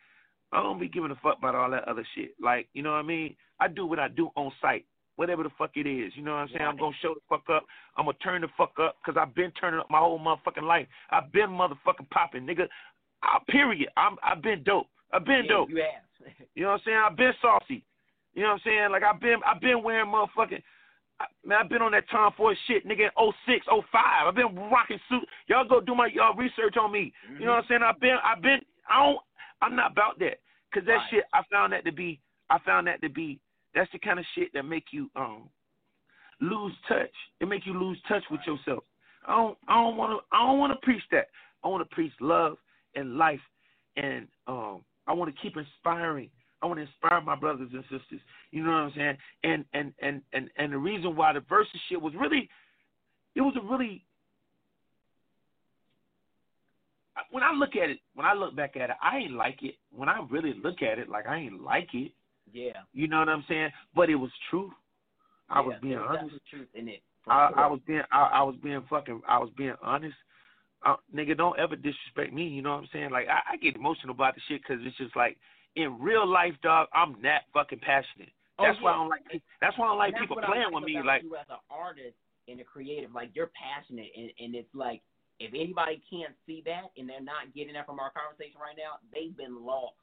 I 0.52 0.62
don't 0.62 0.78
be 0.78 0.88
giving 0.88 1.10
a 1.10 1.16
fuck 1.16 1.38
about 1.38 1.54
all 1.54 1.70
that 1.70 1.88
other 1.88 2.06
shit. 2.14 2.34
Like, 2.40 2.68
you 2.74 2.82
know 2.82 2.90
what 2.92 2.98
I 2.98 3.02
mean? 3.02 3.34
I 3.60 3.68
do 3.68 3.86
what 3.86 3.98
I 3.98 4.06
do 4.08 4.30
on 4.36 4.52
site, 4.60 4.84
whatever 5.16 5.42
the 5.42 5.50
fuck 5.58 5.70
it 5.74 5.86
is. 5.86 6.12
You 6.16 6.22
know 6.22 6.32
what 6.32 6.38
I'm 6.38 6.48
saying? 6.48 6.62
I'm 6.62 6.76
gonna 6.76 6.94
show 7.02 7.14
the 7.14 7.20
fuck 7.28 7.48
up. 7.50 7.64
I'm 7.96 8.04
gonna 8.04 8.18
turn 8.18 8.42
the 8.42 8.48
fuck 8.56 8.72
up 8.78 8.96
because 9.02 9.18
I've 9.20 9.34
been 9.34 9.50
turning 9.52 9.80
up 9.80 9.90
my 9.90 9.98
whole 9.98 10.18
motherfucking 10.20 10.62
life. 10.62 10.86
I've 11.10 11.32
been 11.32 11.48
motherfucking 11.50 12.10
popping, 12.10 12.46
nigga. 12.46 12.68
I, 13.24 13.38
period. 13.50 13.88
I'm. 13.96 14.16
I've 14.22 14.42
been 14.42 14.62
dope. 14.62 14.86
I've 15.12 15.24
been 15.24 15.44
yeah, 15.44 15.50
dope. 15.52 15.70
You 15.70 15.76
have. 15.76 16.32
You 16.54 16.62
know 16.62 16.68
what 16.70 16.74
I'm 16.74 16.80
saying? 16.84 16.98
I've 17.10 17.16
been 17.16 17.32
saucy. 17.42 17.84
You 18.34 18.42
know 18.42 18.48
what 18.50 18.54
I'm 18.54 18.60
saying? 18.64 18.88
Like 18.92 19.02
I've 19.02 19.20
been 19.20 19.36
I've 19.46 19.60
been 19.60 19.82
wearing 19.82 20.06
motherfucking 20.10 20.62
I- 21.20 21.26
man, 21.44 21.58
I've 21.62 21.68
been 21.68 21.82
on 21.82 21.92
that 21.92 22.08
Tom 22.10 22.32
Ford 22.36 22.56
shit, 22.66 22.86
nigga, 22.86 23.10
in 23.16 23.32
06, 23.46 23.66
05. 23.66 23.82
I've 24.26 24.34
been 24.34 24.54
rocking 24.70 24.98
suit. 25.08 25.22
Y'all 25.48 25.66
go 25.68 25.80
do 25.80 25.94
my 25.94 26.08
y'all 26.12 26.34
research 26.34 26.76
on 26.76 26.90
me. 26.92 27.12
You 27.38 27.46
know 27.46 27.52
what 27.52 27.58
I'm 27.58 27.64
saying? 27.68 27.80
I've 27.84 28.00
been 28.00 28.16
I've 28.24 28.42
been 28.42 28.60
I 28.88 29.04
don't 29.04 29.18
I'm 29.62 29.76
not 29.76 29.92
about 29.92 30.18
that. 30.20 30.38
Cause 30.72 30.82
that 30.86 30.92
Right. 30.92 31.10
shit 31.10 31.24
I 31.32 31.42
found 31.52 31.72
that 31.72 31.84
to 31.84 31.92
be 31.92 32.20
I 32.50 32.58
found 32.60 32.86
that 32.86 33.00
to 33.02 33.08
be 33.08 33.38
that's 33.74 33.90
the 33.92 33.98
kind 33.98 34.18
of 34.18 34.24
shit 34.34 34.52
that 34.54 34.62
make 34.64 34.86
you 34.92 35.10
um 35.16 35.48
lose 36.40 36.72
touch. 36.88 37.12
It 37.40 37.48
make 37.48 37.66
you 37.66 37.78
lose 37.78 37.98
touch 38.08 38.22
with 38.30 38.40
yourself. 38.46 38.84
I 39.26 39.36
don't 39.36 39.58
I 39.68 39.74
don't 39.74 39.96
wanna 39.96 40.16
I 40.32 40.46
don't 40.46 40.58
wanna 40.58 40.76
preach 40.82 41.02
that. 41.10 41.28
I 41.64 41.68
wanna 41.68 41.84
preach 41.86 42.12
love 42.20 42.58
and 42.94 43.16
life 43.16 43.40
and 43.96 44.28
um 44.46 44.82
I 45.06 45.12
want 45.12 45.34
to 45.34 45.42
keep 45.42 45.56
inspiring. 45.56 46.30
I 46.62 46.66
want 46.66 46.78
to 46.78 46.82
inspire 46.82 47.20
my 47.20 47.36
brothers 47.36 47.68
and 47.72 47.82
sisters. 47.84 48.20
You 48.50 48.64
know 48.64 48.70
what 48.70 48.76
I'm 48.76 48.92
saying? 48.96 49.16
And 49.42 49.64
and 49.74 49.92
and 50.00 50.22
and 50.32 50.48
and 50.56 50.72
the 50.72 50.78
reason 50.78 51.14
why 51.14 51.32
the 51.32 51.40
Verzuz 51.40 51.66
shit 51.88 52.00
was 52.00 52.14
really, 52.18 52.48
it 53.34 53.42
was 53.42 53.54
a 53.60 53.72
really. 53.72 54.04
When 57.30 57.42
I 57.42 57.52
look 57.52 57.76
at 57.76 57.90
it, 57.90 57.98
when 58.14 58.26
I 58.26 58.32
look 58.32 58.56
back 58.56 58.76
at 58.76 58.90
it, 58.90 58.96
I 59.02 59.18
ain't 59.18 59.34
like 59.34 59.62
it. 59.62 59.76
When 59.94 60.08
I 60.08 60.24
really 60.30 60.54
look 60.64 60.82
at 60.82 60.98
it, 60.98 61.08
like 61.08 61.26
I 61.26 61.36
ain't 61.36 61.62
like 61.62 61.90
it. 61.92 62.12
Yeah. 62.52 62.72
You 62.92 63.08
know 63.08 63.18
what 63.18 63.28
I'm 63.28 63.44
saying? 63.48 63.70
But 63.94 64.10
it 64.10 64.16
was 64.16 64.30
true. 64.50 64.72
I 65.50 65.60
was 65.60 65.74
being 65.82 65.98
honest. 65.98 66.34
truth 66.50 66.68
in 66.74 66.88
it. 66.88 67.02
I. 67.28 67.50
I 67.56 67.66
was 67.66 67.80
being 67.86 68.02
I, 68.10 68.30
I 68.34 68.42
was 68.42 68.56
being 68.62 68.82
fucking 68.88 69.20
I 69.28 69.38
was 69.38 69.50
being 69.56 69.74
honest. 69.82 70.16
Uh, 70.84 70.96
nigga, 71.14 71.36
don't 71.36 71.58
ever 71.58 71.76
disrespect 71.76 72.32
me. 72.32 72.44
You 72.46 72.62
know 72.62 72.72
what 72.72 72.82
I'm 72.82 72.88
saying? 72.92 73.10
Like 73.10 73.26
I, 73.28 73.54
I 73.54 73.56
get 73.56 73.76
emotional 73.76 74.12
about 74.14 74.34
the 74.34 74.42
shit 74.48 74.60
because 74.62 74.84
it's 74.84 74.96
just 74.96 75.16
like 75.16 75.36
in 75.76 75.98
real 75.98 76.26
life, 76.26 76.54
dog. 76.62 76.88
I'm 76.94 77.16
that 77.22 77.42
fucking 77.52 77.80
passionate. 77.80 78.30
Oh, 78.58 78.64
That's 78.64 78.80
why 78.80 78.92
I 78.92 78.94
yeah. 78.94 78.98
don't 79.00 79.08
like. 79.08 79.42
That's 79.60 79.78
why 79.78 79.86
I 79.86 79.88
don't 79.90 79.98
like 79.98 80.14
people 80.18 80.36
playing 80.44 80.70
like 80.70 80.74
with 80.74 80.84
me. 80.84 81.00
Like 81.04 81.22
you 81.22 81.34
as 81.36 81.48
an 81.48 81.62
artist 81.70 82.14
and 82.48 82.60
a 82.60 82.64
creative, 82.64 83.12
like 83.12 83.30
you're 83.34 83.50
passionate, 83.56 84.12
and, 84.16 84.30
and 84.38 84.54
it's 84.54 84.68
like 84.74 85.00
if 85.40 85.50
anybody 85.54 86.00
can't 86.10 86.34
see 86.46 86.62
that 86.66 86.92
and 86.96 87.08
they're 87.08 87.20
not 87.24 87.50
getting 87.54 87.74
that 87.74 87.86
from 87.86 87.98
our 87.98 88.12
conversation 88.12 88.60
right 88.60 88.76
now, 88.76 89.02
they've 89.12 89.36
been 89.36 89.64
lost. 89.64 89.96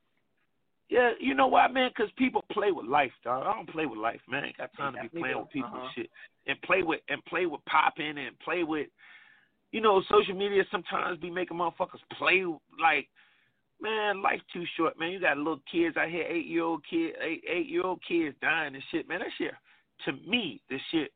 Yeah, 0.89 1.11
you 1.21 1.33
know 1.35 1.47
why, 1.47 1.69
man? 1.69 1.89
Because 1.95 2.11
people 2.17 2.43
play 2.51 2.71
with 2.73 2.85
life, 2.85 3.13
dog. 3.23 3.45
I 3.47 3.53
don't 3.55 3.69
play 3.69 3.85
with 3.85 3.97
life, 3.97 4.19
man. 4.27 4.43
I 4.43 4.47
ain't 4.47 4.57
got 4.57 4.75
time 4.75 4.93
to 4.95 5.07
be 5.07 5.19
playing 5.19 5.37
with 5.37 5.49
people 5.49 5.69
Uh-huh. 5.71 5.85
and 5.85 5.95
shit. 5.95 6.09
And 6.47 6.61
play 6.63 6.83
with 6.83 6.99
and 7.07 7.23
play 7.25 7.45
with 7.45 7.63
popping 7.65 8.17
and 8.17 8.37
play 8.39 8.63
with, 8.63 8.87
you 9.71 9.81
know, 9.81 10.01
social 10.09 10.35
media 10.35 10.63
sometimes 10.71 11.19
be 11.19 11.29
making 11.29 11.57
motherfuckers 11.57 12.01
play 12.17 12.43
like, 12.81 13.07
man, 13.81 14.21
life 14.21 14.41
too 14.53 14.63
short, 14.77 14.99
man. 14.99 15.11
You 15.11 15.19
got 15.19 15.37
little 15.37 15.61
kids 15.71 15.97
out 15.97 16.09
here, 16.09 16.25
eight 16.27 16.45
year 16.45 16.63
old 16.63 16.83
kid, 16.89 17.13
eight 17.21 17.43
eight 17.49 17.67
year 17.67 17.83
old 17.85 17.99
kids 18.07 18.35
dying 18.41 18.75
and 18.75 18.83
shit, 18.91 19.07
man. 19.07 19.19
That 19.19 19.29
shit, 19.37 19.51
to 20.05 20.13
me, 20.29 20.61
this 20.69 20.81
shit 20.91 21.11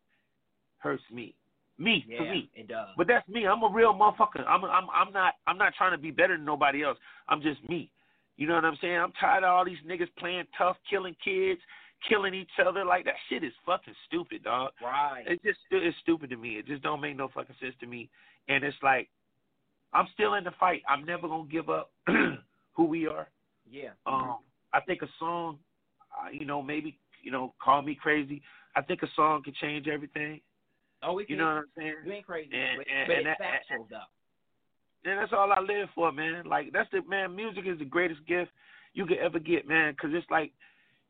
hurts 0.80 1.03
me, 1.12 1.36
me 1.78 2.06
Yeah, 2.08 2.20
to 2.20 2.32
me. 2.32 2.49
it 2.56 2.68
does. 2.68 2.89
But 2.97 3.08
that's 3.08 3.28
me. 3.28 3.45
I'm 3.45 3.64
a 3.64 3.70
real 3.72 3.93
motherfucker. 3.93 4.45
I'm 4.47 4.64
I'm 4.66 4.88
I'm 4.93 5.12
not 5.14 5.34
I'm 5.47 5.58
not 5.58 5.74
trying 5.78 5.91
to 5.91 5.97
be 5.97 6.12
better 6.12 6.36
than 6.38 6.45
nobody 6.45 6.84
else. 6.84 6.97
I'm 7.28 7.41
just 7.41 7.68
me. 7.70 7.89
You 8.38 8.47
know 8.47 8.56
what 8.56 8.66
I'm 8.66 8.78
saying? 8.82 8.97
I'm 8.97 9.14
tired 9.20 9.43
of 9.43 9.49
all 9.49 9.64
these 9.66 9.78
niggas 9.88 10.10
playing 10.18 10.43
tough, 10.58 10.76
killing 10.89 11.16
kids, 11.24 11.60
killing 12.08 12.34
each 12.34 12.50
other. 12.66 12.84
Like 12.86 13.06
that 13.06 13.16
shit 13.30 13.43
is 13.43 13.54
fucking 13.66 13.96
stupid, 14.08 14.43
dog. 14.43 14.72
right. 14.82 15.24
It's 15.28 15.43
just 15.43 15.60
it's 15.72 15.98
stupid 16.02 16.30
to 16.32 16.38
me. 16.38 16.58
It 16.58 16.68
just 16.68 16.84
don't 16.84 17.02
make 17.02 17.16
no 17.18 17.30
fucking 17.34 17.56
sense 17.62 17.76
to 17.82 17.88
me. 17.88 18.10
And 18.48 18.64
it's 18.64 18.78
like 18.84 19.10
I'm 19.93 20.08
still 20.14 20.34
in 20.36 20.43
the 20.43 20.52
fight. 20.60 20.82
I'm 20.89 21.06
never 21.06 21.28
gonna 21.28 21.48
give 21.50 21.70
up 21.70 21.91
who 22.74 22.84
we 22.86 23.08
are. 23.08 23.28
Yeah. 23.70 23.89
Um, 24.06 24.38
I 24.74 24.82
think 24.82 25.02
a 25.02 25.08
song, 25.20 25.58
uh, 26.14 26.30
you 26.32 26.46
know, 26.46 26.62
maybe 26.62 26.98
you 27.24 27.32
know, 27.32 27.54
call 27.64 27.82
me 27.82 27.96
crazy. 28.00 28.41
I 28.76 28.82
think 28.82 29.02
a 29.04 29.08
song 29.16 29.41
can 29.43 29.54
change 29.62 29.88
everything. 29.88 30.41
Oh, 31.02 31.18
it 31.20 31.24
You 31.30 31.36
can. 31.36 31.38
know 31.38 31.46
what 31.46 31.52
I'm 31.58 31.66
saying? 31.78 31.93
You 32.06 32.12
ain't 32.14 32.26
crazy, 32.26 32.50
And- 32.54 32.78
but, 32.78 32.88
and- 32.91 33.08
but 33.08 33.18
and 33.18 33.28
it's 33.28 33.39
that- 33.39 33.52
factual 33.68 33.88
though. 33.89 35.10
And 35.10 35.20
that's 35.20 35.34
all 35.34 35.52
I 35.52 35.60
live 35.62 35.89
for, 35.93 36.12
man. 36.12 36.46
Like 36.46 36.72
that's 36.74 36.89
the 36.91 37.02
man. 37.08 37.36
Music 37.36 37.66
is 37.68 37.78
the 37.80 37.86
greatest 37.86 38.26
gift 38.28 38.52
you 38.93 39.06
could 39.06 39.18
ever 39.20 39.39
get, 39.39 39.68
man. 39.68 39.93
Because 39.93 40.12
it's 40.14 40.30
like 40.32 40.52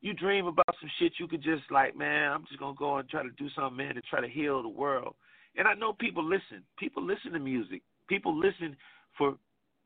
you 0.06 0.14
dream 0.14 0.46
about 0.46 0.76
some 0.80 0.90
shit 1.00 1.14
you 1.20 1.28
could 1.28 1.42
just 1.42 1.64
like, 1.72 1.98
man. 1.98 2.32
I'm 2.32 2.46
just 2.48 2.60
gonna 2.60 2.76
go 2.78 2.98
and 2.98 3.10
try 3.10 3.24
to 3.24 3.32
do 3.32 3.50
something, 3.56 3.76
man, 3.76 3.96
to 3.96 4.02
try 4.02 4.22
to 4.22 4.28
heal 4.28 4.62
the 4.62 4.70
world. 4.70 5.16
And 5.58 5.68
I 5.68 5.74
know 5.74 5.94
people 5.94 6.24
listen. 6.24 6.64
People 6.78 7.04
listen 7.04 7.32
to 7.32 7.40
music. 7.40 7.82
People 8.08 8.38
listen 8.38 8.78
for. 9.18 9.36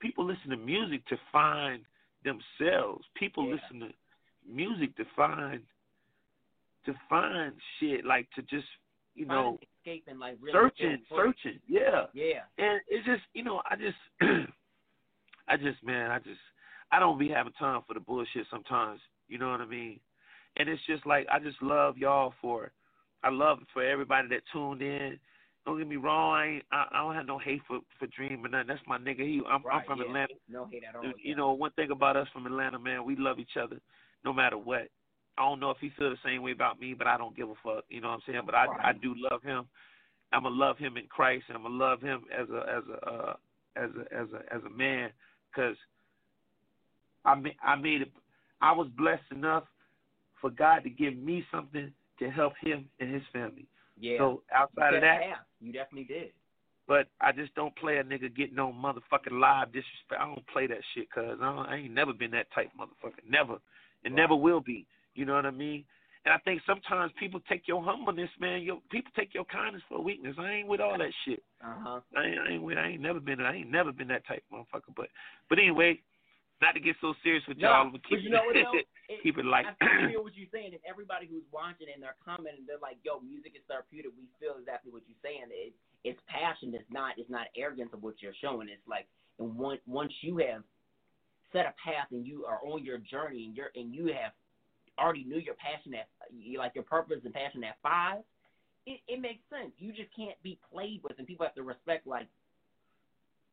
People 0.01 0.25
listen 0.25 0.49
to 0.49 0.57
music 0.57 1.05
to 1.07 1.17
find 1.31 1.83
themselves. 2.25 3.05
People 3.15 3.47
Yeah. 3.47 3.55
listen 3.55 3.79
to 3.87 3.93
music 4.45 4.95
to 4.97 5.05
find. 5.15 5.61
To 6.85 6.93
find 7.09 7.53
shit 7.79 8.05
like 8.05 8.27
to 8.35 8.41
just 8.43 8.67
you 9.15 9.25
Find 9.25 9.37
know 9.37 9.59
and 10.07 10.19
like 10.19 10.37
really 10.41 10.53
searching, 10.53 10.97
searching, 11.09 11.59
yeah 11.67 12.05
Yeah. 12.13 12.43
and 12.57 12.79
it's 12.87 13.05
just 13.05 13.21
you 13.33 13.43
know 13.43 13.61
I 13.69 13.75
just 13.75 13.97
I 15.47 15.57
just 15.57 15.83
man 15.83 16.09
I 16.11 16.19
just 16.19 16.39
I 16.91 16.99
don't 16.99 17.19
be 17.19 17.27
having 17.27 17.53
time 17.53 17.81
for 17.87 17.93
the 17.93 17.99
bullshit 17.99 18.47
sometimes 18.49 19.01
you 19.27 19.37
know 19.37 19.51
what 19.51 19.61
I 19.61 19.65
mean 19.65 19.99
and 20.59 20.69
it's 20.69 20.81
just 20.87 21.05
like 21.05 21.27
I 21.31 21.39
just 21.39 21.61
love 21.61 21.97
y'all 21.97 22.33
for 22.41 22.71
I 23.23 23.29
love 23.29 23.59
for 23.73 23.83
everybody 23.83 24.27
that 24.29 24.41
tuned 24.53 24.81
in 24.81 25.19
don't 25.65 25.77
get 25.77 25.87
me 25.87 25.95
wrong 25.95 26.33
I 26.35 26.45
ain't 26.47 26.63
I, 26.71 26.85
I 26.91 26.97
don't 27.03 27.15
have 27.15 27.25
no 27.25 27.39
hate 27.39 27.61
for 27.67 27.79
for 27.97 28.07
Dream 28.07 28.45
or 28.45 28.49
nothing 28.49 28.67
that's 28.67 28.81
my 28.87 28.97
nigga 28.97 29.21
he 29.21 29.41
I'm, 29.49 29.63
I'm 29.71 29.83
from 29.85 29.99
yeah. 29.99 30.05
Atlanta 30.05 30.33
No 30.49 30.67
hate 30.71 30.83
at 30.87 30.95
all. 30.95 31.03
you 31.03 31.13
yeah. 31.23 31.35
know 31.35 31.51
one 31.53 31.71
thing 31.71 31.91
about 31.91 32.15
us 32.15 32.27
from 32.33 32.45
Atlanta 32.45 32.77
man 32.77 33.05
we 33.05 33.15
love 33.15 33.39
each 33.39 33.57
other 33.61 33.79
no 34.23 34.31
matter 34.33 34.57
what 34.57 34.87
I 35.37 35.43
don't 35.43 35.59
know 35.59 35.71
if 35.71 35.77
he 35.79 35.91
feel 35.97 36.09
the 36.09 36.17
same 36.23 36.43
way 36.43 36.51
about 36.51 36.79
me 36.79 36.93
but 36.93 37.07
I 37.07 37.17
don't 37.17 37.35
give 37.35 37.49
a 37.49 37.55
fuck 37.63 37.85
you 37.89 38.01
know 38.01 38.09
what 38.09 38.15
I'm 38.15 38.21
saying 38.27 38.41
but 38.45 38.55
I 38.55 38.67
I 38.83 38.93
do 38.93 39.15
love 39.17 39.41
him 39.41 39.65
I'm 40.31 40.43
gonna 40.43 40.55
love 40.55 40.77
him 40.77 40.97
in 40.97 41.07
Christ, 41.07 41.45
and 41.47 41.57
I'm 41.57 41.63
gonna 41.63 41.75
love 41.75 42.01
him 42.01 42.23
as 42.37 42.47
a 42.49 42.59
as 42.59 42.83
a 42.91 43.09
uh, 43.09 43.33
as 43.75 43.89
a 43.95 44.15
as 44.15 44.27
a 44.33 44.55
as 44.55 44.61
a 44.63 44.69
man, 44.69 45.09
because 45.49 45.75
I 47.25 47.35
ma- 47.35 47.49
I 47.63 47.75
made 47.75 48.03
it. 48.03 48.11
I 48.61 48.71
was 48.71 48.87
blessed 48.97 49.31
enough 49.31 49.63
for 50.41 50.49
God 50.49 50.83
to 50.83 50.89
give 50.89 51.15
me 51.17 51.43
something 51.51 51.91
to 52.19 52.29
help 52.29 52.53
him 52.61 52.85
and 52.99 53.13
his 53.13 53.23
family. 53.31 53.65
Yeah. 53.99 54.17
So 54.19 54.41
outside 54.53 54.95
of 54.95 55.01
that, 55.01 55.19
yeah, 55.21 55.35
you 55.59 55.73
definitely 55.73 56.05
did. 56.05 56.31
but 56.87 57.07
I 57.21 57.31
just 57.31 57.53
don't 57.55 57.75
play 57.75 57.97
a 57.97 58.03
nigga 58.03 58.35
getting 58.35 58.55
no 58.55 58.73
motherfucking 58.73 59.39
live 59.39 59.67
disrespect. 59.67 60.19
I 60.19 60.25
don't 60.25 60.47
play 60.47 60.67
that 60.67 60.79
shit, 60.95 61.11
cause 61.11 61.37
I, 61.39 61.45
don't, 61.45 61.65
I 61.67 61.75
ain't 61.77 61.93
never 61.93 62.13
been 62.13 62.31
that 62.31 62.47
type 62.53 62.71
motherfucker. 62.79 63.21
Never, 63.29 63.57
and 64.03 64.15
never 64.15 64.35
will 64.35 64.61
be. 64.61 64.87
You 65.15 65.25
know 65.25 65.35
what 65.35 65.45
I 65.45 65.51
mean? 65.51 65.83
And 66.25 66.33
I 66.33 66.37
think 66.39 66.61
sometimes 66.65 67.11
people 67.19 67.39
take 67.47 67.67
your 67.67 67.83
humbleness, 67.83 68.29
man. 68.39 68.61
Your 68.61 68.79
people 68.91 69.11
take 69.15 69.33
your 69.33 69.45
kindness 69.45 69.83
for 69.87 69.99
a 69.99 70.01
weakness. 70.01 70.35
I 70.39 70.51
ain't 70.51 70.67
with 70.67 70.81
all 70.81 70.97
that 70.97 71.13
shit. 71.25 71.43
Uh 71.63 71.75
huh. 71.77 71.99
I 72.17 72.25
ain't, 72.25 72.39
I 72.39 72.51
ain't 72.53 72.63
with. 72.63 72.77
I 72.77 72.87
ain't 72.87 73.01
never 73.01 73.19
been. 73.19 73.39
I 73.39 73.55
ain't 73.55 73.71
never 73.71 73.91
been 73.91 74.09
that 74.09 74.27
type 74.27 74.43
motherfucker. 74.51 74.93
But, 74.95 75.07
but 75.49 75.59
anyway, 75.59 76.01
not 76.61 76.75
to 76.75 76.79
get 76.79 76.95
so 76.99 77.15
serious 77.23 77.43
with 77.47 77.57
y'all. 77.57 77.85
No, 77.85 77.91
but 77.91 78.01
but 78.03 78.09
keep 78.09 78.23
you 78.23 78.29
know 78.29 78.43
what 78.43 78.55
it, 78.55 78.67
though? 78.71 78.77
It, 79.07 79.23
keep 79.23 79.37
it 79.37 79.45
light. 79.45 79.65
I 79.81 80.11
hear 80.11 80.21
what 80.21 80.35
you're 80.35 80.51
saying, 80.51 80.75
and 80.75 80.83
everybody 80.83 81.25
who's 81.25 81.47
watching 81.51 81.87
and 81.87 82.03
they're 82.03 82.19
commenting, 82.23 82.67
they're 82.67 82.81
like, 82.81 82.97
"Yo, 83.03 83.19
music 83.19 83.55
is 83.55 83.63
therapeutic." 83.67 84.11
We 84.15 84.27
feel 84.39 84.59
exactly 84.59 84.91
what 84.91 85.03
you're 85.07 85.23
saying. 85.23 85.49
It, 85.49 85.73
it's 86.03 86.19
passion. 86.27 86.75
It's 86.75 86.87
not. 86.91 87.15
It's 87.17 87.31
not 87.31 87.47
arrogance 87.55 87.91
of 87.93 88.03
what 88.03 88.19
you're 88.19 88.37
showing. 88.39 88.67
It's 88.67 88.85
like, 88.87 89.07
and 89.39 89.55
once 89.55 89.81
once 89.87 90.13
you 90.21 90.37
have 90.43 90.63
set 91.51 91.65
a 91.65 91.73
path 91.81 92.11
and 92.11 92.25
you 92.25 92.45
are 92.45 92.59
on 92.67 92.85
your 92.85 92.99
journey 92.99 93.45
and 93.45 93.55
you're 93.55 93.71
and 93.75 93.93
you 93.93 94.07
have 94.13 94.35
already 94.99 95.23
knew 95.23 95.39
your 95.39 95.55
passion 95.55 95.95
at 95.95 96.07
like 96.57 96.75
your 96.75 96.83
purpose 96.83 97.23
and 97.23 97.33
passion 97.33 97.63
at 97.63 97.77
five, 97.81 98.19
it, 98.85 98.99
it 99.07 99.21
makes 99.21 99.41
sense. 99.49 99.71
You 99.77 99.91
just 99.91 100.09
can't 100.15 100.35
be 100.43 100.59
played 100.71 101.01
with, 101.03 101.17
and 101.17 101.27
people 101.27 101.45
have 101.45 101.55
to 101.55 101.63
respect. 101.63 102.07
Like, 102.07 102.27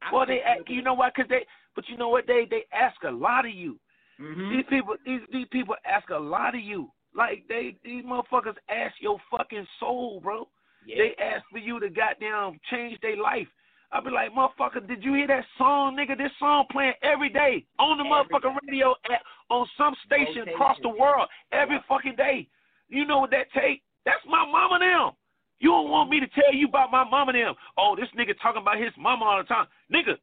I 0.03 0.14
well, 0.14 0.26
they, 0.26 0.40
ask- 0.42 0.68
you 0.68 0.82
know 0.82 0.94
what? 0.94 1.14
Cause 1.14 1.26
they, 1.28 1.47
but 1.74 1.88
you 1.88 1.97
know 1.97 2.09
what? 2.09 2.26
They, 2.26 2.47
they 2.49 2.64
ask 2.72 2.97
a 3.05 3.11
lot 3.11 3.44
of 3.47 3.53
you. 3.53 3.78
hmm 4.18 4.51
These 4.51 4.64
people, 4.68 4.94
these, 5.05 5.20
these 5.32 5.47
people 5.51 5.74
ask 5.84 6.09
a 6.11 6.18
lot 6.18 6.55
of 6.55 6.61
you. 6.61 6.90
Like 7.14 7.44
they, 7.49 7.76
these 7.84 8.05
motherfuckers 8.05 8.57
ask 8.68 8.94
your 9.01 9.18
fucking 9.30 9.66
soul, 9.80 10.20
bro. 10.20 10.49
yeah. 10.84 10.97
They 10.99 11.22
ask 11.22 11.42
for 11.51 11.59
you 11.59 11.80
to 11.80 11.88
goddamn 11.88 12.59
change 12.70 12.99
their 13.01 13.16
life. 13.16 13.49
I'll 13.92 14.03
be 14.05 14.11
like, 14.11 14.32
motherfucker, 14.34 14.86
did 14.86 15.03
you 15.05 15.14
hear 15.14 15.28
that 15.28 15.44
song, 15.57 15.97
nigga? 15.97 16.18
This 16.18 16.32
song 16.40 16.64
playing 16.72 16.92
every 17.03 17.28
day 17.30 17.64
on 17.78 17.97
the 17.99 18.05
Every 18.05 18.11
motherfucking 18.11 18.55
day. 18.61 18.66
radio 18.68 18.90
at, 19.11 19.22
on 19.49 19.66
some 19.78 19.94
station 20.05 20.40
Rotation. 20.40 20.49
across 20.55 20.76
the 20.82 20.88
world 20.88 21.28
every 21.53 21.78
fucking 21.88 22.16
day. 22.16 22.49
You 22.88 23.07
know 23.07 23.20
what 23.20 23.30
that 23.30 23.47
take? 23.55 23.82
That's 24.05 24.20
my 24.28 24.44
mama 24.44 24.78
now. 24.80 25.16
You 25.59 25.70
don't 25.70 25.90
want 25.90 26.11
me 26.11 26.20
to 26.20 26.26
tell 26.28 26.52
you 26.52 26.68
about 26.68 26.90
my 26.90 27.04
mama 27.04 27.32
now. 27.32 27.57
Oh, 27.78 27.96
this 27.96 28.09
nigga 28.16 28.34
talking 28.42 28.62
about 28.62 28.78
his 28.78 28.92
mama 28.98 29.24
all 29.24 29.38
the 29.38 29.44
time. 29.44 29.66
Nigga, 29.92 30.16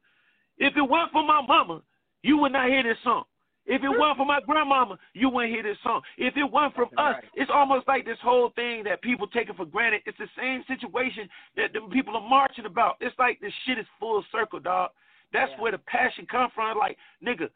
if 0.58 0.76
it 0.76 0.82
weren't 0.82 1.10
for 1.12 1.24
my 1.26 1.42
mama, 1.46 1.82
you 2.22 2.38
would 2.38 2.52
not 2.52 2.68
hear 2.68 2.82
this 2.82 2.98
song. 3.02 3.24
If 3.66 3.82
it 3.82 3.88
weren't 3.88 4.18
for 4.18 4.26
my 4.26 4.40
grandmama, 4.44 4.98
you 5.14 5.30
wouldn't 5.30 5.52
hear 5.52 5.62
this 5.62 5.78
song. 5.82 6.02
If 6.18 6.36
it 6.36 6.44
weren't 6.44 6.74
from 6.74 6.90
us, 6.98 7.16
it's 7.34 7.50
almost 7.52 7.88
like 7.88 8.04
this 8.04 8.18
whole 8.22 8.50
thing 8.54 8.84
that 8.84 9.00
people 9.00 9.26
take 9.26 9.48
it 9.48 9.56
for 9.56 9.64
granted. 9.64 10.02
It's 10.04 10.18
the 10.18 10.28
same 10.38 10.62
situation 10.68 11.28
that 11.56 11.72
the 11.72 11.80
people 11.90 12.14
are 12.14 12.28
marching 12.28 12.66
about. 12.66 12.96
It's 13.00 13.18
like 13.18 13.40
this 13.40 13.52
shit 13.64 13.78
is 13.78 13.86
full 13.98 14.22
circle, 14.30 14.60
dog. 14.60 14.90
That's 15.32 15.50
Yeah. 15.52 15.60
where 15.60 15.72
the 15.72 15.78
passion 15.78 16.26
come 16.26 16.50
from. 16.50 16.76
Like, 16.76 16.98
nigga, 17.22 17.50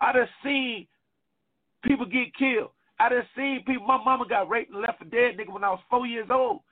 I 0.00 0.12
done 0.12 0.28
seen 0.44 0.86
people 1.82 2.06
get 2.06 2.32
killed. 2.34 2.70
I 3.00 3.08
done 3.08 3.26
seen 3.34 3.64
people. 3.64 3.86
My 3.86 3.98
mama 3.98 4.26
got 4.26 4.48
raped 4.48 4.70
and 4.70 4.82
left 4.82 4.98
for 5.00 5.04
dead, 5.04 5.36
nigga, 5.36 5.48
when 5.48 5.64
I 5.64 5.70
was 5.70 5.82
four 5.90 6.06
years 6.06 6.30
old. 6.30 6.62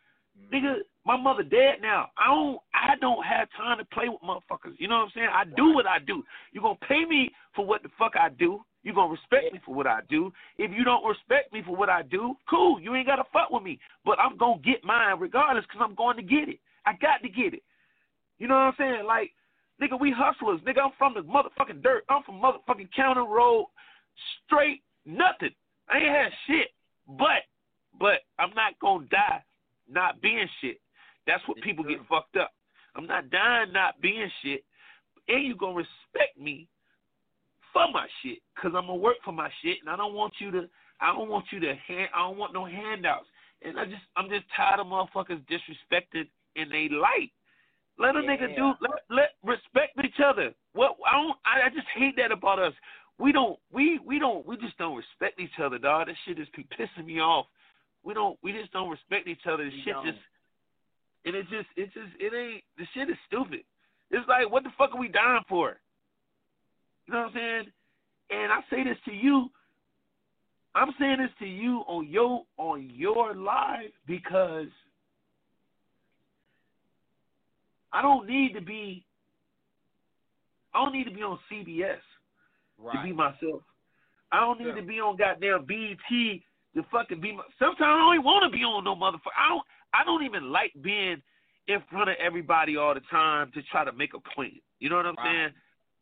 Nigga, 0.53 0.76
my 1.05 1.16
mother 1.16 1.43
dead 1.43 1.76
now. 1.82 2.11
I 2.16 2.28
don't 2.28 2.61
I 2.74 2.97
don't 3.01 3.24
have 3.24 3.49
time 3.57 3.78
to 3.78 3.84
play 3.86 4.09
with 4.09 4.22
motherfuckers. 4.22 4.74
You 4.78 4.88
know 4.88 4.97
what 4.97 5.05
I'm 5.05 5.12
saying? 5.14 5.28
I 5.32 5.45
do 5.45 5.74
what 5.74 5.86
I 5.86 5.99
do. 5.99 6.22
you 6.53 6.61
gonna 6.61 6.78
pay 6.88 7.05
me 7.05 7.30
for 7.55 7.66
what 7.66 7.82
the 7.82 7.88
fuck 7.99 8.12
I 8.16 8.28
do. 8.28 8.61
you 8.82 8.95
gonna 8.95 9.12
respect 9.12 9.53
me 9.53 9.61
for 9.64 9.74
what 9.74 9.86
I 9.86 10.01
do. 10.09 10.32
If 10.59 10.70
you 10.72 10.84
don't 10.84 11.07
respect 11.07 11.53
me 11.53 11.62
for 11.64 11.76
what 11.76 11.88
I 11.88 12.03
do, 12.03 12.34
cool. 12.49 12.80
You 12.80 12.95
ain't 12.95 13.07
gotta 13.07 13.24
fuck 13.32 13.51
with 13.51 13.62
me. 13.62 13.78
But 14.05 14.18
I'm 14.18 14.36
gonna 14.36 14.61
get 14.62 14.84
mine 14.84 15.18
regardless 15.18 15.64
because 15.66 15.84
I'm 15.84 15.95
going 15.95 16.16
to 16.16 16.22
get 16.22 16.49
it. 16.49 16.59
I 16.86 16.93
got 17.01 17.22
to 17.22 17.28
get 17.28 17.55
it. 17.55 17.62
You 18.38 18.49
know 18.49 18.55
what 18.55 18.61
I'm 18.61 18.74
saying? 18.78 19.07
Like, 19.07 19.30
nigga, 19.80 20.01
we 20.01 20.12
hustlers. 20.16 20.61
Nigga, 20.62 20.82
I'm 20.84 20.93
from 20.99 21.14
the 21.14 21.20
motherfucking 21.20 21.82
dirt. 21.82 22.05
I'm 22.09 22.22
from 22.24 22.40
motherfucking 22.40 22.88
County 22.95 23.20
Road. 23.20 23.66
Straight 24.47 24.82
nothing. 25.07 25.55
I 25.88 25.99
ain't 25.99 26.09
had 26.09 26.32
shit. 26.47 26.68
But, 27.07 27.47
but 27.99 28.20
I'm 28.38 28.55
not 28.55 28.78
gonna 28.80 29.07
die 29.07 29.43
not 29.93 30.20
being 30.20 30.49
shit. 30.61 30.80
That's 31.26 31.47
what 31.47 31.59
It's 31.59 31.64
people 31.66 31.84
true. 31.84 31.97
get 31.97 32.07
fucked 32.09 32.36
up. 32.36 32.53
I'm 32.95 33.07
not 33.07 33.30
dying 33.30 33.72
not 33.72 34.01
being 34.01 34.30
shit. 34.43 34.64
And 35.28 35.45
you 35.47 35.55
gonna 35.55 35.76
respect 35.76 36.36
me 36.38 36.68
for 37.72 37.86
my 37.93 38.07
shit, 38.22 38.38
cause 38.57 38.72
I'm 38.74 38.86
gonna 38.86 38.97
work 38.97 39.16
for 39.24 39.32
my 39.32 39.51
shit, 39.62 39.78
and 39.80 39.88
I 39.88 39.97
don't 39.97 40.14
want 40.14 40.34
you 40.38 40.51
to. 40.51 40.68
I 41.01 41.12
don't 41.14 41.28
want 41.28 41.47
you 41.51 41.59
to 41.61 41.74
hand. 41.74 42.11
I 42.14 42.20
don't 42.20 42.38
want 42.38 42.53
no 42.53 42.64
handouts. 42.64 43.26
And 43.62 43.78
I 43.78 43.84
just, 43.84 44.03
I'm 44.16 44.28
just 44.28 44.45
tired 44.57 44.80
of 44.80 44.86
motherfuckers 44.86 45.40
disrespected 45.47 46.28
in 46.57 46.68
they 46.68 46.88
light. 46.90 47.30
Let 47.99 48.16
a 48.16 48.20
nigga 48.20 48.55
do. 48.57 48.72
Let 48.80 49.03
let 49.11 49.30
respect 49.45 49.99
each 50.05 50.20
other. 50.24 50.53
What 50.72 50.97
I 51.07 51.16
don't. 51.16 51.36
I, 51.45 51.66
I 51.66 51.68
just 51.70 51.86
hate 51.95 52.16
that 52.16 52.32
about 52.32 52.59
us. 52.59 52.72
We 53.18 53.32
don't. 53.32 53.59
We 53.72 54.01
we 54.05 54.18
don't. 54.18 54.47
We 54.47 54.57
just 54.57 54.76
don't 54.78 54.97
respect 54.97 55.40
each 55.40 55.59
other, 55.62 55.78
dog. 55.78 56.09
That 56.09 56.16
shit 56.24 56.38
is 56.38 56.49
pissing 56.57 57.07
me 57.07 57.20
off. 57.20 57.47
We 58.05 58.14
don't. 58.14 58.38
We 58.42 58.53
just 58.53 58.72
don't 58.72 58.90
respect 58.90 59.28
each 59.28 59.46
other. 59.50 59.64
This 59.64 59.74
shit 59.84 59.94
don't. 59.94 60.07
just. 60.07 60.18
And 61.24 61.36
it 61.36 61.46
just. 61.48 61.68
It 61.76 61.86
just. 61.94 62.12
It 62.18 62.32
ain't. 62.34 62.62
The 62.78 62.84
shit 62.94 63.09
is 63.11 63.16
stupid. 63.26 63.61
It's 64.11 64.28
like, 64.28 64.50
what 64.50 64.62
the 64.64 64.70
fuck 64.76 64.94
are 64.94 65.00
we 65.00 65.09
dying 65.09 65.42
for? 65.48 65.76
You 67.07 67.14
know 67.14 67.20
what 67.20 67.28
I'm 67.28 67.34
saying? 67.34 67.64
And 68.30 68.53
I 68.53 68.61
say 68.70 68.84
this 68.84 68.98
to 69.07 69.12
you. 69.12 69.50
I'm 70.74 70.92
saying 70.98 71.18
this 71.18 71.30
to 71.38 71.46
you 71.46 71.84
on 71.86 72.09
your 72.09 72.44
on 72.57 72.90
your 72.94 73.34
live 73.34 73.90
because 74.07 74.68
I 77.92 78.00
don't 78.00 78.26
need 78.26 78.55
to 78.55 78.61
be 78.61 79.05
I 80.74 80.82
don't 80.82 80.92
need 80.94 81.05
to 81.05 81.11
be 81.11 81.22
on 81.22 81.38
CBS 81.50 81.98
to 82.92 83.03
be 83.05 83.12
myself. 83.12 83.62
I 84.30 84.40
don't 84.40 84.59
need 84.59 84.68
Sure. 84.68 84.76
to 84.76 84.82
be 84.82 84.98
on 84.98 85.16
goddamn 85.16 85.66
BET 85.66 86.40
to 86.75 86.83
fucking 86.91 87.20
be 87.20 87.33
my 87.33 87.43
sometimes 87.59 87.81
I 87.81 87.99
don't 87.99 88.14
even 88.14 88.25
want 88.25 88.51
to 88.51 88.57
be 88.57 88.64
on 88.64 88.85
no 88.85 88.95
motherfucker. 88.95 89.37
I 89.37 89.49
don't 89.49 89.62
I 89.93 90.05
don't 90.05 90.25
even 90.25 90.51
like 90.51 90.73
being 90.83 91.23
in 91.68 91.79
front 91.91 92.11
of 92.11 92.16
everybody 92.18 92.77
all 92.77 92.95
the 92.95 93.03
time 93.11 93.51
to 93.55 93.62
try 93.70 93.85
to 93.85 93.93
make 93.93 94.14
a 94.14 94.20
point. 94.35 94.55
You 94.81 94.89
know 94.91 94.97
what 94.97 95.07
I'm 95.07 95.16
Right. 95.18 95.27
saying? 95.27 95.55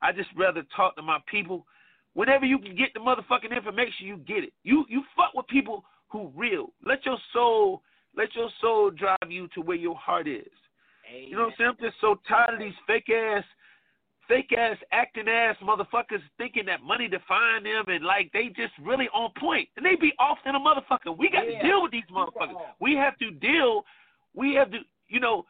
I 0.02 0.12
just 0.12 0.30
rather 0.36 0.62
talk 0.74 0.96
to 0.96 1.02
my 1.02 1.18
people. 1.26 1.66
Whenever 2.14 2.44
you 2.44 2.58
can 2.58 2.74
get 2.74 2.92
the 2.94 3.00
motherfucking 3.00 3.54
information, 3.54 4.06
you 4.06 4.16
get 4.18 4.44
it. 4.44 4.52
You 4.62 4.84
you 4.88 5.02
fuck 5.16 5.34
with 5.34 5.46
people 5.48 5.84
who 6.08 6.32
real. 6.34 6.72
Let 6.84 7.04
your 7.04 7.18
soul 7.32 7.82
let 8.16 8.34
your 8.34 8.50
soul 8.60 8.90
drive 8.90 9.18
you 9.28 9.48
to 9.54 9.60
where 9.60 9.76
your 9.76 9.96
heart 9.96 10.26
is. 10.26 10.46
You 11.28 11.36
know 11.36 11.42
what 11.44 11.48
I'm 11.50 11.54
saying? 11.58 11.70
I'm 11.70 11.90
just 11.90 12.00
so 12.00 12.18
tired 12.28 12.54
of 12.54 12.60
these 12.60 12.74
fake 12.86 13.10
ass 13.10 13.44
fake 14.30 14.52
ass 14.56 14.76
acting 14.92 15.28
ass 15.28 15.56
motherfuckers 15.60 16.22
thinking 16.38 16.64
that 16.66 16.82
money 16.82 17.08
define 17.08 17.64
them 17.64 17.84
and 17.88 18.04
like 18.04 18.30
they 18.32 18.46
just 18.56 18.72
really 18.80 19.08
on 19.12 19.30
point 19.38 19.68
and 19.76 19.84
they 19.84 19.96
be 19.96 20.12
off 20.20 20.38
in 20.46 20.54
a 20.54 20.60
motherfucker. 20.60 21.16
We 21.18 21.28
got 21.28 21.50
Yeah. 21.50 21.60
to 21.60 21.68
deal 21.68 21.82
with 21.82 21.90
these 21.90 22.04
motherfuckers. 22.10 22.54
We 22.80 22.94
have 22.94 23.18
to 23.18 23.30
deal. 23.32 23.84
We 24.34 24.54
have 24.54 24.70
to, 24.70 24.78
you 25.08 25.18
know, 25.18 25.44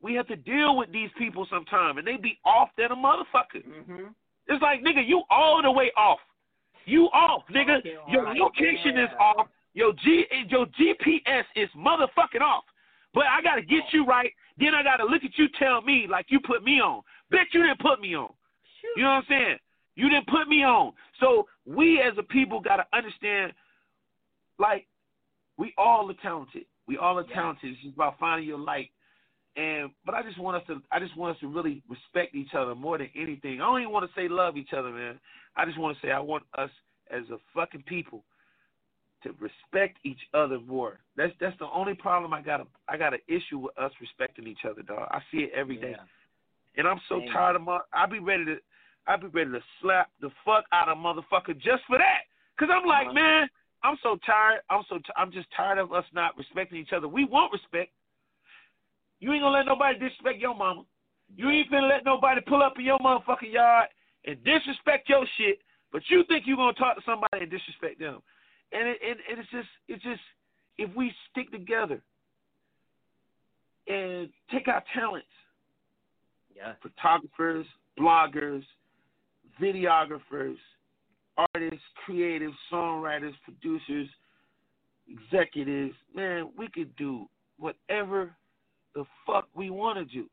we 0.00 0.14
have 0.14 0.28
to 0.28 0.36
deal 0.36 0.76
with 0.76 0.92
these 0.92 1.10
people 1.18 1.44
sometime 1.50 1.98
and 1.98 2.06
they 2.06 2.16
be 2.16 2.38
off 2.44 2.68
than 2.78 2.92
a 2.92 2.96
motherfucker. 2.96 3.66
Mm-hmm. 3.66 4.04
It's 4.46 4.62
like 4.62 4.80
nigga, 4.82 5.06
you 5.06 5.22
all 5.28 5.60
the 5.62 5.70
way 5.72 5.90
off. 5.96 6.20
You 6.86 7.06
off, 7.12 7.42
nigga. 7.50 7.78
Okay, 7.78 7.96
Your 8.08 8.32
location 8.34 8.96
is 8.96 9.10
off. 9.18 9.48
Your 9.74 9.92
G 10.04 10.24
your 10.48 10.66
GPS 10.66 11.44
is 11.56 11.68
motherfucking 11.76 12.40
off. 12.40 12.64
But 13.12 13.24
I 13.26 13.42
gotta 13.42 13.62
get 13.62 13.82
you 13.92 14.04
right. 14.06 14.32
Then 14.58 14.74
I 14.74 14.82
gotta 14.84 15.04
look 15.04 15.24
at 15.24 15.36
you, 15.36 15.48
tell 15.58 15.82
me 15.82 16.06
like 16.08 16.26
you 16.28 16.38
put 16.40 16.62
me 16.62 16.80
on. 16.80 17.02
Bet 17.30 17.46
you 17.52 17.62
didn't 17.62 17.80
put 17.80 18.00
me 18.00 18.14
on. 18.14 18.32
You 18.96 19.02
know 19.02 19.08
what 19.10 19.14
I'm 19.16 19.24
saying? 19.28 19.56
You 19.96 20.08
didn't 20.08 20.26
put 20.28 20.48
me 20.48 20.64
on. 20.64 20.92
So 21.20 21.46
we 21.66 22.00
as 22.00 22.14
a 22.18 22.22
people 22.22 22.60
gotta 22.60 22.86
understand, 22.92 23.52
like, 24.58 24.86
we 25.58 25.74
all 25.76 26.10
are 26.10 26.14
talented. 26.22 26.64
We 26.86 26.96
all 26.96 27.18
are 27.18 27.26
Yeah. 27.28 27.34
talented. 27.34 27.72
It's 27.72 27.82
just 27.82 27.94
about 27.94 28.18
finding 28.18 28.48
your 28.48 28.58
light. 28.58 28.90
And 29.56 29.90
but 30.04 30.14
I 30.14 30.22
just 30.22 30.38
want 30.38 30.56
us 30.56 30.66
to 30.68 30.82
I 30.90 30.98
just 30.98 31.16
want 31.16 31.36
us 31.36 31.40
to 31.40 31.48
really 31.48 31.82
respect 31.88 32.34
each 32.34 32.54
other 32.54 32.74
more 32.74 32.98
than 32.98 33.10
anything. 33.14 33.60
I 33.60 33.64
don't 33.66 33.80
even 33.80 33.92
want 33.92 34.08
to 34.08 34.14
say 34.14 34.28
love 34.28 34.56
each 34.56 34.72
other, 34.72 34.90
man. 34.90 35.20
I 35.56 35.64
just 35.66 35.78
want 35.78 35.96
to 35.96 36.06
say 36.06 36.12
I 36.12 36.20
want 36.20 36.44
us 36.56 36.70
as 37.10 37.28
a 37.30 37.38
fucking 37.54 37.82
people 37.82 38.24
to 39.22 39.32
respect 39.32 39.98
each 40.04 40.20
other 40.34 40.58
more. 40.60 41.00
That's 41.16 41.32
that's 41.40 41.58
the 41.58 41.68
only 41.70 41.94
problem 41.94 42.32
I 42.32 42.40
got. 42.42 42.60
A, 42.60 42.66
I 42.88 42.96
got 42.96 43.12
an 43.12 43.20
issue 43.28 43.58
with 43.58 43.76
us 43.76 43.92
respecting 44.00 44.46
each 44.46 44.64
other, 44.64 44.82
dog. 44.82 45.08
I 45.10 45.20
see 45.30 45.38
it 45.38 45.52
every 45.54 45.76
day, 45.76 45.90
Yeah. 45.90 46.04
And 46.76 46.86
I'm 46.86 47.00
so 47.08 47.20
Same. 47.20 47.28
tired 47.32 47.56
of 47.56 47.62
my. 47.62 47.80
I 47.92 48.06
be 48.06 48.18
ready 48.18 48.44
to. 48.46 48.56
I 49.06 49.16
be 49.16 49.26
ready 49.28 49.50
to 49.50 49.60
slap 49.80 50.10
the 50.20 50.30
fuck 50.44 50.64
out 50.72 50.88
of 50.88 50.98
motherfucker 50.98 51.56
just 51.56 51.82
for 51.86 51.98
that. 51.98 52.28
Cause 52.58 52.68
I'm 52.70 52.86
like, 52.86 53.06
Uh-huh. 53.06 53.14
man, 53.14 53.48
I'm 53.82 53.96
so 54.02 54.18
tired. 54.26 54.60
I'm 54.70 54.84
so. 54.88 54.98
T- 54.98 55.16
I'm 55.16 55.32
just 55.32 55.48
tired 55.56 55.78
of 55.78 55.92
us 55.92 56.04
not 56.12 56.36
respecting 56.36 56.78
each 56.78 56.92
other. 56.92 57.08
We 57.08 57.24
want 57.24 57.52
respect. 57.52 57.92
You 59.20 59.32
ain't 59.32 59.42
gonna 59.42 59.56
let 59.56 59.66
nobody 59.66 59.98
disrespect 59.98 60.38
your 60.38 60.54
mama. 60.54 60.84
You 61.36 61.48
ain't 61.50 61.70
gonna 61.70 61.86
let 61.86 62.04
nobody 62.04 62.40
pull 62.46 62.62
up 62.62 62.74
in 62.78 62.84
your 62.84 62.98
motherfucking 62.98 63.52
yard 63.52 63.88
and 64.24 64.42
disrespect 64.44 65.08
your 65.08 65.24
shit, 65.36 65.60
but 65.92 66.02
you 66.08 66.24
think 66.28 66.46
you 66.46 66.56
gonna 66.56 66.72
talk 66.74 66.96
to 66.96 67.02
somebody 67.04 67.42
and 67.42 67.50
disrespect 67.50 67.98
them. 67.98 68.20
And 68.72 68.88
it, 68.88 68.98
and, 69.02 69.18
and 69.28 69.38
it's 69.40 69.50
just 69.50 69.68
it's 69.88 70.02
just 70.02 70.20
if 70.78 70.94
we 70.94 71.12
stick 71.30 71.50
together 71.50 72.00
and 73.86 74.28
take 74.52 74.68
our 74.68 74.82
talents, 74.94 75.26
Photographers, 76.82 77.66
bloggers, 77.98 78.62
videographers, 79.60 80.56
artists, 81.54 81.84
creatives, 82.08 82.54
songwriters, 82.72 83.32
producers, 83.44 84.08
executives, 85.08 85.94
man, 86.14 86.50
we 86.56 86.68
could 86.68 86.94
do 86.96 87.26
whatever 87.58 88.34
the 88.94 89.04
fuck 89.26 89.48
we 89.54 89.70
want 89.70 89.98
to 89.98 90.04
do. 90.04 90.26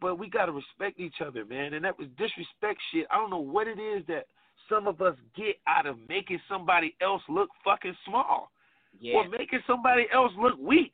But 0.00 0.18
we 0.18 0.28
got 0.28 0.46
to 0.46 0.52
respect 0.52 1.00
each 1.00 1.20
other, 1.26 1.44
man. 1.44 1.74
And 1.74 1.84
that 1.84 1.98
was 1.98 2.08
disrespect 2.18 2.80
shit. 2.92 3.06
I 3.10 3.16
don't 3.16 3.30
know 3.30 3.38
what 3.38 3.66
it 3.66 3.78
is 3.78 4.04
that 4.08 4.26
some 4.68 4.86
of 4.86 5.00
us 5.00 5.16
get 5.36 5.56
out 5.66 5.86
of 5.86 5.96
making 6.08 6.40
somebody 6.48 6.94
else 7.00 7.22
look 7.28 7.48
fucking 7.64 7.96
small 8.06 8.50
Yeah. 9.00 9.14
or 9.16 9.28
making 9.28 9.60
somebody 9.66 10.06
else 10.12 10.32
look 10.36 10.58
weak. 10.58 10.92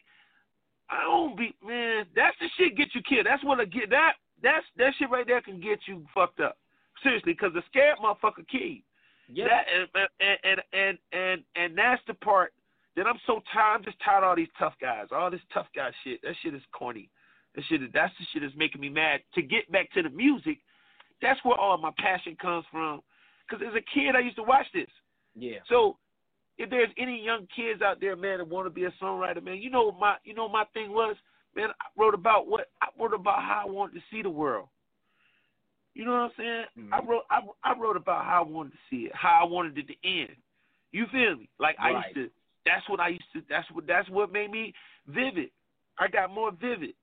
I 0.90 1.02
don't 1.04 1.36
be 1.36 1.54
man. 1.64 2.06
That's 2.14 2.36
the 2.38 2.48
shit 2.56 2.76
get 2.76 2.94
you 2.94 3.02
killed. 3.02 3.26
That's 3.26 3.42
what 3.44 3.60
I 3.60 3.64
get. 3.64 3.88
That 3.90 4.14
that's 4.42 4.64
that 4.76 4.92
shit 4.98 5.10
right 5.10 5.26
there 5.26 5.40
can 5.40 5.60
get 5.60 5.80
you 5.86 6.04
fucked 6.14 6.40
up. 6.40 6.58
Seriously, 7.02 7.32
because 7.32 7.52
the 7.54 7.62
scared 7.68 7.98
motherfucker 8.02 8.44
you. 8.50 8.82
yeah. 9.28 9.46
That 9.48 9.64
and 9.72 9.88
and 10.20 10.38
and 10.44 10.60
and 10.72 10.98
and, 11.12 11.42
and 11.56 11.78
that's 11.78 12.02
the 12.06 12.14
part 12.14 12.52
that 12.96 13.06
I'm 13.06 13.18
so 13.26 13.40
tired. 13.52 13.76
I'm 13.78 13.84
just 13.84 13.96
tired 14.04 14.22
of 14.22 14.28
all 14.28 14.36
these 14.36 14.52
tough 14.58 14.74
guys. 14.80 15.06
All 15.10 15.30
this 15.30 15.40
tough 15.52 15.66
guy 15.74 15.90
shit. 16.04 16.20
That 16.22 16.34
shit 16.42 16.54
is 16.54 16.62
corny. 16.72 17.08
That 17.54 17.64
shit. 17.68 17.82
Is, 17.82 17.88
that's 17.94 18.12
the 18.18 18.26
shit 18.32 18.42
that's 18.42 18.56
making 18.56 18.80
me 18.80 18.88
mad. 18.88 19.20
To 19.34 19.42
get 19.42 19.70
back 19.72 19.90
to 19.92 20.02
the 20.02 20.10
music, 20.10 20.58
that's 21.20 21.40
where 21.44 21.56
all 21.58 21.78
my 21.78 21.90
passion 21.98 22.36
comes 22.40 22.64
from. 22.70 23.00
Because 23.48 23.66
as 23.66 23.74
a 23.74 23.84
kid, 23.94 24.14
I 24.16 24.20
used 24.20 24.36
to 24.36 24.42
watch 24.42 24.66
this. 24.74 24.88
yeah. 25.34 25.58
So 25.68 25.96
if 26.58 26.70
there's 26.70 26.90
any 26.98 27.22
young 27.24 27.46
kids 27.54 27.82
out 27.82 28.00
there, 28.00 28.16
man, 28.16 28.38
that 28.38 28.48
want 28.48 28.66
to 28.66 28.70
be 28.70 28.84
a 28.84 28.92
songwriter, 29.02 29.42
man, 29.42 29.56
you 29.56 29.70
know 29.70 29.92
my 29.92 30.16
you 30.24 30.34
know 30.34 30.48
my 30.48 30.64
thing 30.74 30.90
was, 30.92 31.16
man. 31.54 31.70
I 31.80 31.86
wrote 31.96 32.14
about 32.14 32.46
what 32.46 32.68
I 32.80 32.88
wrote 32.98 33.14
about 33.14 33.42
how 33.42 33.64
I 33.66 33.70
wanted 33.70 33.94
to 33.94 34.02
see 34.10 34.22
the 34.22 34.30
world. 34.30 34.68
You 35.94 36.04
know 36.04 36.12
what 36.12 36.18
I'm 36.18 36.32
saying? 36.36 36.66
I 36.92 37.00
Mhm. 37.00 37.08
wrote 37.08 37.24
I, 37.30 37.42
I 37.64 37.74
wrote 37.74 37.96
about 37.96 38.24
how 38.24 38.42
I 38.42 38.46
wanted 38.46 38.72
to 38.72 38.78
see 38.88 39.06
it, 39.06 39.14
how 39.14 39.40
I 39.40 39.44
wanted 39.44 39.76
it 39.76 39.88
to 39.88 39.96
end. 40.08 40.36
You 40.92 41.06
feel 41.06 41.36
me? 41.36 41.48
Like 41.58 41.76
I 41.78 41.90
used 41.90 42.14
to. 42.14 42.30
That's 42.64 42.88
what 42.88 43.00
I 43.00 43.08
used 43.08 43.32
to. 43.32 43.42
That's 43.48 43.70
what 43.70 43.86
that's 43.86 44.08
what 44.08 44.32
made 44.32 44.50
me 44.50 44.74
vivid. 45.06 45.50
I 45.98 46.08
got 46.08 46.30
more 46.30 46.50
vivid. 46.52 46.94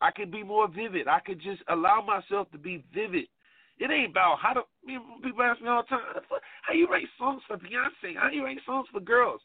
I 0.00 0.10
could 0.10 0.30
be 0.30 0.42
more 0.42 0.68
vivid. 0.68 1.08
I 1.08 1.20
could 1.20 1.40
just 1.40 1.62
allow 1.68 2.02
myself 2.02 2.50
to 2.52 2.58
be 2.58 2.84
vivid. 2.92 3.28
It 3.78 3.90
ain't 3.90 4.10
about 4.10 4.38
how 4.38 4.52
to. 4.52 4.62
People 4.86 5.42
ask 5.42 5.60
me 5.60 5.68
all 5.68 5.82
the 5.82 5.88
time, 5.88 6.00
how 6.62 6.72
you 6.72 6.86
write 6.86 7.08
songs 7.18 7.42
for 7.46 7.56
Beyonce? 7.56 8.16
How 8.16 8.28
you 8.30 8.44
write 8.44 8.58
songs 8.64 8.86
for 8.92 9.00
girls? 9.00 9.40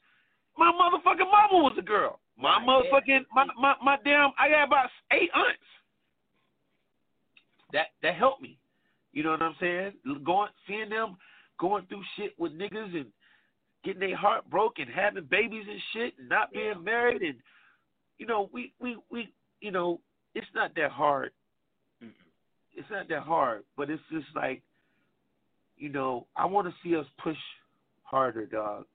My 0.57 0.71
motherfucking 0.71 1.31
mama 1.31 1.63
was 1.63 1.75
a 1.77 1.81
girl. 1.81 2.19
My 2.41 2.59
motherfucking 2.59 3.25
my, 3.33 3.45
my 3.59 3.75
my 3.83 3.97
damn. 4.03 4.31
I 4.39 4.49
got 4.49 4.67
about 4.67 4.89
eight 5.11 5.29
aunts. 5.35 5.59
That 7.73 7.87
that 8.01 8.15
helped 8.15 8.41
me. 8.41 8.57
You 9.13 9.23
know 9.23 9.31
what 9.31 9.41
I'm 9.41 9.55
saying? 9.59 9.93
Going 10.23 10.49
seeing 10.67 10.89
them 10.89 11.17
going 11.59 11.85
through 11.87 12.03
shit 12.17 12.33
with 12.39 12.53
niggas 12.53 12.95
and 12.95 13.05
getting 13.83 13.99
their 13.99 14.15
heart 14.17 14.49
broken, 14.49 14.87
having 14.87 15.25
babies 15.29 15.65
and 15.69 15.79
shit, 15.93 16.13
and 16.19 16.29
not 16.29 16.51
being 16.51 16.65
Yeah. 16.67 16.73
married, 16.75 17.21
and 17.21 17.35
you 18.17 18.25
know 18.25 18.49
we 18.51 18.73
we 18.79 18.97
we 19.09 19.33
you 19.59 19.71
know 19.71 19.99
it's 20.33 20.47
not 20.55 20.73
that 20.75 20.91
hard 20.91 21.31
Mm-mm. 22.03 22.11
it's 22.73 22.89
not 22.89 23.07
that 23.09 23.21
hard, 23.23 23.63
but 23.77 23.89
it's 23.89 24.01
just 24.11 24.27
like, 24.35 24.61
you 25.77 25.89
know, 25.89 26.25
I 26.35 26.45
want 26.45 26.67
to 26.67 26.73
see 26.83 26.95
us 26.95 27.05
push 27.23 27.37
harder, 28.03 28.45
dog. 28.45 28.85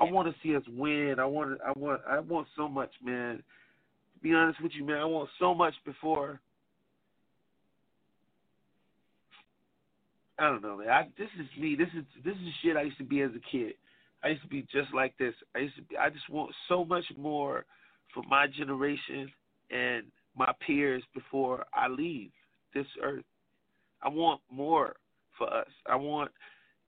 I 0.00 0.04
want 0.04 0.28
to 0.28 0.34
see 0.42 0.56
us 0.56 0.62
win. 0.68 1.16
I 1.18 1.24
want, 1.24 1.60
I 1.64 1.72
want, 1.78 2.00
I 2.08 2.20
want 2.20 2.46
so 2.56 2.68
much, 2.68 2.90
man. 3.02 3.36
To 3.36 4.20
be 4.22 4.32
honest 4.34 4.62
with 4.62 4.72
you, 4.74 4.84
man, 4.84 4.98
I 4.98 5.04
want 5.04 5.28
so 5.38 5.54
much 5.54 5.74
before. 5.84 6.40
I 10.38 10.48
don't 10.48 10.62
know, 10.62 10.78
man. 10.78 10.88
I, 10.88 11.08
this 11.16 11.28
is 11.38 11.46
me. 11.60 11.76
This 11.76 11.88
is 11.96 12.04
this 12.24 12.34
is 12.34 12.54
shit 12.62 12.76
I 12.76 12.82
used 12.82 12.98
to 12.98 13.04
be 13.04 13.20
as 13.20 13.30
a 13.30 13.50
kid. 13.50 13.74
I 14.22 14.28
used 14.28 14.42
to 14.42 14.48
be 14.48 14.62
just 14.72 14.92
like 14.94 15.16
this. 15.18 15.34
I 15.54 15.60
used 15.60 15.76
to 15.76 15.82
be. 15.82 15.96
I 15.96 16.10
just 16.10 16.28
want 16.28 16.50
so 16.68 16.84
much 16.84 17.04
more 17.16 17.64
for 18.12 18.22
my 18.28 18.46
generation 18.46 19.30
and 19.70 20.04
my 20.36 20.52
peers 20.66 21.02
before 21.14 21.64
I 21.72 21.88
leave 21.88 22.30
this 22.74 22.86
earth. 23.02 23.24
I 24.02 24.08
want 24.08 24.40
more 24.50 24.96
for 25.38 25.52
us. 25.52 25.68
I 25.86 25.96
want, 25.96 26.30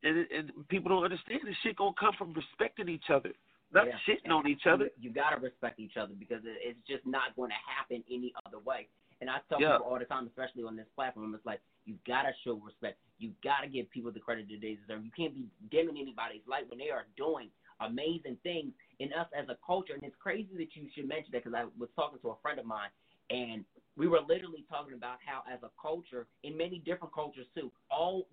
and 0.03 0.27
and 0.31 0.69
people 0.69 0.91
don't 0.91 1.05
understand 1.05 1.41
this 1.45 1.57
shit 1.63 1.77
gonna 1.77 1.93
come 1.99 2.13
from 2.19 2.33
respecting 2.33 2.89
each 2.89 3.11
other, 3.11 3.33
not 3.73 3.87
Yeah. 3.87 3.99
shitting 4.07 4.31
on 4.31 4.47
each 4.47 4.67
other. 4.67 4.85
You, 4.97 5.09
you 5.09 5.11
gotta 5.11 5.41
respect 5.41 5.81
each 5.81 5.97
other 5.97 6.15
because 6.15 6.45
it, 6.45 6.59
it's 6.63 6.87
just 6.87 7.07
not 7.07 7.35
going 7.37 7.51
to 7.51 7.57
happen 7.67 8.05
any 8.11 8.35
other 8.47 8.59
way. 8.59 8.89
And 9.21 9.31
I 9.31 9.41
tell 9.49 9.61
Yeah. 9.61 9.79
people 9.79 9.87
all 9.87 9.99
the 9.99 10.05
time, 10.05 10.27
especially 10.27 10.65
on 10.65 10.77
this 10.77 10.89
platform, 10.95 11.35
it's 11.35 11.47
like 11.47 11.61
you 11.85 11.97
gotta 12.07 12.33
show 12.45 12.55
respect. 12.55 12.99
You 13.19 13.33
gotta 13.43 13.69
give 13.69 13.91
people 13.91 14.13
the 14.13 14.21
credit 14.21 14.49
that 14.51 14.61
they 14.61 14.75
deserve. 14.75 15.05
You 15.05 15.13
can't 15.17 15.35
be 15.35 15.49
dimming 15.71 15.99
anybody's 15.99 16.47
light 16.47 16.69
when 16.69 16.79
they 16.79 16.91
are 16.91 17.07
doing 17.17 17.51
amazing 17.81 18.37
things. 18.43 18.73
In 18.99 19.13
us 19.13 19.29
as 19.37 19.49
a 19.49 19.57
culture, 19.65 19.95
and 19.95 20.03
it's 20.03 20.17
crazy 20.19 20.57
that 20.57 20.75
you 20.75 20.89
should 20.95 21.09
mention 21.09 21.31
that 21.33 21.45
because 21.45 21.57
I 21.57 21.65
was 21.79 21.89
talking 21.97 22.19
to 22.21 22.31
a 22.31 22.37
friend 22.43 22.59
of 22.59 22.67
mine, 22.67 22.89
and 23.31 23.65
we 23.97 24.09
were 24.09 24.21
literally 24.29 24.65
talking 24.69 24.95
about 24.95 25.19
how 25.25 25.43
as 25.51 25.63
a 25.63 25.71
culture, 25.81 26.27
in 26.43 26.57
many 26.57 26.79
different 26.79 27.15
cultures 27.15 27.47
too, 27.55 27.71
all 27.91 28.27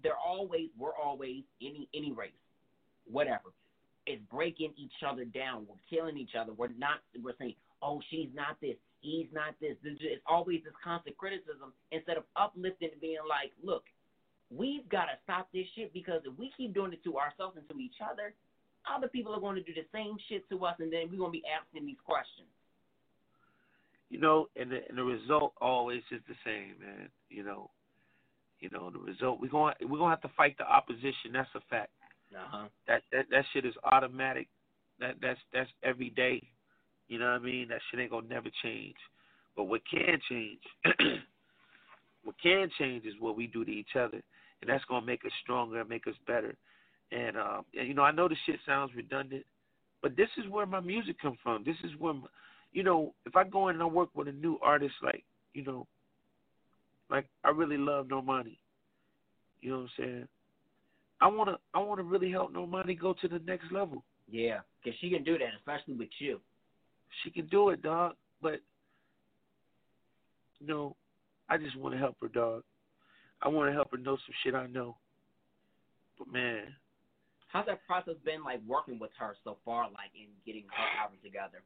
always 1.14 1.43
any 1.61 1.88
any 1.93 2.11
race, 2.11 2.32
whatever 3.09 3.53
is 4.07 4.20
breaking 4.32 4.74
each 4.78 4.99
other 5.07 5.26
down. 5.26 5.66
We're 5.70 5.84
killing 5.89 6.18
each 6.18 6.36
other. 6.39 6.53
We're 6.53 6.74
not. 6.78 6.99
We're 7.22 7.38
saying, 7.39 7.55
"Oh, 7.82 8.01
she's 8.09 8.30
not 8.34 8.59
this. 8.61 8.76
He's 9.01 9.28
not 9.32 9.53
this." 9.61 9.78
It's 9.84 10.24
always 10.26 10.64
this 10.64 10.74
constant 10.84 11.18
criticism 11.18 11.74
instead 11.91 12.18
of 12.18 12.24
uplifting 12.36 12.89
and 12.91 13.01
being 13.01 13.24
like, 13.28 13.51
"Look, 13.64 13.84
we've 14.49 14.88
got 14.89 15.05
to 15.05 15.18
stop 15.24 15.49
this 15.53 15.68
shit 15.76 15.93
because 15.93 16.22
if 16.26 16.38
we 16.38 16.51
keep 16.57 16.74
doing 16.74 16.93
it 16.93 17.03
to 17.03 17.18
ourselves 17.18 17.57
and 17.57 17.68
to 17.70 17.80
each 17.80 18.01
other, 18.03 18.34
other 18.89 19.07
people 19.07 19.34
are 19.34 19.39
going 19.39 19.55
to 19.55 19.64
do 19.64 19.74
the 19.74 19.86
same 19.93 20.18
shit 20.28 20.47
to 20.49 20.66
us, 20.66 20.76
and 20.80 20.91
then 20.91 21.09
we're 21.11 21.20
going 21.20 21.32
to 21.32 21.39
be 21.39 21.45
asking 21.47 21.86
these 21.86 22.01
questions." 22.03 22.47
You 24.09 24.20
know, 24.20 24.49
and 24.55 24.70
the, 24.70 24.88
and 24.89 24.97
the 24.97 25.03
result 25.03 25.53
always 25.59 26.03
is 26.11 26.22
the 26.28 26.36
same, 26.45 26.76
man. 26.80 27.09
You 27.30 27.43
know, 27.43 27.72
you 28.64 28.70
know 28.72 28.89
the 28.89 28.99
result. 28.99 29.41
We're 29.41 29.49
going 29.49 29.74
we're 29.82 29.97
gonna 29.97 30.11
have 30.11 30.22
to 30.22 30.32
fight 30.38 30.57
the 30.57 30.66
opposition. 30.66 31.34
That's 31.34 31.49
a 31.53 31.59
fact. 31.70 31.91
Uh 32.34 32.39
huh. 32.49 32.68
That 32.88 33.01
that 33.11 33.26
that 33.30 33.43
shit 33.51 33.66
is 33.66 33.74
automatic. 33.84 34.47
That 35.01 35.16
that's 35.22 35.39
that's 35.53 35.70
every 35.84 36.09
day. 36.11 36.41
You 37.09 37.20
know 37.20 37.26
what 37.26 37.41
I 37.41 37.45
mean? 37.45 37.68
That 37.68 37.82
shit 37.91 37.99
ain't 37.99 38.11
gonna 38.11 38.28
never 38.28 38.47
change. 38.64 38.95
But 39.57 39.66
what 39.66 39.82
can 39.91 40.18
change, 40.30 40.61
what 42.24 42.36
can 42.41 42.70
change 42.80 43.05
is 43.05 43.14
what 43.20 43.36
we 43.36 43.47
do 43.47 43.66
to 43.66 43.72
each 43.72 43.95
other. 43.99 44.24
and 44.61 44.70
that's 44.70 44.86
gonna 44.86 45.05
make 45.05 45.26
us 45.26 45.32
stronger 45.43 45.82
and 45.82 45.89
make 45.89 46.07
us 46.07 46.16
better. 46.26 46.55
And, 47.11 47.38
uh, 47.38 47.61
and 47.78 47.88
you 47.88 47.93
know, 47.93 48.01
I 48.01 48.11
know 48.11 48.28
the 48.28 48.36
shit 48.45 48.59
sounds 48.66 48.91
redundant, 48.95 49.45
but 50.01 50.16
this 50.16 50.30
is 50.38 50.49
where 50.49 50.66
my 50.66 50.80
music 50.80 51.20
comes 51.22 51.38
from. 51.43 51.64
This 51.64 51.76
is 51.84 51.91
where, 51.99 52.14
my, 52.14 52.28
you 52.72 52.82
know, 52.82 53.14
if 53.26 53.36
I 53.36 53.43
go 53.43 53.68
in 53.68 53.76
and 53.76 53.84
I 53.84 53.88
work 53.88 54.09
with 54.16 54.30
a 54.30 54.32
new 54.32 54.57
artist, 54.64 54.95
like, 55.03 55.24
you 55.53 55.64
know, 55.64 55.86
like 57.14 57.28
I 57.45 57.51
really 57.51 57.78
love 57.78 58.07
Normani. 58.07 58.57
You 59.61 59.70
know 59.70 59.78
what 59.78 59.84
I'm 59.84 59.89
saying? 59.97 60.28
I 61.22 61.28
wanna, 61.28 61.57
I 61.74 61.80
wanna 61.80 62.03
really 62.03 62.32
help 62.32 62.51
Normani 62.53 62.99
go 62.99 63.14
to 63.22 63.28
the 63.28 63.39
next 63.45 63.72
level. 63.72 64.03
Yeah, 64.30 64.59
because 64.84 64.97
she 64.99 65.11
can 65.11 65.24
do 65.24 65.38
that, 65.38 65.49
especially 65.59 65.93
with 65.93 66.09
you. 66.20 66.41
She 67.24 67.30
can 67.30 67.45
do 67.47 67.70
it, 67.70 67.84
dog. 67.84 68.16
But 68.41 68.59
you 70.59 70.68
know, 70.68 70.95
I 71.49 71.57
just 71.57 71.78
want 71.78 71.93
to 71.93 71.99
help 71.99 72.18
her, 72.22 72.28
dog. 72.30 72.64
I 73.41 73.47
want 73.47 73.70
to 73.70 73.74
help 73.74 73.91
her 73.91 73.97
know 73.97 74.16
some 74.16 74.36
shit 74.43 74.55
I 74.55 74.66
know. 74.68 74.97
But 76.18 76.32
man, 76.32 76.64
how's 77.49 77.68
that 77.68 77.86
process 77.86 78.16
been 78.26 78.43
like 78.43 78.61
working 78.68 78.97
with 78.97 79.11
her 79.20 79.36
so 79.43 79.57
far, 79.64 79.84
like 79.84 80.09
in 80.16 80.30
getting 80.45 80.64
her 80.76 81.01
album 81.01 81.20
together? 81.24 81.61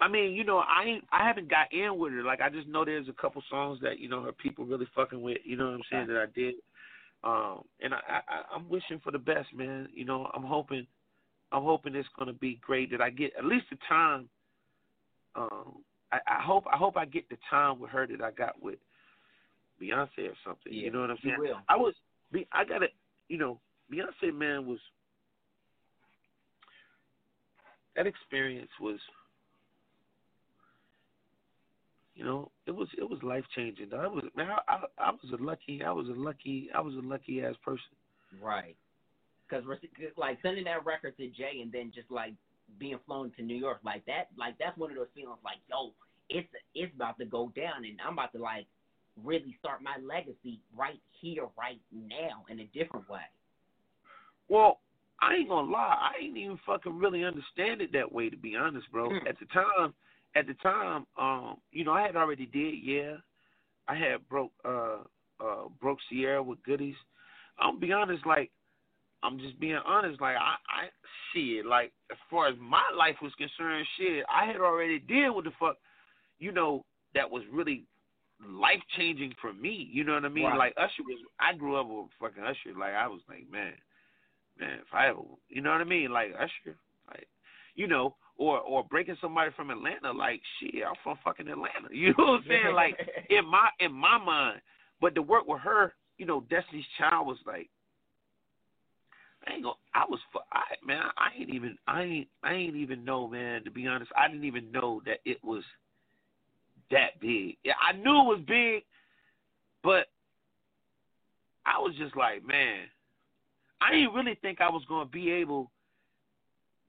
I 0.00 0.08
mean, 0.08 0.32
you 0.34 0.44
know, 0.44 0.58
I 0.58 0.84
ain't, 0.84 1.04
I 1.12 1.26
haven't 1.26 1.48
got 1.48 1.72
in 1.72 1.98
with 1.98 2.12
her. 2.12 2.22
Like, 2.22 2.40
I 2.40 2.50
just 2.50 2.66
know 2.66 2.84
there's 2.84 3.08
a 3.08 3.12
couple 3.12 3.42
songs 3.48 3.78
that 3.82 3.98
you 3.98 4.08
know 4.08 4.22
her 4.22 4.32
people 4.32 4.64
really 4.64 4.88
fucking 4.94 5.20
with. 5.20 5.38
You 5.44 5.56
know 5.56 5.66
what 5.66 5.74
I'm 5.74 5.82
saying? 5.90 6.06
That 6.08 6.16
I 6.16 6.26
did. 6.34 6.54
Um, 7.22 7.62
and 7.80 7.94
I, 7.94 7.98
I, 8.28 8.54
I'm 8.54 8.68
wishing 8.68 9.00
for 9.02 9.10
the 9.10 9.18
best, 9.18 9.48
man. 9.54 9.88
You 9.94 10.04
know, 10.04 10.30
I'm 10.34 10.42
hoping, 10.42 10.86
I'm 11.52 11.62
hoping 11.62 11.94
it's 11.94 12.08
gonna 12.18 12.32
be 12.32 12.58
great. 12.60 12.90
That 12.90 13.00
I 13.00 13.10
get 13.10 13.32
at 13.38 13.44
least 13.44 13.66
the 13.70 13.78
time. 13.88 14.28
Um, 15.36 15.76
I, 16.12 16.18
I 16.26 16.42
hope, 16.42 16.64
I 16.72 16.76
hope 16.76 16.96
I 16.96 17.06
get 17.06 17.28
the 17.28 17.38
time 17.48 17.80
with 17.80 17.90
her 17.90 18.06
that 18.06 18.20
I 18.20 18.30
got 18.30 18.60
with 18.62 18.78
Beyonce 19.82 20.28
or 20.28 20.36
something. 20.44 20.72
Yeah, 20.72 20.84
you 20.84 20.92
know 20.92 21.00
what 21.00 21.10
I'm 21.10 21.18
saying? 21.24 21.36
Will. 21.38 21.56
I 21.68 21.76
was, 21.76 21.94
I 22.52 22.64
got 22.64 22.78
to, 22.78 22.86
you 23.28 23.38
know, 23.38 23.58
Beyonce 23.92 24.32
man 24.34 24.66
was. 24.66 24.78
That 27.96 28.08
experience 28.08 28.70
was 28.80 28.98
you 32.14 32.24
know, 32.24 32.50
it 32.66 32.70
was 32.70 32.88
it 32.96 33.08
was 33.08 33.18
life 33.22 33.44
changing. 33.54 33.92
I 33.92 34.06
was 34.06 34.24
man, 34.36 34.48
I, 34.50 34.72
I, 34.72 34.80
I 34.98 35.10
was 35.10 35.38
a 35.38 35.42
lucky, 35.42 35.82
I 35.84 35.90
was 35.90 36.08
a 36.08 36.12
lucky, 36.12 36.68
I 36.74 36.80
was 36.80 36.94
a 36.94 37.06
lucky 37.06 37.42
ass 37.42 37.54
person. 37.64 37.82
Right. 38.40 38.76
Because 39.48 39.64
like 40.16 40.38
sending 40.42 40.64
that 40.64 40.84
record 40.84 41.16
to 41.16 41.26
Jay 41.28 41.60
and 41.62 41.70
then 41.72 41.92
just 41.94 42.10
like 42.10 42.32
being 42.78 42.98
flown 43.06 43.32
to 43.36 43.42
New 43.42 43.56
York 43.56 43.78
like 43.84 44.04
that, 44.06 44.28
like 44.38 44.56
that's 44.58 44.76
one 44.78 44.90
of 44.90 44.96
those 44.96 45.08
feelings 45.14 45.38
like, 45.44 45.58
yo, 45.68 45.92
it's 46.30 46.48
it's 46.74 46.94
about 46.94 47.18
to 47.18 47.24
go 47.24 47.52
down 47.54 47.84
and 47.84 47.98
I'm 48.04 48.14
about 48.14 48.32
to 48.32 48.38
like 48.38 48.66
really 49.22 49.56
start 49.58 49.82
my 49.82 49.96
legacy 50.02 50.60
right 50.76 51.00
here, 51.20 51.46
right 51.58 51.80
now, 51.92 52.44
in 52.48 52.60
a 52.60 52.64
different 52.66 53.08
way. 53.08 53.20
Well, 54.48 54.78
I 55.20 55.34
ain't 55.34 55.48
gonna 55.48 55.70
lie, 55.70 56.10
I 56.14 56.22
ain't 56.22 56.36
even 56.36 56.58
fucking 56.64 56.98
really 56.98 57.24
understand 57.24 57.80
it 57.80 57.92
that 57.92 58.10
way 58.10 58.30
to 58.30 58.36
be 58.36 58.56
honest, 58.56 58.90
bro. 58.92 59.10
Mm. 59.10 59.28
At 59.28 59.38
the 59.38 59.46
time, 59.46 59.94
at 60.36 60.46
the 60.46 60.54
time, 60.54 61.06
um, 61.18 61.56
you 61.72 61.84
know, 61.84 61.92
I 61.92 62.02
had 62.02 62.16
already 62.16 62.46
did, 62.46 62.74
yeah. 62.82 63.16
I 63.86 63.96
had 63.96 64.28
broke 64.28 64.52
uh 64.64 64.98
uh 65.40 65.68
broke 65.80 65.98
Ciara 66.10 66.42
with 66.42 66.62
goodies. 66.64 66.94
I'm 67.58 67.78
be 67.78 67.92
honest, 67.92 68.26
like 68.26 68.50
I'm 69.22 69.38
just 69.38 69.58
being 69.60 69.78
honest, 69.86 70.20
like 70.20 70.36
I, 70.36 70.56
I 70.68 70.88
shit, 71.32 71.66
like 71.66 71.92
as 72.10 72.18
far 72.30 72.48
as 72.48 72.54
my 72.60 72.82
life 72.96 73.16
was 73.22 73.32
concerned, 73.34 73.86
shit, 73.98 74.24
I 74.32 74.46
had 74.46 74.56
already 74.56 74.98
did 74.98 75.30
what 75.30 75.44
the 75.44 75.52
fuck 75.58 75.76
you 76.38 76.52
know, 76.52 76.84
that 77.14 77.30
was 77.30 77.42
really 77.52 77.84
life 78.46 78.80
changing 78.96 79.34
for 79.40 79.52
me. 79.52 79.88
You 79.92 80.04
know 80.04 80.14
what 80.14 80.24
I 80.24 80.28
mean? 80.28 80.44
Right. 80.44 80.58
Like 80.58 80.74
Usher 80.76 81.02
was 81.06 81.18
I 81.38 81.56
grew 81.56 81.76
up 81.76 81.86
with 81.88 82.06
fucking 82.20 82.42
Usher, 82.42 82.78
like 82.78 82.94
I 82.94 83.06
was 83.06 83.20
like, 83.28 83.50
man, 83.50 83.72
man, 84.58 84.78
if 84.80 84.92
I 84.92 85.08
ever 85.08 85.20
you 85.48 85.60
know 85.60 85.72
what 85.72 85.80
I 85.80 85.84
mean? 85.84 86.10
Like 86.10 86.32
Usher, 86.34 86.76
like 87.08 87.28
you 87.74 87.86
know, 87.86 88.16
or 88.36 88.58
or 88.60 88.84
breaking 88.84 89.16
somebody 89.20 89.50
from 89.56 89.70
Atlanta, 89.70 90.12
like 90.12 90.40
shit, 90.58 90.82
I'm 90.86 90.94
from 91.02 91.18
fucking 91.24 91.48
Atlanta. 91.48 91.88
You 91.92 92.08
know 92.18 92.24
what 92.24 92.40
I'm 92.40 92.44
saying? 92.48 92.74
like 92.74 92.98
in 93.30 93.46
my 93.46 93.68
in 93.80 93.92
my 93.92 94.18
mind. 94.18 94.60
But 95.00 95.14
to 95.16 95.22
work 95.22 95.46
with 95.46 95.60
her, 95.60 95.92
you 96.18 96.26
know, 96.26 96.40
Destiny's 96.50 96.84
Child 96.98 97.26
was 97.26 97.38
like 97.46 97.68
I 99.46 99.54
ain't 99.54 99.62
gonna 99.62 99.74
I 99.94 100.04
was 100.08 100.20
I 100.52 100.62
man, 100.84 101.02
I 101.16 101.38
ain't 101.38 101.50
even 101.50 101.76
I 101.86 102.02
ain't 102.02 102.28
I 102.42 102.54
ain't 102.54 102.76
even 102.76 103.04
know, 103.04 103.28
man, 103.28 103.64
to 103.64 103.70
be 103.70 103.86
honest. 103.86 104.10
I 104.16 104.28
didn't 104.28 104.44
even 104.44 104.72
know 104.72 105.02
that 105.06 105.18
it 105.24 105.42
was 105.42 105.62
that 106.90 107.20
big. 107.20 107.56
Yeah, 107.64 107.74
I 107.80 107.92
knew 107.96 108.20
it 108.20 108.38
was 108.38 108.40
big, 108.46 108.84
but 109.82 110.06
I 111.66 111.78
was 111.78 111.94
just 111.96 112.16
like, 112.16 112.46
man, 112.46 112.80
I 113.80 113.92
didn't 113.92 114.14
really 114.14 114.38
think 114.40 114.60
I 114.60 114.70
was 114.70 114.82
gonna 114.88 115.06
be 115.06 115.30
able 115.30 115.70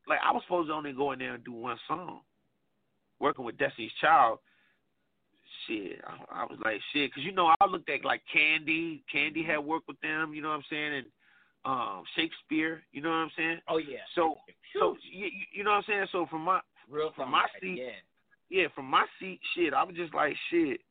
like 0.08 0.20
I 0.26 0.32
was 0.32 0.42
supposed 0.46 0.70
to 0.70 0.74
only 0.74 0.94
go 0.94 1.12
in 1.12 1.20
there 1.20 1.36
and 1.36 1.44
do 1.44 1.54
one 1.54 1.78
song. 1.88 2.22
Working 3.20 3.46
with 3.46 3.58
Destiny's 3.58 3.92
Child, 4.02 4.40
shit, 5.68 6.02
I, 6.06 6.42
I 6.42 6.44
was 6.44 6.60
like 6.64 6.82
shit, 6.92 7.10
because 7.10 7.24
you 7.24 7.32
know 7.32 7.54
I 7.60 7.66
looked 7.66 7.90
at 7.90 8.04
like 8.04 8.22
Kandi. 8.36 9.02
Kandi 9.14 9.46
had 9.46 9.60
worked 9.60 9.88
with 9.88 10.00
them, 10.02 10.34
you 10.34 10.42
know 10.42 10.50
what 10.50 10.56
I'm 10.56 10.64
saying, 10.70 10.94
and 10.94 11.06
um 11.66 12.04
She'kspere, 12.16 12.80
you 12.92 13.02
know 13.02 13.10
what 13.10 13.16
I'm 13.16 13.32
saying. 13.38 13.60
Oh 13.70 13.78
yeah. 13.78 14.04
So, 14.16 14.36
so 14.78 14.98
you, 15.12 15.30
you 15.54 15.64
know 15.64 15.72
what 15.72 15.78
I'm 15.78 15.84
saying. 15.88 16.06
So 16.12 16.26
from 16.30 16.42
my 16.42 16.60
real 16.90 17.12
from 17.16 17.32
my 17.32 17.46
seat, 17.62 17.80
yeah. 17.80 18.62
yeah, 18.62 18.68
from 18.76 18.86
my 18.86 19.06
seat, 19.20 19.40
shit, 19.56 19.74
I 19.74 19.84
was 19.84 19.96
just 19.96 20.14
like 20.14 20.36
shit. 20.52 20.82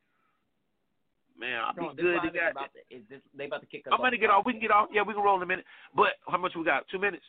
Man, 1.38 1.60
I'll 1.60 1.74
No, 1.74 1.94
be 1.94 2.02
good. 2.02 2.18
They 2.22 2.38
got, 2.38 2.52
about 2.52 2.70
to, 2.72 2.96
is 2.96 3.02
this, 3.10 3.20
they 3.36 3.46
about 3.46 3.60
to 3.60 3.66
kick 3.66 3.86
us 3.86 3.92
I'm 3.92 3.98
gonna 3.98 4.16
get 4.16 4.30
off. 4.30 4.46
We 4.46 4.52
can 4.52 4.60
get 4.60 4.70
off. 4.70 4.88
Yeah, 4.92 5.02
we 5.02 5.14
can 5.14 5.22
roll 5.22 5.36
in 5.36 5.42
a 5.42 5.46
minute. 5.46 5.64
But 5.94 6.14
how 6.28 6.38
much 6.38 6.52
we 6.56 6.64
got? 6.64 6.86
Two 6.88 6.98
minutes. 6.98 7.24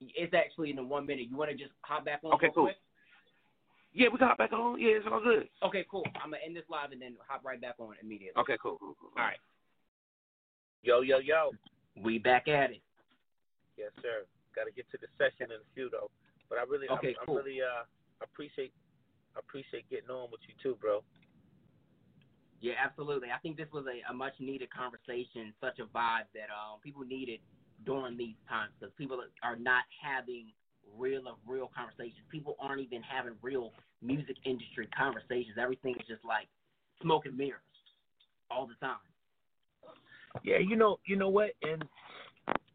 It's 0.00 0.34
actually 0.34 0.70
in 0.70 0.76
the 0.76 0.84
one 0.84 1.06
minute. 1.06 1.26
You 1.30 1.36
want 1.36 1.50
to 1.50 1.56
just 1.56 1.72
hop 1.80 2.04
back 2.04 2.20
on? 2.22 2.34
Okay, 2.34 2.46
real 2.46 2.54
cool. 2.54 2.64
Quick? 2.64 2.76
Yeah, 3.94 4.08
we 4.12 4.18
got 4.18 4.36
hop 4.36 4.38
back 4.38 4.52
on. 4.52 4.78
Yeah, 4.78 5.00
it's 5.00 5.06
all 5.10 5.22
good. 5.22 5.48
Okay, 5.64 5.86
cool. 5.90 6.04
I'm 6.22 6.30
gonna 6.30 6.44
end 6.44 6.54
this 6.54 6.68
live 6.68 6.92
and 6.92 7.00
then 7.00 7.16
hop 7.26 7.44
right 7.44 7.60
back 7.60 7.76
on 7.78 7.94
immediately. 8.02 8.40
Okay, 8.40 8.58
cool. 8.62 8.76
cool, 8.78 8.94
cool. 9.00 9.10
All 9.16 9.24
right. 9.24 9.40
Yo, 10.82 11.00
yo, 11.00 11.18
yo. 11.18 11.50
We 12.04 12.18
back 12.18 12.46
at 12.46 12.70
it. 12.70 12.82
Yes, 13.78 13.90
sir. 14.02 14.28
Got 14.54 14.64
to 14.64 14.72
get 14.72 14.84
to 14.92 14.98
the 15.00 15.08
session 15.16 15.48
in 15.52 15.60
a 15.60 15.68
few 15.74 15.88
though. 15.88 16.10
But 16.48 16.58
I 16.58 16.64
really, 16.68 16.88
Okay, 16.88 17.16
I, 17.16 17.24
cool. 17.24 17.36
I 17.36 17.38
really, 17.40 17.60
uh, 17.60 17.88
appreciate, 18.22 18.72
appreciate 19.36 19.88
getting 19.88 20.10
on 20.10 20.30
with 20.30 20.40
you 20.46 20.54
too, 20.62 20.76
bro. 20.80 21.02
Yeah, 22.60 22.74
absolutely. 22.82 23.28
I 23.34 23.38
think 23.38 23.56
this 23.56 23.68
was 23.72 23.84
a, 23.84 24.00
a 24.10 24.14
much 24.14 24.32
needed 24.40 24.68
conversation, 24.72 25.52
such 25.60 25.78
a 25.78 25.88
vibe 25.88 26.28
that 26.32 26.48
um, 26.52 26.80
people 26.82 27.04
needed 27.04 27.40
during 27.84 28.16
these 28.16 28.36
times 28.48 28.72
because 28.78 28.94
people 28.96 29.20
are 29.42 29.56
not 29.56 29.84
having 30.02 30.46
real 30.96 31.28
of 31.28 31.36
real 31.46 31.70
conversations. 31.74 32.24
People 32.30 32.56
aren't 32.60 32.80
even 32.80 33.02
having 33.02 33.34
real 33.42 33.72
music 34.02 34.36
industry 34.44 34.88
conversations. 34.96 35.56
Everything 35.60 35.94
is 35.98 36.06
just 36.08 36.24
like 36.24 36.48
smoke 37.02 37.26
and 37.26 37.36
mirrors 37.36 37.60
all 38.50 38.66
the 38.66 38.74
time. 38.84 38.96
Yeah, 40.42 40.58
you 40.58 40.76
know, 40.76 40.98
you 41.06 41.16
know 41.16 41.28
what? 41.28 41.50
And 41.62 41.84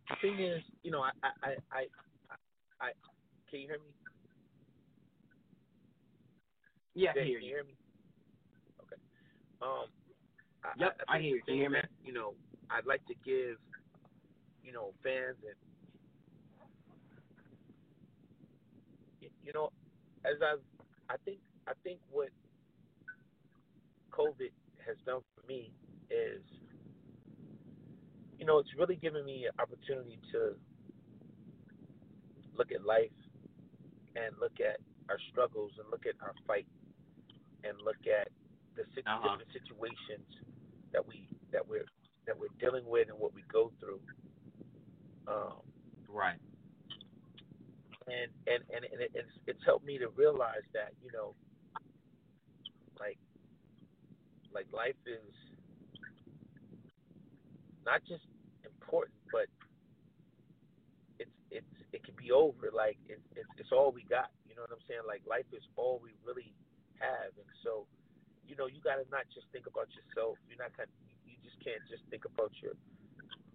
the 0.10 0.16
thing 0.22 0.40
is, 0.40 0.62
you 0.84 0.92
know, 0.92 1.02
I, 1.02 1.12
I, 1.24 1.30
I, 1.72 1.80
I, 2.30 2.36
I 2.82 2.92
can 3.50 3.62
you 3.62 3.68
hear 3.68 3.78
me? 3.78 3.94
Yeah, 6.94 7.12
I 7.12 7.14
Jay, 7.16 7.26
hear 7.26 7.40
can 7.40 7.48
you. 7.48 7.54
hear 7.54 7.64
me? 7.64 7.74
Okay. 8.82 9.02
Um. 9.62 9.86
I, 10.64 10.70
Yep, 10.78 11.02
I 11.08 11.18
hear 11.20 11.36
you. 11.38 11.42
Can 11.44 11.56
you 11.56 11.62
hear 11.62 11.70
me? 11.72 11.80
You 12.06 12.14
know, 12.14 12.34
I'd 12.70 12.86
like 12.86 13.06
to 13.08 13.16
give, 13.26 13.58
you 14.64 14.72
know, 14.72 14.94
fans 15.04 15.38
and, 15.46 15.56
you 19.44 19.54
know, 19.54 19.72
as 20.26 20.38
I, 20.42 20.56
I 21.14 21.18
think, 21.26 21.40
I 21.68 21.74
think 21.84 22.00
what 22.12 22.30
COVID 24.12 24.52
has 24.86 24.98
done 25.06 25.22
for 25.36 25.48
me 25.48 25.72
is, 26.10 26.42
you 28.40 28.46
know, 28.46 28.60
it's 28.60 28.70
really 28.78 28.96
given 28.98 29.26
me 29.26 29.46
an 29.46 29.52
opportunity 29.60 30.20
to 30.32 30.54
look 32.58 32.72
at 32.72 32.86
life 32.86 33.12
and 34.16 34.36
look 34.40 34.60
at 34.60 34.80
our 35.10 35.18
struggles 35.32 35.72
and 35.80 35.90
look 35.92 36.06
at 36.06 36.16
our 36.22 36.34
fight 36.48 36.68
and 37.64 37.78
look 37.84 38.00
at 38.08 38.30
the 38.76 38.84
Uh-huh. 39.06 39.38
different 39.38 39.52
situations 39.54 40.28
that 40.94 41.06
we 41.06 41.28
that 41.52 41.68
we're 41.68 41.86
that 42.26 42.38
we're 42.38 42.54
dealing 42.60 42.86
with 42.88 43.10
and 43.10 43.18
what 43.20 43.34
we 43.34 43.44
go 43.52 43.72
through. 43.80 44.00
Um, 45.28 45.62
Right. 46.08 46.38
and 48.08 48.30
and 48.48 48.62
and, 48.74 48.84
and 48.92 49.00
it, 49.02 49.12
it's 49.14 49.34
it's 49.48 49.64
helped 49.66 49.86
me 49.86 49.98
to 50.00 50.10
realize 50.18 50.66
that 50.74 50.92
you 51.04 51.12
know, 51.14 51.36
like 53.00 53.18
like 54.54 54.68
life 54.74 54.98
is 55.06 55.34
not 57.86 58.02
just 58.08 58.24
important, 58.66 59.16
but 59.32 59.48
it's 61.20 61.32
it's 61.52 61.76
it 61.94 62.04
can 62.04 62.16
be 62.18 62.32
over. 62.32 62.70
Like 62.74 62.98
it's 63.08 63.24
it's 63.36 63.50
it's 63.58 63.72
all 63.72 63.92
we 63.92 64.04
got. 64.10 64.32
You 64.50 64.56
know 64.56 64.64
what 64.64 64.74
I'm 64.76 64.86
saying? 64.88 65.06
Like 65.08 65.24
life 65.30 65.48
is 65.54 65.64
all 65.78 66.02
we 66.04 66.12
really 66.26 66.54
have, 67.00 67.32
and 67.38 67.50
so 67.64 67.88
you 68.48 68.56
know 68.56 68.68
you 68.68 68.82
got 68.82 68.98
to 69.00 69.06
not 69.12 69.26
just 69.34 69.48
think 69.54 69.68
about 69.68 69.88
yourself. 69.96 70.38
You're 70.50 70.60
not 70.60 70.76
kind. 70.76 70.90
You 71.26 71.38
just 71.46 71.58
can't 71.64 71.82
just 71.88 72.04
think 72.12 72.26
about 72.26 72.52
your 72.62 72.74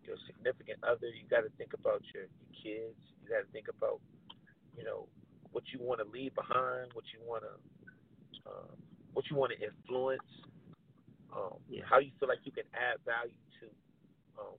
your 0.06 0.16
significant 0.26 0.78
other. 0.82 1.08
You 1.10 1.26
got 1.28 1.42
to 1.42 1.50
think 1.58 1.74
about 1.74 2.02
your, 2.14 2.24
your 2.24 2.52
kids. 2.54 2.98
You 3.22 3.28
got 3.28 3.42
to 3.44 3.50
think 3.52 3.66
about, 3.68 4.00
you 4.76 4.84
know, 4.84 5.08
what 5.52 5.64
you 5.72 5.80
want 5.82 6.00
to 6.00 6.08
leave 6.08 6.34
behind, 6.34 6.92
what 6.94 7.04
you 7.12 7.20
want 7.26 7.44
to, 7.44 7.54
um, 8.46 8.76
what 9.12 9.24
you 9.30 9.36
want 9.36 9.52
to 9.52 9.58
influence, 9.58 10.30
um, 11.34 11.58
Yeah. 11.68 11.82
how 11.88 11.98
you 11.98 12.12
feel 12.18 12.28
like 12.28 12.40
you 12.44 12.52
can 12.52 12.64
add 12.74 13.02
value 13.04 13.36
to 13.60 13.66
um, 14.38 14.56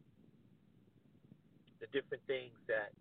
the 1.80 1.88
different 1.96 2.24
things 2.28 2.54
that 2.68 2.92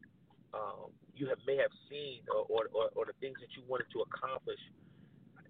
um, 0.55 0.93
you 1.15 1.27
have 1.29 1.39
may 1.47 1.57
have 1.57 1.73
seen 1.89 2.21
or, 2.29 2.45
or, 2.49 2.69
or, 2.73 2.91
or 2.95 3.05
the 3.07 3.17
things 3.21 3.37
that 3.41 3.51
you 3.57 3.63
wanted 3.67 3.89
to 3.93 4.05
accomplish. 4.05 4.61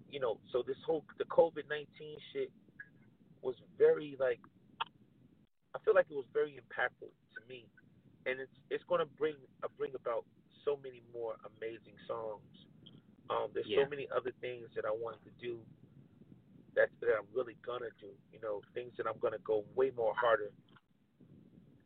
You 0.09 0.19
know, 0.19 0.39
so 0.51 0.63
this 0.65 0.77
whole 0.85 1.03
the 1.17 1.25
COVID 1.25 1.67
nineteen 1.69 2.17
shit 2.31 2.49
was 3.41 3.55
very 3.77 4.15
like 4.19 4.39
I 5.75 5.79
feel 5.83 5.93
like 5.93 6.07
it 6.09 6.15
was 6.15 6.27
very 6.33 6.59
impactful 6.59 7.09
to 7.11 7.39
me, 7.47 7.65
and 8.25 8.39
it's 8.39 8.53
it's 8.69 8.83
going 8.87 8.99
to 8.99 9.09
bring 9.17 9.35
uh, 9.63 9.67
bring 9.77 9.91
about 9.95 10.25
so 10.65 10.79
many 10.83 11.01
more 11.13 11.35
amazing 11.57 11.95
songs. 12.07 12.43
Um, 13.29 13.51
there's 13.53 13.67
Yeah. 13.67 13.83
so 13.83 13.89
many 13.89 14.07
other 14.15 14.31
things 14.39 14.67
that 14.75 14.85
I 14.85 14.91
wanted 14.91 15.23
to 15.27 15.33
do 15.39 15.59
that 16.75 16.89
that 17.01 17.09
I'm 17.17 17.27
really 17.35 17.57
gonna 17.65 17.91
do. 17.99 18.11
You 18.31 18.39
know, 18.39 18.61
things 18.73 18.93
that 18.97 19.07
I'm 19.07 19.19
gonna 19.19 19.41
go 19.43 19.65
way 19.75 19.91
more 19.95 20.13
harder 20.15 20.51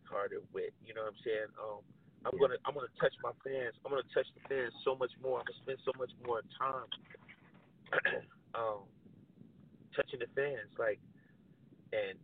harder 0.04 0.42
with. 0.54 0.74
You 0.86 0.94
know 0.94 1.08
what 1.08 1.16
I'm 1.16 1.22
saying? 1.24 1.50
Um, 1.58 1.82
I'm 2.26 2.38
gonna 2.38 2.60
I'm 2.66 2.76
gonna 2.76 2.94
touch 3.00 3.14
my 3.24 3.32
fans. 3.42 3.74
I'm 3.86 3.92
gonna 3.92 4.08
touch 4.14 4.28
the 4.36 4.44
fans 4.50 4.74
so 4.84 4.96
much 4.96 5.12
more. 5.24 5.40
I'm 5.40 5.48
gonna 5.48 5.64
spend 5.64 5.80
so 5.86 5.92
much 5.98 6.12
more 6.26 6.42
time 6.60 6.90
um, 8.56 8.86
touching 9.96 10.20
the 10.20 10.30
fans, 10.36 10.70
like, 10.78 11.00
and 11.92 12.20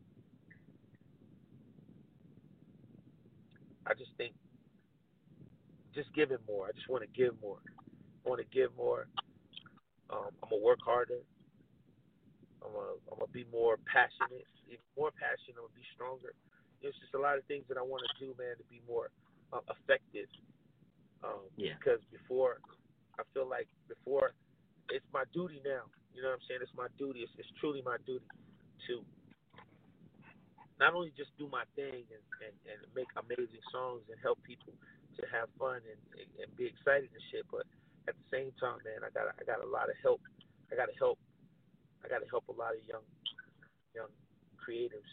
I 3.87 3.95
just 3.95 4.11
think 4.17 4.35
just 5.95 6.13
give 6.13 6.29
giving 6.29 6.43
more. 6.45 6.67
I 6.67 6.73
just 6.77 6.89
want 6.91 7.01
to 7.01 7.11
give 7.15 7.33
more. 7.41 7.63
I 7.65 8.29
want 8.29 8.43
to 8.43 8.49
give 8.53 8.69
more. 8.77 9.07
Um, 10.11 10.29
I'm 10.43 10.49
gonna 10.51 10.61
work 10.61 10.79
harder. 10.83 11.23
I'm 12.61 12.71
gonna 12.71 12.99
I'm 13.09 13.17
gonna 13.17 13.33
be 13.33 13.47
more 13.49 13.79
passionate, 13.87 14.45
even 14.67 14.83
more 14.93 15.09
passionate. 15.15 15.57
I'm 15.57 15.71
gonna 15.71 15.79
be 15.79 15.87
stronger. 15.95 16.35
There's 16.83 16.95
just 17.01 17.15
a 17.15 17.21
lot 17.21 17.39
of 17.39 17.43
things 17.49 17.65
that 17.71 17.79
I 17.79 17.85
want 17.85 18.05
to 18.05 18.11
do, 18.21 18.37
man, 18.37 18.53
to 18.61 18.67
be 18.69 18.83
more 18.85 19.09
uh, 19.49 19.65
effective. 19.73 20.29
Um, 21.23 21.49
Yeah. 21.57 21.73
Because 21.79 22.03
before, 22.13 22.61
I 23.17 23.25
feel 23.33 23.49
like 23.49 23.65
before, 23.89 24.37
it's 24.93 25.07
my 25.09 25.25
duty 25.33 25.57
now. 25.65 25.89
You 26.13 26.21
know 26.21 26.29
what 26.29 26.41
I'm 26.41 26.45
saying? 26.45 26.61
It's 26.61 26.77
my 26.77 26.87
duty. 27.01 27.25
It's, 27.25 27.33
it's 27.41 27.49
truly 27.57 27.81
my 27.81 27.97
duty 28.05 28.25
to 28.87 29.01
not 30.79 30.93
only 30.93 31.11
just 31.17 31.33
do 31.37 31.49
my 31.49 31.65
thing 31.73 32.05
and, 32.09 32.25
and, 32.41 32.55
and 32.69 32.79
make 32.93 33.09
amazing 33.17 33.63
songs 33.73 34.05
and 34.09 34.17
help 34.21 34.37
people 34.45 34.73
to 35.17 35.23
have 35.33 35.49
fun 35.57 35.81
and, 35.81 36.01
and, 36.13 36.29
and 36.37 36.49
be 36.53 36.69
excited 36.69 37.09
and 37.09 37.23
shit, 37.33 37.45
but 37.49 37.65
at 38.07 38.13
the 38.13 38.27
same 38.29 38.53
time, 38.61 38.79
man, 38.85 39.03
I 39.03 39.09
got 39.11 39.33
I 39.35 39.43
got 39.43 39.59
a 39.59 39.67
lot 39.67 39.89
of 39.89 39.97
help. 40.01 40.21
I 40.71 40.75
got 40.75 40.87
to 40.87 40.97
help. 40.97 41.19
I 42.03 42.07
got 42.07 42.21
to 42.21 42.29
help 42.29 42.47
a 42.47 42.55
lot 42.55 42.77
of 42.77 42.81
young 42.87 43.03
young 43.97 44.11
creatives. 44.61 45.11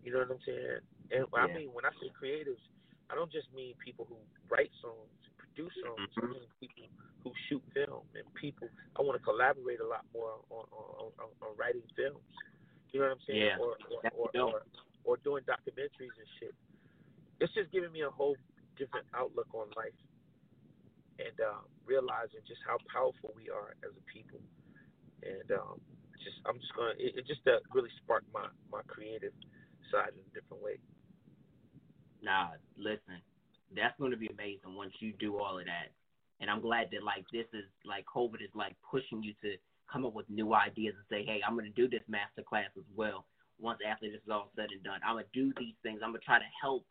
You 0.00 0.14
know 0.14 0.24
what 0.24 0.32
I'm 0.32 0.42
saying? 0.46 0.80
And 1.10 1.26
I 1.34 1.46
mean, 1.50 1.74
when 1.74 1.84
I 1.84 1.92
say 2.00 2.08
creatives, 2.14 2.62
I 3.10 3.18
don't 3.18 3.30
just 3.30 3.50
mean 3.52 3.74
people 3.84 4.06
who 4.08 4.16
write 4.48 4.70
songs, 4.80 5.10
and 5.26 5.34
produce 5.36 5.74
songs. 5.82 6.08
I 6.16 6.20
Mhm. 6.24 6.30
mean 6.30 6.48
people 6.62 6.86
who 7.26 7.34
shoot 7.48 7.62
film 7.74 8.06
and 8.14 8.24
people. 8.34 8.70
I 8.96 9.02
want 9.02 9.18
to 9.18 9.24
collaborate 9.24 9.80
a 9.80 9.86
lot 9.86 10.06
more 10.14 10.40
on 10.48 10.64
on, 10.72 11.12
on, 11.18 11.30
on 11.42 11.56
writing 11.58 11.84
films. 11.96 12.24
You 12.92 13.00
know 13.00 13.06
what 13.06 13.18
I'm 13.20 13.24
saying? 13.26 13.40
Yeah, 13.40 13.58
Or 13.58 13.76
or, 13.90 14.00
or, 14.16 14.28
or 14.34 14.62
or 15.04 15.16
doing 15.22 15.44
documentaries 15.44 16.14
and 16.18 16.30
shit. 16.38 16.54
It's 17.40 17.52
just 17.54 17.72
giving 17.72 17.92
me 17.92 18.02
a 18.02 18.10
whole 18.10 18.36
different 18.76 19.06
outlook 19.14 19.48
on 19.54 19.68
life 19.76 19.96
and 21.18 21.36
uh, 21.40 21.64
realizing 21.86 22.40
just 22.46 22.60
how 22.66 22.76
powerful 22.92 23.32
we 23.36 23.48
are 23.48 23.76
as 23.84 23.92
a 23.92 24.04
people. 24.08 24.40
And 25.22 25.48
um, 25.56 25.80
just 26.20 26.36
I'm 26.44 26.58
just 26.60 26.72
gonna 26.76 26.96
it, 26.98 27.16
it 27.16 27.24
just 27.26 27.44
uh, 27.46 27.60
really 27.72 27.92
sparked 28.02 28.28
my 28.32 28.48
my 28.72 28.80
creative 28.88 29.32
side 29.92 30.12
in 30.16 30.22
a 30.24 30.32
different 30.32 30.62
way. 30.62 30.76
Nah, 32.22 32.56
listen, 32.76 33.20
that's 33.74 33.96
going 33.98 34.10
to 34.12 34.20
be 34.20 34.28
amazing 34.28 34.76
once 34.76 34.92
you 35.00 35.12
do 35.18 35.38
all 35.40 35.58
of 35.58 35.64
that. 35.64 35.88
And 36.40 36.50
I'm 36.50 36.60
glad 36.60 36.88
that 36.92 37.02
like 37.04 37.24
this 37.32 37.48
is 37.52 37.64
like 37.84 38.04
COVID 38.04 38.40
is 38.44 38.52
like 38.54 38.76
pushing 38.84 39.22
you 39.22 39.32
to 39.44 39.56
come 39.90 40.06
up 40.06 40.14
with 40.14 40.28
new 40.30 40.54
ideas 40.54 40.94
and 40.96 41.06
say, 41.10 41.24
hey, 41.26 41.40
I'm 41.46 41.54
going 41.54 41.66
to 41.66 41.74
do 41.74 41.88
this 41.88 42.04
master 42.08 42.42
class 42.42 42.70
as 42.76 42.86
well. 42.94 43.24
Once 43.60 43.80
after 43.86 44.06
this 44.08 44.22
is 44.22 44.30
all 44.30 44.50
said 44.56 44.72
and 44.72 44.82
done, 44.82 45.00
I'm 45.04 45.14
going 45.14 45.26
to 45.28 45.36
do 45.36 45.52
these 45.58 45.74
things. 45.82 46.00
I'm 46.02 46.10
going 46.10 46.20
to 46.20 46.26
try 46.26 46.38
to 46.38 46.52
help 46.60 46.86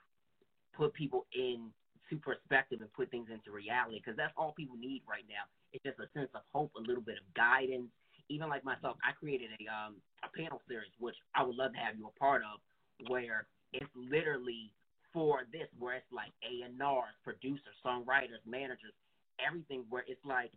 put 0.75 0.93
people 0.93 1.25
into 1.33 2.21
perspective 2.21 2.81
and 2.81 2.91
put 2.93 3.09
things 3.09 3.27
into 3.33 3.51
reality 3.51 3.97
because 3.97 4.17
that's 4.17 4.33
all 4.37 4.53
people 4.53 4.77
need 4.77 5.01
right 5.09 5.25
now. 5.27 5.49
It's 5.73 5.83
just 5.83 5.99
a 5.99 6.09
sense 6.17 6.29
of 6.35 6.41
hope, 6.53 6.71
a 6.77 6.81
little 6.81 7.01
bit 7.01 7.17
of 7.17 7.25
guidance. 7.33 7.89
Even 8.29 8.49
like 8.49 8.63
myself, 8.63 8.97
I 9.01 9.13
created 9.17 9.49
a 9.57 9.65
um 9.65 9.97
a 10.21 10.29
panel 10.29 10.61
series 10.67 10.93
which 10.99 11.15
I 11.33 11.41
would 11.41 11.55
love 11.55 11.73
to 11.73 11.79
have 11.79 11.97
you 11.97 12.05
a 12.05 12.19
part 12.19 12.43
of, 12.45 12.61
where 13.09 13.47
it's 13.73 13.89
literally 13.95 14.71
for 15.13 15.43
this, 15.51 15.67
where 15.77 15.95
it's 15.95 16.11
like 16.13 16.29
A 16.45 16.65
and 16.65 16.81
R's, 16.81 17.17
producers, 17.23 17.73
songwriters, 17.85 18.41
managers, 18.45 18.93
everything. 19.41 19.85
Where 19.89 20.05
it's 20.07 20.23
like, 20.25 20.51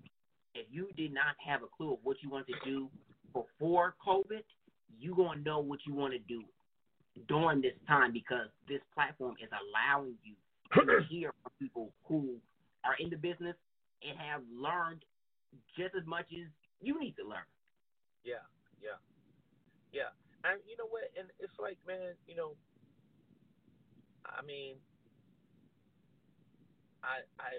if 0.55 0.67
you 0.71 0.89
did 0.97 1.13
not 1.13 1.37
have 1.45 1.63
a 1.63 1.67
clue 1.67 1.95
of 1.95 1.99
what 2.03 2.17
you 2.23 2.31
wanted 2.31 2.55
to 2.55 2.71
do 2.71 2.89
before 3.33 3.95
COVID, 4.07 4.43
you 4.99 5.15
gonna 5.15 5.41
know 5.41 5.61
what 5.61 5.81
you 5.87 5.95
want 5.95 6.13
to 6.13 6.19
do 6.21 6.43
during 7.29 7.61
this 7.61 7.75
time 7.87 8.13
because 8.13 8.49
this 8.69 8.81
platform 8.95 9.35
is 9.43 9.49
allowing 9.53 10.15
you 10.23 10.35
to 10.75 11.05
hear 11.11 11.33
from 11.43 11.53
people 11.59 11.93
who 12.05 12.37
are 12.85 12.97
in 12.99 13.11
the 13.11 13.17
business 13.17 13.57
and 14.07 14.19
have 14.19 14.43
learned 14.53 15.05
just 15.77 15.95
as 15.95 16.07
much 16.07 16.27
as 16.33 16.49
you 16.81 16.99
need 16.99 17.15
to 17.17 17.25
learn. 17.29 17.47
Yeah, 18.25 18.45
yeah, 18.83 18.99
yeah. 19.93 20.11
And 20.45 20.61
you 20.67 20.77
know 20.77 20.87
what? 20.91 21.11
And 21.19 21.29
it's 21.39 21.53
like, 21.61 21.79
man, 21.87 22.15
you 22.27 22.35
know, 22.35 22.53
I 24.27 24.43
mean, 24.43 24.75
I, 27.03 27.23
I, 27.39 27.59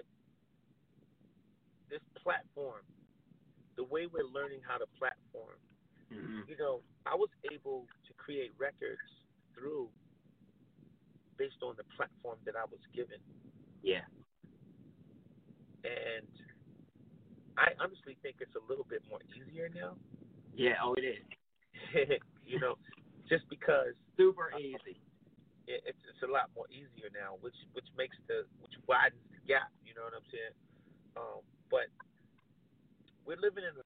this 1.90 2.00
platform, 2.22 2.82
the 3.76 3.84
way 3.84 4.06
we're 4.06 4.26
learning 4.28 4.60
how 4.66 4.78
to 4.78 4.86
platform, 4.98 5.58
Mm-hmm. 6.12 6.46
you 6.46 6.56
know, 6.60 6.80
I 7.06 7.14
was 7.16 7.30
able 7.50 7.88
to 8.06 8.12
create 8.20 8.52
records 8.60 9.00
through 9.56 9.88
based 11.38 11.58
on 11.64 11.74
the 11.80 11.82
platform 11.96 12.36
that 12.44 12.54
I 12.54 12.62
was 12.70 12.78
given, 12.94 13.18
Yeah. 13.82 14.04
and 15.82 16.28
I 17.56 17.72
honestly 17.80 18.16
think 18.22 18.36
it's 18.40 18.54
a 18.54 18.62
little 18.68 18.84
bit 18.88 19.02
more 19.10 19.20
easier 19.34 19.70
now. 19.74 19.96
Yeah. 20.54 20.76
Oh, 20.82 20.94
it 20.94 21.02
is 21.02 21.24
you 22.46 22.60
know, 22.60 22.76
just 23.28 23.48
because 23.48 23.94
super 24.16 24.52
easy. 24.58 25.00
it, 25.66 25.82
it's 25.88 25.98
it's 26.06 26.22
a 26.22 26.30
lot 26.30 26.50
more 26.54 26.66
easier 26.70 27.10
now, 27.10 27.36
which 27.40 27.56
which 27.72 27.86
makes 27.96 28.14
the 28.28 28.44
which 28.60 28.74
widens 28.86 29.22
the 29.32 29.40
gap. 29.48 29.72
You 29.86 29.94
know 29.94 30.04
what 30.04 30.14
I'm 30.14 30.28
saying? 30.30 30.54
Um, 31.16 31.42
but 31.74 31.90
we're 33.26 33.34
living 33.42 33.64
in 33.66 33.74
a 33.74 33.82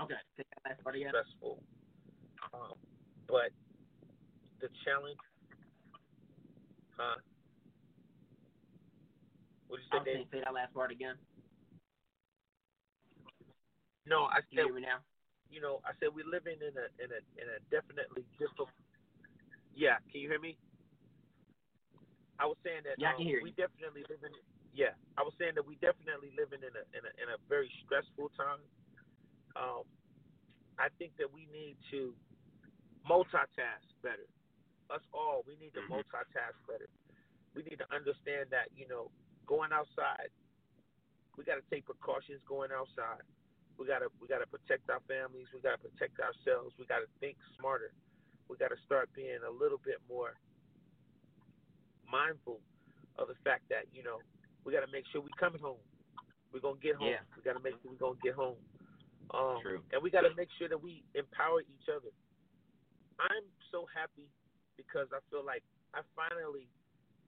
Okay. 0.00 0.14
Take 0.38 0.46
that 0.64 0.70
last 0.70 0.82
part 0.82 0.96
again. 0.96 1.10
stressful, 1.10 1.60
um, 2.54 2.72
but 3.28 3.50
the 4.62 4.68
challenge, 4.82 5.18
huh? 6.96 7.20
What 9.68 9.76
did 9.76 9.84
you 9.92 9.98
say, 9.98 10.18
Dave? 10.18 10.26
say 10.32 10.40
that 10.42 10.54
last 10.54 10.72
part 10.72 10.90
again. 10.90 11.16
No, 14.06 14.24
I 14.24 14.40
Can 14.48 14.56
you 14.56 14.64
hear 14.64 14.74
me 14.74 14.80
now? 14.80 15.04
You 15.50 15.60
know 15.60 15.80
I 15.84 15.92
said 16.00 16.10
we're 16.14 16.28
living 16.28 16.58
in 16.62 16.74
a 16.78 16.86
in 17.02 17.10
a 17.12 17.20
in 17.38 17.46
a 17.50 17.58
definitely 17.70 18.24
different. 18.38 18.70
Yeah, 19.74 19.98
can 20.12 20.20
you 20.22 20.28
hear 20.30 20.40
me? 20.40 20.58
I 22.40 22.46
was 22.46 22.56
saying 22.64 22.84
that 22.88 22.98
Yeah, 22.98 23.10
I 23.10 23.14
um, 23.14 23.18
can 23.18 23.26
hear 23.26 23.40
we 23.40 23.50
you. 23.50 23.54
definitely 23.54 24.04
live 24.08 24.22
in. 24.24 24.32
Yeah, 24.74 24.96
I 25.18 25.22
was 25.22 25.34
saying 25.38 25.54
that 25.56 25.66
we 25.66 25.76
definitely 25.82 26.32
living 26.38 26.62
in 26.64 26.72
a 26.74 26.84
in 26.96 27.02
a 27.04 27.12
in 27.20 27.28
a 27.34 27.38
very 27.48 27.70
stressful 27.84 28.30
time. 28.36 28.62
Um, 29.56 29.84
I 30.78 30.88
think 30.98 31.16
that 31.18 31.30
we 31.30 31.46
need 31.52 31.76
to 31.92 32.14
multitask 33.08 33.86
better. 34.02 34.28
Us 34.90 35.02
all, 35.14 35.44
we 35.46 35.56
need 35.56 35.74
to 35.74 35.82
Mhm. 35.82 35.90
multitask 35.90 36.56
better. 36.68 36.88
We 37.54 37.62
need 37.64 37.78
to 37.78 37.88
understand 37.94 38.50
that 38.50 38.70
you 38.76 38.88
know 38.88 39.10
going 39.46 39.72
outside, 39.72 40.30
we 41.36 41.44
got 41.44 41.56
to 41.56 41.66
take 41.70 41.86
precautions 41.86 42.40
going 42.48 42.70
outside. 42.72 43.22
We 43.80 43.88
gotta 43.88 44.12
we 44.20 44.28
gotta 44.28 44.44
protect 44.44 44.92
our 44.92 45.00
families. 45.08 45.48
We 45.56 45.64
gotta 45.64 45.80
protect 45.80 46.20
ourselves. 46.20 46.76
We 46.76 46.84
gotta 46.84 47.08
think 47.16 47.40
smarter. 47.56 47.96
We 48.52 48.60
gotta 48.60 48.76
start 48.84 49.08
being 49.16 49.40
a 49.40 49.48
little 49.48 49.80
bit 49.80 50.04
more 50.04 50.36
mindful 52.04 52.60
of 53.16 53.32
the 53.32 53.40
fact 53.40 53.64
that 53.72 53.88
you 53.96 54.04
know 54.04 54.20
we 54.68 54.76
gotta 54.76 54.92
make 54.92 55.08
sure 55.08 55.24
we 55.24 55.32
coming 55.40 55.64
home. 55.64 55.80
We're 56.52 56.60
gonna 56.60 56.76
get 56.76 57.00
home. 57.00 57.08
Yeah. 57.08 57.24
We 57.32 57.40
gotta 57.40 57.64
make 57.64 57.80
sure 57.80 57.88
we're 57.88 58.04
gonna 58.04 58.20
get 58.20 58.36
home. 58.36 58.60
Um, 59.32 59.64
True. 59.64 59.80
And 59.96 60.04
we 60.04 60.12
gotta 60.12 60.36
make 60.36 60.52
sure 60.60 60.68
that 60.68 60.76
we 60.76 61.00
empower 61.16 61.64
each 61.64 61.88
other. 61.88 62.12
I'm 63.16 63.48
so 63.72 63.88
happy 63.88 64.28
because 64.76 65.08
I 65.08 65.24
feel 65.32 65.40
like 65.40 65.64
I 65.96 66.04
finally 66.12 66.68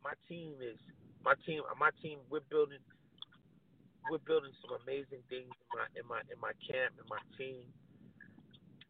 my 0.05 0.13
team 0.29 0.61
is 0.61 0.77
my 1.25 1.33
team 1.49 1.65
my 1.81 1.97
team 2.05 2.21
we're 2.29 2.45
building 2.53 2.85
we're 4.11 4.19
building 4.27 4.53
some 4.61 4.79
amazing 4.83 5.23
things 5.29 5.51
in 5.51 5.69
my 5.75 5.87
in 5.95 6.05
my 6.09 6.21
in 6.33 6.39
my 6.41 6.53
camp 6.67 6.95
and 6.99 7.09
my 7.09 7.21
team. 7.39 7.65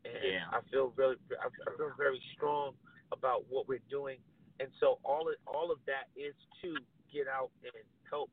And 0.05 0.19
Yeah. 0.23 0.47
I 0.51 0.61
feel 0.71 0.93
really 0.97 1.17
I 1.41 1.49
feel 1.77 1.93
very 1.97 2.21
strong 2.35 2.75
about 3.13 3.45
what 3.49 3.69
we're 3.69 3.87
doing. 3.91 4.19
And 4.61 4.69
so 4.81 4.99
all 5.05 5.29
of 5.29 5.37
all 5.47 5.71
of 5.71 5.79
that 5.87 6.09
is 6.17 6.35
to 6.63 6.77
get 7.13 7.29
out 7.29 7.51
and 7.63 7.73
help 8.09 8.31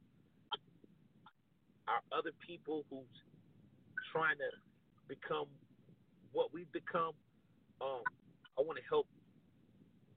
our 1.88 2.02
other 2.12 2.32
people 2.46 2.86
who's 2.90 3.24
trying 4.12 4.38
to 4.38 4.50
become 5.08 5.48
what 6.32 6.54
we've 6.54 6.72
become. 6.72 7.14
Um, 7.82 8.04
I 8.58 8.62
want 8.62 8.78
to 8.78 8.86
help 8.88 9.08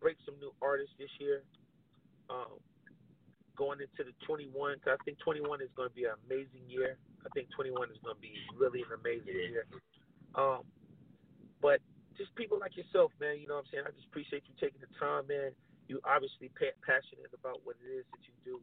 break 0.00 0.16
some 0.26 0.38
new 0.38 0.52
artists 0.60 0.94
this 0.98 1.10
year. 1.18 1.42
Um, 2.28 2.60
going 3.56 3.80
into 3.80 4.02
the 4.04 4.14
21, 4.26 4.52
cause 4.84 4.96
I 4.98 5.00
think 5.04 5.18
21 5.20 5.60
is 5.60 5.72
going 5.76 5.88
to 5.88 5.94
be 5.94 6.04
an 6.04 6.16
amazing 6.26 6.64
year. 6.68 6.96
I 7.24 7.28
think 7.36 7.48
21 7.54 7.90
is 7.90 8.00
going 8.02 8.16
to 8.16 8.22
be 8.22 8.34
really 8.56 8.82
an 8.82 8.92
amazing 8.98 9.36
is. 9.36 9.50
year. 9.52 9.64
Um, 10.34 10.64
but 11.60 11.78
just 12.16 12.34
people 12.34 12.58
like 12.58 12.76
yourself, 12.76 13.12
man. 13.20 13.38
You 13.38 13.46
know 13.46 13.60
what 13.60 13.68
I'm 13.68 13.72
saying? 13.72 13.84
I 13.86 13.92
just 13.94 14.08
appreciate 14.08 14.42
you 14.48 14.54
taking 14.58 14.80
the 14.82 14.90
time, 14.98 15.28
man. 15.28 15.52
You 15.86 16.00
obviously 16.04 16.48
pa- 16.56 16.76
passionate 16.82 17.30
about 17.32 17.60
what 17.64 17.76
it 17.80 17.88
is 17.88 18.04
that 18.12 18.22
you 18.24 18.34
do. 18.42 18.56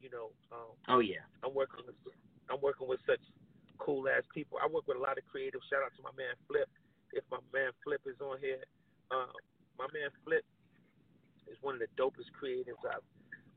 You 0.00 0.10
know, 0.10 0.34
um, 0.50 0.74
Oh 0.88 1.00
yeah. 1.00 1.22
I'm 1.46 1.54
working 1.54 1.82
with 1.86 1.96
I'm 2.50 2.60
working 2.60 2.90
with 2.90 3.00
such 3.06 3.22
cool 3.78 4.06
ass 4.10 4.26
people. 4.34 4.58
I 4.60 4.66
work 4.66 4.86
with 4.86 4.98
a 4.98 5.04
lot 5.04 5.16
of 5.16 5.24
creative. 5.30 5.62
Shout 5.70 5.82
out 5.82 5.94
to 5.96 6.02
my 6.02 6.14
man 6.18 6.34
Flip. 6.46 6.68
If 7.12 7.24
my 7.30 7.40
man 7.54 7.70
Flip 7.84 8.02
is 8.06 8.18
on 8.20 8.38
here, 8.42 8.62
um, 9.10 9.32
my 9.78 9.86
man 9.94 10.10
Flip 10.24 10.44
is 11.50 11.56
one 11.62 11.74
of 11.78 11.82
the 11.82 11.90
dopest 11.98 12.30
creatives 12.34 12.80
I've 12.86 13.04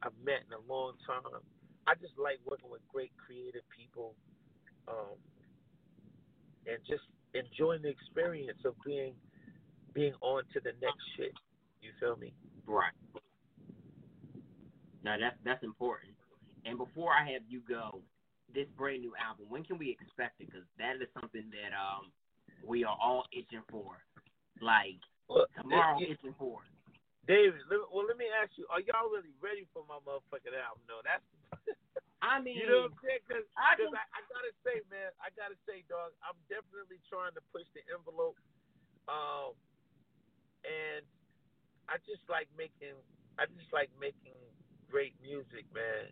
I've 0.06 0.14
met 0.24 0.46
in 0.46 0.54
a 0.54 0.62
long 0.72 0.94
time. 1.08 1.42
I 1.88 1.96
just 1.96 2.14
like 2.22 2.38
working 2.46 2.70
with 2.70 2.82
great 2.88 3.12
creative 3.18 3.66
people, 3.76 4.14
um, 4.88 5.18
and 6.68 6.78
just 6.88 7.04
enjoying 7.34 7.82
the 7.82 7.90
experience 7.90 8.60
of 8.66 8.76
being 8.86 9.14
being 9.94 10.14
on 10.22 10.44
to 10.54 10.60
the 10.62 10.74
next 10.82 11.02
shit. 11.18 11.34
You 11.82 11.92
feel 12.00 12.18
me? 12.18 12.34
Right. 12.68 12.94
Now 15.04 15.18
that's 15.20 15.38
that's 15.44 15.64
important. 15.64 16.14
And 16.66 16.78
before 16.78 17.14
I 17.14 17.32
have 17.34 17.42
you 17.48 17.62
go, 17.68 18.02
this 18.54 18.68
brand 18.78 19.02
new 19.02 19.14
album, 19.18 19.46
when 19.50 19.64
can 19.64 19.78
we 19.78 19.90
expect 19.90 20.42
it? 20.42 20.48
Because 20.48 20.66
that 20.78 20.96
is 21.02 21.10
something 21.20 21.50
that 21.50 21.74
um 21.74 22.12
we 22.66 22.84
are 22.84 22.98
all 23.02 23.26
itching 23.32 23.62
for. 23.70 23.98
Like 24.62 24.98
Well, 25.28 25.46
tomorrow, 25.60 25.98
it- 26.00 26.10
it- 26.10 26.12
itching 26.20 26.36
for. 26.38 26.62
David, 27.26 27.62
let, 27.70 27.82
well, 27.90 28.06
let 28.06 28.18
me 28.18 28.30
ask 28.30 28.54
you: 28.58 28.66
Are 28.70 28.82
y'all 28.82 29.10
really 29.10 29.34
ready 29.42 29.66
for 29.74 29.82
my 29.90 29.98
motherfucking 30.06 30.54
album? 30.54 30.86
No, 30.90 31.02
that's 31.02 31.26
I 32.22 32.42
mean, 32.42 32.58
You 32.58 32.66
know 32.70 32.90
what 32.90 32.98
I'm 32.98 33.02
saying? 33.06 33.22
Because 33.28 33.46
I 33.58 33.74
I, 33.74 33.78
can- 33.78 33.94
I, 33.94 34.22
gotta 34.34 34.54
say, 34.66 34.82
man, 34.90 35.14
I 35.22 35.30
gotta 35.38 35.58
say, 35.70 35.86
dog, 35.86 36.14
I'm 36.26 36.38
definitely 36.50 36.98
trying 37.06 37.34
to 37.38 37.44
push 37.54 37.68
the 37.78 37.86
envelope. 37.94 38.38
Um, 39.06 39.54
and 40.66 41.06
I 41.86 42.02
just 42.10 42.26
like 42.26 42.50
making, 42.58 42.98
I 43.38 43.46
just 43.54 43.70
like 43.70 43.94
making 44.02 44.34
great 44.90 45.14
music, 45.22 45.70
man. 45.76 46.10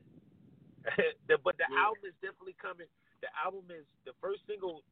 the, 1.30 1.42
but 1.42 1.58
the 1.58 1.66
Yeah. 1.72 1.90
album 1.90 2.06
is 2.06 2.18
definitely 2.22 2.58
coming. 2.62 2.90
The 3.26 3.32
album 3.34 3.72
is 3.74 3.88
the 4.06 4.14
first 4.22 4.46
single 4.46 4.84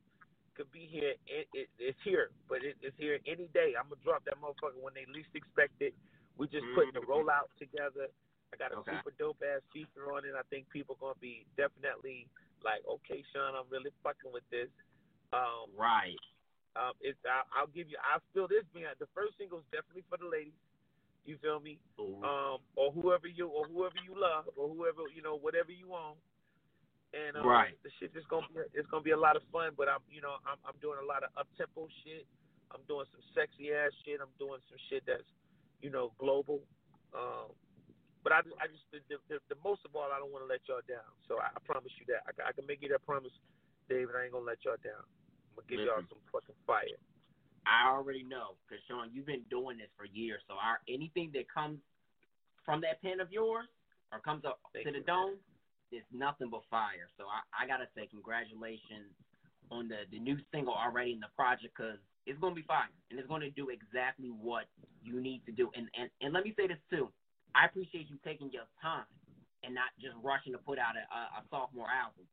could 0.62 0.70
be 0.70 0.86
here. 0.86 1.18
It, 1.26 1.50
it, 1.58 1.68
it's 1.82 1.98
here, 2.06 2.30
but 2.46 2.62
it, 2.62 2.78
it's 2.86 2.94
here 3.02 3.18
any 3.26 3.50
day. 3.50 3.74
I'm 3.74 3.90
gonna 3.90 4.06
drop 4.06 4.22
that 4.30 4.38
motherfucker 4.38 4.78
when 4.78 4.94
they 4.94 5.10
least 5.10 5.34
expect 5.34 5.82
it. 5.82 5.98
We 6.38 6.46
just 6.46 6.70
putting 6.78 6.94
the 6.94 7.02
rollout 7.02 7.50
together. 7.58 8.14
I 8.54 8.62
got 8.62 8.70
a 8.70 8.86
Okay. 8.86 8.94
super 8.94 9.10
dope 9.18 9.42
ass 9.42 9.66
feature 9.74 10.14
on 10.14 10.22
it. 10.22 10.38
I 10.38 10.46
think 10.54 10.70
people 10.70 11.02
gonna 11.02 11.18
be 11.18 11.50
definitely 11.58 12.30
like, 12.62 12.86
okay, 12.86 13.26
Sean, 13.34 13.58
I'm 13.58 13.66
really 13.74 13.90
fucking 14.06 14.30
with 14.30 14.46
this. 14.54 14.70
Um, 15.34 15.74
right. 15.74 16.22
um, 16.78 16.94
it's 17.02 17.18
I, 17.26 17.42
I'll 17.58 17.74
give 17.74 17.90
you. 17.90 17.98
I'll 18.06 18.22
still 18.30 18.46
this 18.46 18.68
being 18.70 18.86
the 19.02 19.10
first 19.18 19.42
single 19.42 19.66
is 19.66 19.70
definitely 19.74 20.06
for 20.14 20.22
the 20.22 20.30
ladies. 20.30 20.54
You 21.26 21.42
feel 21.42 21.58
me? 21.58 21.82
Ooh. 21.98 22.22
Um, 22.22 22.62
or 22.78 22.94
whoever 22.94 23.26
you 23.26 23.50
or 23.50 23.66
whoever 23.66 23.98
you 23.98 24.14
love 24.14 24.46
or 24.54 24.70
whoever 24.70 25.10
you 25.10 25.26
know 25.26 25.42
whatever 25.42 25.74
you 25.74 25.90
want. 25.90 26.22
And 27.12 27.36
um, 27.36 27.44
Right. 27.44 27.76
the 27.84 27.92
shit 28.00 28.16
is 28.16 28.24
gonna 28.32 28.48
be 28.48 28.64
it's 28.72 28.88
gonna 28.88 29.04
be 29.04 29.12
a 29.12 29.20
lot 29.20 29.36
of 29.36 29.44
fun. 29.52 29.76
But 29.76 29.92
I'm 29.92 30.00
you 30.08 30.24
know 30.24 30.40
I'm 30.48 30.60
I'm 30.64 30.80
doing 30.80 31.00
a 31.02 31.06
lot 31.06 31.24
of 31.24 31.32
up 31.36 31.48
tempo 31.60 31.88
shit. 32.04 32.24
I'm 32.72 32.80
doing 32.88 33.04
some 33.12 33.20
sexy 33.36 33.76
ass 33.76 33.92
shit. 34.08 34.24
I'm 34.24 34.32
doing 34.40 34.64
some 34.72 34.80
shit 34.88 35.04
that's 35.04 35.28
you 35.84 35.92
know 35.92 36.16
global. 36.16 36.64
Um, 37.12 37.52
but 38.24 38.32
I, 38.32 38.40
I 38.62 38.70
just 38.72 38.86
the, 38.94 39.02
the, 39.28 39.42
the 39.50 39.58
most 39.66 39.84
of 39.84 39.92
all 39.98 40.08
I 40.08 40.22
don't 40.22 40.32
want 40.32 40.46
to 40.46 40.50
let 40.52 40.64
y'all 40.70 40.86
down. 40.88 41.04
So 41.28 41.42
I, 41.42 41.52
I 41.52 41.60
promise 41.68 41.92
you 42.00 42.08
that 42.16 42.24
I, 42.24 42.32
I 42.48 42.52
can 42.56 42.64
make 42.64 42.80
you 42.80 42.88
that 42.96 43.04
promise, 43.04 43.34
David. 43.90 44.16
I 44.16 44.30
ain't 44.30 44.34
gonna 44.34 44.48
let 44.48 44.64
y'all 44.64 44.80
down. 44.80 45.04
I'm 45.52 45.60
gonna 45.60 45.68
give 45.68 45.84
y'all 45.84 46.06
some 46.08 46.24
fucking 46.32 46.56
fire. 46.64 46.96
I 47.68 47.92
already 47.92 48.24
know, 48.24 48.58
because 48.66 48.82
Sean, 48.88 49.12
you've 49.14 49.28
been 49.30 49.46
doing 49.52 49.78
this 49.78 49.92
for 49.98 50.06
years. 50.06 50.42
So 50.48 50.56
our 50.56 50.82
anything 50.88 51.30
that 51.36 51.46
comes 51.52 51.78
from 52.66 52.82
that 52.82 53.02
pen 53.02 53.20
of 53.20 53.32
yours 53.32 53.68
or 54.14 54.20
comes 54.20 54.46
up 54.46 54.60
Thank 54.74 54.88
to 54.88 54.92
the 54.94 55.00
you, 55.00 55.06
dome 55.06 55.38
is 55.92 56.04
nothing 56.12 56.50
but 56.50 56.62
fire. 56.70 57.08
So 57.18 57.26
I, 57.28 57.64
I 57.64 57.68
gotta 57.68 57.88
say 57.96 58.08
congratulations 58.08 59.12
on 59.70 59.88
the 59.88 60.08
the 60.12 60.20
new 60.20 60.38
single 60.52 60.74
already 60.74 61.14
in 61.14 61.20
the 61.20 61.32
project, 61.36 61.76
because 61.76 62.00
it's 62.26 62.40
gonna 62.40 62.56
be 62.56 62.64
fire 62.64 62.90
and 63.10 63.20
it's 63.20 63.28
gonna 63.28 63.52
do 63.52 63.70
exactly 63.70 64.30
what 64.30 64.66
you 65.04 65.20
need 65.20 65.46
to 65.46 65.52
do. 65.52 65.70
And 65.76 65.88
and 65.98 66.10
and 66.22 66.34
let 66.34 66.44
me 66.44 66.54
say 66.56 66.68
this 66.68 66.82
too, 66.90 67.10
I 67.56 67.66
appreciate 67.66 68.10
you 68.10 68.18
taking 68.24 68.52
your 68.52 68.68
time 68.82 69.08
and 69.64 69.76
not 69.76 69.94
just 70.02 70.16
rushing 70.24 70.54
to 70.54 70.58
put 70.58 70.80
out 70.80 70.96
a, 70.98 71.04
a, 71.14 71.22
a 71.40 71.42
sophomore 71.50 71.92
album. 71.92 72.26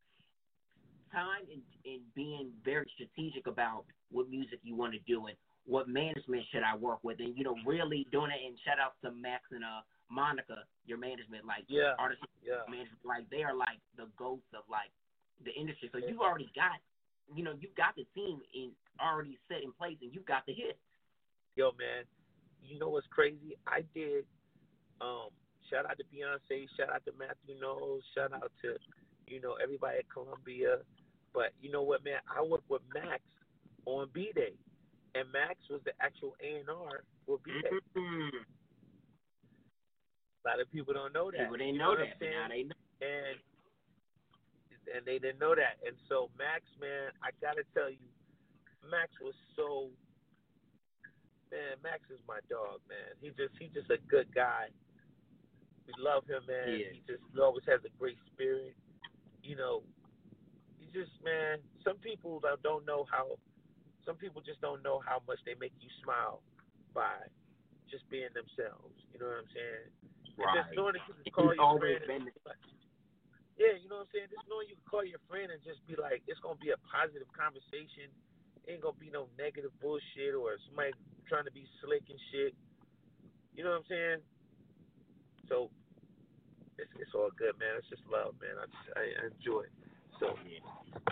Time 1.11 1.45
and, 1.49 1.61
and 1.85 2.01
being 2.13 2.51
very 2.63 2.85
strategic 2.93 3.47
about 3.47 3.85
what 4.11 4.29
music 4.29 4.59
you 4.61 4.75
want 4.75 4.93
to 4.93 4.99
do 5.05 5.25
and 5.25 5.37
what 5.65 5.87
management 5.89 6.43
should 6.51 6.63
I 6.63 6.75
work 6.75 6.99
with, 7.03 7.19
and 7.19 7.37
you 7.37 7.43
know, 7.43 7.55
really 7.65 8.07
doing 8.11 8.31
it. 8.31 8.41
And 8.45 8.57
shout 8.65 8.79
out 8.79 8.93
to 9.03 9.11
Max 9.11 9.43
and 9.51 9.63
uh 9.63 9.81
Monica, 10.09 10.65
your 10.85 10.97
management, 10.97 11.45
like 11.45 11.65
Yeah. 11.67 11.95
artist 11.97 12.23
Yeah. 12.41 12.65
management, 12.67 13.05
like 13.05 13.29
they 13.29 13.43
are 13.43 13.53
like 13.53 13.79
the 13.95 14.07
ghosts 14.17 14.51
of 14.53 14.67
like 14.67 14.91
the 15.41 15.53
industry. 15.53 15.89
So 15.89 15.99
you've 15.99 16.19
already 16.19 16.47
got, 16.55 16.81
you 17.33 17.43
know, 17.43 17.53
you've 17.53 17.75
got 17.75 17.95
the 17.95 18.05
team 18.05 18.41
in 18.53 18.75
already 18.99 19.37
set 19.47 19.63
in 19.63 19.71
place, 19.71 19.97
and 20.01 20.13
you've 20.13 20.25
got 20.25 20.45
the 20.45 20.53
hits. 20.53 20.79
Yo, 21.55 21.71
man, 21.73 22.05
you 22.61 22.77
know 22.79 22.89
what's 22.89 23.07
crazy? 23.07 23.55
I 23.65 23.81
did. 23.93 24.25
Um, 24.99 25.29
shout 25.69 25.85
out 25.85 25.97
to 25.97 26.03
Beyonce. 26.05 26.67
Shout 26.75 26.89
out 26.89 27.05
to 27.05 27.13
Matthew 27.13 27.57
Knowles. 27.59 28.03
Shout 28.13 28.33
out 28.33 28.51
to, 28.61 28.77
you 29.27 29.39
know, 29.39 29.53
everybody 29.61 29.99
at 29.99 30.09
Columbia. 30.09 30.83
But 31.33 31.53
you 31.61 31.71
know 31.71 31.83
what, 31.83 32.03
man? 32.03 32.19
I 32.27 32.41
worked 32.41 32.69
with 32.69 32.81
Max 32.93 33.21
on 33.85 34.07
B'Day, 34.09 34.57
and 35.15 35.31
Max 35.31 35.55
was 35.69 35.81
the 35.85 35.93
actual 36.01 36.35
A 36.41 36.59
and 36.59 36.69
R 36.69 37.03
for 37.25 37.37
B 37.43 37.51
Day. 37.61 37.69
Mm-hmm. 37.95 38.37
A 40.39 40.47
lot 40.47 40.59
of 40.63 40.71
people 40.71 40.93
don't 40.93 41.11
know 41.13 41.31
that. 41.31 41.51
People 41.51 41.59
didn't 41.59 41.75
You 41.75 41.83
know 41.83 41.99
what 41.99 41.99
that, 41.99 42.19
now 42.23 42.47
they 42.47 42.63
know. 42.63 42.79
and 43.03 43.37
and 44.89 45.05
they 45.05 45.19
didn't 45.19 45.37
know 45.37 45.53
that. 45.53 45.77
And 45.85 45.93
so 46.09 46.31
Max, 46.39 46.63
man, 46.81 47.13
I 47.21 47.29
gotta 47.43 47.61
tell 47.75 47.91
you, 47.91 48.07
Max 48.89 49.11
was 49.21 49.35
so 49.55 49.91
man. 51.51 51.77
Max 51.83 52.07
is 52.09 52.21
my 52.25 52.39
dog, 52.49 52.79
man. 52.87 53.13
He 53.21 53.29
just 53.35 53.53
he's 53.59 53.73
just 53.75 53.91
a 53.91 53.99
good 54.07 54.31
guy. 54.33 54.71
We 55.85 55.93
love 55.99 56.25
him, 56.25 56.41
man. 56.47 56.69
He 56.69 56.87
is. 56.87 56.93
He 56.95 57.01
just 57.05 57.23
he 57.33 57.37
always 57.41 57.65
has 57.67 57.81
a 57.85 57.91
great 57.99 58.17
spirit. 58.33 58.73
You 59.43 59.57
know, 59.59 59.83
he 60.79 60.87
just 60.95 61.11
man. 61.21 61.59
Some 61.83 61.97
people 61.99 62.39
that 62.47 62.63
don't 62.63 62.85
know 62.87 63.05
how. 63.11 63.37
Some 64.07 64.15
people 64.15 64.41
just 64.41 64.61
don't 64.61 64.81
know 64.81 65.03
how 65.05 65.21
much 65.27 65.37
they 65.45 65.53
make 65.59 65.75
you 65.83 65.89
smile 66.01 66.41
by 66.95 67.29
just 67.91 68.09
being 68.09 68.31
themselves. 68.33 68.95
You 69.13 69.19
know 69.21 69.29
what 69.29 69.45
I'm 69.45 69.51
saying? 69.53 69.85
And 70.39 70.55
just 70.55 70.71
knowing 70.75 70.95
that 70.95 71.03
you 71.07 71.13
can 71.19 71.31
call 71.35 71.51
He's 71.51 71.59
your 71.59 71.79
friend. 71.79 72.27
and- 72.27 72.31
yeah, 73.59 73.75
you 73.75 73.91
know 73.91 73.99
what 73.99 74.07
I'm 74.07 74.11
saying? 74.15 74.31
Just 74.31 74.47
knowing 74.47 74.71
you 74.71 74.79
can 74.79 74.87
call 74.87 75.03
your 75.03 75.19
friend 75.27 75.51
and 75.51 75.59
just 75.67 75.83
be 75.83 75.99
like, 75.99 76.23
it's 76.31 76.39
gonna 76.39 76.55
be 76.63 76.71
a 76.71 76.79
positive 76.87 77.27
conversation. 77.35 78.07
Ain't 78.71 78.79
gonna 78.79 78.95
be 78.95 79.11
no 79.11 79.27
negative 79.35 79.75
bullshit 79.83 80.31
or 80.31 80.55
somebody 80.67 80.95
trying 81.27 81.43
to 81.43 81.51
be 81.51 81.67
slick 81.83 82.07
and 82.07 82.19
shit. 82.31 82.55
You 83.51 83.67
know 83.67 83.75
what 83.75 83.83
I'm 83.83 83.89
saying? 83.91 84.21
So 85.51 85.67
it's 86.79 86.91
it's 86.95 87.11
all 87.11 87.31
good, 87.35 87.59
man. 87.59 87.75
It's 87.75 87.89
just 87.91 88.05
love, 88.07 88.39
man. 88.39 88.55
I 88.55 88.65
just 88.71 88.87
I, 88.95 89.03
I 89.19 89.23
enjoy 89.27 89.67
it. 89.67 89.75
So 90.19 90.35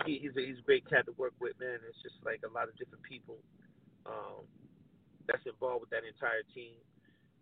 he, 0.04 0.20
he's 0.20 0.36
a, 0.36 0.40
he's 0.44 0.60
a 0.60 0.66
great 0.68 0.88
cat 0.88 1.04
to 1.08 1.12
work 1.16 1.32
with, 1.40 1.56
man. 1.60 1.80
It's 1.84 2.00
just 2.00 2.16
like 2.24 2.40
a 2.44 2.52
lot 2.52 2.68
of 2.68 2.76
different 2.76 3.04
people 3.04 3.40
um, 4.04 4.44
that's 5.28 5.44
involved 5.48 5.84
with 5.88 5.92
that 5.92 6.04
entire 6.04 6.44
team. 6.52 6.76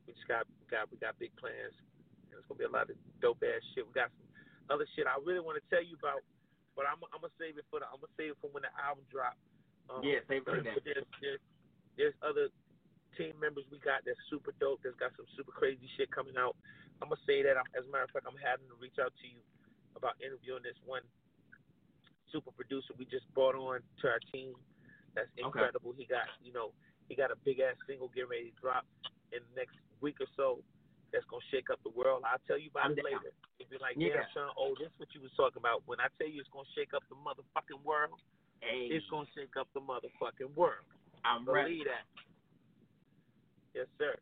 We 0.07 0.15
just 0.15 0.27
got 0.27 0.47
got 0.71 0.91
we 0.91 0.99
got 0.99 1.19
big 1.19 1.35
plans. 1.37 1.75
And 2.31 2.39
it's 2.39 2.47
gonna 2.51 2.59
be 2.59 2.69
a 2.69 2.73
lot 2.73 2.91
of 2.91 2.97
dope 3.23 3.43
ass 3.43 3.63
shit. 3.75 3.87
We 3.87 3.93
got 3.95 4.11
some 4.15 4.29
other 4.71 4.87
shit 4.95 5.07
I 5.07 5.17
really 5.23 5.41
want 5.43 5.57
to 5.61 5.65
tell 5.71 5.83
you 5.85 5.97
about. 5.99 6.23
but 6.77 6.85
I'm 6.85 7.01
I'm 7.15 7.23
gonna 7.25 7.35
save 7.41 7.57
it 7.59 7.65
for 7.71 7.81
the 7.81 7.87
I'm 7.89 8.03
gonna 8.03 8.13
save 8.19 8.35
it 8.35 8.41
for 8.43 8.51
when 8.53 8.67
the 8.67 8.73
album 8.77 9.07
drop. 9.09 9.39
Um, 9.89 10.03
Yeah, 10.03 10.21
save 10.27 10.43
it 10.45 10.51
for. 10.51 10.61
But 10.61 10.85
there's, 10.85 11.07
there's 11.23 11.43
there's 11.97 12.17
other 12.21 12.51
team 13.17 13.33
members 13.41 13.65
we 13.73 13.81
got 13.81 14.05
that's 14.05 14.21
super 14.29 14.53
dope. 14.61 14.85
That's 14.85 14.99
got 15.01 15.15
some 15.17 15.25
super 15.39 15.53
crazy 15.55 15.89
shit 15.97 16.11
coming 16.13 16.37
out. 16.37 16.57
I'm 17.01 17.09
gonna 17.09 17.23
say 17.25 17.41
that. 17.47 17.57
I'm, 17.57 17.69
as 17.79 17.87
a 17.87 17.91
matter 17.91 18.05
of 18.05 18.13
fact, 18.13 18.27
I'm 18.29 18.37
having 18.43 18.69
to 18.69 18.77
reach 18.77 18.99
out 19.01 19.13
to 19.23 19.27
you 19.27 19.41
about 19.97 20.21
interviewing 20.21 20.61
this 20.67 20.77
one 20.85 21.01
super 22.35 22.51
producer 22.51 22.93
we 22.99 23.07
just 23.07 23.25
brought 23.33 23.55
on 23.55 23.81
to 24.03 24.05
our 24.11 24.19
team. 24.35 24.53
That's 25.15 25.31
Okay. 25.39 25.47
incredible. 25.47 25.95
He 25.97 26.05
got 26.05 26.29
you 26.43 26.53
know 26.53 26.73
he 27.09 27.15
got 27.15 27.31
a 27.31 27.37
big 27.47 27.61
ass 27.61 27.77
single 27.87 28.09
getting 28.13 28.29
ready 28.29 28.51
to 28.51 28.57
drop 28.61 28.85
in 29.33 29.41
the 29.41 29.55
next 29.57 29.79
week 30.01 30.21
or 30.21 30.27
so. 30.37 30.61
That's 31.13 31.25
gonna 31.31 31.45
shake 31.51 31.71
up 31.71 31.81
the 31.85 31.91
world. 31.95 32.25
I'll 32.27 32.43
tell 32.47 32.59
you 32.59 32.69
about 32.71 32.87
I'm 32.87 32.93
it 32.93 32.97
down. 32.97 33.05
later. 33.07 33.31
If 33.59 33.71
you're 33.71 33.81
like, 33.81 33.97
Yeah. 33.97 34.21
yeah, 34.21 34.27
Sean, 34.35 34.51
oh, 34.59 34.75
this 34.79 34.89
is 34.93 34.99
what 34.99 35.09
you 35.15 35.21
was 35.23 35.33
talking 35.37 35.59
about. 35.63 35.83
When 35.87 36.01
I 36.01 36.09
tell 36.19 36.29
you 36.29 36.41
it's 36.41 36.51
gonna 36.51 36.69
shake 36.75 36.93
up 36.93 37.03
the 37.09 37.15
motherfucking 37.17 37.81
world, 37.85 38.21
Hey, 38.61 38.89
it's 38.91 39.07
gonna 39.09 39.29
shake 39.35 39.57
up 39.57 39.69
the 39.73 39.81
motherfucking 39.81 40.53
world. 40.55 40.85
I'm 41.25 41.45
Believe 41.45 41.55
ready. 41.55 41.85
that. 41.85 42.05
Yes, 43.75 43.87
sir. 43.99 44.17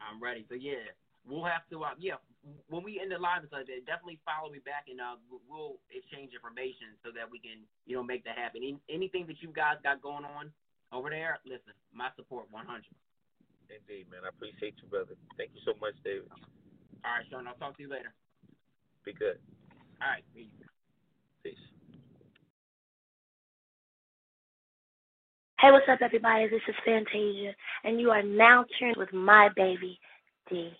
I'm 0.00 0.20
ready. 0.22 0.44
So 0.48 0.54
yeah, 0.54 0.90
we'll 1.26 1.44
have 1.44 1.68
to. 1.70 1.84
Uh, 1.84 1.94
yeah, 1.98 2.16
when 2.68 2.82
we 2.82 3.00
end 3.00 3.12
the 3.12 3.18
live 3.18 3.40
and 3.44 3.48
stuff, 3.48 3.66
definitely 3.86 4.18
follow 4.24 4.50
me 4.50 4.58
back, 4.60 4.88
and 4.88 5.00
uh, 5.00 5.16
we'll- 5.28 5.42
we'll 5.48 5.80
exchange 5.90 6.32
information 6.34 6.96
so 7.02 7.10
that 7.12 7.28
we 7.28 7.38
can, 7.38 7.66
you 7.86 7.96
know, 7.96 8.02
make 8.02 8.24
that 8.24 8.38
happen. 8.38 8.62
Any, 8.62 8.80
anything 8.88 9.26
that 9.26 9.42
you 9.42 9.48
guys 9.52 9.76
got 9.82 10.00
going 10.00 10.24
on 10.24 10.52
over 10.92 11.10
there, 11.10 11.38
listen, 11.44 11.72
my 11.92 12.10
support 12.16 12.50
100. 12.50 12.84
Indeed, 13.68 14.10
man. 14.10 14.20
I 14.24 14.28
appreciate 14.28 14.74
you, 14.82 14.88
brother. 14.88 15.14
Thank 15.36 15.50
you 15.54 15.60
so 15.64 15.72
much, 15.80 15.94
David. 16.04 16.28
All 17.04 17.12
right, 17.12 17.24
Sean. 17.30 17.46
I'll 17.46 17.54
talk 17.54 17.76
to 17.76 17.82
you 17.82 17.90
later. 17.90 18.12
Be 19.04 19.12
good. 19.12 19.38
All 20.00 20.08
right. 20.08 20.24
Peace. 20.34 20.48
Peace. 21.42 21.54
Hey, 25.60 25.72
what's 25.72 25.88
up, 25.90 26.00
everybody? 26.02 26.48
This 26.48 26.62
is 26.68 26.74
Fantasia, 26.84 27.52
and 27.84 28.00
you 28.00 28.10
are 28.10 28.22
now 28.22 28.64
tuned 28.78 28.96
with 28.96 29.12
my 29.12 29.48
baby, 29.56 29.98
D. 30.48 30.70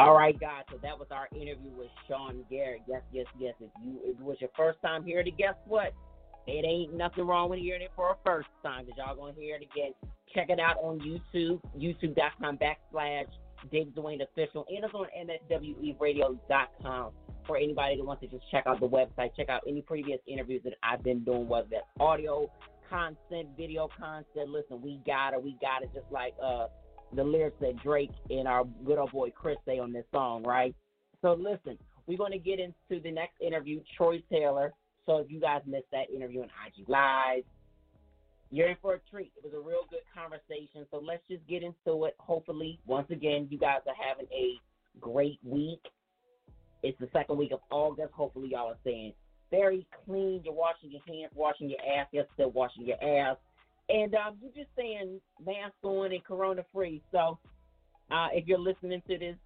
All 0.00 0.14
right, 0.14 0.38
guys. 0.38 0.62
So 0.70 0.78
that 0.82 0.98
was 0.98 1.08
our 1.10 1.28
interview 1.34 1.70
with 1.76 1.90
Sean 2.08 2.42
Garrett. 2.48 2.80
Yes, 2.88 3.02
yes, 3.12 3.26
yes. 3.38 3.54
If 3.60 3.68
you 3.84 3.98
if 4.02 4.18
it 4.18 4.24
was 4.24 4.38
your 4.40 4.48
first 4.56 4.80
time 4.80 5.04
here, 5.04 5.22
to 5.22 5.30
guess 5.30 5.54
what? 5.66 5.92
It 6.46 6.64
ain't 6.64 6.94
nothing 6.94 7.26
wrong 7.26 7.50
with 7.50 7.58
hearing 7.58 7.82
it 7.82 7.90
for 7.94 8.08
a 8.10 8.16
first 8.24 8.48
time, 8.62 8.86
because 8.86 8.96
y'all 8.96 9.14
gonna 9.14 9.34
hear 9.38 9.56
it 9.56 9.68
again. 9.70 9.92
Check 10.34 10.48
it 10.48 10.58
out 10.58 10.76
on 10.82 11.00
YouTube, 11.00 11.60
youtube.com 11.78 12.56
backslash 12.58 13.26
David 13.70 13.94
Dwayne 13.94 14.22
official, 14.22 14.64
and 14.70 14.82
it's 14.82 14.94
on 14.94 15.06
MSWERadio.com 15.50 17.12
for 17.46 17.56
anybody 17.58 17.96
that 17.96 18.04
wants 18.04 18.22
to 18.22 18.28
just 18.28 18.44
check 18.50 18.64
out 18.66 18.80
the 18.80 18.88
website, 18.88 19.36
check 19.36 19.50
out 19.50 19.62
any 19.68 19.82
previous 19.82 20.18
interviews 20.26 20.62
that 20.64 20.74
I've 20.82 21.02
been 21.02 21.24
doing, 21.24 21.46
whether 21.46 21.68
that's 21.70 21.86
audio 21.98 22.50
content, 22.88 23.48
video 23.56 23.88
content. 23.98 24.48
Listen, 24.48 24.80
we 24.80 25.00
got 25.06 25.34
it, 25.34 25.42
we 25.42 25.58
got 25.60 25.82
it, 25.82 25.90
just 25.92 26.10
like 26.10 26.34
uh 26.42 26.68
the 27.14 27.24
lyrics 27.24 27.56
that 27.60 27.82
Drake 27.82 28.10
and 28.28 28.46
our 28.46 28.64
good 28.84 28.98
old 28.98 29.12
boy 29.12 29.30
Chris 29.30 29.56
say 29.66 29.78
on 29.78 29.92
this 29.92 30.04
song, 30.12 30.42
right? 30.42 30.74
So 31.22 31.34
listen, 31.34 31.78
we're 32.06 32.18
going 32.18 32.32
to 32.32 32.38
get 32.38 32.58
into 32.58 33.02
the 33.02 33.10
next 33.10 33.40
interview, 33.40 33.80
Troy 33.96 34.22
Taylor. 34.30 34.72
So 35.06 35.18
if 35.18 35.30
you 35.30 35.40
guys 35.40 35.62
missed 35.66 35.90
that 35.92 36.10
interview 36.14 36.42
on 36.42 36.48
IG 36.66 36.88
Live, 36.88 37.44
you're 38.50 38.68
in 38.68 38.76
for 38.82 38.94
a 38.94 39.00
treat. 39.10 39.32
It 39.36 39.44
was 39.44 39.52
a 39.54 39.60
real 39.60 39.86
good 39.90 40.00
conversation. 40.14 40.86
So 40.90 41.00
let's 41.04 41.22
just 41.28 41.46
get 41.46 41.62
into 41.62 42.04
it. 42.04 42.14
Hopefully, 42.18 42.80
once 42.86 43.10
again, 43.10 43.46
you 43.50 43.58
guys 43.58 43.80
are 43.86 43.94
having 43.94 44.26
a 44.32 44.54
great 45.00 45.38
week. 45.44 45.82
It's 46.82 46.98
the 46.98 47.08
second 47.12 47.38
week 47.38 47.52
of 47.52 47.60
August. 47.70 48.12
Hopefully, 48.12 48.48
y'all 48.52 48.68
are 48.68 48.78
staying 48.80 49.12
very 49.50 49.86
clean. 50.04 50.40
You're 50.44 50.54
washing 50.54 50.90
your 50.90 51.02
hands, 51.06 51.32
washing 51.34 51.68
your 51.68 51.80
ass. 51.80 52.06
You're 52.12 52.26
still 52.34 52.50
washing 52.50 52.86
your 52.86 53.02
ass. 53.02 53.36
And 53.92 54.14
um, 54.14 54.36
you're 54.40 54.52
just 54.52 54.74
saying 54.76 55.20
mask 55.44 55.74
on 55.82 56.12
and 56.12 56.24
corona 56.24 56.64
free. 56.72 57.02
So 57.10 57.38
uh, 58.10 58.28
if 58.32 58.46
you're 58.46 58.58
listening 58.58 59.02
to 59.08 59.18
this, 59.18 59.36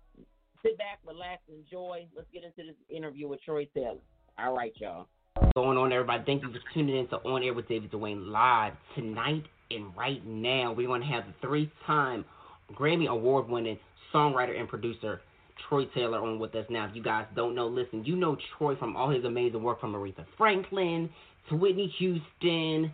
sit 0.63 0.77
back, 0.79 0.99
relax, 1.07 1.43
enjoy. 1.49 2.07
Let's 2.15 2.29
get 2.33 2.45
into 2.45 2.71
this 2.71 2.77
interview 2.89 3.29
with 3.29 3.43
Troy 3.43 3.67
Taylor. 3.75 3.97
All 4.39 4.55
right, 4.55 4.73
y'all. 4.77 5.07
What's 5.37 5.53
Going 5.55 5.79
on, 5.79 5.93
everybody. 5.93 6.23
Thank 6.27 6.43
you 6.43 6.51
for 6.51 6.59
tuning 6.75 6.97
in 6.97 7.09
to 7.09 7.17
On 7.17 7.43
Air 7.43 7.55
with 7.55 7.69
David 7.69 7.91
Dwayne 7.91 8.31
live 8.31 8.75
tonight 8.95 9.45
and 9.71 9.97
right 9.97 10.25
now. 10.27 10.73
We're 10.73 10.87
going 10.89 11.01
to 11.01 11.07
have 11.09 11.25
the 11.27 11.35
three-time 11.41 12.25
Grammy 12.73 13.09
Award-winning 13.09 13.79
songwriter 14.13 14.59
and 14.59 14.69
producer 14.69 15.21
Troy 15.69 15.85
Taylor 15.95 16.19
on 16.19 16.39
with 16.39 16.55
us 16.55 16.67
now. 16.69 16.87
If 16.87 16.95
you 16.95 17.03
guys 17.03 17.27
don't 17.35 17.55
know, 17.55 17.67
listen, 17.67 18.05
you 18.05 18.17
know 18.17 18.37
Troy 18.59 18.77
from 18.77 18.97
all 18.97 19.11
his 19.11 19.25
amazing 19.25 19.63
work 19.63 19.81
from 19.81 19.95
Aretha 19.95 20.25
Franklin 20.37 21.09
to 21.49 21.57
Whitney 21.57 21.93
Houston, 21.99 22.93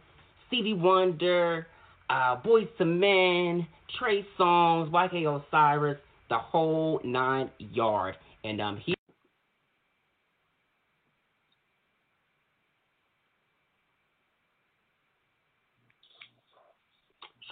Stevie 0.50 0.74
Wonder, 0.74 1.68
uh, 2.10 2.36
Boyz 2.42 2.68
II 2.80 2.86
Men, 2.86 3.66
Trey 3.96 4.26
Songz, 4.36 4.90
YK 4.90 5.42
Osiris, 5.46 5.98
the 6.28 6.38
whole 6.38 7.00
nine 7.04 7.48
yard. 7.58 8.16
And 8.42 8.60
um, 8.60 8.82
he. 8.84 8.94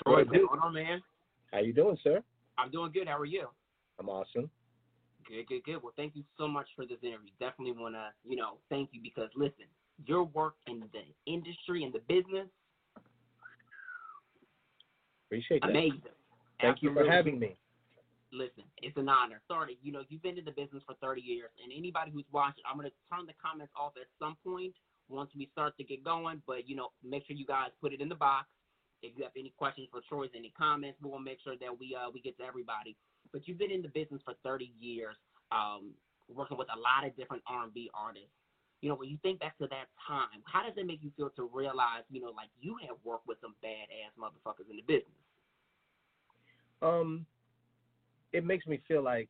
Troy, 0.03 0.25
what's 0.25 0.31
going 0.31 0.61
on, 0.61 0.75
man? 0.75 1.01
How 1.53 1.61
you 1.61 1.73
doing, 1.73 1.97
sir? 2.03 2.21
I'm 2.59 2.73
doing 2.73 2.91
good. 2.93 3.07
How 3.07 3.19
are 3.19 3.25
you? 3.25 3.47
I'm 4.01 4.09
awesome. 4.09 4.51
Good, 5.29 5.47
good, 5.47 5.63
good. 5.63 5.83
Well, 5.83 5.93
thank 5.97 6.17
you 6.17 6.25
so 6.37 6.49
much 6.49 6.67
for 6.75 6.85
this 6.85 6.99
interview. 7.03 7.31
Definitely 7.39 7.81
want 7.81 7.95
to, 7.95 8.09
you 8.29 8.35
know, 8.35 8.55
thank 8.71 8.89
you 8.93 9.01
because 9.01 9.29
listen, 9.37 9.67
your 10.05 10.25
work 10.25 10.55
in 10.67 10.81
the 10.81 11.33
industry 11.33 11.85
and 11.85 11.93
the 11.93 12.01
business, 12.09 12.49
Appreciate 15.29 15.61
that. 15.61 15.71
amazing. 15.71 16.03
Thank 16.61 16.83
you 16.83 16.93
for 16.93 17.05
having 17.05 17.39
me. 17.39 17.57
Listen, 18.33 18.65
it's 18.83 18.97
an 18.97 19.09
honor. 19.09 19.41
Sorry, 19.49 19.79
you 19.83 19.93
know, 19.93 20.03
you've 20.09 20.23
been 20.23 20.37
in 20.37 20.45
the 20.45 20.53
business 20.53 20.83
for 20.85 20.95
30 21.01 21.21
years, 21.21 21.49
and 21.63 21.73
anybody 21.73 22.11
who's 22.11 22.29
watching, 22.33 22.65
I'm 22.69 22.77
going 22.77 22.89
to 22.89 22.97
turn 23.09 23.27
the 23.27 23.37
comments 23.41 23.73
off 23.79 23.93
at 23.97 24.09
some 24.19 24.37
point 24.45 24.75
once 25.09 25.31
we 25.37 25.49
start 25.53 25.77
to 25.79 25.85
get 25.85 26.05
going. 26.05 26.43
But 26.47 26.69
you 26.69 26.77
know, 26.77 26.93
make 27.05 27.27
sure 27.27 27.37
you 27.37 27.47
guys 27.47 27.69
put 27.81 27.93
it 27.93 28.01
in 28.01 28.09
the 28.09 28.15
box. 28.15 28.49
If 29.03 29.17
you 29.17 29.25
have 29.25 29.33
any 29.37 29.53
questions 29.57 29.89
for 29.91 30.01
Troy's, 30.09 30.31
any 30.37 30.53
comments, 30.57 30.99
we'll 31.03 31.21
make 31.21 31.39
sure 31.45 31.57
that 31.61 31.73
we 31.79 31.97
uh 31.97 32.11
we 32.13 32.21
get 32.21 32.37
to 32.39 32.45
everybody. 32.45 32.97
But 33.33 33.47
you've 33.47 33.59
been 33.59 33.71
in 33.71 33.83
the 33.83 33.89
business 33.89 34.21
for 34.25 34.35
30 34.45 34.73
years, 34.81 35.17
um, 35.53 35.93
working 36.33 36.57
with 36.57 36.69
a 36.75 36.79
lot 36.79 37.07
of 37.07 37.17
different 37.17 37.43
R&B 37.47 37.91
artists. 37.93 38.33
You 38.81 38.89
know, 38.89 38.95
when 38.97 39.09
you 39.09 39.19
think 39.23 39.41
back 39.41 39.59
to 39.59 39.67
that 39.69 39.87
time, 40.07 40.41
how 40.45 40.63
does 40.63 40.75
it 40.77 40.87
make 40.87 41.03
you 41.03 41.11
feel 41.17 41.31
to 41.31 41.51
realize, 41.53 42.05
you 42.11 42.21
know, 42.21 42.31
like 42.37 42.49
you 42.61 42.77
have 42.87 42.97
worked 43.05 43.27
with 43.27 43.39
some 43.41 43.55
badass 43.65 44.15
motherfuckers 44.21 44.71
in 44.71 44.77
the 44.77 44.83
business? 44.83 45.19
Um, 46.83 47.27
it 48.33 48.45
makes 48.45 48.67
me 48.67 48.81
feel 48.87 49.03
like 49.03 49.29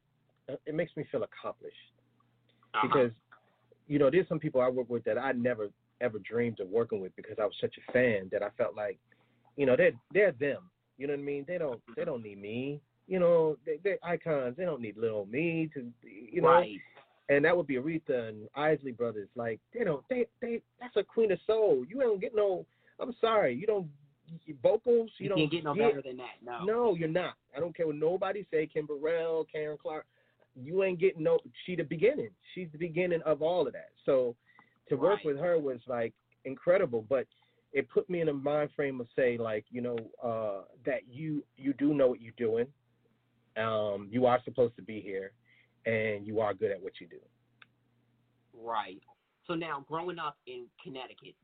uh, 0.51 0.57
it 0.67 0.75
makes 0.75 0.97
me 0.97 1.05
feel 1.11 1.23
accomplished 1.23 1.77
Uh-huh. 2.75 2.87
because 2.87 3.13
you 3.87 3.99
know 3.99 4.11
there's 4.11 4.29
some 4.29 4.39
people 4.39 4.61
I 4.61 4.69
work 4.69 4.89
with 4.89 5.05
that 5.05 5.19
I 5.19 5.33
never 5.33 5.69
ever 6.01 6.19
dreamed 6.19 6.61
of 6.61 6.69
working 6.69 7.01
with 7.01 7.15
because 7.17 7.37
I 7.41 7.45
was 7.45 7.55
such 7.61 7.75
a 7.79 7.93
fan 7.93 8.29
that 8.33 8.43
I 8.43 8.51
felt 8.57 8.77
like 8.77 8.99
you 9.57 9.67
know 9.67 9.77
they're 9.77 9.93
they're 10.13 10.33
them. 10.33 10.71
You 10.99 11.07
know 11.07 11.15
what 11.15 11.21
I 11.21 11.25
mean? 11.25 11.45
They 11.47 11.59
don't 11.59 11.81
they 11.97 12.05
don't 12.05 12.23
need 12.23 12.41
me. 12.41 12.81
You 13.07 13.19
know 13.21 13.57
they 13.65 13.79
they're 13.83 13.99
icons. 14.03 14.57
They 14.57 14.65
don't 14.65 14.81
need 14.83 14.97
little 14.97 15.27
me 15.27 15.71
to 15.75 15.91
you 16.33 16.43
know. 16.43 16.49
right. 16.49 16.79
And 17.29 17.45
that 17.45 17.57
would 17.57 17.67
be 17.67 17.77
Aretha 17.77 18.29
and 18.29 18.49
Isley 18.55 18.93
Brothers. 18.93 19.29
Like 19.35 19.61
they 19.75 19.85
don't 19.85 20.03
they 20.09 20.27
they 20.41 20.63
that's 20.81 20.97
a 20.97 21.03
queen 21.03 21.33
of 21.33 21.39
soul. 21.47 21.85
You 21.89 22.01
don't 22.01 22.21
get 22.21 22.35
no. 22.35 22.65
I'm 23.01 23.15
sorry, 23.21 23.55
you 23.55 23.67
don't 23.67 23.89
vocals. 24.63 25.11
You, 25.19 25.25
You, 25.25 25.29
don't 25.29 25.51
get 25.51 25.65
no 25.65 25.75
better 25.75 26.03
than 26.03 26.17
that. 26.19 26.37
No. 26.45 26.65
No, 26.65 26.95
you're 26.95 27.09
not. 27.09 27.35
I 27.57 27.61
don't 27.61 27.77
care 27.77 27.87
what 27.87 27.97
nobody 27.97 28.45
say. 28.51 28.67
Kim 28.67 28.87
Burrell, 28.87 29.47
Karen 29.51 29.79
Clark. 29.81 30.07
You 30.57 30.83
ain't 30.83 30.99
getting 30.99 31.23
no. 31.23 31.39
She 31.65 31.77
the 31.77 31.85
beginning. 31.85 32.31
She's 32.55 32.69
the 32.73 32.79
beginning 32.79 33.21
of 33.25 33.43
all 33.43 33.67
of 33.67 33.73
that. 33.75 33.91
So 34.05 34.35
to 34.89 34.97
work 34.97 35.21
with 35.25 35.39
her 35.39 35.59
was 35.59 35.79
like 35.87 36.13
incredible. 36.45 37.05
But 37.09 37.27
it 37.73 37.89
put 37.89 38.09
me 38.09 38.21
in 38.21 38.29
a 38.29 38.33
mind 38.33 38.71
frame 38.75 39.01
of 39.01 39.07
say 39.15 39.37
like 39.39 39.65
you 39.71 39.81
know 39.81 39.97
uh, 40.23 40.63
that 40.85 41.03
you 41.11 41.45
you 41.57 41.73
do 41.75 41.95
know 41.95 42.09
what 42.09 42.21
you're 42.21 42.33
doing. 42.37 42.67
Um, 43.57 44.09
you 44.11 44.27
are 44.27 44.41
supposed 44.45 44.77
to 44.77 44.83
be 44.83 45.01
here, 45.01 45.33
and 45.89 46.27
you 46.27 46.41
are 46.41 46.53
good 46.55 46.71
at 46.71 46.83
what 46.83 46.93
you 47.01 47.07
do. 47.07 47.19
Right. 48.53 49.01
So 49.47 49.55
now, 49.55 49.85
growing 49.89 50.19
up 50.19 50.37
in 50.47 50.67
Connecticut, 50.83 51.35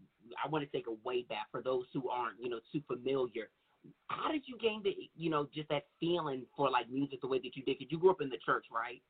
I 0.44 0.48
want 0.48 0.64
to 0.64 0.70
take 0.76 0.86
a 0.86 1.08
way 1.08 1.22
back 1.22 1.46
for 1.50 1.62
those 1.62 1.86
who 1.94 2.08
aren't, 2.10 2.38
you 2.40 2.50
know, 2.50 2.60
too 2.72 2.82
familiar. 2.86 3.48
How 4.08 4.30
did 4.30 4.42
you 4.46 4.58
gain 4.60 4.82
the, 4.82 4.94
you 5.16 5.30
know, 5.30 5.48
just 5.54 5.68
that 5.70 5.84
feeling 6.00 6.44
for 6.56 6.70
like 6.70 6.90
music 6.90 7.20
the 7.22 7.28
way 7.28 7.38
that 7.38 7.56
you 7.56 7.62
did? 7.62 7.78
Because 7.78 7.90
you 7.90 7.98
grew 7.98 8.10
up 8.10 8.20
in 8.20 8.28
the 8.28 8.38
church, 8.44 8.66
right? 8.70 9.02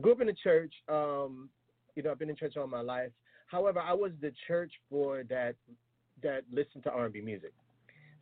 grew 0.00 0.12
up 0.12 0.20
in 0.20 0.26
the 0.26 0.34
church. 0.42 0.74
Um, 0.90 1.48
you 1.94 2.02
know, 2.02 2.10
I've 2.10 2.18
been 2.18 2.28
in 2.28 2.36
church 2.36 2.56
all 2.56 2.66
my 2.66 2.82
life. 2.82 3.10
However, 3.46 3.80
I 3.80 3.94
was 3.94 4.12
the 4.20 4.32
church 4.46 4.72
boy 4.90 5.22
that 5.30 5.54
that 6.22 6.42
listened 6.52 6.82
to 6.84 6.90
R&B 6.90 7.20
music. 7.20 7.52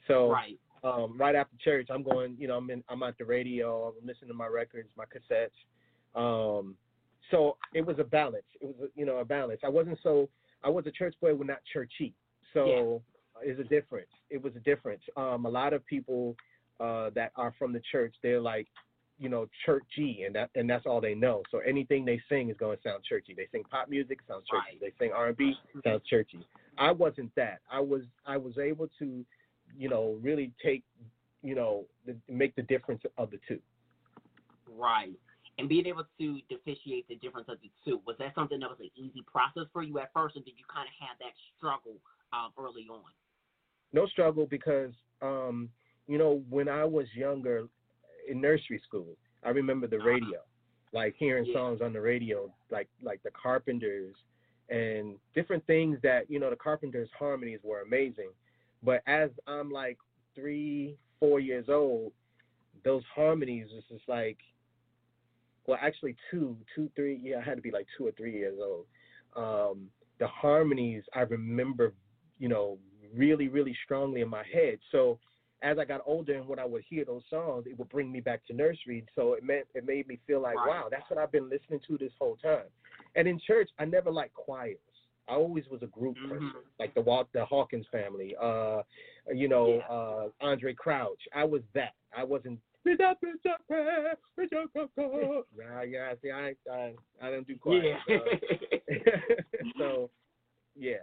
So 0.06 0.30
Right. 0.30 0.58
um, 0.82 1.16
right 1.18 1.34
after 1.34 1.56
church, 1.64 1.88
I'm 1.90 2.02
going. 2.02 2.36
You 2.38 2.48
know, 2.48 2.56
I'm 2.56 2.70
in, 2.70 2.84
I'm 2.88 3.02
at 3.02 3.16
the 3.18 3.24
radio. 3.24 3.88
I'm 3.88 4.06
listening 4.06 4.28
to 4.28 4.34
my 4.34 4.46
records, 4.46 4.88
my 4.96 5.04
cassettes. 5.04 5.50
Um, 6.14 6.76
so 7.30 7.56
it 7.72 7.84
was 7.84 7.98
a 7.98 8.04
balance. 8.04 8.44
It 8.60 8.74
was 8.78 8.90
you 8.94 9.06
know 9.06 9.18
a 9.18 9.24
balance. 9.24 9.60
I 9.64 9.68
wasn't 9.68 9.98
so. 10.02 10.28
I 10.62 10.68
was 10.68 10.86
a 10.86 10.90
church 10.90 11.14
boy, 11.20 11.34
but 11.34 11.46
not 11.46 11.58
churchy. 11.72 12.14
So 12.52 13.02
it's 13.42 13.60
a 13.60 13.64
difference. 13.64 14.08
It 14.30 14.42
was 14.42 14.54
a 14.56 14.60
difference. 14.60 15.02
Um, 15.16 15.46
a 15.46 15.48
lot 15.48 15.72
of 15.72 15.84
people 15.86 16.36
uh, 16.80 17.10
that 17.14 17.32
are 17.36 17.52
from 17.58 17.72
the 17.72 17.82
church, 17.92 18.14
they're 18.22 18.40
like, 18.40 18.66
you 19.18 19.28
know, 19.28 19.46
churchy, 19.64 20.24
and 20.24 20.34
that 20.34 20.50
and 20.54 20.68
that's 20.68 20.86
all 20.86 21.00
they 21.00 21.14
know. 21.14 21.42
So 21.50 21.58
anything 21.58 22.04
they 22.04 22.20
sing 22.28 22.50
is 22.50 22.56
going 22.56 22.76
to 22.76 22.82
sound 22.82 23.04
churchy. 23.04 23.34
They 23.34 23.46
sing 23.52 23.62
pop 23.70 23.88
music, 23.88 24.18
sounds 24.26 24.44
churchy. 24.50 24.78
They 24.80 24.92
sing 24.98 25.12
R&B, 25.14 25.54
sounds 25.84 26.02
churchy. 26.08 26.44
I 26.78 26.90
wasn't 26.90 27.34
that. 27.36 27.60
I 27.70 27.80
was 27.80 28.02
I 28.26 28.36
was 28.36 28.58
able 28.58 28.88
to, 28.98 29.24
you 29.76 29.88
know, 29.88 30.18
really 30.20 30.52
take, 30.64 30.82
you 31.42 31.54
know, 31.54 31.84
the, 32.06 32.16
make 32.28 32.56
the 32.56 32.62
difference 32.62 33.02
of 33.16 33.30
the 33.30 33.38
two. 33.46 33.60
Right. 34.76 35.12
And 35.58 35.68
being 35.68 35.86
able 35.86 36.04
to 36.18 36.40
differentiate 36.48 37.06
the 37.08 37.16
difference 37.16 37.48
of 37.48 37.58
the 37.62 37.70
two, 37.84 38.00
was 38.06 38.16
that 38.18 38.34
something 38.34 38.58
that 38.60 38.68
was 38.68 38.78
an 38.80 38.90
easy 38.96 39.22
process 39.30 39.64
for 39.72 39.82
you 39.82 39.98
at 40.00 40.12
first, 40.12 40.36
or 40.36 40.40
did 40.40 40.54
you 40.58 40.64
kind 40.72 40.88
of 40.88 40.94
have 41.06 41.18
that 41.20 41.32
struggle 41.56 41.94
um, 42.32 42.50
early 42.58 42.86
on? 42.90 43.10
no 43.94 44.06
struggle 44.06 44.46
because 44.46 44.90
um, 45.22 45.70
you 46.06 46.18
know 46.18 46.42
when 46.50 46.68
I 46.68 46.84
was 46.84 47.06
younger 47.14 47.68
in 48.28 48.40
nursery 48.40 48.82
school, 48.86 49.16
I 49.44 49.50
remember 49.50 49.86
the 49.86 49.98
radio, 49.98 50.40
like 50.92 51.14
hearing 51.16 51.46
Yeah. 51.46 51.54
songs 51.54 51.80
on 51.80 51.92
the 51.92 52.00
radio, 52.00 52.52
like 52.70 52.88
like 53.02 53.22
the 53.22 53.30
Carpenters 53.30 54.14
and 54.68 55.16
different 55.34 55.64
things 55.66 55.98
that 56.02 56.28
you 56.28 56.38
know 56.40 56.50
the 56.50 56.56
Carpenters 56.56 57.08
harmonies 57.18 57.60
were 57.62 57.82
amazing, 57.82 58.30
but 58.82 59.02
as 59.06 59.30
I'm 59.46 59.70
like 59.70 59.98
three 60.34 60.96
four 61.20 61.38
years 61.40 61.68
old, 61.68 62.12
those 62.84 63.04
harmonies 63.14 63.68
was 63.72 63.84
just 63.88 64.08
like, 64.08 64.38
well 65.66 65.78
actually 65.80 66.16
two 66.30 66.56
two 66.74 66.90
three 66.96 67.20
yeah 67.22 67.38
I 67.38 67.42
had 67.42 67.56
to 67.56 67.62
be 67.62 67.70
like 67.70 67.86
two 67.96 68.06
or 68.06 68.12
three 68.12 68.32
years 68.32 68.58
old. 68.60 68.86
Um, 69.36 69.88
the 70.18 70.28
harmonies 70.28 71.02
I 71.14 71.20
remember 71.20 71.92
you 72.38 72.48
know, 72.48 72.78
really, 73.14 73.48
really 73.48 73.76
strongly 73.84 74.20
in 74.20 74.28
my 74.28 74.42
head. 74.52 74.78
So 74.90 75.18
as 75.62 75.78
I 75.78 75.84
got 75.84 76.00
older 76.04 76.34
and 76.34 76.46
when 76.48 76.58
I 76.58 76.64
would 76.64 76.82
hear 76.88 77.04
those 77.04 77.22
songs, 77.30 77.64
it 77.66 77.78
would 77.78 77.88
bring 77.88 78.10
me 78.10 78.20
back 78.20 78.44
to 78.48 78.52
nursery. 78.52 79.04
So 79.14 79.34
it 79.34 79.44
meant 79.44 79.66
it 79.74 79.86
made 79.86 80.08
me 80.08 80.18
feel 80.26 80.40
like, 80.40 80.56
wow, 80.56 80.88
that's 80.90 81.08
what 81.08 81.18
I've 81.18 81.32
been 81.32 81.48
listening 81.48 81.80
to 81.86 81.96
this 81.96 82.12
whole 82.18 82.36
time. 82.36 82.66
And 83.14 83.28
in 83.28 83.38
church, 83.38 83.70
I 83.78 83.84
never 83.84 84.10
liked 84.10 84.34
choirs. 84.34 84.76
I 85.28 85.34
always 85.34 85.64
was 85.70 85.82
a 85.82 85.86
group 85.86 86.16
person, 86.28 86.48
Mhm. 86.50 86.64
like 86.78 86.92
the 86.94 87.00
Walt, 87.00 87.28
the 87.32 87.44
Hawkins 87.46 87.86
family, 87.86 88.36
uh, 88.36 88.82
you 89.32 89.48
know, 89.48 89.68
Yeah. 89.68 89.86
uh, 89.88 90.28
Andraé 90.42 90.76
Crouch. 90.76 91.26
I 91.32 91.44
was 91.44 91.62
that. 91.72 91.94
I 92.12 92.24
wasn't. 92.24 92.60
Nah, 95.56 95.82
yeah, 95.82 96.12
see, 96.22 96.30
I, 96.30 96.54
I, 96.70 96.94
I 97.22 97.30
don't 97.30 97.46
do 97.46 97.56
choirs. 97.56 97.96
Yeah. 98.08 98.16
Uh, 98.16 98.96
so, 99.78 100.10
yeah, 100.76 100.96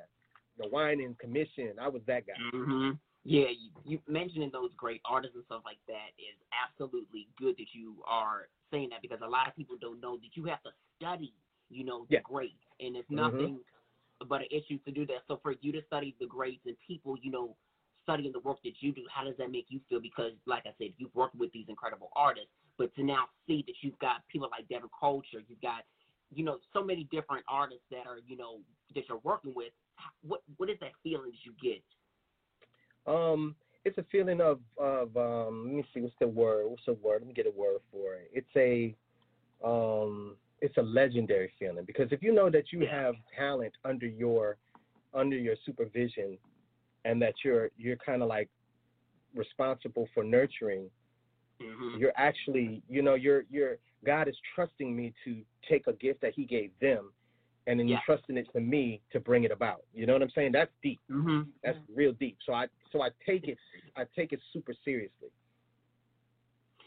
the 0.58 0.68
Winans 0.68 1.16
Commissioned. 1.20 1.80
I 1.82 1.88
was 1.88 2.02
that 2.08 2.28
guy. 2.28 2.34
hmm 2.52 2.92
Yeah, 3.24 3.48
you, 3.50 3.72
you 3.86 4.00
mentioning 4.08 4.50
those 4.52 4.72
great 4.78 5.02
artists 5.06 5.36
and 5.36 5.46
stuff 5.46 5.62
like 5.66 5.80
that 5.88 6.12
is 6.18 6.36
absolutely 6.54 7.28
good 7.40 7.56
that 7.58 7.74
you 7.74 7.96
are 8.08 8.48
saying 8.72 8.90
that 8.92 9.02
because 9.02 9.20
a 9.24 9.28
lot 9.28 9.48
of 9.48 9.56
people 9.56 9.76
don't 9.80 10.02
know 10.02 10.18
that 10.18 10.36
you 10.36 10.46
have 10.46 10.62
to 10.64 10.72
study, 11.00 11.34
you 11.70 11.84
know, 11.84 12.06
the 12.10 12.16
Yeah. 12.16 12.22
greats, 12.24 12.64
and 12.80 12.96
it's 12.96 13.10
Mhm. 13.10 13.16
nothing 13.16 13.66
but 14.28 14.42
an 14.42 14.48
issue 14.52 14.78
to 14.80 14.92
do 14.92 15.06
that. 15.08 15.26
So 15.28 15.38
for 15.38 15.54
you 15.62 15.72
to 15.72 15.82
study 15.84 16.16
the 16.20 16.28
greats 16.28 16.66
and 16.66 16.78
people, 16.80 17.18
you 17.18 17.32
know, 17.32 17.56
studying 18.12 18.32
the 18.32 18.40
work 18.40 18.58
that 18.64 18.74
you 18.80 18.92
do, 18.92 19.04
how 19.14 19.24
does 19.24 19.36
that 19.38 19.52
make 19.52 19.66
you 19.70 19.80
feel? 19.90 20.02
Because, 20.02 20.34
like 20.46 20.64
I 20.66 20.72
said, 20.78 20.90
you've 20.98 21.14
worked 21.16 21.36
with 21.36 21.52
these 21.54 21.66
incredible 21.70 22.10
artists, 22.16 22.50
but 22.78 22.94
to 22.96 23.04
now 23.04 23.26
see 23.48 23.64
that 23.68 23.76
you've 23.82 23.98
got 24.00 24.28
people 24.28 24.50
like 24.52 24.68
Devin 24.68 24.90
Culture, 25.00 25.42
you've 25.48 25.62
got, 25.62 25.84
you 26.34 26.44
know, 26.44 26.58
so 26.74 26.84
many 26.84 27.08
different 27.12 27.46
artists 27.48 27.84
that 27.92 28.08
are, 28.08 28.18
you 28.28 28.38
know, 28.38 28.60
that 28.96 29.04
you're 29.08 29.20
working 29.24 29.54
with. 29.56 29.72
What 30.28 30.42
what 30.58 30.70
is 30.70 30.78
that 30.82 30.92
feeling 31.04 31.32
that 31.32 31.46
you 31.46 31.54
get? 31.62 31.84
Um, 33.12 33.56
it's 33.86 33.98
a 33.98 34.06
feeling 34.12 34.42
of 34.42 34.60
of 34.78 35.16
um. 35.16 35.66
Let 35.66 35.76
me 35.76 35.86
see. 35.94 36.02
What's 36.02 36.16
the 36.20 36.28
word? 36.28 36.70
What's 36.70 36.86
the 36.86 36.94
word? 36.94 37.22
Let 37.22 37.28
me 37.28 37.34
get 37.34 37.46
a 37.48 37.52
word 37.52 37.80
for 37.92 38.16
it. 38.16 38.32
It's 38.34 38.48
a 38.56 38.96
um. 39.66 40.36
It's 40.62 40.78
a 40.78 40.82
legendary 40.82 41.52
feeling 41.58 41.86
because 41.86 42.12
if 42.12 42.22
you 42.22 42.34
know 42.34 42.50
that 42.50 42.72
you 42.72 42.82
Yeah. 42.82 43.04
have 43.04 43.16
talent 43.38 43.74
under 43.84 44.06
your 44.06 44.58
under 45.14 45.36
your 45.36 45.56
supervision, 45.66 46.38
and 47.06 47.22
that 47.22 47.34
you're 47.44 47.70
you're 47.78 47.98
kind 47.98 48.22
of 48.22 48.28
like 48.30 48.50
responsible 49.36 50.08
for 50.14 50.24
nurturing 50.24 50.90
hmm 51.62 51.98
you're 51.98 52.14
actually 52.16 52.82
you 52.90 53.02
know 53.02 53.16
you're 53.16 53.44
you're 53.50 53.78
god 54.06 54.28
is 54.28 54.36
trusting 54.56 54.96
me 54.96 55.14
to 55.24 55.42
take 55.70 55.88
a 55.88 55.94
gift 55.94 56.22
that 56.22 56.34
he 56.34 56.46
gave 56.46 56.72
them 56.80 57.12
and 57.68 57.80
then 57.80 57.88
Yeah. 57.88 58.00
trusting 58.06 58.38
it 58.38 58.48
to 58.54 58.60
me 58.60 59.02
to 59.12 59.20
bring 59.20 59.44
it 59.44 59.52
about. 59.52 59.84
You 59.94 60.06
know 60.06 60.14
what 60.14 60.22
i'm 60.22 60.32
saying? 60.32 60.52
That's 60.52 60.72
deep. 60.82 61.00
Hmm 61.10 61.42
that's 61.64 61.78
real 61.96 62.14
deep. 62.14 62.38
So 62.46 62.54
i 62.54 62.68
so 62.92 63.02
i 63.02 63.10
take 63.26 63.48
it 63.48 63.58
i 63.96 64.06
take 64.16 64.34
it 64.34 64.40
super 64.52 64.74
seriously. 64.84 65.30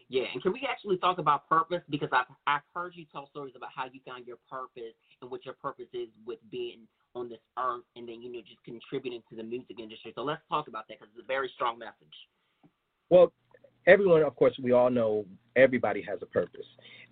Yeah, 0.09 0.25
and 0.33 0.43
can 0.43 0.53
we 0.53 0.67
actually 0.71 0.99
talk 0.99 1.19
about 1.19 1.49
purpose? 1.49 1.81
Because 1.89 2.11
I've 2.13 2.27
I've 2.47 2.63
heard 2.75 2.93
you 2.95 3.07
tell 3.11 3.29
stories 3.29 3.55
about 3.57 3.71
how 3.75 3.85
you 3.87 4.01
found 4.07 4.27
your 4.27 4.39
purpose 4.51 4.95
and 5.23 5.31
what 5.31 5.45
your 5.45 5.55
purpose 5.55 5.89
is 5.93 6.09
with 6.27 6.39
being 6.51 6.81
on 7.15 7.29
this 7.29 7.39
earth, 7.59 7.83
and 7.97 8.09
then 8.09 8.21
you 8.23 8.33
know 8.33 8.41
just 8.41 8.63
contributing 8.65 9.23
to 9.31 9.37
the 9.37 9.43
music 9.43 9.79
industry. 9.81 10.13
So 10.15 10.23
let's 10.23 10.43
talk 10.49 10.69
about 10.69 10.89
that 10.89 10.99
because 11.01 11.13
it's 11.17 11.25
a 11.25 11.27
very 11.27 11.51
strong 11.55 11.79
message. 11.79 12.17
well 13.11 13.33
everyone 13.87 14.23
of 14.23 14.35
course 14.37 14.55
we 14.63 14.73
all 14.73 14.91
know 14.91 15.27
everybody 15.57 16.01
has 16.03 16.19
a 16.23 16.27
purpose 16.27 16.65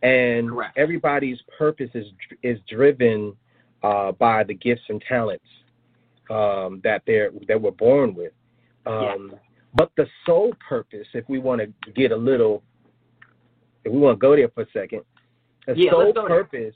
and 0.03 0.49
Correct. 0.49 0.79
everybody's 0.79 1.39
purpose 1.59 1.91
is 1.95 2.07
is 2.43 2.59
driven 2.69 3.37
uh, 3.83 4.11
by 4.13 4.43
the 4.43 4.55
gifts 4.55 4.83
and 4.89 5.03
talents 5.07 5.45
um, 6.31 6.81
that 6.83 7.03
they're 7.07 7.31
that 7.47 7.61
we're 7.61 7.71
born 7.73 8.15
with 8.15 8.33
um, 8.87 9.35
but 9.75 9.91
the 9.97 10.07
sole 10.25 10.53
purpose 10.67 11.07
if 11.13 11.29
we 11.29 11.39
want 11.39 11.61
to 11.61 11.93
get 11.93 12.11
a 12.11 12.17
little 12.17 12.63
if 13.85 13.93
we 13.93 13.99
want 13.99 14.17
to 14.19 14.21
go 14.21 14.35
there 14.35 14.49
for 14.49 14.63
a 14.63 14.67
second 14.73 15.03
the 15.67 15.75
Yeah, 15.77 15.91
sole 15.91 16.05
let's 16.07 16.15
go 16.15 16.27
there. 16.27 16.45
purpose 16.45 16.75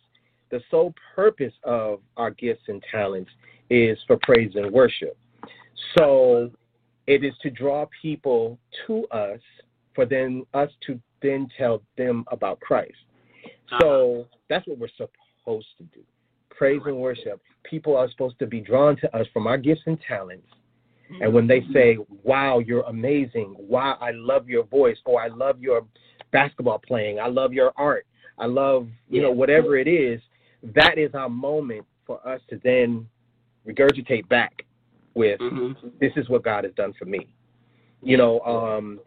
the 0.50 0.60
sole 0.70 0.94
purpose 1.14 1.52
of 1.64 2.00
our 2.16 2.30
gifts 2.30 2.62
and 2.68 2.82
talents 2.90 3.30
is 3.70 3.98
for 4.06 4.18
praise 4.22 4.52
and 4.54 4.70
worship 4.70 5.16
so 5.98 6.50
it 7.06 7.24
is 7.24 7.34
to 7.42 7.50
draw 7.50 7.86
people 8.02 8.58
to 8.86 9.06
us 9.08 9.40
for 9.94 10.04
then 10.06 10.44
us 10.54 10.70
to 10.86 11.00
then 11.22 11.48
tell 11.56 11.82
them 11.96 12.24
about 12.30 12.60
Christ. 12.60 12.94
Uh-huh. 13.44 13.78
So 13.80 14.26
that's 14.48 14.66
what 14.66 14.78
we're 14.78 14.88
supposed 14.96 15.66
to 15.78 15.84
do. 15.84 16.00
Praise 16.50 16.80
and 16.84 16.96
worship. 16.96 17.40
People 17.64 17.96
are 17.96 18.08
supposed 18.10 18.38
to 18.38 18.46
be 18.46 18.60
drawn 18.60 18.96
to 18.98 19.16
us 19.16 19.26
from 19.32 19.46
our 19.46 19.58
gifts 19.58 19.82
and 19.86 19.98
talents. 20.06 20.46
And 21.20 21.32
when 21.32 21.46
they 21.46 21.62
say, 21.72 21.98
Wow, 22.24 22.58
you're 22.58 22.82
amazing. 22.82 23.54
Wow, 23.58 23.96
I 24.00 24.10
love 24.10 24.48
your 24.48 24.64
voice. 24.64 24.96
Or 25.04 25.22
I 25.22 25.28
love 25.28 25.60
your 25.60 25.82
basketball 26.32 26.80
playing. 26.80 27.20
I 27.20 27.28
love 27.28 27.52
your 27.52 27.72
art. 27.76 28.06
I 28.38 28.46
love, 28.46 28.88
you 29.08 29.22
know, 29.22 29.30
whatever 29.30 29.78
it 29.78 29.86
is, 29.86 30.20
that 30.74 30.98
is 30.98 31.14
our 31.14 31.28
moment 31.28 31.84
for 32.06 32.26
us 32.26 32.40
to 32.50 32.60
then 32.62 33.06
regurgitate 33.66 34.28
back 34.28 34.64
with 35.14 35.40
hmm 35.40 35.72
this 36.00 36.12
is 36.16 36.28
what 36.28 36.42
God 36.44 36.64
has 36.64 36.72
done 36.74 36.92
for 36.98 37.06
me. 37.06 37.26
You 38.02 38.18
know, 38.18 38.40
um, 38.40 39.00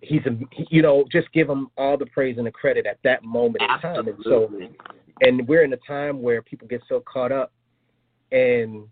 he's 0.00 0.22
a, 0.26 0.36
he- 0.50 0.66
you 0.70 0.82
know, 0.82 1.04
just 1.10 1.30
give 1.32 1.48
him 1.48 1.68
all 1.76 1.96
the 1.96 2.06
praise 2.06 2.36
and 2.36 2.46
the 2.46 2.50
credit 2.50 2.84
at 2.86 2.98
that 3.04 3.22
moment 3.22 3.62
in 3.62 3.68
time. 3.80 4.08
And 4.08 4.16
so, 4.24 4.50
and 5.20 5.46
we're 5.46 5.62
in 5.62 5.72
a 5.72 5.78
time 5.86 6.20
where 6.20 6.42
people 6.42 6.66
get 6.66 6.82
so 6.88 7.00
caught 7.00 7.30
up 7.32 7.52
in 8.32 8.88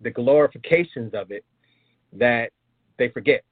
the 0.00 0.10
glorifications 0.10 1.12
of 1.14 1.30
it 1.30 1.44
that 2.14 2.50
they 2.98 3.10
forget. 3.10 3.42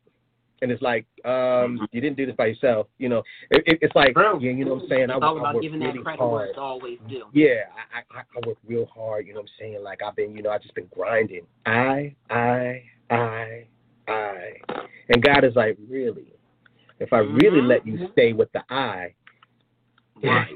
And 0.65 0.73
it's 0.73 0.81
like, 0.81 1.05
um, 1.27 1.87
you 1.93 2.01
didn't 2.01 2.17
do 2.17 2.25
this 2.25 2.35
by 2.37 2.47
yourself. 2.47 2.87
You 2.97 3.11
know, 3.11 3.19
it, 3.51 3.63
it, 3.67 3.79
it's 3.83 3.95
like, 3.95 4.15
True. 4.15 4.41
yeah, 4.41 4.51
you 4.51 4.65
know 4.65 4.77
what 4.77 4.85
I'm 4.85 4.89
saying? 4.89 5.03
It's 5.03 5.13
I, 5.13 5.27
all 5.27 5.37
I 5.37 5.41
about 5.41 5.55
work 5.57 5.63
giving 5.63 5.79
really 5.81 5.99
that 5.99 6.03
credit 6.05 6.21
where 6.23 6.31
hard. 6.39 6.49
it's 6.49 6.59
always 6.59 6.99
due. 7.07 7.27
Yeah, 7.35 7.65
I, 7.95 8.19
I 8.19 8.21
I 8.23 8.49
work 8.49 8.57
real 8.67 8.87
hard. 8.87 9.27
You 9.27 9.35
know 9.35 9.41
what 9.41 9.51
I'm 9.61 9.61
saying? 9.61 9.83
Like 9.83 10.01
I've 10.03 10.17
been, 10.17 10.35
you 10.35 10.43
know, 10.43 10.49
I've 10.49 10.63
just 10.63 10.75
been 10.75 10.89
grinding. 10.95 11.43
I, 11.67 12.15
I, 12.31 12.83
I, 13.11 13.65
I, 14.09 14.53
and 15.11 15.23
God 15.23 15.45
is 15.45 15.55
like, 15.55 15.77
really? 15.87 16.33
If 16.99 17.13
I 17.13 17.19
really 17.19 17.61
Mhm. 17.61 17.69
let 17.69 17.87
you 17.87 18.09
stay 18.13 18.33
with 18.33 18.51
the 18.53 18.65
I, 18.71 19.13
Right. 20.23 20.49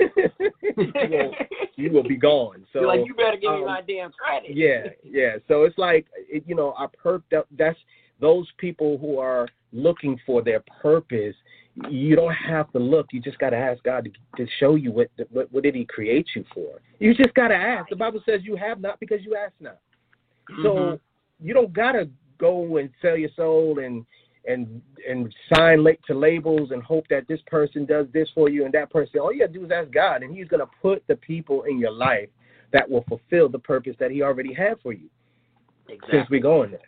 you, 0.79 0.93
will, 1.11 1.35
you 1.77 1.91
will 1.93 2.03
be 2.09 2.17
gone. 2.17 2.65
So 2.73 2.79
You're 2.81 2.89
like, 2.89 3.07
you 3.07 3.13
better 3.13 3.37
give 3.37 3.53
me 3.53 3.59
um, 3.59 3.67
my 3.67 3.83
damn 3.83 4.11
credit. 4.13 4.57
yeah, 4.57 4.87
yeah. 5.05 5.37
So 5.49 5.65
it's 5.65 5.77
like, 5.77 6.07
it, 6.17 6.45
you 6.47 6.55
know, 6.55 6.73
I 6.79 6.87
purp. 6.97 7.25
That, 7.31 7.45
that's 7.59 7.79
those 8.21 8.49
people 8.57 8.97
who 8.97 9.19
are 9.19 9.49
looking 9.73 10.19
for 10.27 10.43
their 10.43 10.63
purpose. 10.83 11.35
you 11.89 12.17
don't 12.17 12.35
have 12.35 12.71
to 12.73 12.79
look. 12.79 13.07
You 13.13 13.21
just 13.21 13.39
got 13.39 13.51
to 13.51 13.57
ask 13.57 13.83
God 13.85 14.05
to, 14.37 14.45
to 14.45 14.51
show 14.59 14.75
you 14.75 14.91
what, 14.91 15.09
what 15.31 15.53
what 15.53 15.63
did 15.63 15.75
He 15.75 15.85
create 15.85 16.27
you 16.35 16.45
for. 16.53 16.81
You 16.99 17.15
just 17.15 17.35
got 17.35 17.49
to 17.49 17.55
ask. 17.55 17.89
The 17.91 17.97
Bible 17.97 18.21
says 18.27 18.41
you 18.43 18.57
have 18.57 18.81
not 18.81 18.99
because 19.01 19.23
you 19.23 19.37
ask 19.37 19.53
not. 19.61 19.79
So 20.63 20.75
Mhm. 20.75 21.01
you 21.41 21.55
don't 21.55 21.73
gotta 21.73 22.09
go 22.39 22.79
and 22.79 22.91
sell 23.03 23.17
your 23.17 23.31
soul 23.37 23.79
and 23.81 24.05
and 24.47 24.81
and 25.09 25.33
sign 25.55 25.85
la- 25.85 25.91
to 26.07 26.15
labels 26.15 26.71
and 26.71 26.83
hope 26.83 27.07
that 27.11 27.29
this 27.29 27.41
person 27.47 27.85
does 27.85 28.07
this 28.13 28.29
for 28.35 28.49
you 28.49 28.65
and 28.65 28.73
that 28.75 28.91
person. 28.91 29.21
All 29.21 29.33
you 29.33 29.41
gotta 29.41 29.53
do 29.53 29.65
is 29.67 29.71
ask 29.71 29.91
God, 29.91 30.23
and 30.23 30.35
He's 30.35 30.49
gonna 30.49 30.71
put 30.81 31.07
the 31.07 31.17
people 31.17 31.65
in 31.65 31.79
your 31.79 31.93
life 31.93 32.31
that 32.73 32.89
will 32.89 33.03
fulfill 33.09 33.49
the 33.49 33.59
purpose 33.59 33.95
that 34.01 34.11
He 34.11 34.23
already 34.23 34.53
had 34.55 34.81
for 34.81 34.93
you. 34.93 35.09
exactly. 35.89 36.19
Since 36.19 36.31
we're 36.31 36.41
going 36.41 36.71
there. 36.71 36.81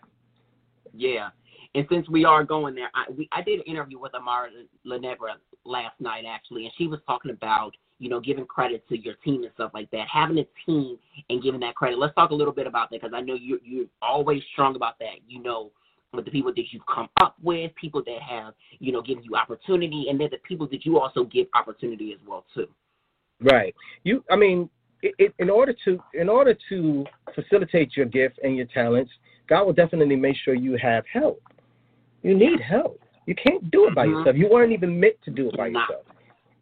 Yeah. 0.94 1.30
And 1.74 1.86
since 1.90 2.08
we 2.08 2.24
are 2.24 2.42
going 2.42 2.74
there, 2.74 2.90
I 2.94 3.10
we 3.10 3.28
I 3.32 3.42
did 3.42 3.60
an 3.60 3.66
interview 3.66 3.98
with 3.98 4.14
Amara 4.14 4.50
La 4.84 4.98
Negra 4.98 5.36
last 5.64 6.00
night 6.00 6.24
actually, 6.28 6.64
and 6.64 6.72
she 6.76 6.86
was 6.86 6.98
talking 7.06 7.30
about 7.30 7.72
you 7.98 8.08
know 8.08 8.18
giving 8.18 8.46
credit 8.46 8.88
to 8.88 8.98
your 8.98 9.14
team 9.24 9.44
and 9.44 9.52
stuff 9.54 9.70
like 9.72 9.90
that, 9.92 10.06
having 10.12 10.38
a 10.38 10.46
team 10.66 10.98
and 11.28 11.42
giving 11.42 11.60
that 11.60 11.76
credit. 11.76 11.98
Let's 11.98 12.14
talk 12.14 12.30
a 12.30 12.34
little 12.34 12.52
bit 12.52 12.66
about 12.66 12.90
that 12.90 13.00
because 13.02 13.14
I 13.14 13.20
know 13.20 13.34
you 13.34 13.60
you're 13.62 13.86
always 14.02 14.42
strong 14.52 14.74
about 14.74 14.98
that. 14.98 15.20
You 15.28 15.42
know, 15.42 15.70
with 16.12 16.24
the 16.24 16.32
people 16.32 16.52
that 16.54 16.64
you've 16.72 16.86
come 16.92 17.08
up 17.20 17.36
with, 17.40 17.72
people 17.76 18.02
that 18.04 18.20
have 18.20 18.54
you 18.80 18.90
know 18.90 19.00
given 19.02 19.22
you 19.22 19.36
opportunity, 19.36 20.06
and 20.10 20.20
then 20.20 20.28
the 20.32 20.38
people 20.38 20.66
that 20.68 20.84
you 20.84 20.98
also 20.98 21.22
give 21.24 21.46
opportunity 21.54 22.12
as 22.12 22.18
well 22.26 22.44
too. 22.52 22.66
Right. 23.40 23.74
You. 24.02 24.24
I 24.28 24.36
mean, 24.36 24.68
it, 25.02 25.14
it, 25.18 25.34
in 25.38 25.48
order 25.50 25.74
to 25.84 25.98
in 26.14 26.28
order 26.28 26.56
to 26.68 27.04
facilitate 27.34 27.96
your 27.96 28.06
gift 28.06 28.40
and 28.42 28.56
your 28.56 28.66
talents, 28.66 29.12
God 29.48 29.64
will 29.64 29.72
definitely 29.72 30.16
make 30.16 30.36
sure 30.44 30.54
you 30.54 30.76
have 30.82 31.04
help. 31.12 31.42
You 32.22 32.34
need 32.34 32.60
help. 32.60 33.00
You 33.26 33.34
can't 33.34 33.70
do 33.70 33.86
it 33.88 33.94
by 33.94 34.06
Mhm. 34.06 34.10
yourself. 34.12 34.36
You 34.36 34.48
weren't 34.48 34.72
even 34.72 34.98
meant 34.98 35.20
to 35.22 35.30
do 35.30 35.48
it 35.48 35.56
by 35.56 35.68
yourself. 35.68 36.04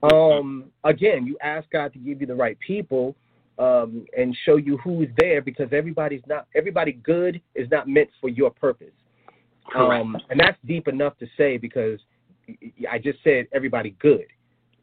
Um. 0.02 0.70
Again, 0.84 1.26
you 1.26 1.36
ask 1.40 1.68
God 1.70 1.92
to 1.92 1.98
give 1.98 2.20
you 2.20 2.26
the 2.26 2.34
right 2.34 2.58
people. 2.60 3.16
Um, 3.58 4.06
and 4.16 4.36
show 4.44 4.54
you 4.54 4.76
who's 4.76 5.08
there 5.16 5.42
because 5.42 5.72
everybody's 5.72 6.24
not 6.28 6.46
everybody 6.54 6.92
good 6.92 7.40
is 7.56 7.68
not 7.72 7.88
meant 7.88 8.08
for 8.20 8.28
your 8.28 8.50
purpose. 8.52 8.94
Correct. 9.68 10.00
Um, 10.00 10.16
and 10.30 10.38
that's 10.38 10.56
deep 10.64 10.86
enough 10.86 11.18
to 11.18 11.26
say 11.36 11.56
because 11.56 11.98
I 12.88 12.98
just 12.98 13.18
said 13.24 13.48
everybody 13.52 13.96
good. 13.98 14.26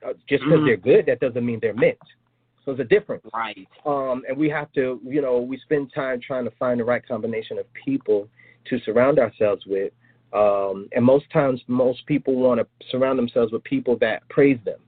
Uh, 0.06 0.12
just 0.28 0.44
because 0.44 0.60
Mhm. 0.60 0.66
they're 0.66 0.76
good, 0.76 1.06
that 1.06 1.22
doesn't 1.22 1.46
mean 1.46 1.60
they're 1.62 1.74
meant. 1.74 1.98
So 2.66 2.74
there's 2.74 2.86
a 2.86 2.90
difference. 2.90 3.24
right. 3.34 3.66
Um, 3.86 4.26
and 4.28 4.36
we 4.36 4.50
have 4.50 4.70
to, 4.74 5.00
you 5.06 5.22
know, 5.22 5.40
we 5.40 5.58
spend 5.60 5.94
time 5.94 6.20
trying 6.20 6.44
to 6.44 6.52
find 6.52 6.80
the 6.80 6.84
right 6.84 7.06
combination 7.08 7.58
of 7.58 7.72
people 7.74 8.28
to 8.66 8.80
surround 8.80 9.20
ourselves 9.20 9.66
with. 9.66 9.94
Um, 10.36 10.90
and 10.94 11.04
most 11.06 11.30
times, 11.32 11.62
most 11.68 12.06
people 12.08 12.36
want 12.36 12.60
to 12.60 12.68
surround 12.90 13.18
themselves 13.18 13.54
with 13.54 13.64
people 13.64 13.98
that 14.00 14.28
praise 14.30 14.60
them, 14.66 14.80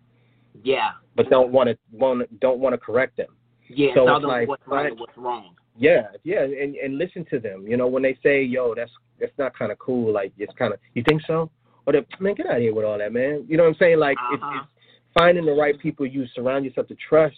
Yeah. 0.64 0.92
but 1.16 1.30
don't 1.30 1.52
want 1.52 1.70
to 1.70 1.78
want 1.92 2.40
don't 2.42 2.60
want 2.60 2.74
to 2.74 2.78
correct 2.78 3.16
them. 3.16 3.30
Yeah. 3.70 3.94
So 3.96 4.14
it's 4.16 4.26
like, 4.26 4.48
what's 4.48 4.68
right 4.68 4.96
what's 4.98 5.18
wrong. 5.18 5.56
Yeah, 5.78 6.08
yeah, 6.24 6.42
and 6.44 6.76
and 6.76 6.98
listen 6.98 7.24
to 7.30 7.40
them. 7.40 7.66
You 7.68 7.78
know, 7.78 7.88
when 7.88 8.04
they 8.04 8.18
say, 8.24 8.44
"Yo, 8.44 8.74
that's 8.76 8.92
that's 9.20 9.38
not 9.38 9.58
kind 9.58 9.72
of 9.72 9.78
cool," 9.80 10.12
like 10.12 10.34
it's 10.38 10.54
kind 10.58 10.74
of, 10.74 10.80
you 10.96 11.04
think 11.08 11.22
so? 11.28 11.50
Or 11.86 11.94
the 11.94 12.06
man, 12.20 12.34
get 12.34 12.48
out 12.48 12.58
of 12.58 12.62
here 12.62 12.74
with 12.74 12.84
all 12.84 12.98
that, 12.98 13.14
man. 13.14 13.46
You 13.48 13.58
know 13.58 13.64
what 13.64 13.70
I'm 13.70 13.76
saying? 13.76 14.00
Like 14.00 14.18
it's, 14.34 14.42
Uh-huh. 14.44 14.60
it's 14.64 15.14
finding 15.18 15.46
the 15.46 15.54
right 15.54 15.78
people 15.80 16.06
you 16.06 16.26
surround 16.36 16.66
yourself 16.66 16.88
to 16.88 16.96
trust. 16.96 17.38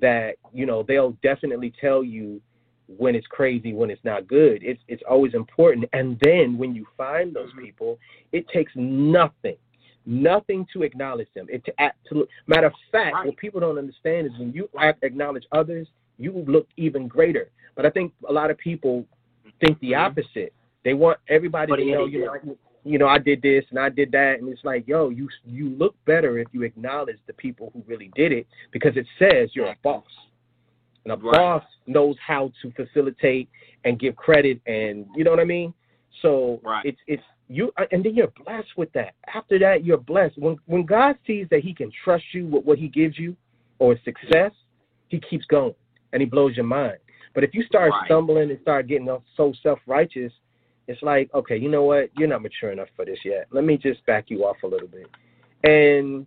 That 0.00 0.36
you 0.52 0.66
know 0.66 0.84
they'll 0.84 1.16
definitely 1.22 1.72
tell 1.80 2.04
you 2.04 2.40
when 2.98 3.14
it's 3.14 3.26
crazy, 3.26 3.72
when 3.72 3.90
it's 3.90 4.04
not 4.04 4.26
good. 4.26 4.62
It's 4.62 4.80
it's 4.88 5.02
always 5.08 5.34
important. 5.34 5.86
And 5.92 6.18
then 6.22 6.58
when 6.58 6.74
you 6.74 6.86
find 6.96 7.34
those 7.34 7.52
Mhm. 7.52 7.64
people, 7.64 7.98
it 8.32 8.48
takes 8.48 8.72
nothing, 8.74 9.56
nothing 10.06 10.66
to 10.72 10.82
acknowledge 10.82 11.32
them. 11.34 11.46
It 11.48 11.64
to 11.64 12.28
matter 12.46 12.66
of 12.66 12.74
fact, 12.90 13.14
Right. 13.14 13.26
what 13.26 13.36
people 13.36 13.60
don't 13.60 13.78
understand 13.78 14.26
is 14.26 14.38
when 14.38 14.52
you 14.52 14.68
acknowledge 15.02 15.46
others, 15.52 15.88
you 16.18 16.32
look 16.32 16.68
even 16.76 17.06
greater. 17.06 17.50
But 17.74 17.86
I 17.86 17.90
think 17.90 18.12
a 18.28 18.32
lot 18.32 18.50
of 18.50 18.58
people 18.58 19.06
think 19.60 19.78
the 19.80 19.92
Mhm. 19.92 19.98
opposite. 20.06 20.52
They 20.82 20.94
want 20.94 21.18
everybody 21.28 21.70
But 21.70 21.76
to 21.76 21.84
know, 21.84 22.06
you 22.06 22.24
know, 22.24 22.32
I, 22.34 22.40
you 22.84 22.98
know, 22.98 23.06
I 23.06 23.18
did 23.18 23.42
this 23.42 23.64
and 23.70 23.78
I 23.78 23.90
did 23.90 24.10
that, 24.12 24.40
and 24.40 24.48
it's 24.48 24.64
like, 24.64 24.88
yo, 24.88 25.10
you 25.10 25.28
you 25.44 25.68
look 25.70 25.94
better 26.06 26.38
if 26.38 26.48
you 26.52 26.62
acknowledge 26.62 27.18
the 27.26 27.34
people 27.34 27.70
who 27.72 27.82
really 27.86 28.08
did 28.14 28.32
it 28.32 28.46
because 28.70 28.96
it 28.96 29.06
says 29.18 29.54
you're 29.54 29.66
a 29.66 29.76
boss, 29.82 30.29
and 31.04 31.12
a 31.12 31.16
Right. 31.16 31.32
boss 31.32 31.64
knows 31.86 32.16
how 32.18 32.52
to 32.62 32.70
facilitate 32.72 33.48
and 33.84 33.98
give 33.98 34.16
credit, 34.16 34.60
and 34.66 35.06
you 35.16 35.24
know 35.24 35.30
what 35.30 35.40
I 35.40 35.44
mean. 35.44 35.72
So 36.22 36.60
Right. 36.62 36.84
it's 36.84 37.00
it's 37.06 37.22
you, 37.48 37.72
uh, 37.78 37.86
and 37.90 38.04
then 38.04 38.14
you're 38.14 38.32
blessed 38.44 38.76
with 38.76 38.92
that. 38.92 39.14
After 39.34 39.58
that, 39.58 39.84
you're 39.84 39.98
blessed 39.98 40.38
when 40.38 40.56
when 40.66 40.84
God 40.84 41.16
sees 41.26 41.48
that 41.50 41.60
He 41.60 41.74
can 41.74 41.90
trust 42.04 42.24
you 42.32 42.46
with 42.46 42.64
what 42.64 42.78
He 42.78 42.88
gives 42.88 43.18
you 43.18 43.36
or 43.78 43.98
success, 44.04 44.52
He 45.08 45.18
keeps 45.18 45.46
going 45.46 45.74
and 46.12 46.20
He 46.22 46.26
blows 46.26 46.56
your 46.56 46.66
mind. 46.66 46.98
But 47.34 47.44
if 47.44 47.54
you 47.54 47.62
start 47.64 47.92
Right. 47.92 48.04
stumbling 48.06 48.50
and 48.50 48.60
start 48.60 48.86
getting 48.86 49.08
so 49.36 49.52
self 49.62 49.80
righteous, 49.86 50.32
it's 50.88 51.02
like, 51.02 51.32
okay, 51.34 51.56
you 51.56 51.68
know 51.68 51.84
what? 51.84 52.10
You're 52.16 52.28
not 52.28 52.42
mature 52.42 52.72
enough 52.72 52.88
for 52.96 53.04
this 53.04 53.18
yet. 53.24 53.46
Let 53.50 53.64
me 53.64 53.76
just 53.76 54.04
back 54.06 54.28
you 54.28 54.44
off 54.44 54.56
a 54.64 54.66
little 54.66 54.88
bit. 54.88 55.08
And 55.62 56.26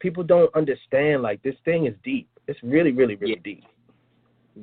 people 0.00 0.22
don't 0.22 0.54
understand 0.54 1.22
like 1.22 1.42
this 1.42 1.54
thing 1.64 1.86
is 1.86 1.94
deep. 2.04 2.28
It's 2.46 2.62
really, 2.62 2.92
really, 2.92 3.14
really 3.14 3.34
Yeah. 3.34 3.40
deep. 3.42 3.64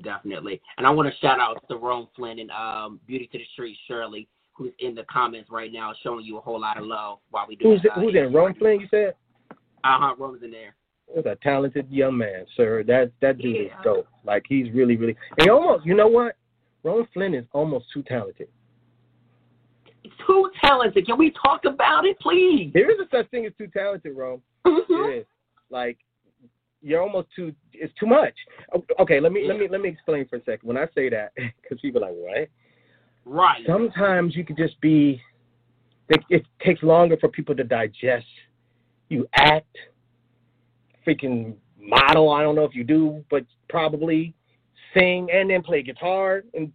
Definitely. 0.04 0.62
And 0.78 0.86
I 0.86 0.90
want 0.92 1.12
to 1.12 1.20
shout 1.20 1.40
out 1.40 1.64
to 1.70 1.78
Rome 1.78 2.08
Flynn 2.16 2.40
and 2.40 2.52
um, 2.52 3.00
Beauty 3.08 3.28
to 3.32 3.38
the 3.38 3.46
Street 3.54 3.78
Shirley, 3.88 4.28
who's 4.54 4.72
in 4.80 4.94
the 4.94 5.04
comments 5.12 5.50
right 5.50 5.72
now, 5.74 5.94
showing 6.04 6.26
you 6.26 6.38
a 6.38 6.42
whole 6.42 6.60
lot 6.60 6.78
of 6.78 6.86
love 6.86 7.20
while 7.32 7.46
we 7.48 7.56
do 7.56 7.66
Who's 7.70 7.82
that. 7.84 7.94
who's 7.94 8.14
in? 8.16 8.32
Ron 8.32 8.54
Flynn, 8.56 8.80
you 8.82 8.88
said? 8.92 9.14
Uh 9.52 9.98
huh. 10.00 10.16
Rome's 10.18 10.44
in 10.44 10.52
there. 10.52 10.76
He's 11.16 11.26
a 11.26 11.36
talented 11.42 11.88
young 11.90 12.18
man, 12.18 12.46
sir. 12.56 12.84
That 12.84 13.12
that 13.22 13.40
dude 13.40 13.66
is 13.66 13.72
dope. 13.84 14.08
Like 14.26 14.46
he's 14.48 14.72
really, 14.74 14.96
really. 14.96 15.16
He 15.40 15.50
almost, 15.50 15.86
you 15.86 15.96
know 15.96 16.08
what? 16.08 16.36
Ron 16.84 17.08
Flynn 17.14 17.34
is 17.34 17.46
almost 17.52 17.86
too 17.94 18.04
talented. 18.04 18.48
Too 20.28 20.52
talented. 20.64 21.06
Can 21.06 21.18
we 21.18 21.32
talk 21.32 21.66
about 21.66 22.06
it, 22.06 22.20
please? 22.20 22.72
There 22.74 22.92
is 22.92 23.00
a 23.00 23.10
such 23.10 23.30
thing 23.32 23.46
as 23.46 23.54
too 23.58 23.68
talented, 23.68 24.16
Ron. 24.16 24.42
It 24.66 25.20
is. 25.22 25.26
Like 25.72 25.98
you're 26.82 27.02
almost 27.02 27.28
too. 27.36 27.54
It's 27.74 27.94
too 28.00 28.06
much. 28.06 28.34
Okay, 29.00 29.20
let 29.20 29.32
me 29.32 29.46
let 29.48 29.58
me 29.60 29.68
let 29.70 29.82
me 29.82 29.90
explain 29.90 30.28
for 30.28 30.38
a 30.38 30.44
second. 30.44 30.68
When 30.68 30.78
I 30.78 30.86
say 30.96 31.10
that, 31.10 31.32
because 31.62 31.80
people 31.82 32.04
are 32.04 32.12
like 32.12 32.18
what? 32.18 32.50
Right. 33.26 33.62
Sometimes 33.68 34.36
you 34.36 34.46
could 34.46 34.58
just 34.58 34.80
be. 34.82 35.22
It, 36.10 36.24
it 36.30 36.46
takes 36.66 36.82
longer 36.82 37.18
for 37.18 37.30
people 37.30 37.56
to 37.56 37.64
digest. 37.64 38.26
You 39.10 39.28
act, 39.36 39.76
freaking 41.06 41.56
model. 41.80 42.32
I 42.32 42.42
don't 42.42 42.56
know 42.56 42.64
if 42.64 42.74
you 42.74 42.84
do, 42.84 43.24
but 43.30 43.46
probably 43.70 44.34
sing 44.94 45.28
and 45.32 45.50
then 45.50 45.62
play 45.62 45.84
guitar 45.84 46.44
and 46.56 46.72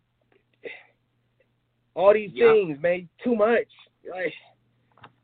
all 1.94 2.14
these 2.14 2.30
Yeah. 2.32 2.52
things, 2.52 2.78
man. 2.80 3.08
Too 3.22 3.34
much. 3.34 3.66
Like 4.08 4.32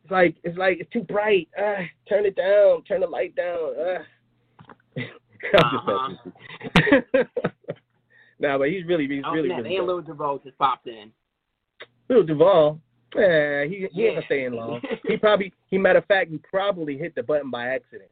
it's 0.03 0.11
like 0.11 0.37
it's 0.43 0.59
like 0.59 0.79
it's 0.81 0.91
too 0.91 1.03
bright. 1.03 1.49
Uh, 1.57 1.83
turn 2.09 2.27
it 2.27 2.35
down. 2.35 2.83
Turn 2.85 3.03
the 3.03 3.07
light 3.07 3.37
down. 3.37 3.75
Uh. 3.79 4.03
I'm 4.97 5.05
just 5.53 5.65
Uh-huh. 5.65 6.09
messing 6.09 7.25
nah, 8.41 8.59
but 8.59 8.69
he's 8.69 8.85
really, 8.87 9.07
he's 9.09 9.23
oh, 9.27 9.33
really, 9.33 9.49
snap. 9.49 9.63
really 9.65 9.77
and. 9.77 9.87
Lil 9.87 10.03
Duval 10.03 10.39
just 10.39 10.57
popped 10.59 10.87
in. 10.87 11.11
Lil 12.09 12.25
Duval, 12.25 12.81
yeah, 13.17 13.65
he 13.65 13.89
he 13.93 14.07
ain't 14.07 14.17
Yeah. 14.17 14.25
staying 14.27 14.53
long. 14.53 14.81
he 15.09 15.17
probably, 15.17 15.53
he 15.69 15.79
matter 15.79 15.99
of 16.01 16.07
fact, 16.07 16.31
he 16.31 16.39
probably 16.39 16.97
hit 16.99 17.15
the 17.15 17.23
button 17.23 17.51
by 17.51 17.69
accident. 17.69 18.11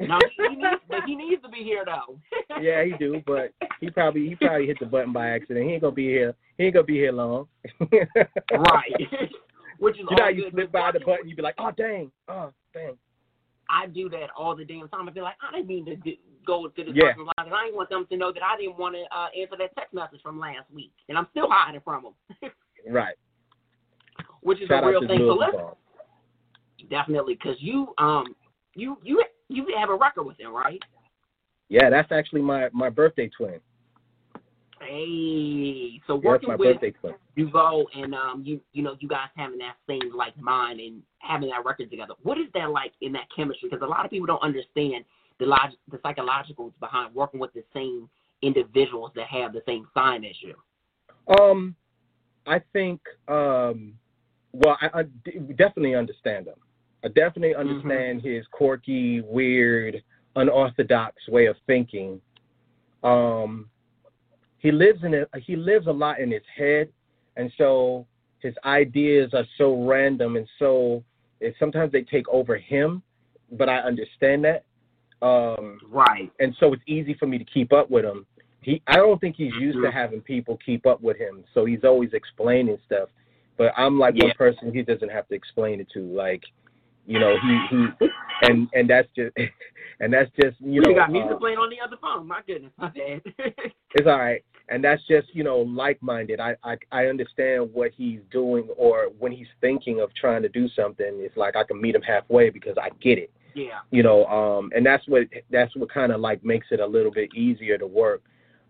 No, 0.00 0.18
he 0.48 0.56
needs, 0.56 0.82
he 1.06 1.14
needs 1.14 1.42
to 1.42 1.48
be 1.48 1.58
here 1.62 1.84
though. 1.84 2.18
yeah, 2.60 2.82
he 2.82 2.92
do, 2.98 3.22
but 3.26 3.52
he 3.80 3.90
probably 3.90 4.28
he 4.28 4.34
probably 4.34 4.66
hit 4.66 4.78
the 4.80 4.86
button 4.86 5.12
by 5.12 5.28
accident. 5.28 5.66
He 5.66 5.72
ain't 5.72 5.82
gonna 5.82 5.94
be 5.94 6.06
here. 6.06 6.34
He 6.58 6.64
ain't 6.64 6.74
gonna 6.74 6.84
be 6.84 6.94
here 6.94 7.12
long. 7.12 7.46
right. 7.80 8.90
Which 9.78 9.94
is 9.96 10.00
You 10.10 10.16
know 10.16 10.22
how 10.22 10.28
you 10.28 10.48
slip 10.50 10.72
by 10.72 10.92
the 10.92 11.00
button, 11.00 11.28
you'd 11.28 11.36
be 11.36 11.42
like, 11.42 11.54
oh 11.58 11.70
dang, 11.76 12.10
oh 12.28 12.52
dang. 12.72 12.96
I 13.72 13.86
do 13.86 14.08
that 14.10 14.28
all 14.36 14.54
the 14.54 14.64
damn 14.64 14.88
time. 14.88 15.08
I 15.08 15.12
feel 15.12 15.24
like 15.24 15.36
I 15.40 15.56
didn't 15.56 15.68
mean 15.68 15.86
to 15.86 15.96
do, 15.96 16.12
go 16.46 16.68
to 16.68 16.84
this 16.84 16.94
Yeah. 16.94 17.12
person's 17.12 17.26
line, 17.38 17.46
and 17.46 17.54
I 17.54 17.64
didn't 17.64 17.76
want 17.76 17.88
them 17.88 18.06
to 18.06 18.16
know 18.16 18.30
that 18.32 18.42
I 18.42 18.56
didn't 18.58 18.76
want 18.76 18.94
to 18.94 19.02
uh, 19.16 19.28
answer 19.36 19.56
that 19.58 19.74
text 19.74 19.94
message 19.94 20.20
from 20.22 20.38
last 20.38 20.70
week, 20.72 20.92
and 21.08 21.16
I'm 21.16 21.26
still 21.30 21.48
hiding 21.50 21.80
from 21.80 22.04
them, 22.04 22.50
Right. 22.90 23.14
which 24.42 24.60
is 24.60 24.68
Shout 24.68 24.84
a 24.84 24.86
real 24.86 25.00
thing. 25.00 25.20
So 25.20 25.34
let's 25.34 25.56
definitely 26.90 27.34
because 27.34 27.56
you 27.60 27.94
um 27.98 28.36
you 28.74 28.98
you 29.02 29.22
you 29.48 29.66
have 29.78 29.88
a 29.88 29.94
record 29.94 30.24
with 30.24 30.38
him, 30.38 30.52
right? 30.52 30.80
Yeah, 31.68 31.88
that's 31.88 32.12
actually 32.12 32.42
my 32.42 32.68
my 32.72 32.90
birthday 32.90 33.28
twin. 33.28 33.60
Hey, 34.86 36.00
so 36.06 36.20
Yeah, 36.22 36.28
working 36.28 36.48
my 36.48 36.56
with. 36.56 36.78
Duval 37.36 37.86
and 37.94 38.14
um 38.14 38.42
you 38.44 38.60
you 38.72 38.82
know 38.82 38.96
you 39.00 39.08
guys 39.08 39.28
having 39.36 39.58
that 39.58 39.76
same 39.88 40.14
like 40.14 40.36
mind 40.38 40.80
and 40.80 41.02
having 41.18 41.48
that 41.48 41.64
record 41.64 41.90
together. 41.90 42.14
What 42.22 42.38
is 42.38 42.46
that 42.54 42.70
like 42.70 42.92
in 43.00 43.12
that 43.12 43.26
chemistry? 43.34 43.68
Because 43.70 43.82
a 43.82 43.88
lot 43.88 44.04
of 44.04 44.10
people 44.10 44.26
don't 44.26 44.42
understand 44.42 45.04
the 45.38 45.46
log 45.46 45.70
the 45.90 45.98
psychologicals 45.98 46.72
behind 46.80 47.14
working 47.14 47.40
with 47.40 47.52
the 47.54 47.64
same 47.72 48.08
individuals 48.42 49.12
that 49.14 49.26
have 49.28 49.52
the 49.52 49.62
same 49.66 49.86
sign 49.94 50.24
as 50.24 50.36
you. 50.42 50.54
Um, 51.40 51.74
I 52.46 52.60
think 52.72 53.00
um, 53.28 53.94
well, 54.52 54.76
I 54.80 55.04
definitely 55.56 55.94
understand 55.94 56.46
him. 56.46 56.54
I 57.04 57.08
definitely 57.08 57.54
understand 57.54 58.22
his 58.22 58.46
quirky, 58.52 59.22
weird, 59.22 60.02
unorthodox 60.36 61.16
way 61.28 61.46
of 61.46 61.56
thinking. 61.66 62.20
Um, 63.02 63.68
he 64.62 64.70
lives 64.70 65.02
in 65.02 65.12
it. 65.12 65.28
He 65.44 65.56
lives 65.56 65.88
a 65.88 65.92
lot 65.92 66.20
in 66.20 66.30
his 66.30 66.42
head, 66.56 66.88
and 67.36 67.52
so 67.58 68.06
his 68.38 68.54
ideas 68.64 69.34
are 69.34 69.44
so 69.58 69.84
random 69.84 70.36
and 70.36 70.48
so. 70.58 71.02
It, 71.40 71.56
sometimes 71.58 71.90
they 71.90 72.02
take 72.02 72.28
over 72.28 72.56
him, 72.56 73.02
but 73.58 73.68
I 73.68 73.78
understand 73.78 74.44
that. 74.44 74.64
Um, 75.20 75.80
Right. 75.88 76.30
and 76.38 76.54
so 76.60 76.72
it's 76.72 76.82
easy 76.86 77.14
for 77.14 77.26
me 77.26 77.38
to 77.38 77.44
keep 77.44 77.72
up 77.72 77.90
with 77.90 78.04
him. 78.04 78.24
He, 78.60 78.80
I 78.86 78.96
don't 78.96 79.20
think 79.20 79.34
he's 79.34 79.54
used 79.54 79.78
to 79.78 79.88
Mhm. 79.88 79.92
having 79.92 80.20
people 80.20 80.56
keep 80.64 80.86
up 80.86 81.00
with 81.02 81.16
him, 81.16 81.44
so 81.52 81.64
he's 81.64 81.82
always 81.82 82.12
explaining 82.12 82.78
stuff. 82.86 83.08
But 83.56 83.72
I'm 83.76 83.98
like 83.98 84.14
Yeah. 84.14 84.26
one 84.26 84.34
person 84.34 84.72
he 84.72 84.82
doesn't 84.82 85.10
have 85.10 85.26
to 85.28 85.34
explain 85.34 85.80
it 85.80 85.90
to. 85.90 86.00
Like, 86.00 86.44
you 87.06 87.18
know, 87.18 87.34
he 87.42 87.60
he, 87.70 88.06
and 88.42 88.68
and 88.72 88.88
that's 88.88 89.08
just, 89.16 89.36
and 90.00 90.12
that's 90.12 90.30
just 90.40 90.60
you 90.60 90.80
know, 90.80 90.90
you 90.90 90.96
got 90.96 91.10
music 91.10 91.32
uh, 91.32 91.38
playing 91.38 91.58
on 91.58 91.70
the 91.70 91.80
other 91.84 91.96
phone. 92.00 92.26
My 92.26 92.40
goodness, 92.46 92.72
my 92.78 92.88
bad. 92.88 93.22
it's 93.94 94.06
all 94.06 94.18
right. 94.18 94.44
And 94.68 94.82
that's 94.82 95.02
just 95.08 95.34
you 95.34 95.44
know 95.44 95.58
like-minded. 95.58 96.40
I, 96.40 96.54
I 96.64 96.76
I 96.92 97.06
understand 97.06 97.70
what 97.72 97.90
he's 97.96 98.20
doing, 98.30 98.68
or 98.76 99.08
when 99.18 99.32
he's 99.32 99.48
thinking 99.60 100.00
of 100.00 100.14
trying 100.14 100.42
to 100.42 100.48
do 100.48 100.68
something. 100.74 101.06
It's 101.18 101.36
like 101.36 101.56
I 101.56 101.64
can 101.64 101.80
meet 101.80 101.94
him 101.94 102.02
halfway 102.02 102.48
because 102.50 102.76
I 102.80 102.88
get 103.00 103.18
it. 103.18 103.30
yeah. 103.54 103.80
you 103.90 104.02
know 104.02 104.24
um 104.26 104.70
and 104.74 104.86
that's 104.86 105.06
what 105.08 105.24
that's 105.50 105.74
what 105.76 105.92
kind 105.92 106.10
of 106.12 106.20
like 106.20 106.42
makes 106.44 106.68
it 106.70 106.80
a 106.80 106.86
little 106.86 107.10
bit 107.10 107.28
easier 107.34 107.76
to 107.76 107.86
work 107.86 108.22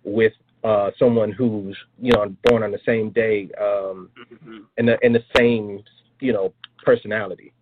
with 0.02 0.32
uh 0.64 0.90
someone 0.98 1.30
who's 1.30 1.76
you 2.00 2.10
know 2.12 2.34
born 2.44 2.64
on 2.64 2.72
the 2.72 2.80
same 2.84 3.10
day 3.10 3.48
um 3.60 4.10
hmm 4.40 4.58
in 4.78 4.86
the 4.86 4.98
in 5.02 5.12
the 5.12 5.22
same 5.36 5.82
you 6.18 6.32
know 6.32 6.52
personality 6.84 7.52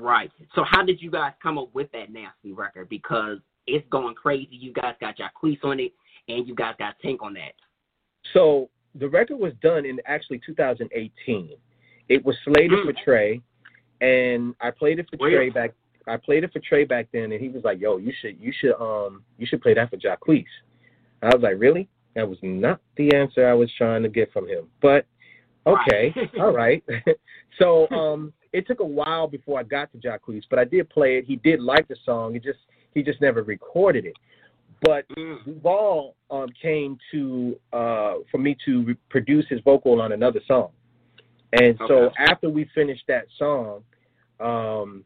Right. 0.00 0.30
So 0.54 0.64
how 0.64 0.82
did 0.84 1.02
you 1.02 1.10
guys 1.10 1.32
come 1.42 1.58
up 1.58 1.74
with 1.74 1.90
that 1.92 2.12
nasty 2.12 2.52
record? 2.52 2.88
Because 2.88 3.38
it's 3.66 3.86
going 3.90 4.14
crazy. 4.14 4.48
You 4.52 4.72
guys 4.72 4.94
got 5.00 5.16
Jacquees 5.18 5.58
on 5.64 5.80
it, 5.80 5.92
and 6.28 6.46
you 6.46 6.54
guys 6.54 6.74
got 6.78 6.94
Tank 7.00 7.20
on 7.22 7.34
that. 7.34 7.52
so 8.32 8.70
the 8.94 9.08
record 9.08 9.38
was 9.38 9.52
done 9.62 9.84
in 9.84 9.98
actually 10.06 10.40
2018 10.46 11.50
it 12.08 12.24
was 12.24 12.34
slated 12.44 12.70
Mm. 12.78 12.84
for 12.86 12.92
trey 13.04 13.40
and 14.00 14.54
i 14.60 14.70
played 14.70 14.98
it 14.98 15.06
for 15.10 15.18
Well, 15.18 15.30
trey 15.30 15.50
back 15.50 15.72
i 16.06 16.16
played 16.16 16.42
it 16.42 16.52
for 16.52 16.58
trey 16.60 16.84
back 16.84 17.06
then 17.12 17.30
and 17.32 17.40
he 17.40 17.48
was 17.50 17.62
like 17.64 17.78
yo 17.80 17.98
you 17.98 18.12
should 18.20 18.40
you 18.40 18.50
should 18.58 18.74
um 18.80 19.22
you 19.38 19.46
should 19.46 19.60
play 19.60 19.74
that 19.74 19.90
for 19.90 19.98
Jacquees. 19.98 20.46
i 21.22 21.26
was 21.26 21.42
like 21.42 21.56
really 21.58 21.86
that 22.14 22.26
was 22.28 22.38
not 22.42 22.80
the 22.96 23.14
answer 23.14 23.46
i 23.46 23.52
was 23.54 23.70
trying 23.76 24.02
to 24.02 24.08
get 24.08 24.32
from 24.32 24.48
him 24.48 24.66
but 24.80 25.04
okay 25.66 26.12
all 26.40 26.52
right 26.52 26.82
so 27.58 27.86
um 27.90 28.32
it 28.52 28.66
took 28.66 28.80
a 28.80 28.84
while 28.84 29.26
before 29.26 29.58
i 29.58 29.62
got 29.62 29.90
to 29.92 29.98
Jacquees, 29.98 30.44
but 30.50 30.58
i 30.58 30.64
did 30.64 30.88
play 30.90 31.18
it. 31.18 31.24
He 31.24 31.36
did 31.36 31.60
like 31.60 31.86
the 31.88 31.96
song. 32.04 32.34
It 32.36 32.44
just 32.44 32.60
he 32.94 33.02
just 33.02 33.20
never 33.20 33.42
recorded 33.42 34.04
it. 34.06 34.16
But 34.82 35.08
Mm. 35.16 35.44
Duval 35.44 36.14
um, 36.30 36.48
came 36.62 36.98
to 37.10 37.58
uh, 37.72 38.14
for 38.30 38.38
me 38.38 38.56
to 38.64 38.84
re- 38.84 38.96
produce 39.10 39.46
his 39.48 39.60
vocal 39.60 40.00
on 40.00 40.12
another 40.12 40.40
song, 40.46 40.70
and 41.52 41.76
so 41.88 42.10
after 42.18 42.48
we 42.48 42.64
finished 42.74 43.04
that 43.08 43.26
song, 43.38 43.82
um, 44.38 45.04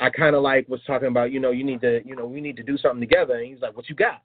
I 0.00 0.10
kind 0.10 0.34
of 0.34 0.42
like 0.42 0.68
was 0.68 0.80
talking 0.86 1.08
about 1.08 1.30
you 1.32 1.40
know 1.40 1.50
you 1.50 1.64
need 1.64 1.80
to 1.82 2.00
you 2.06 2.16
know 2.16 2.24
we 2.24 2.40
need 2.40 2.56
to 2.56 2.62
do 2.62 2.78
something 2.78 3.00
together, 3.00 3.34
and 3.34 3.46
he's 3.46 3.60
like, 3.60 3.76
what 3.76 3.88
you 3.88 3.94
got? 3.94 4.22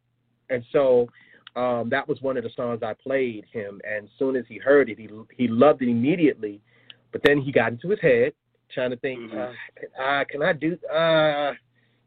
And 0.49 0.63
so 0.71 1.09
um, 1.55 1.89
that 1.89 2.07
was 2.07 2.21
one 2.21 2.37
of 2.37 2.43
the 2.43 2.49
songs 2.55 2.81
I 2.81 2.93
played 2.93 3.45
him, 3.51 3.81
and 3.83 4.05
as 4.05 4.11
soon 4.17 4.35
as 4.35 4.45
he 4.47 4.57
heard 4.57 4.89
it, 4.89 4.97
he 4.97 5.09
he 5.35 5.47
loved 5.47 5.81
it 5.81 5.89
immediately, 5.89 6.61
but 7.13 7.21
then 7.23 7.39
he 7.39 7.51
got 7.53 7.71
into 7.71 7.89
his 7.89 7.99
head 8.01 8.33
trying 8.69 8.89
to 8.89 8.97
think, 8.97 9.19
Mhm. 9.31 9.37
uh, 9.37 9.53
can, 9.79 9.89
uh, 10.03 10.23
can 10.25 10.41
I 10.43 10.51
do 10.53 10.73
uh, 10.87 11.53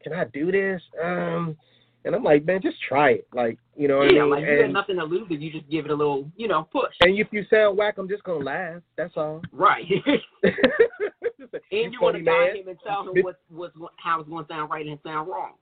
can 0.02 0.12
I 0.12 0.24
do 0.24 0.52
this? 0.52 0.82
Um, 1.02 1.56
and 2.04 2.14
I'm 2.14 2.22
like, 2.22 2.44
man, 2.44 2.60
just 2.62 2.80
try 2.82 3.10
it. 3.10 3.26
Like, 3.32 3.58
you 3.76 3.88
know 3.88 3.98
what 3.98 4.12
yeah, 4.14 4.20
I 4.20 4.22
mean? 4.24 4.30
like 4.30 4.44
you 4.44 4.60
got 4.62 4.70
nothing 4.70 4.96
to 4.96 5.04
lose 5.04 5.26
if 5.30 5.40
you 5.40 5.50
just 5.50 5.68
give 5.68 5.84
it 5.86 5.90
a 5.90 5.94
little, 5.94 6.30
you 6.36 6.46
know, 6.46 6.62
push. 6.70 6.94
and 7.00 7.18
if 7.18 7.26
you 7.32 7.44
sound 7.50 7.76
whack, 7.78 7.98
I'm 7.98 8.08
just 8.08 8.22
gonna 8.24 8.44
laugh. 8.44 8.82
That's 8.96 9.16
all. 9.16 9.42
Right. 9.52 9.84
and 10.44 11.92
you 11.92 12.00
want 12.00 12.16
to 12.16 12.22
guide 12.22 12.56
him 12.56 12.68
and 12.68 12.78
tell 12.86 13.08
him 13.08 13.22
what's 13.22 13.38
what's 13.48 13.74
how 13.96 14.20
it's 14.20 14.28
going 14.28 14.44
to 14.44 14.48
sound 14.52 14.70
right 14.70 14.86
and 14.86 14.98
sound 15.04 15.28
wrong. 15.28 15.52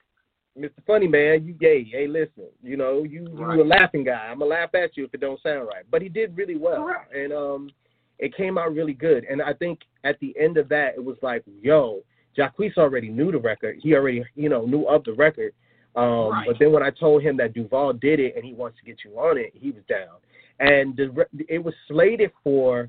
Mr. 0.59 0.71
Funny 0.87 1.09
Man, 1.09 1.45
you 1.45 1.53
gay. 1.53 1.83
Hey, 1.85 2.07
listen, 2.07 2.45
you 2.62 2.77
know, 2.77 3.03
you 3.03 3.23
you 3.37 3.45
Right. 3.45 3.59
a 3.59 3.65
laughing 3.65 4.05
guy. 4.05 4.29
I'm 4.31 4.39
gonna 4.39 4.51
laugh 4.51 4.75
at 4.75 4.97
you 4.97 5.05
if 5.05 5.15
it 5.15 5.21
don't 5.21 5.41
sound 5.43 5.66
right. 5.66 5.85
But 5.91 6.01
he 6.03 6.09
did 6.09 6.37
really 6.37 6.57
well, 6.57 6.85
Correct. 6.85 7.12
and 7.15 7.33
um, 7.33 7.71
it 8.19 8.35
came 8.36 8.59
out 8.59 8.73
really 8.74 8.93
good. 8.95 9.24
And 9.24 9.43
I 9.43 9.53
think 9.53 9.81
at 10.05 10.19
the 10.20 10.35
end 10.39 10.57
of 10.57 10.69
that, 10.69 10.95
it 10.97 11.05
was 11.05 11.16
like, 11.23 11.43
yo, 11.61 12.03
Jacquees 12.36 12.77
already 12.77 13.09
knew 13.09 13.31
the 13.32 13.39
record. 13.39 13.78
He 13.82 13.95
already, 13.95 14.24
you 14.35 14.49
know, 14.49 14.65
knew 14.66 14.85
of 14.85 15.05
the 15.05 15.12
record. 15.15 15.53
Um, 15.97 16.31
Right. 16.31 16.47
But 16.47 16.59
then 16.59 16.73
when 16.73 16.82
I 16.82 16.91
told 16.91 17.23
him 17.23 17.36
that 17.39 17.55
Duval 17.55 17.93
did 17.95 18.19
it 18.20 18.35
and 18.36 18.45
he 18.45 18.53
wants 18.53 18.78
to 18.78 18.85
get 18.85 18.99
you 19.05 19.19
on 19.19 19.39
it, 19.39 19.53
he 19.55 19.70
was 19.70 19.82
down. 19.89 20.16
And 20.61 20.97
the, 20.97 21.11
re- 21.11 21.47
it 21.49 21.62
was 21.62 21.74
slated 21.89 22.31
for 22.43 22.89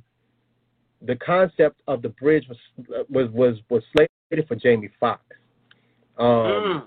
the 1.02 1.16
concept 1.18 1.82
of 1.88 2.02
the 2.02 2.10
bridge 2.10 2.48
was 2.48 2.58
was 3.10 3.30
was 3.32 3.58
was 3.70 3.84
slated 3.96 4.48
for 4.48 4.56
Jamie 4.56 4.90
Foxx. 5.00 5.22
Um, 6.18 6.26
Mm. 6.28 6.84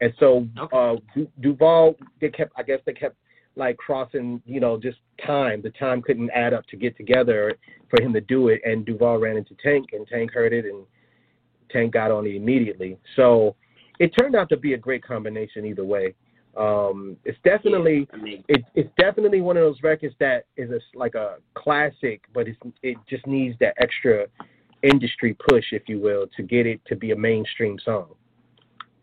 and 0.00 0.14
so 0.18 0.46
Okay. 0.58 0.76
uh, 0.76 0.96
Du- 1.14 1.30
Duval, 1.40 1.94
they 2.20 2.30
kept, 2.30 2.52
I 2.56 2.62
guess 2.62 2.80
they 2.86 2.92
kept 2.94 3.16
like 3.56 3.76
crossing, 3.76 4.40
you 4.46 4.60
know, 4.60 4.78
just 4.78 4.98
time. 5.26 5.60
The 5.62 5.70
time 5.70 6.02
couldn't 6.02 6.30
add 6.30 6.54
up 6.54 6.66
to 6.68 6.76
get 6.76 6.96
together 6.96 7.54
for 7.88 8.02
him 8.02 8.12
to 8.12 8.20
do 8.20 8.48
it. 8.48 8.60
And 8.64 8.84
Duval 8.86 9.18
ran 9.18 9.36
into 9.36 9.54
Tank, 9.62 9.90
and 9.92 10.06
Tank 10.06 10.32
heard 10.32 10.52
it, 10.52 10.64
and 10.64 10.84
Tank 11.70 11.92
got 11.92 12.10
on 12.10 12.26
it 12.26 12.34
immediately. 12.34 12.98
So 13.16 13.56
it 13.98 14.12
turned 14.18 14.34
out 14.34 14.48
to 14.50 14.56
be 14.56 14.74
a 14.74 14.78
great 14.78 15.02
combination 15.02 15.64
either 15.66 15.84
way. 15.84 16.14
Um, 16.56 17.16
it's 17.24 17.38
definitely 17.44 18.08
I 18.12 18.16
mean, 18.16 18.42
it, 18.48 18.64
it's 18.74 18.90
definitely 18.98 19.40
one 19.40 19.56
of 19.56 19.62
those 19.62 19.80
records 19.84 20.14
that 20.18 20.46
is 20.56 20.70
a, 20.70 20.80
like 20.98 21.14
a 21.14 21.36
classic, 21.54 22.22
but 22.34 22.48
it's, 22.48 22.58
it 22.82 22.96
just 23.08 23.24
needs 23.26 23.56
that 23.60 23.74
extra 23.78 24.26
industry 24.82 25.36
push, 25.48 25.64
if 25.72 25.82
you 25.86 26.00
will, 26.00 26.26
to 26.36 26.42
get 26.42 26.66
it 26.66 26.80
to 26.86 26.96
be 26.96 27.12
a 27.12 27.16
mainstream 27.16 27.78
song. 27.84 28.14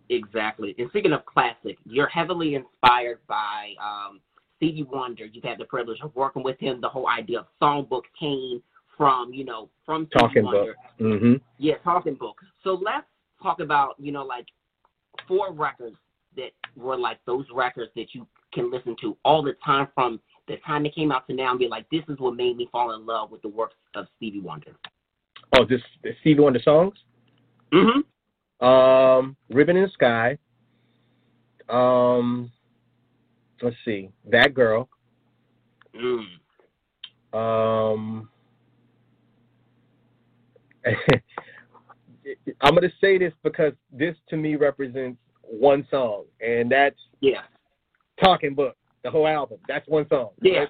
Exactly. 0.10 0.76
And 0.78 0.90
speaking 0.90 1.14
of 1.14 1.26
classic, 1.26 1.78
you're 1.86 2.08
heavily 2.08 2.56
inspired 2.56 3.20
by 3.28 3.74
um, 3.82 4.20
Stevie 4.58 4.84
Wonder. 4.84 5.26
You've 5.26 5.44
had 5.44 5.58
the 5.58 5.66
privilege 5.66 6.00
of 6.02 6.16
working 6.16 6.44
with 6.44 6.60
him. 6.60 6.82
The 6.82 6.90
whole 6.90 7.08
idea 7.08 7.40
of 7.40 7.46
songbook 7.62 8.04
came 8.20 8.62
from, 8.98 9.34
you 9.34 9.46
know, 9.46 9.70
from 9.86 10.08
Stevie 10.08 10.20
Talking 10.20 10.44
Wonder. 10.46 10.76
book. 11.00 11.22
hmm 11.22 11.34
Yeah, 11.58 11.76
talking 11.84 12.16
book. 12.16 12.38
So 12.64 12.80
let's 12.84 13.06
talk 13.42 13.60
about, 13.60 13.96
you 14.00 14.12
know, 14.12 14.24
like 14.24 14.48
four 15.28 15.54
records 15.54 15.96
that 16.36 16.52
were 16.76 16.98
like 16.98 17.20
those 17.26 17.46
records 17.54 17.92
that 17.96 18.14
you 18.14 18.28
can 18.54 18.72
listen 18.72 18.96
to 19.02 19.18
all 19.24 19.44
the 19.44 19.54
time 19.64 19.88
from 19.94 20.20
the 20.48 20.58
time 20.66 20.84
they 20.84 20.90
came 20.90 21.12
out 21.12 21.28
to 21.28 21.34
now 21.34 21.52
and 21.52 21.60
be 21.60 21.68
like, 21.68 21.90
this 21.90 22.04
is 22.08 22.18
what 22.20 22.36
made 22.36 22.58
me 22.58 22.70
fall 22.72 22.96
in 22.96 23.06
love 23.06 23.32
with 23.32 23.42
the 23.42 23.50
works 23.50 23.76
of 23.96 24.08
Stevie 24.18 24.40
Wonder. 24.40 24.76
Oh, 25.58 25.66
this 25.66 25.82
the 26.04 26.12
Stevie 26.22 26.42
Wonder 26.42 26.60
songs. 26.64 26.94
Mm-hmm. 27.74 28.66
Um, 28.66 29.36
Ribbon 29.50 29.78
in 29.78 29.84
the 29.84 29.90
Sky. 29.90 30.38
Um, 31.70 32.52
let's 33.62 33.76
see, 33.86 34.10
That 34.30 34.54
Girl. 34.54 34.90
Mm. 35.96 36.26
Um, 37.34 38.30
I'm 42.62 42.74
gonna 42.76 42.92
say 43.02 43.18
this 43.18 43.34
because 43.44 43.74
this 43.92 44.16
to 44.30 44.38
me 44.38 44.56
represents 44.56 45.20
one 45.42 45.86
song, 45.90 46.26
and 46.42 46.72
that's 46.72 47.00
Yeah. 47.22 47.42
Talking 48.20 48.56
Book. 48.56 48.76
The 49.04 49.12
whole 49.12 49.28
album. 49.28 49.60
That's 49.68 49.88
one 49.88 50.08
song. 50.10 50.30
Yeah. 50.42 50.66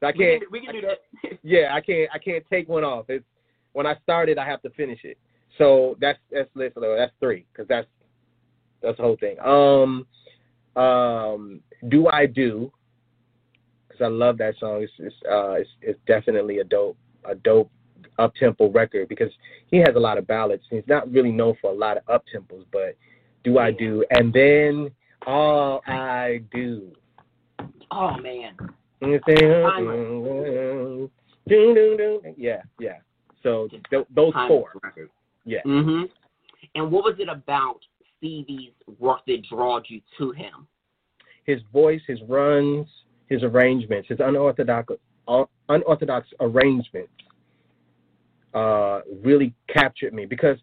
So 0.00 0.06
I 0.06 0.12
can't. 0.12 0.42
can, 0.42 0.50
we 0.50 0.60
can 0.64 0.74
do 0.74 0.80
that. 0.82 0.98
Yeah, 1.42 1.74
I 1.74 1.80
can't. 1.80 2.08
I 2.12 2.18
can't 2.18 2.44
take 2.50 2.68
one 2.68 2.84
off. 2.84 3.06
It's 3.08 3.24
when 3.72 3.86
I 3.86 3.96
started, 4.02 4.38
I 4.38 4.46
have 4.46 4.62
to 4.62 4.70
finish 4.70 5.00
it. 5.04 5.18
So 5.56 5.96
that's 6.00 6.18
that's 6.30 6.48
listen, 6.54 6.82
that's 6.96 7.12
three 7.20 7.46
because 7.52 7.68
that's 7.68 7.88
that's 8.82 8.96
the 8.96 9.02
whole 9.02 9.16
thing. 9.16 9.38
Um, 9.40 10.06
um, 10.80 11.60
do 11.88 12.08
I 12.08 12.26
do? 12.26 12.72
Because 13.88 14.04
I 14.04 14.08
love 14.08 14.38
that 14.38 14.54
song. 14.58 14.82
It's 14.82 14.92
it's 14.98 15.14
uh 15.30 15.52
it's, 15.52 15.70
it's 15.82 16.00
definitely 16.06 16.58
a 16.58 16.64
dope 16.64 16.96
a 17.24 17.34
dope 17.34 17.70
up 18.18 18.34
tempo 18.34 18.70
record 18.70 19.08
because 19.08 19.30
he 19.70 19.78
has 19.78 19.94
a 19.94 20.00
lot 20.00 20.18
of 20.18 20.26
ballads. 20.26 20.62
He's 20.70 20.82
not 20.86 21.10
really 21.10 21.32
known 21.32 21.56
for 21.60 21.70
a 21.70 21.74
lot 21.74 21.96
of 21.96 22.02
up 22.08 22.24
tempos, 22.34 22.64
but 22.72 22.96
do 23.44 23.58
I 23.58 23.70
do? 23.70 24.04
And 24.10 24.32
then 24.32 24.90
all 25.26 25.82
I 25.86 26.40
do. 26.52 26.90
Oh, 27.90 28.16
man. 28.18 28.54
Yeah, 32.36 32.62
yeah. 32.78 32.98
So 33.42 33.68
th- 33.90 34.06
those 34.14 34.32
four. 34.46 34.72
Yeah. 35.44 35.60
hmm 35.64 36.02
And 36.74 36.90
what 36.90 37.04
was 37.04 37.14
it 37.18 37.28
about 37.28 37.78
Stevie's 38.18 38.72
work 38.98 39.20
that 39.26 39.42
drawed 39.48 39.86
you 39.88 40.00
to 40.18 40.32
him? 40.32 40.66
His 41.48 41.62
voice, 41.72 42.02
his 42.06 42.20
runs, 42.28 42.86
his 43.26 43.42
arrangements, 43.42 44.06
his 44.06 44.20
unorthodox 44.20 44.92
uh, 45.26 45.44
unorthodox 45.70 46.28
arrangements 46.40 47.10
uh, 48.52 49.00
really 49.24 49.54
captured 49.66 50.12
me 50.12 50.26
because 50.26 50.58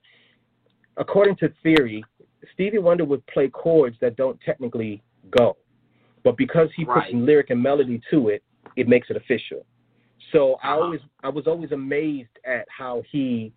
according 0.97 1.37
to 1.37 1.51
theory, 1.63 2.05
Stevie 2.53 2.77
Wonder 2.77 3.03
would 3.03 3.25
play 3.25 3.47
chords 3.49 3.97
that 3.99 4.15
don't 4.15 4.39
technically 4.41 5.01
go, 5.31 5.57
but 6.23 6.37
because 6.37 6.69
he 6.77 6.85
Right. 6.85 7.11
puts 7.11 7.15
lyric 7.15 7.49
and 7.49 7.61
melody 7.63 7.99
to 8.11 8.29
it, 8.29 8.43
it 8.75 8.87
makes 8.87 9.09
it 9.09 9.17
official. 9.17 9.65
So 10.31 10.59
I 10.61 10.73
Uh-huh. 10.73 10.83
always 10.83 11.01
I 11.23 11.29
was 11.29 11.47
always 11.47 11.71
amazed 11.71 12.35
at 12.43 12.67
how 12.69 13.01
he 13.11 13.51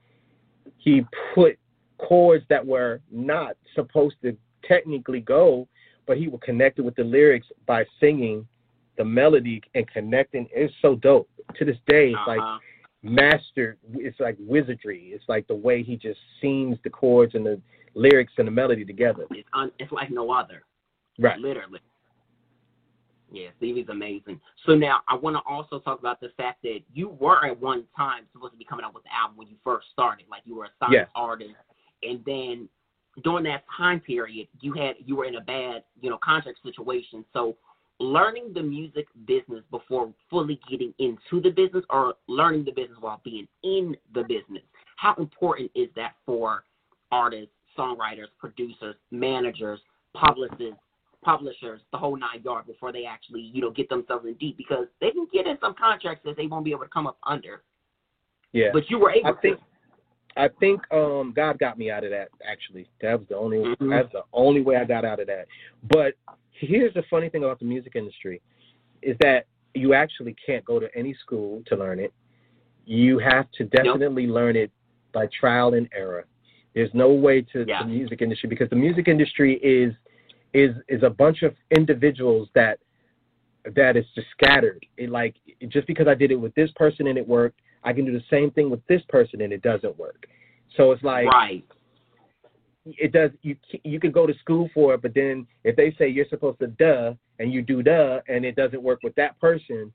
he 0.79 1.05
put 1.35 1.59
chords 1.99 2.45
that 2.49 2.65
were 2.65 3.03
not 3.11 3.55
supposed 3.75 4.17
to 4.23 4.35
technically 4.63 5.21
go, 5.21 5.69
but 6.09 6.17
he 6.17 6.27
would 6.27 6.41
connect 6.41 6.81
it 6.81 6.83
with 6.83 6.97
the 6.97 7.05
lyrics 7.05 7.47
by 7.67 7.85
singing 8.01 8.49
the 8.97 9.05
melody 9.05 9.63
and 9.77 9.87
connecting. 9.89 10.49
It's 10.51 10.75
so 10.83 10.97
dope. 10.97 11.29
To 11.57 11.65
this 11.65 11.77
day, 11.87 12.13
it's 12.13 12.27
like 12.27 12.41
Uh-huh. 12.41 12.59
mastered. 13.03 13.79
It's 13.93 14.19
like 14.19 14.37
wizardry. 14.41 15.13
It's 15.13 15.29
like 15.29 15.47
the 15.47 15.55
way 15.55 15.85
he 15.85 15.97
just 15.97 16.19
sings 16.41 16.79
the 16.83 16.91
chords 16.91 17.37
and 17.37 17.47
the 17.47 17.61
lyrics 17.95 18.33
and 18.39 18.49
the 18.49 18.51
melody 18.51 18.85
together. 18.85 19.27
It's 19.31 19.49
un, 19.53 19.71
it's 19.79 19.93
like 19.93 20.11
no 20.11 20.33
other. 20.33 20.65
Right. 21.19 21.39
Literally. 21.39 21.81
Yeah, 23.31 23.51
Stevie's 23.59 23.89
amazing. 23.91 24.41
So 24.65 24.75
now 24.75 25.01
I 25.07 25.15
want 25.15 25.37
to 25.37 25.43
also 25.47 25.79
talk 25.79 25.99
about 26.01 26.19
the 26.21 26.31
fact 26.31 26.63
that 26.63 26.81
you 26.93 27.11
were 27.11 27.45
at 27.45 27.61
one 27.61 27.85
time 27.95 28.25
supposed 28.33 28.53
to 28.55 28.59
be 28.59 28.65
coming 28.65 28.85
out 28.85 28.95
with 28.95 29.05
the 29.05 29.15
album 29.15 29.37
when 29.37 29.49
you 29.49 29.57
first 29.63 29.91
started, 29.93 30.27
like 30.31 30.43
you 30.47 30.55
were 30.57 30.65
a 30.65 30.71
signed 30.81 30.95
Yes. 30.95 31.09
artist, 31.15 31.55
and 32.03 32.25
then 32.25 32.69
during 33.23 33.45
that 33.45 33.65
time 33.77 34.01
period, 34.01 34.49
you 34.61 34.73
had 34.73 34.97
you 35.05 35.17
were 35.17 35.25
in 35.25 35.37
a 35.37 35.41
bad 35.41 35.85
you 36.01 36.11
know 36.11 36.19
contract 36.23 36.59
situation. 36.63 37.25
So 37.33 37.57
learning 38.01 38.53
the 38.55 38.63
music 38.63 39.07
business 39.27 39.63
before 39.71 40.13
fully 40.31 40.61
getting 40.71 40.95
into 40.99 41.41
the 41.43 41.51
business, 41.51 41.85
or 41.91 42.15
learning 42.29 42.65
the 42.65 42.73
business 42.73 42.99
while 43.01 43.21
being 43.25 43.49
in 43.63 43.97
the 44.15 44.23
business, 44.23 44.63
how 44.97 45.15
important 45.19 45.71
is 45.75 45.89
that 45.97 46.13
for 46.25 46.65
artists, 47.11 47.53
songwriters, 47.77 48.29
producers, 48.39 48.97
managers, 49.11 49.81
publicists? 50.15 50.81
publishers, 51.25 51.81
the 51.91 51.99
whole 51.99 52.17
nine 52.17 52.41
yard 52.45 52.67
before 52.67 52.93
they 52.93 53.05
actually, 53.05 53.41
you 53.41 53.61
know, 53.61 53.71
get 53.71 53.89
themselves 53.89 54.25
in 54.25 54.35
deep 54.35 54.57
because 54.57 54.87
they 55.01 55.11
can 55.11 55.27
get 55.33 55.47
in 55.47 55.59
some 55.61 55.75
contracts 55.75 56.23
that 56.25 56.37
they 56.37 56.47
won't 56.47 56.65
be 56.65 56.71
able 56.71 56.85
to 56.85 56.89
come 56.89 57.07
up 57.07 57.19
under. 57.25 57.63
Yeah. 58.53 58.69
But 58.73 58.89
you 58.89 58.99
were 58.99 59.11
able 59.11 59.31
I 59.31 59.41
think 59.41 59.59
to. 59.59 59.65
I 60.39 60.49
think 60.61 60.81
um 60.93 61.33
God 61.35 61.59
got 61.59 61.77
me 61.77 61.91
out 61.91 62.05
of 62.05 62.11
that 62.11 62.29
actually. 62.49 62.89
That 63.03 63.19
was 63.19 63.29
the 63.29 63.37
only 63.37 63.59
Mhm. 63.59 63.91
that's 63.91 64.13
the 64.13 64.23
only 64.33 64.61
way 64.61 64.77
I 64.77 64.85
got 64.85 65.05
out 65.05 65.19
of 65.21 65.27
that. 65.27 65.47
But 65.91 66.15
here's 66.53 66.95
the 66.95 67.03
funny 67.11 67.29
thing 67.29 67.45
about 67.45 67.59
the 67.59 67.65
music 67.65 67.97
industry 67.97 68.41
is 69.03 69.17
that 69.19 69.47
you 69.75 69.95
actually 69.95 70.35
can't 70.35 70.65
go 70.65 70.79
to 70.79 70.89
any 70.97 71.13
school 71.15 71.63
to 71.67 71.77
learn 71.77 71.99
it. 71.99 72.13
You 72.87 73.19
have 73.19 73.51
to 73.53 73.65
definitely 73.65 74.27
learn 74.29 74.57
it 74.57 74.71
by 75.13 75.27
trial 75.27 75.75
and 75.75 75.89
error. 75.93 76.27
There's 76.75 76.93
no 76.95 77.13
way 77.13 77.43
to 77.43 77.65
Yeah. 77.67 77.83
the 77.83 77.89
music 77.89 78.23
industry 78.23 78.49
because 78.49 78.71
the 78.71 78.77
music 78.77 79.09
industry 79.09 79.55
is 79.57 79.95
is 80.55 80.77
is 80.89 81.03
a 81.03 81.11
bunch 81.11 81.43
of 81.43 81.55
individuals 81.73 82.49
that 82.55 82.79
that 83.75 83.97
is 83.97 84.07
just 84.15 84.31
scattered. 84.31 84.87
It 84.97 85.11
like 85.11 85.35
just 85.69 85.87
because 85.89 86.07
I 86.07 86.15
did 86.15 86.31
it 86.31 86.37
with 86.37 86.55
this 86.55 86.71
person 86.73 87.09
and 87.09 87.19
it 87.19 87.27
worked, 87.27 87.61
I 87.85 87.93
can 87.93 88.05
do 88.05 88.13
the 88.13 88.25
same 88.31 88.51
thing 88.51 88.71
with 88.71 88.85
this 88.87 89.03
person 89.09 89.41
and 89.41 89.53
it 89.53 89.63
doesn't 89.63 89.99
work. 89.99 90.27
So 90.77 90.93
it's 90.93 91.03
like 91.03 91.27
right. 91.27 91.65
it 92.85 93.13
does. 93.13 93.31
You 93.43 93.57
you 93.85 94.01
can 94.01 94.11
go 94.11 94.27
to 94.27 94.35
school 94.39 94.71
for 94.75 94.95
it, 94.95 95.03
but 95.03 95.15
then 95.15 95.47
if 95.65 95.77
they 95.77 95.95
say 95.99 96.09
you're 96.09 96.29
supposed 96.29 96.59
to 96.61 96.69
duh 96.69 97.15
and 97.39 97.53
you 97.53 97.63
do 97.63 97.83
duh 97.83 98.21
and 98.29 98.45
it 98.45 98.57
doesn't 98.57 98.83
work 98.83 99.01
with 99.03 99.15
that 99.17 99.39
person, 99.41 99.93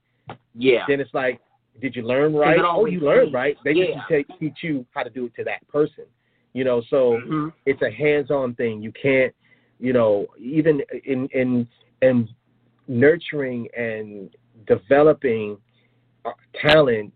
Yeah. 0.54 0.84
then 0.88 1.00
it's 1.00 1.12
like, 1.14 1.40
did 1.80 1.96
you 1.96 2.02
learn 2.02 2.34
right? 2.34 2.60
Oh, 2.62 2.86
you 2.86 3.00
learned 3.00 3.32
right. 3.32 3.56
They 3.64 3.72
Yeah. 3.72 3.94
just 3.94 4.08
teach, 4.08 4.38
teach 4.38 4.62
you 4.62 4.86
how 4.94 5.02
to 5.02 5.10
do 5.10 5.26
it 5.26 5.34
to 5.36 5.44
that 5.44 5.66
person. 5.68 6.04
You 6.52 6.64
know, 6.64 6.80
so 6.82 7.18
Mhm. 7.18 7.52
it's 7.66 7.82
a 7.82 7.90
hands-on 7.90 8.54
thing. 8.54 8.80
You 8.80 8.92
can't, 8.92 9.34
you 9.80 9.92
know, 9.92 10.26
even 10.38 10.82
in 11.04 11.28
in 11.28 11.68
in 12.02 12.28
nurturing 12.86 13.68
and 13.76 14.34
developing 14.66 15.58
uh, 16.24 16.32
talent, 16.54 17.12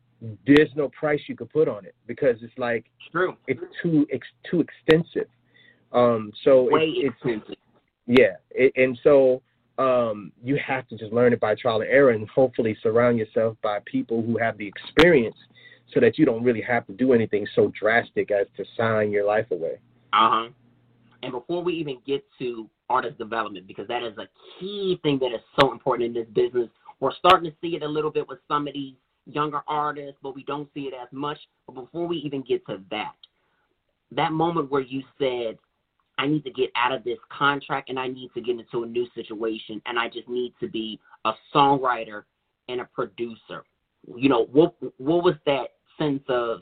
there's 0.46 0.70
no 0.74 0.88
price 0.88 1.20
you 1.28 1.36
could 1.36 1.50
put 1.50 1.68
on 1.68 1.84
it 1.84 1.94
because 2.06 2.36
it's 2.42 2.56
like 2.58 2.86
It's 3.00 3.12
true. 3.12 3.36
it's 3.46 3.60
too 3.82 4.06
it's 4.10 4.26
too 4.50 4.60
extensive. 4.60 5.28
Um, 5.92 6.32
so 6.44 6.64
Way 6.70 6.92
it's, 6.96 7.14
it's 7.22 7.36
expensive. 7.38 7.62
yeah, 8.06 8.36
it, 8.50 8.72
and 8.76 8.98
so 9.02 9.42
um, 9.78 10.32
you 10.42 10.58
have 10.64 10.88
to 10.88 10.96
just 10.96 11.12
learn 11.12 11.32
it 11.32 11.40
by 11.40 11.54
trial 11.54 11.80
and 11.80 11.90
error, 11.90 12.10
and 12.10 12.28
hopefully 12.28 12.76
surround 12.82 13.16
yourself 13.16 13.56
by 13.62 13.78
people 13.86 14.22
who 14.22 14.36
have 14.38 14.58
the 14.58 14.66
experience, 14.66 15.36
so 15.94 16.00
that 16.00 16.18
you 16.18 16.26
don't 16.26 16.42
really 16.42 16.60
have 16.60 16.84
to 16.88 16.92
do 16.92 17.12
anything 17.12 17.46
so 17.54 17.72
drastic 17.80 18.30
as 18.32 18.46
to 18.56 18.64
sign 18.76 19.10
your 19.12 19.24
life 19.24 19.46
away. 19.52 19.78
Uh 20.12 20.30
huh. 20.30 20.48
And 21.22 21.32
before 21.32 21.62
we 21.62 21.74
even 21.74 21.98
get 22.06 22.24
to 22.40 22.68
artist 22.90 23.18
development, 23.18 23.66
because 23.66 23.86
that 23.88 24.02
is 24.02 24.16
a 24.18 24.26
key 24.58 24.98
thing 25.02 25.18
that 25.20 25.32
is 25.34 25.40
so 25.60 25.72
important 25.72 26.06
in 26.08 26.12
this 26.14 26.28
business, 26.34 26.68
we're 27.00 27.14
starting 27.14 27.50
to 27.50 27.56
see 27.60 27.76
it 27.76 27.82
a 27.82 27.88
little 27.88 28.10
bit 28.10 28.26
with 28.28 28.38
some 28.48 28.66
of 28.66 28.74
these 28.74 28.94
younger 29.28 29.60
artists, 29.68 30.18
but 30.22 30.34
we 30.34 30.42
don't 30.44 30.68
see 30.74 30.82
it 30.82 30.94
as 30.94 31.08
much. 31.12 31.38
But 31.66 31.74
before 31.74 32.06
we 32.06 32.16
even 32.18 32.42
get 32.42 32.66
to 32.66 32.80
that, 32.90 33.14
that 34.12 34.32
moment 34.32 34.70
where 34.70 34.80
you 34.80 35.02
said, 35.18 35.58
I 36.18 36.26
need 36.26 36.44
to 36.44 36.50
get 36.50 36.70
out 36.74 36.92
of 36.92 37.04
this 37.04 37.18
contract 37.30 37.90
and 37.90 37.98
I 37.98 38.08
need 38.08 38.30
to 38.34 38.40
get 38.40 38.58
into 38.58 38.82
a 38.82 38.86
new 38.86 39.06
situation 39.14 39.80
and 39.86 39.98
I 39.98 40.08
just 40.08 40.28
need 40.28 40.52
to 40.60 40.68
be 40.68 40.98
a 41.24 41.32
songwriter 41.54 42.24
and 42.68 42.80
a 42.80 42.84
producer. 42.86 43.62
You 44.16 44.28
know, 44.28 44.46
what 44.46 44.74
what 44.98 45.22
was 45.22 45.34
that 45.46 45.74
sense 45.98 46.22
of 46.28 46.60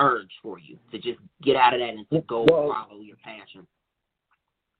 urge 0.00 0.30
for 0.42 0.58
you 0.58 0.78
to 0.90 0.98
just 0.98 1.18
get 1.42 1.56
out 1.56 1.74
of 1.74 1.80
that 1.80 1.90
and 1.90 2.08
to 2.10 2.20
go 2.22 2.44
Well- 2.48 2.72
follow 2.72 3.00
your 3.00 3.16
passion? 3.16 3.66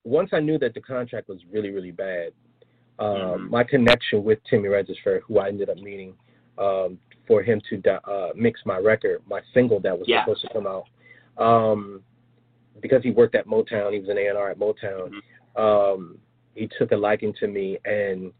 Once 0.05 0.31
I 0.33 0.41
knew 0.41 0.59
that 0.59 0.75
the 0.75 0.81
contract 0.81 1.29
was 1.29 1.45
really 1.47 1.71
really 1.71 1.93
bad, 1.93 2.33
um, 2.99 3.17
Mhm. 3.17 3.51
my 3.51 3.65
connection 3.65 4.23
with 4.23 4.43
Timmy 4.45 4.69
Regisford, 4.69 5.23
who 5.23 5.39
I 5.39 5.49
ended 5.49 5.71
up 5.71 5.79
meeting 5.79 6.17
um, 6.59 6.99
for 7.27 7.43
him 7.43 7.61
to 7.71 7.93
uh, 8.11 8.31
mix 8.35 8.61
my 8.65 8.79
record, 8.79 9.23
my 9.29 9.41
single 9.55 9.81
that 9.81 9.99
was 9.99 10.09
Yeah. 10.09 10.23
supposed 10.25 10.43
to 10.43 10.49
come 10.53 10.67
out, 10.67 10.87
um, 11.37 12.03
because 12.81 13.03
he 13.03 13.11
worked 13.11 13.35
at 13.35 13.47
Motown, 13.47 13.93
he 13.93 14.01
was 14.01 14.09
an 14.09 14.19
A&R 14.19 14.51
at 14.51 14.59
Motown. 14.59 15.11
Mhm. 15.11 15.23
um, 15.57 16.19
he 16.55 16.69
took 16.79 16.93
a 16.93 16.97
liking 16.97 17.33
to 17.35 17.47
me 17.47 17.79
and 17.85 18.33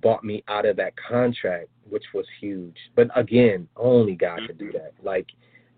bought 0.00 0.24
me 0.24 0.42
out 0.48 0.64
of 0.64 0.76
that 0.76 0.94
contract, 0.96 1.68
which 1.88 2.04
was 2.14 2.26
huge. 2.40 2.76
But 2.94 3.08
again, 3.16 3.68
only 3.76 4.14
God 4.14 4.40
could 4.46 4.58
do 4.58 4.72
that. 4.72 4.92
Like, 5.02 5.26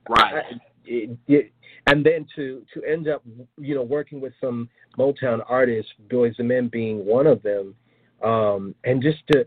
Right. 0.09 0.35
I, 0.35 0.61
it, 0.85 1.11
it, 1.29 1.53
and 1.87 2.05
then 2.05 2.27
to 2.37 2.65
to 2.75 2.85
end 2.85 3.09
up, 3.09 3.23
you 3.59 3.75
know, 3.75 3.83
working 3.83 4.21
with 4.21 4.33
some 4.41 4.69
Motown 4.99 5.43
artists, 5.49 5.93
Boys 6.11 6.35
and 6.39 6.49
Men 6.49 6.69
being 6.69 7.05
one 7.05 7.27
of 7.27 7.43
them, 7.43 7.75
um, 8.23 8.75
and 8.85 9.03
just 9.03 9.27
to 9.29 9.47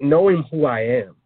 knowing 0.00 0.42
who 0.50 0.64
I 0.64 0.80
am, 0.80 1.16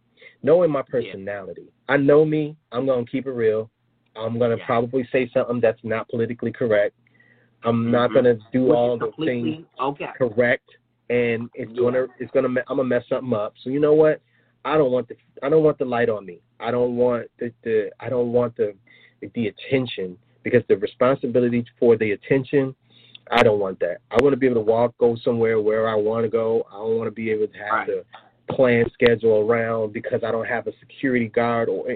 knowing 0.44 0.70
my 0.70 0.82
personality. 0.82 1.72
I 1.88 1.96
know 1.96 2.24
me. 2.24 2.54
I'm 2.70 2.86
gonna 2.86 3.04
keep 3.06 3.26
it 3.26 3.32
real. 3.32 3.70
I'm 4.14 4.38
gonna 4.38 4.56
Yeah. 4.58 4.66
probably 4.66 5.04
say 5.10 5.28
something 5.30 5.58
that's 5.58 5.82
not 5.82 6.08
politically 6.08 6.52
correct. 6.52 6.94
I'm 7.64 7.90
not 7.90 8.10
Mhm. 8.10 8.14
gonna 8.14 8.34
do 8.52 8.64
Which 8.64 8.76
all 8.76 8.96
the 8.98 9.10
things 9.24 9.64
okay. 9.80 10.10
correct, 10.14 10.76
and 11.08 11.48
it's 11.54 11.72
Yeah. 11.72 11.80
gonna 11.80 12.06
it's 12.18 12.30
gonna 12.30 12.48
I'm 12.48 12.76
gonna 12.76 12.84
mess 12.84 13.08
something 13.08 13.32
up. 13.32 13.54
So 13.62 13.70
you 13.70 13.80
know 13.80 13.94
what? 13.94 14.20
I 14.66 14.76
don't 14.76 14.92
want 14.92 15.08
the 15.08 15.16
I 15.42 15.48
don't 15.48 15.62
want 15.64 15.78
the 15.78 15.86
light 15.86 16.10
on 16.10 16.26
me. 16.26 16.40
I 16.60 16.70
don't 16.70 16.96
want 16.96 17.30
the, 17.38 17.50
the 17.62 17.90
I 18.00 18.08
don't 18.10 18.32
want 18.32 18.54
the 18.56 18.74
the 19.34 19.48
attention 19.48 20.18
because 20.42 20.62
the 20.68 20.76
responsibility 20.76 21.64
for 21.80 21.96
the 21.96 22.12
attention. 22.12 22.74
I 23.30 23.42
don't 23.42 23.58
want 23.58 23.80
that. 23.80 24.02
I 24.10 24.22
want 24.22 24.34
to 24.34 24.36
be 24.36 24.46
able 24.46 24.56
to 24.62 24.70
walk, 24.70 24.94
go 24.98 25.16
somewhere 25.16 25.58
where 25.58 25.88
I 25.88 25.94
want 25.94 26.24
to 26.24 26.28
go. 26.28 26.66
I 26.70 26.74
don't 26.76 26.98
want 26.98 27.06
to 27.08 27.10
be 27.10 27.30
able 27.30 27.46
to 27.46 27.58
have 27.58 27.72
Right. 27.72 27.86
to 27.86 28.04
plan 28.50 28.84
schedule 28.92 29.48
around 29.48 29.92
because 29.92 30.22
I 30.24 30.30
don't 30.30 30.46
have 30.46 30.66
a 30.66 30.72
security 30.80 31.28
guard 31.28 31.68
or 31.68 31.86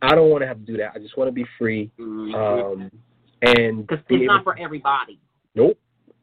I 0.00 0.14
don't 0.14 0.30
want 0.30 0.42
to 0.42 0.46
have 0.48 0.58
to 0.58 0.64
do 0.64 0.76
that. 0.78 0.92
I 0.94 0.98
just 0.98 1.16
want 1.16 1.28
to 1.28 1.32
be 1.32 1.44
free 1.58 1.90
Mhm. 1.98 2.34
um, 2.34 2.90
and 3.42 3.86
Because 3.86 4.04
be 4.06 4.16
it's 4.16 4.26
not 4.26 4.44
for 4.44 4.58
everybody. 4.58 5.18
Nope. 5.54 5.78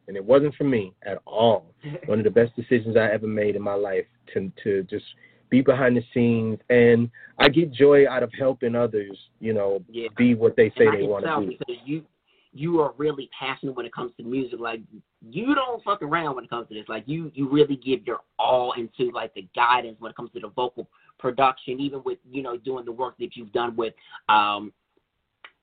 And 0.08 0.16
it 0.16 0.24
wasn't 0.24 0.54
for 0.56 0.64
me 0.64 0.92
at 1.02 1.18
all. 1.24 1.72
One 2.06 2.18
of 2.18 2.24
the 2.24 2.30
best 2.30 2.54
decisions 2.56 2.96
I 2.96 3.10
ever 3.12 3.26
made 3.26 3.56
in 3.56 3.62
my 3.62 3.74
life 3.74 4.06
to 4.34 4.50
to 4.64 4.82
just 4.84 5.04
be 5.50 5.60
behind 5.62 5.96
the 5.96 6.04
scenes 6.14 6.58
and 6.70 7.10
I 7.38 7.48
get 7.48 7.72
joy 7.72 8.08
out 8.08 8.22
of 8.22 8.30
helping 8.38 8.74
others, 8.76 9.18
you 9.40 9.52
know, 9.52 9.82
Yeah. 9.88 10.08
be 10.16 10.34
what 10.34 10.54
they 10.56 10.70
say 10.78 10.86
and 10.86 10.98
they 10.98 11.02
want 11.02 11.24
to 11.24 11.40
be. 11.66 11.80
you 11.84 12.04
you 12.52 12.80
are 12.80 12.92
really 12.96 13.28
passionate 13.38 13.76
when 13.76 13.86
it 13.86 13.92
comes 13.92 14.12
to 14.16 14.22
music. 14.22 14.58
Like 14.58 14.80
you 15.28 15.54
don't 15.54 15.82
fuck 15.84 16.02
around 16.02 16.34
when 16.34 16.44
it 16.44 16.50
comes 16.50 16.68
to 16.68 16.74
this. 16.74 16.88
Like 16.88 17.04
you 17.06 17.30
you 17.34 17.48
really 17.48 17.76
give 17.76 18.06
your 18.06 18.20
all 18.38 18.72
into 18.72 19.12
like 19.12 19.34
the 19.34 19.46
guidance 19.54 19.96
when 20.00 20.10
it 20.10 20.16
comes 20.16 20.32
to 20.32 20.40
the 20.40 20.48
vocal 20.48 20.88
production, 21.18 21.80
even 21.80 22.02
with 22.04 22.18
you 22.30 22.42
know 22.42 22.56
doing 22.56 22.84
the 22.84 22.92
work 22.92 23.16
that 23.18 23.36
you've 23.36 23.52
done 23.52 23.76
with 23.76 23.94
um 24.28 24.72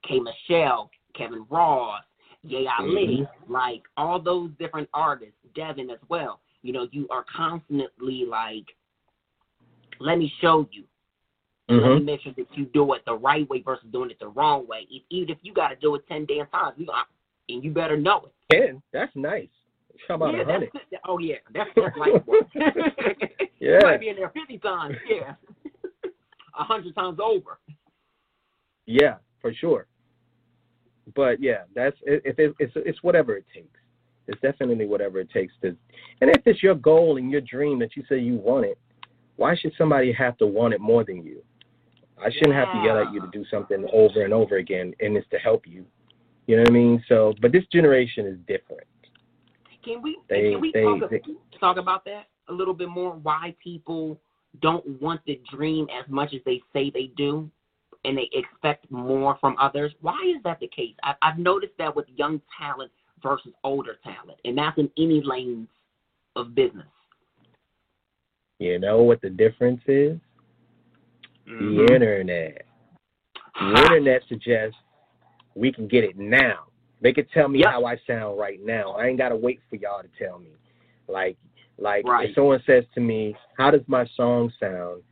K 0.08 0.20
Michelle, 0.20 0.90
Kevin 1.16 1.46
Ross, 1.50 2.04
Ye 2.44 2.70
Ali, 2.80 3.28
Mm-hmm. 3.28 3.52
like 3.52 3.82
all 3.98 4.20
those 4.22 4.52
different 4.60 4.88
artists, 4.94 5.36
Devin 5.56 5.90
as 5.90 6.00
well. 6.10 6.40
You 6.62 6.74
know, 6.74 6.88
you 6.92 7.08
are 7.10 7.26
constantly 7.36 8.26
like, 8.28 8.66
let 10.00 10.18
me 10.18 10.32
show 10.42 10.68
you. 10.72 10.84
Let 11.70 11.80
Mhm. 11.82 12.00
me 12.00 12.04
make 12.06 12.22
sure 12.22 12.34
that 12.34 12.48
you 12.58 12.66
do 12.68 12.94
it 12.94 13.04
the 13.06 13.16
right 13.16 13.48
way 13.50 13.62
versus 13.62 13.90
doing 13.92 14.10
it 14.10 14.20
the 14.20 14.30
wrong 14.30 14.66
way. 14.68 14.88
If, 14.90 15.04
even 15.10 15.30
if 15.30 15.38
you 15.42 15.54
got 15.54 15.68
to 15.70 15.76
do 15.76 15.96
it 15.96 16.08
ten 16.08 16.26
damn 16.26 16.48
times, 16.48 16.76
you 16.78 16.86
got, 16.86 17.08
and 17.50 17.62
you 17.64 17.72
better 17.72 17.98
know 17.98 18.26
it. 18.26 18.34
Ten. 18.50 18.82
That's 18.94 19.14
nice. 19.16 19.50
How 20.08 20.16
about 20.16 20.34
yeah, 20.34 20.42
a 20.42 20.46
hundred? 20.46 20.72
Oh 21.06 21.18
yeah, 21.18 21.36
that's 21.54 21.70
that's 21.76 21.98
light 21.98 22.26
work. 22.28 22.48
Yeah. 23.60 23.80
You 23.80 23.80
might 23.82 24.00
be 24.00 24.10
in 24.10 24.16
there 24.16 24.30
fifty 24.30 24.60
times. 24.60 24.96
Yeah, 25.10 25.34
a 26.60 26.64
hundred 26.64 26.96
times 26.96 27.20
over. 27.22 27.60
Yeah, 28.86 29.16
for 29.42 29.52
sure. 29.52 29.88
But 31.16 31.42
yeah, 31.42 31.64
that's 31.74 31.98
it, 32.04 32.22
it, 32.38 32.56
it's 32.60 32.74
it's 32.76 33.04
whatever 33.04 33.36
it 33.36 33.46
takes. 33.54 33.80
It's 34.28 34.40
definitely 34.42 34.86
whatever 34.86 35.20
it 35.20 35.30
takes 35.32 35.54
to. 35.64 35.76
And 36.22 36.30
if 36.30 36.44
it's 36.46 36.62
your 36.62 36.76
goal 36.76 37.18
and 37.18 37.32
your 37.32 37.42
dream 37.42 37.80
that 37.80 37.96
you 37.96 38.04
say 38.08 38.20
you 38.20 38.36
want 38.36 38.66
it, 38.66 38.78
why 39.38 39.56
should 39.56 39.74
somebody 39.78 40.12
have 40.14 40.38
to 40.38 40.46
want 40.46 40.74
it 40.74 40.82
more 40.82 41.04
than 41.04 41.24
you? 41.24 41.42
I 42.24 42.32
shouldn't 42.32 42.54
have 42.56 42.72
to 42.74 42.82
yell 42.84 42.98
at 42.98 43.14
you 43.14 43.22
to 43.22 43.28
do 43.32 43.46
something 43.50 43.88
over 43.94 44.24
and 44.24 44.34
over 44.34 44.58
again, 44.58 44.94
and 45.00 45.16
it's 45.16 45.28
to 45.30 45.38
help 45.38 45.68
you. 45.68 45.86
You 46.48 46.56
know 46.56 46.64
what 46.64 46.70
I 46.70 46.74
mean? 46.74 47.04
So, 47.08 47.34
but 47.42 47.52
this 47.52 47.66
generation 47.72 48.26
is 48.26 48.38
different. 48.48 48.88
Can 49.84 50.02
we 50.02 50.18
They- 50.28 50.52
can 50.52 50.62
we 50.62 50.72
they- 50.72 50.84
talk, 50.84 51.10
they- 51.10 51.22
talk 51.60 51.78
about 51.78 52.06
that 52.06 52.28
a 52.48 52.54
little 52.54 52.74
bit 52.74 52.90
more? 52.90 53.12
Why 53.14 53.56
people 53.64 54.20
don't 54.62 54.86
want 55.02 55.22
the 55.26 55.40
dream 55.50 55.88
as 55.92 56.08
much 56.10 56.34
as 56.34 56.42
they 56.44 56.62
say 56.74 56.90
they 56.90 57.08
do, 57.16 57.50
and 58.06 58.18
they 58.18 58.30
expect 58.34 58.90
more 58.90 59.36
from 59.36 59.56
others. 59.60 59.94
Why 60.02 60.20
is 60.36 60.42
that 60.44 60.60
the 60.60 60.68
case? 60.68 60.96
I, 61.04 61.16
I've 61.22 61.38
noticed 61.38 61.78
that 61.78 61.96
with 61.96 62.08
young 62.16 62.42
talent 62.58 62.92
versus 63.22 63.54
older 63.64 64.00
talent, 64.04 64.40
and 64.46 64.58
that's 64.58 64.78
in 64.78 64.90
any 64.98 65.22
lanes 65.22 65.68
of 66.36 66.56
business. 66.56 66.88
You 68.60 68.80
know 68.80 69.04
what 69.04 69.22
the 69.22 69.30
difference 69.30 69.82
is? 69.88 70.18
Mm-hmm. 71.48 71.78
The 71.78 71.94
internet. 71.94 72.66
The 73.60 73.82
internet 73.82 74.22
suggests 74.28 74.78
we 75.56 75.72
can 75.72 75.88
get 75.88 76.04
it 76.04 76.18
now. 76.18 76.66
They 77.02 77.14
could 77.14 77.30
tell 77.32 77.48
me 77.48 77.60
Yep. 77.60 77.70
how 77.70 77.86
I 77.86 77.98
sound 78.08 78.38
right 78.40 78.60
now. 78.64 78.92
I 78.94 79.08
ain't 79.08 79.18
gotta 79.18 79.36
wait 79.36 79.60
for 79.70 79.76
y'all 79.78 80.02
to 80.02 80.10
tell 80.24 80.40
me. 80.40 80.52
Like 81.08 81.38
like 81.80 82.06
Right. 82.08 82.30
if 82.30 82.36
someone 82.36 82.62
says 82.66 82.86
to 82.96 83.02
me, 83.02 83.36
How 83.58 83.72
does 83.72 83.88
my 83.88 84.06
song 84.16 84.52
sound? 84.60 85.04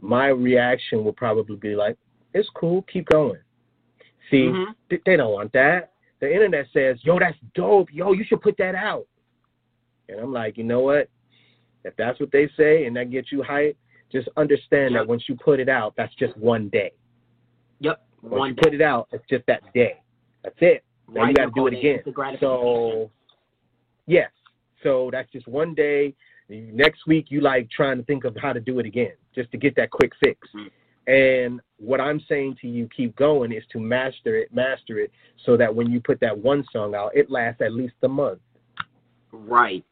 My 0.00 0.28
reaction 0.28 1.04
will 1.04 1.12
probably 1.12 1.56
be 1.56 1.74
like, 1.76 1.96
It's 2.32 2.48
cool, 2.50 2.82
keep 2.82 3.06
going. 3.08 3.40
See, 4.30 4.46
Mhm. 4.46 4.74
th- 4.88 5.02
they 5.04 5.16
don't 5.16 5.32
want 5.32 5.52
that. 5.52 5.92
The 6.20 6.32
internet 6.32 6.66
says, 6.72 7.02
Yo, 7.04 7.18
that's 7.18 7.38
dope. 7.54 7.92
Yo, 7.92 8.12
you 8.12 8.24
should 8.24 8.40
put 8.40 8.56
that 8.56 8.74
out. 8.74 9.06
And 10.08 10.18
I'm 10.18 10.32
like, 10.32 10.56
you 10.58 10.64
know 10.64 10.80
what? 10.80 11.08
If 11.84 11.94
that's 11.96 12.18
what 12.20 12.30
they 12.30 12.48
say 12.56 12.86
and 12.86 12.96
that 12.96 13.10
gets 13.10 13.30
you 13.30 13.42
hyped, 13.42 13.76
just 14.14 14.28
understand 14.36 14.92
Yep. 14.92 15.00
that 15.00 15.08
once 15.08 15.28
you 15.28 15.34
put 15.34 15.58
it 15.58 15.68
out, 15.68 15.94
that's 15.96 16.14
just 16.14 16.36
one 16.36 16.68
day. 16.68 16.92
Yep. 17.80 18.00
Once 18.22 18.38
One 18.38 18.48
you 18.50 18.54
put 18.54 18.72
it 18.72 18.80
out, 18.80 19.08
it's 19.12 19.24
just 19.28 19.44
that 19.46 19.62
day. 19.74 20.00
That's 20.42 20.56
it. 20.60 20.84
Then 21.08 21.16
Right, 21.16 21.28
you 21.28 21.34
got 21.34 21.46
to 21.46 21.50
do 21.54 21.66
it 21.66 21.74
again. 21.74 22.00
So, 22.40 23.10
yes. 24.06 24.30
So 24.82 25.10
that's 25.12 25.30
just 25.32 25.48
one 25.48 25.74
day. 25.74 26.14
Next 26.48 27.06
week, 27.06 27.26
you 27.30 27.40
like 27.40 27.68
trying 27.70 27.98
to 27.98 28.04
think 28.04 28.24
of 28.24 28.36
how 28.36 28.52
to 28.52 28.60
do 28.60 28.78
it 28.78 28.86
again, 28.86 29.12
just 29.34 29.50
to 29.50 29.58
get 29.58 29.74
that 29.76 29.90
quick 29.90 30.12
fix. 30.22 30.48
Mm. 30.54 30.70
And 31.06 31.60
what 31.78 32.00
I'm 32.00 32.20
saying 32.28 32.56
to 32.62 32.68
you, 32.68 32.88
keep 32.94 33.16
going, 33.16 33.52
is 33.52 33.64
to 33.72 33.80
master 33.80 34.36
it, 34.36 34.54
master 34.54 35.00
it, 35.00 35.10
so 35.44 35.56
that 35.56 35.74
when 35.74 35.90
you 35.90 36.00
put 36.00 36.20
that 36.20 36.36
one 36.36 36.64
song 36.72 36.94
out, 36.94 37.14
it 37.14 37.30
lasts 37.30 37.60
at 37.60 37.72
least 37.72 37.94
a 38.02 38.08
month. 38.08 38.40
Right. 39.32 39.84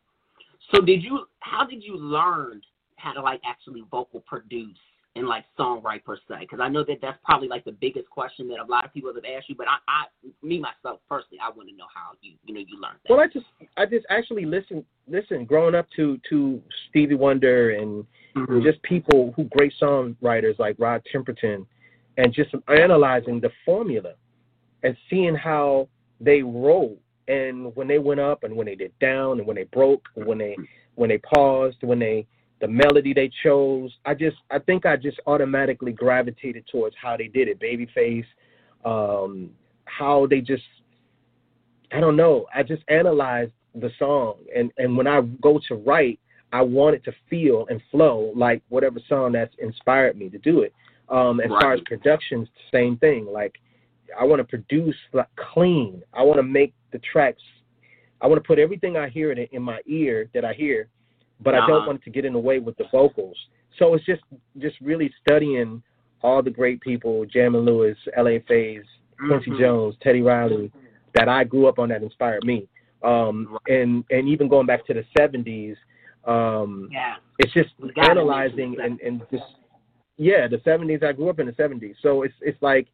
So 0.73 0.81
did 0.81 1.03
you? 1.03 1.27
How 1.41 1.67
did 1.67 1.83
you 1.83 1.97
learn 1.97 2.63
how 3.03 3.13
to 3.13 3.21
like 3.21 3.41
actually 3.45 3.83
vocal 3.91 4.21
produce 4.21 4.79
and 5.15 5.27
like 5.27 5.45
songwrite 5.59 6.05
per 6.05 6.17
se? 6.17 6.37
Because 6.41 6.61
I 6.61 6.69
know 6.69 6.85
that 6.85 6.99
that's 7.03 7.19
probably 7.25 7.49
like 7.49 7.65
the 7.65 7.73
biggest 7.73 8.09
question 8.09 8.49
that 8.49 8.61
a 8.61 8.65
lot 8.65 8.85
of 8.85 8.93
people 8.95 9.13
have 9.15 9.25
asked 9.25 9.49
you. 9.49 9.55
But 9.55 9.67
I, 9.69 9.79
I 9.89 10.05
me 10.43 10.61
myself 10.61 11.01
personally, 11.09 11.39
I 11.43 11.51
want 11.51 11.69
to 11.69 11.77
know 11.77 11.87
how 11.95 12.13
you, 12.23 12.35
you 12.45 12.55
know, 12.55 12.61
you 12.61 12.81
learned 12.81 12.99
that. 13.05 13.11
Well, 13.11 13.21
I 13.21 13.27
just, 13.27 13.47
I 13.77 13.87
just 13.87 14.07
actually 14.09 14.45
listen, 14.45 14.85
listen. 15.09 15.45
Growing 15.45 15.75
up 15.75 15.87
to 15.97 16.21
to 16.31 16.63
Stevie 16.89 17.15
Wonder 17.15 17.71
and 17.71 18.07
Mhm. 18.35 18.63
just 18.63 18.83
people 18.83 19.33
who 19.37 19.45
great 19.57 19.75
songwriters 19.81 20.59
like 20.59 20.77
Rod 20.79 21.03
Temperton, 21.13 21.67
and 22.17 22.33
just 22.33 22.55
analyzing 22.69 23.41
the 23.41 23.51
formula 23.65 24.15
and 24.83 24.97
seeing 25.09 25.35
how 25.35 25.89
they 26.21 26.43
roll 26.43 26.99
and 27.29 27.75
when 27.77 27.89
they 27.89 27.99
went 27.99 28.21
up 28.21 28.45
and 28.45 28.55
when 28.55 28.67
they 28.67 28.75
did 28.75 28.97
down 28.99 29.39
and 29.39 29.47
when 29.47 29.57
they 29.57 29.65
broke, 29.65 30.09
when 30.15 30.39
they 30.39 30.57
when 30.95 31.09
they 31.09 31.19
paused, 31.19 31.79
when 31.83 31.99
they 31.99 32.27
the 32.63 32.69
melody 32.69 33.13
they 33.13 33.29
chose. 33.43 33.93
I 34.07 34.15
just 34.15 34.37
I 34.51 34.61
think 34.61 34.87
I 34.87 34.97
just 34.97 35.21
automatically 35.27 35.93
gravitated 35.93 36.65
towards 36.71 36.95
how 37.01 37.17
they 37.17 37.27
did 37.27 37.49
it, 37.49 37.61
Babyface, 37.61 38.25
um, 38.85 39.51
how 39.85 40.27
they 40.31 40.41
just 40.41 40.63
I 41.93 42.01
don't 42.01 42.17
know. 42.17 42.47
I 42.55 42.63
just 42.63 42.83
analyzed 42.89 43.53
the 43.75 43.91
song 43.99 44.37
and 44.57 44.71
and 44.79 44.97
when 44.97 45.07
I 45.09 45.21
go 45.43 45.61
to 45.69 45.75
write, 45.75 46.21
I 46.53 46.63
want 46.63 46.95
it 46.95 47.05
to 47.05 47.13
feel 47.29 47.67
and 47.69 47.83
flow 47.91 48.33
like 48.37 48.63
whatever 48.69 49.01
song 49.09 49.33
that's 49.33 49.55
inspired 49.59 50.17
me 50.17 50.31
to 50.31 50.39
do 50.39 50.63
it. 50.63 50.73
Um, 51.09 51.41
as 51.41 51.51
far 51.51 51.73
as 51.73 51.81
Right. 51.81 51.85
productions, 51.85 52.49
same 52.71 52.97
thing. 52.99 53.27
Like 53.27 53.59
I 54.19 54.25
want 54.25 54.39
to 54.39 54.45
produce 54.45 54.97
like 55.13 55.27
clean. 55.53 56.03
I 56.15 56.23
want 56.23 56.39
to 56.39 56.45
make 56.45 56.75
the 56.93 57.01
tracks. 57.01 57.43
I 58.21 58.29
want 58.29 58.41
to 58.41 58.47
put 58.47 58.61
everything 58.61 58.97
I 58.97 59.09
hear 59.09 59.33
in, 59.33 59.39
in 59.51 59.63
my 59.63 59.81
ear 59.87 60.31
that 60.33 60.45
I 60.45 60.53
hear, 60.53 60.89
but 61.43 61.55
I 61.55 61.59
don't 61.67 61.71
Uh-huh. 61.79 61.87
want 61.89 62.01
it 62.01 62.05
to 62.05 62.11
get 62.11 62.25
in 62.25 62.33
the 62.33 62.39
way 62.39 62.59
with 62.59 62.77
the 62.77 62.85
vocals. 62.91 63.37
So 63.79 63.95
it's 63.95 64.05
just 64.05 64.23
just 64.59 64.81
really 64.81 65.13
studying 65.21 65.83
all 66.23 66.43
the 66.43 66.51
great 66.51 66.81
people, 66.81 67.25
Jam 67.27 67.55
and 67.55 67.65
Lewis, 67.65 67.97
L.A. 68.17 68.39
Faze, 68.41 68.85
Quincy 69.17 69.51
Mhm. 69.51 69.59
Jones, 69.59 69.97
Teddy 70.01 70.23
Riley, 70.23 70.71
that 71.15 71.29
I 71.29 71.45
grew 71.45 71.67
up 71.67 71.79
on 71.79 71.89
that 71.89 72.03
inspired 72.03 72.45
me. 72.45 72.69
Um, 73.03 73.59
and 73.69 74.05
and 74.11 74.29
even 74.29 74.49
going 74.49 74.67
back 74.67 74.85
to 74.87 74.95
the 74.95 75.05
'70s, 75.17 75.77
um, 76.25 76.89
Yeah. 76.93 77.17
it's 77.39 77.53
just 77.53 77.75
analyzing 77.97 78.79
and 78.81 79.01
and 79.01 79.23
just 79.31 79.45
yeah, 80.19 80.47
the 80.47 80.59
'70s. 80.59 81.03
I 81.03 81.13
grew 81.13 81.29
up 81.29 81.41
in 81.41 81.47
the 81.47 81.53
'70s, 81.53 81.97
so 82.01 82.23
it's 82.23 82.35
it's 82.41 82.61
like 82.63 82.87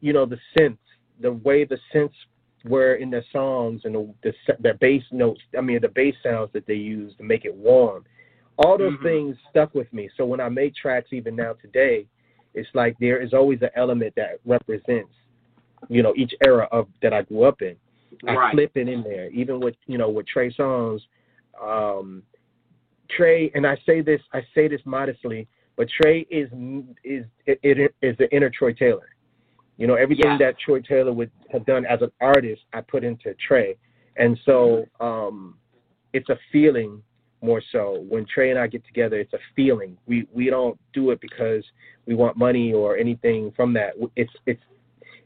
you 0.00 0.12
know 0.12 0.26
the 0.26 0.38
synths, 0.54 0.76
the 1.20 1.32
way 1.32 1.64
the 1.64 1.78
synths 1.92 2.26
were 2.64 2.94
in 2.94 3.10
their 3.10 3.24
songs 3.32 3.82
and 3.84 3.94
the 3.94 4.14
the 4.22 4.32
their 4.60 4.74
bass 4.74 5.02
notes. 5.12 5.42
I 5.56 5.60
mean 5.60 5.80
the 5.80 5.88
bass 5.88 6.14
sounds 6.22 6.50
that 6.52 6.66
they 6.66 6.74
use 6.74 7.14
to 7.18 7.24
make 7.24 7.44
it 7.44 7.54
warm. 7.54 8.04
All 8.58 8.78
those 8.78 8.94
Mhm. 8.94 9.02
things 9.02 9.36
stuck 9.50 9.74
with 9.74 9.92
me. 9.92 10.08
So 10.16 10.24
when 10.24 10.40
I 10.40 10.48
make 10.48 10.74
tracks, 10.74 11.12
even 11.12 11.36
now 11.36 11.54
today, 11.54 12.06
it's 12.54 12.72
like 12.74 12.96
there 12.98 13.18
is 13.20 13.34
always 13.34 13.60
an 13.62 13.70
element 13.74 14.14
that 14.14 14.38
represents 14.44 15.12
you 15.88 16.02
know 16.02 16.14
each 16.16 16.34
era 16.46 16.68
of 16.72 16.88
that 17.02 17.12
I 17.12 17.22
grew 17.22 17.44
up 17.44 17.60
in. 17.62 17.76
I 18.26 18.36
Right. 18.36 18.52
flip 18.52 18.76
it 18.76 18.88
in 18.88 19.02
there, 19.02 19.28
even 19.30 19.60
with 19.60 19.76
you 19.86 19.98
know 19.98 20.08
with 20.08 20.26
Trey 20.26 20.50
Songz. 20.50 21.06
Um, 21.60 22.22
Trey, 23.08 23.50
and 23.54 23.66
I 23.66 23.76
say 23.84 24.00
this, 24.00 24.20
I 24.32 24.42
say 24.54 24.66
this 24.66 24.80
modestly, 24.86 25.46
but 25.76 25.88
Trey 25.90 26.20
is 26.30 26.48
is 27.04 27.26
it 27.46 27.94
is 28.00 28.16
the 28.16 28.34
inner 28.34 28.50
Troy 28.50 28.72
Taylor. 28.72 29.10
You 29.76 29.86
know 29.86 29.94
everything 29.94 30.30
Yeah. 30.32 30.38
that 30.38 30.58
Troy 30.58 30.80
Taylor 30.80 31.12
would 31.12 31.30
have 31.50 31.64
done 31.66 31.84
as 31.86 32.00
an 32.02 32.10
artist, 32.20 32.62
I 32.72 32.80
put 32.80 33.02
into 33.04 33.34
Trey, 33.34 33.76
and 34.16 34.38
so 34.44 34.86
um, 35.00 35.58
it's 36.12 36.28
a 36.28 36.38
feeling 36.52 37.02
more 37.42 37.60
so. 37.72 38.04
When 38.08 38.24
Trey 38.24 38.50
and 38.50 38.58
I 38.58 38.66
get 38.68 38.84
together, 38.86 39.18
it's 39.18 39.32
a 39.32 39.38
feeling. 39.56 39.96
We 40.06 40.26
we 40.32 40.48
don't 40.48 40.78
do 40.92 41.10
it 41.10 41.20
because 41.20 41.64
we 42.06 42.14
want 42.14 42.36
money 42.36 42.72
or 42.72 42.96
anything 42.96 43.52
from 43.56 43.72
that. 43.74 43.94
It's 44.16 44.32
it's 44.46 44.62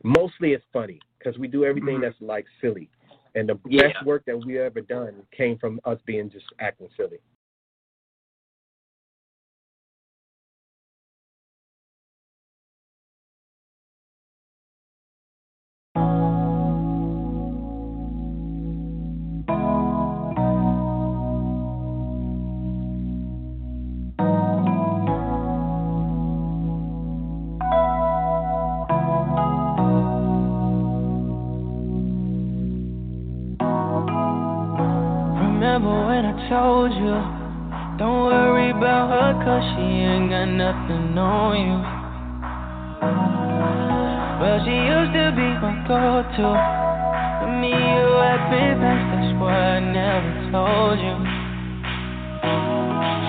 mostly 0.03 0.53
it's 0.53 0.65
funny 0.73 1.01
because 1.19 1.39
we 1.39 1.49
do 1.49 1.65
everything 1.65 1.99
Mhm. 1.99 2.03
that's 2.03 2.20
like 2.20 2.47
silly, 2.61 2.89
and 3.35 3.49
the 3.49 3.59
Yeah. 3.66 3.89
best 3.89 4.07
work 4.07 4.25
that 4.25 4.39
we 4.39 4.59
ever 4.59 4.81
done 4.81 5.27
came 5.31 5.59
from 5.59 5.81
us 5.85 6.01
being 6.07 6.31
just 6.31 6.47
acting 6.59 6.89
silly. 6.97 7.19
go 45.89 46.20
to. 46.20 46.48
With 47.40 47.55
me, 47.65 47.73
you 47.73 48.09
at 48.20 48.40
business, 48.52 49.01
that's 49.09 49.32
what 49.40 49.56
I 49.56 49.81
never 49.81 50.32
told 50.52 51.01
you. 51.01 51.16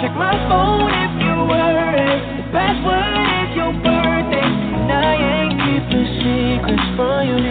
Check 0.03 0.13
my 0.19 0.35
phone 0.51 0.91
if 0.91 1.13
you 1.23 1.35
worry. 1.47 2.19
The 2.35 2.45
password 2.51 3.15
is 3.15 3.55
your 3.55 3.71
birthday, 3.79 4.43
and 4.43 4.91
I 4.91 5.15
ain't 5.15 5.55
keeping 5.55 6.07
secrets 6.19 6.83
from 6.99 7.31
you. 7.31 7.48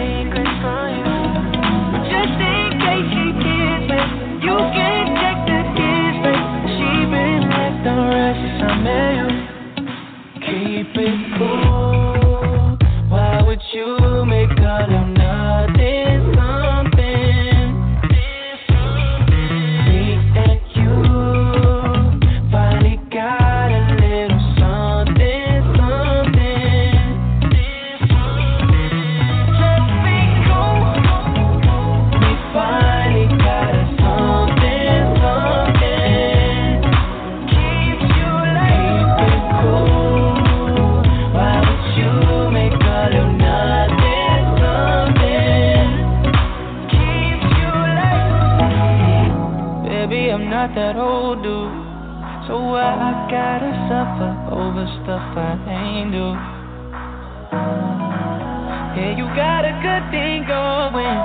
Gotta 53.29 53.69
suffer 53.85 54.31
over 54.49 54.89
stuff 55.05 55.21
I 55.37 55.53
ain't 55.69 56.09
do? 56.09 56.33
Yeah, 58.97 59.13
you 59.21 59.25
got 59.37 59.69
a 59.69 59.73
good 59.85 60.03
thing 60.09 60.49
going. 60.49 61.17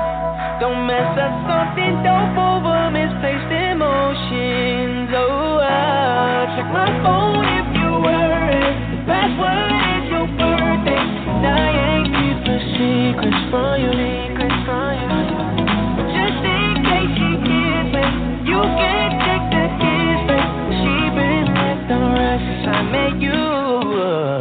Don't 0.60 0.85
mess 0.85 1.16
up 1.16 1.32
something 1.48 2.05
dope 2.05 2.36
over 2.36 2.93
misplaced 2.93 3.48
emotions. 3.48 5.16
Oh, 5.16 5.64
I'll 5.64 6.47
check 6.52 6.68
my 6.76 6.93
phone 7.01 7.40
if 7.40 7.68
you 7.72 7.89
worried. 8.05 8.76
The 8.93 9.09
password 9.09 9.72
is 9.72 10.05
your 10.12 10.28
birthday. 10.36 11.01
And 11.01 11.56
I 11.56 11.72
ain't 11.72 12.09
keeping 12.12 12.62
secrets 12.76 13.40
from 13.48 13.81
you. 13.81 14.34
Keep 23.95 24.34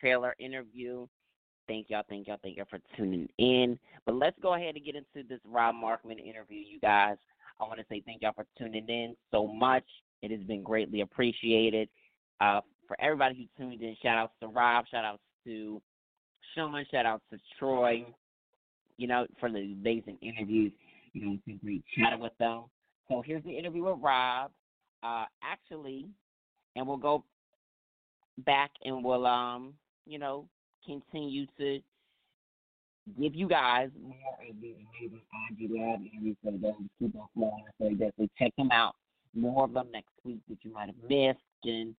Troy 0.00 0.08
Taylor 0.08 0.34
interview. 0.38 1.06
Thank 1.66 1.88
y'all, 1.88 2.02
thank 2.08 2.26
y'all, 2.26 2.38
thank 2.42 2.56
y'all 2.56 2.66
for 2.68 2.80
tuning 2.96 3.28
in. 3.38 3.78
But 4.04 4.16
let's 4.16 4.36
go 4.42 4.54
ahead 4.54 4.74
and 4.76 4.84
get 4.84 4.96
into 4.96 5.26
this 5.28 5.40
Rob 5.46 5.74
Markman 5.74 6.24
interview, 6.24 6.60
you 6.60 6.78
guys. 6.80 7.16
I 7.60 7.64
want 7.64 7.78
to 7.78 7.86
say 7.88 8.02
thank 8.04 8.22
y'all 8.22 8.32
for 8.34 8.46
tuning 8.58 8.86
in 8.88 9.16
so 9.30 9.46
much. 9.46 9.84
It 10.22 10.30
has 10.30 10.40
been 10.40 10.62
greatly 10.62 11.00
appreciated. 11.00 11.88
Uh, 12.40 12.60
for 12.86 13.00
everybody 13.00 13.48
who 13.56 13.64
tuned 13.64 13.80
in, 13.80 13.96
shout 14.02 14.18
outs 14.18 14.34
to 14.40 14.48
Rob, 14.48 14.84
shout 14.90 15.04
outs 15.04 15.22
to 15.44 15.80
Sean, 16.54 16.84
shout 16.90 17.06
outs 17.06 17.24
to 17.32 17.38
Troy, 17.58 18.04
you 18.98 19.06
know, 19.06 19.26
for 19.40 19.50
the 19.50 19.58
amazing 19.58 20.18
interviews. 20.20 20.72
You 21.12 21.24
know, 21.24 21.32
it's 21.34 21.44
been 21.44 21.60
great 21.64 21.84
chatting 21.96 22.20
with 22.20 22.36
them. 22.38 22.64
So 23.08 23.22
here's 23.24 23.44
the 23.44 23.56
interview 23.56 23.84
with 23.84 23.98
Rob. 24.02 24.50
Uh, 25.02 25.24
actually, 25.42 26.08
and 26.76 26.86
we'll 26.86 26.96
go 26.96 27.24
back 28.38 28.70
and 28.84 29.04
we'll 29.04 29.26
um 29.26 29.74
you 30.06 30.18
know 30.18 30.48
continue 30.84 31.46
to 31.58 31.80
give 33.20 33.34
you 33.34 33.48
guys 33.48 33.90
more 34.00 34.14
of 34.48 34.56
the 34.60 34.74
amazing 34.74 35.20
IG 35.50 35.70
Live 35.70 36.00
interviews 36.00 36.36
so 36.42 36.50
keep 36.98 37.14
on 37.16 37.28
flowing. 37.34 37.64
So 37.78 37.90
definitely 37.90 38.30
check 38.38 38.52
them 38.56 38.70
out. 38.72 38.94
More 39.34 39.64
of 39.64 39.72
them 39.72 39.88
next 39.92 40.12
week 40.24 40.40
that 40.48 40.58
you 40.62 40.72
might 40.72 40.86
have 40.86 40.96
missed 41.08 41.40
and 41.64 41.94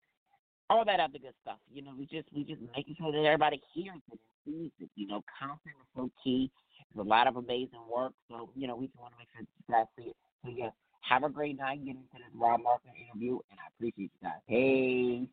all 0.69 0.85
that 0.85 0.99
other 0.99 1.19
good 1.19 1.33
stuff. 1.41 1.59
You 1.71 1.83
know, 1.83 1.91
we 1.97 2.05
just 2.05 2.27
we 2.33 2.43
just 2.43 2.61
making 2.75 2.95
sure 2.97 3.11
that 3.11 3.17
everybody 3.17 3.61
hears 3.73 4.01
it 4.11 4.19
and 4.19 4.19
sees 4.45 4.71
it. 4.79 4.89
You 4.95 5.07
know, 5.07 5.23
content 5.37 5.75
is 5.79 5.87
so 5.95 6.09
key. 6.23 6.49
There's 6.93 7.05
a 7.05 7.09
lot 7.09 7.27
of 7.27 7.35
amazing 7.35 7.85
work. 7.93 8.13
So, 8.29 8.49
you 8.55 8.67
know, 8.67 8.75
we 8.75 8.87
just 8.87 8.99
want 8.99 9.13
to 9.13 9.19
make 9.19 9.27
sure 9.35 9.43
that 9.43 9.51
you 9.57 9.73
guys 9.73 9.85
see 9.97 10.09
it. 10.09 10.15
So 10.43 10.51
yeah, 10.55 10.69
have 11.01 11.23
a 11.23 11.29
great 11.29 11.57
night 11.57 11.85
getting 11.85 12.01
into 12.01 12.17
this 12.17 12.33
Rob 12.33 12.61
Markman 12.61 12.97
interview 12.97 13.39
and 13.51 13.59
I 13.59 13.67
appreciate 13.75 14.11
you 14.11 14.21
guys. 14.23 14.41
Hey. 14.47 15.27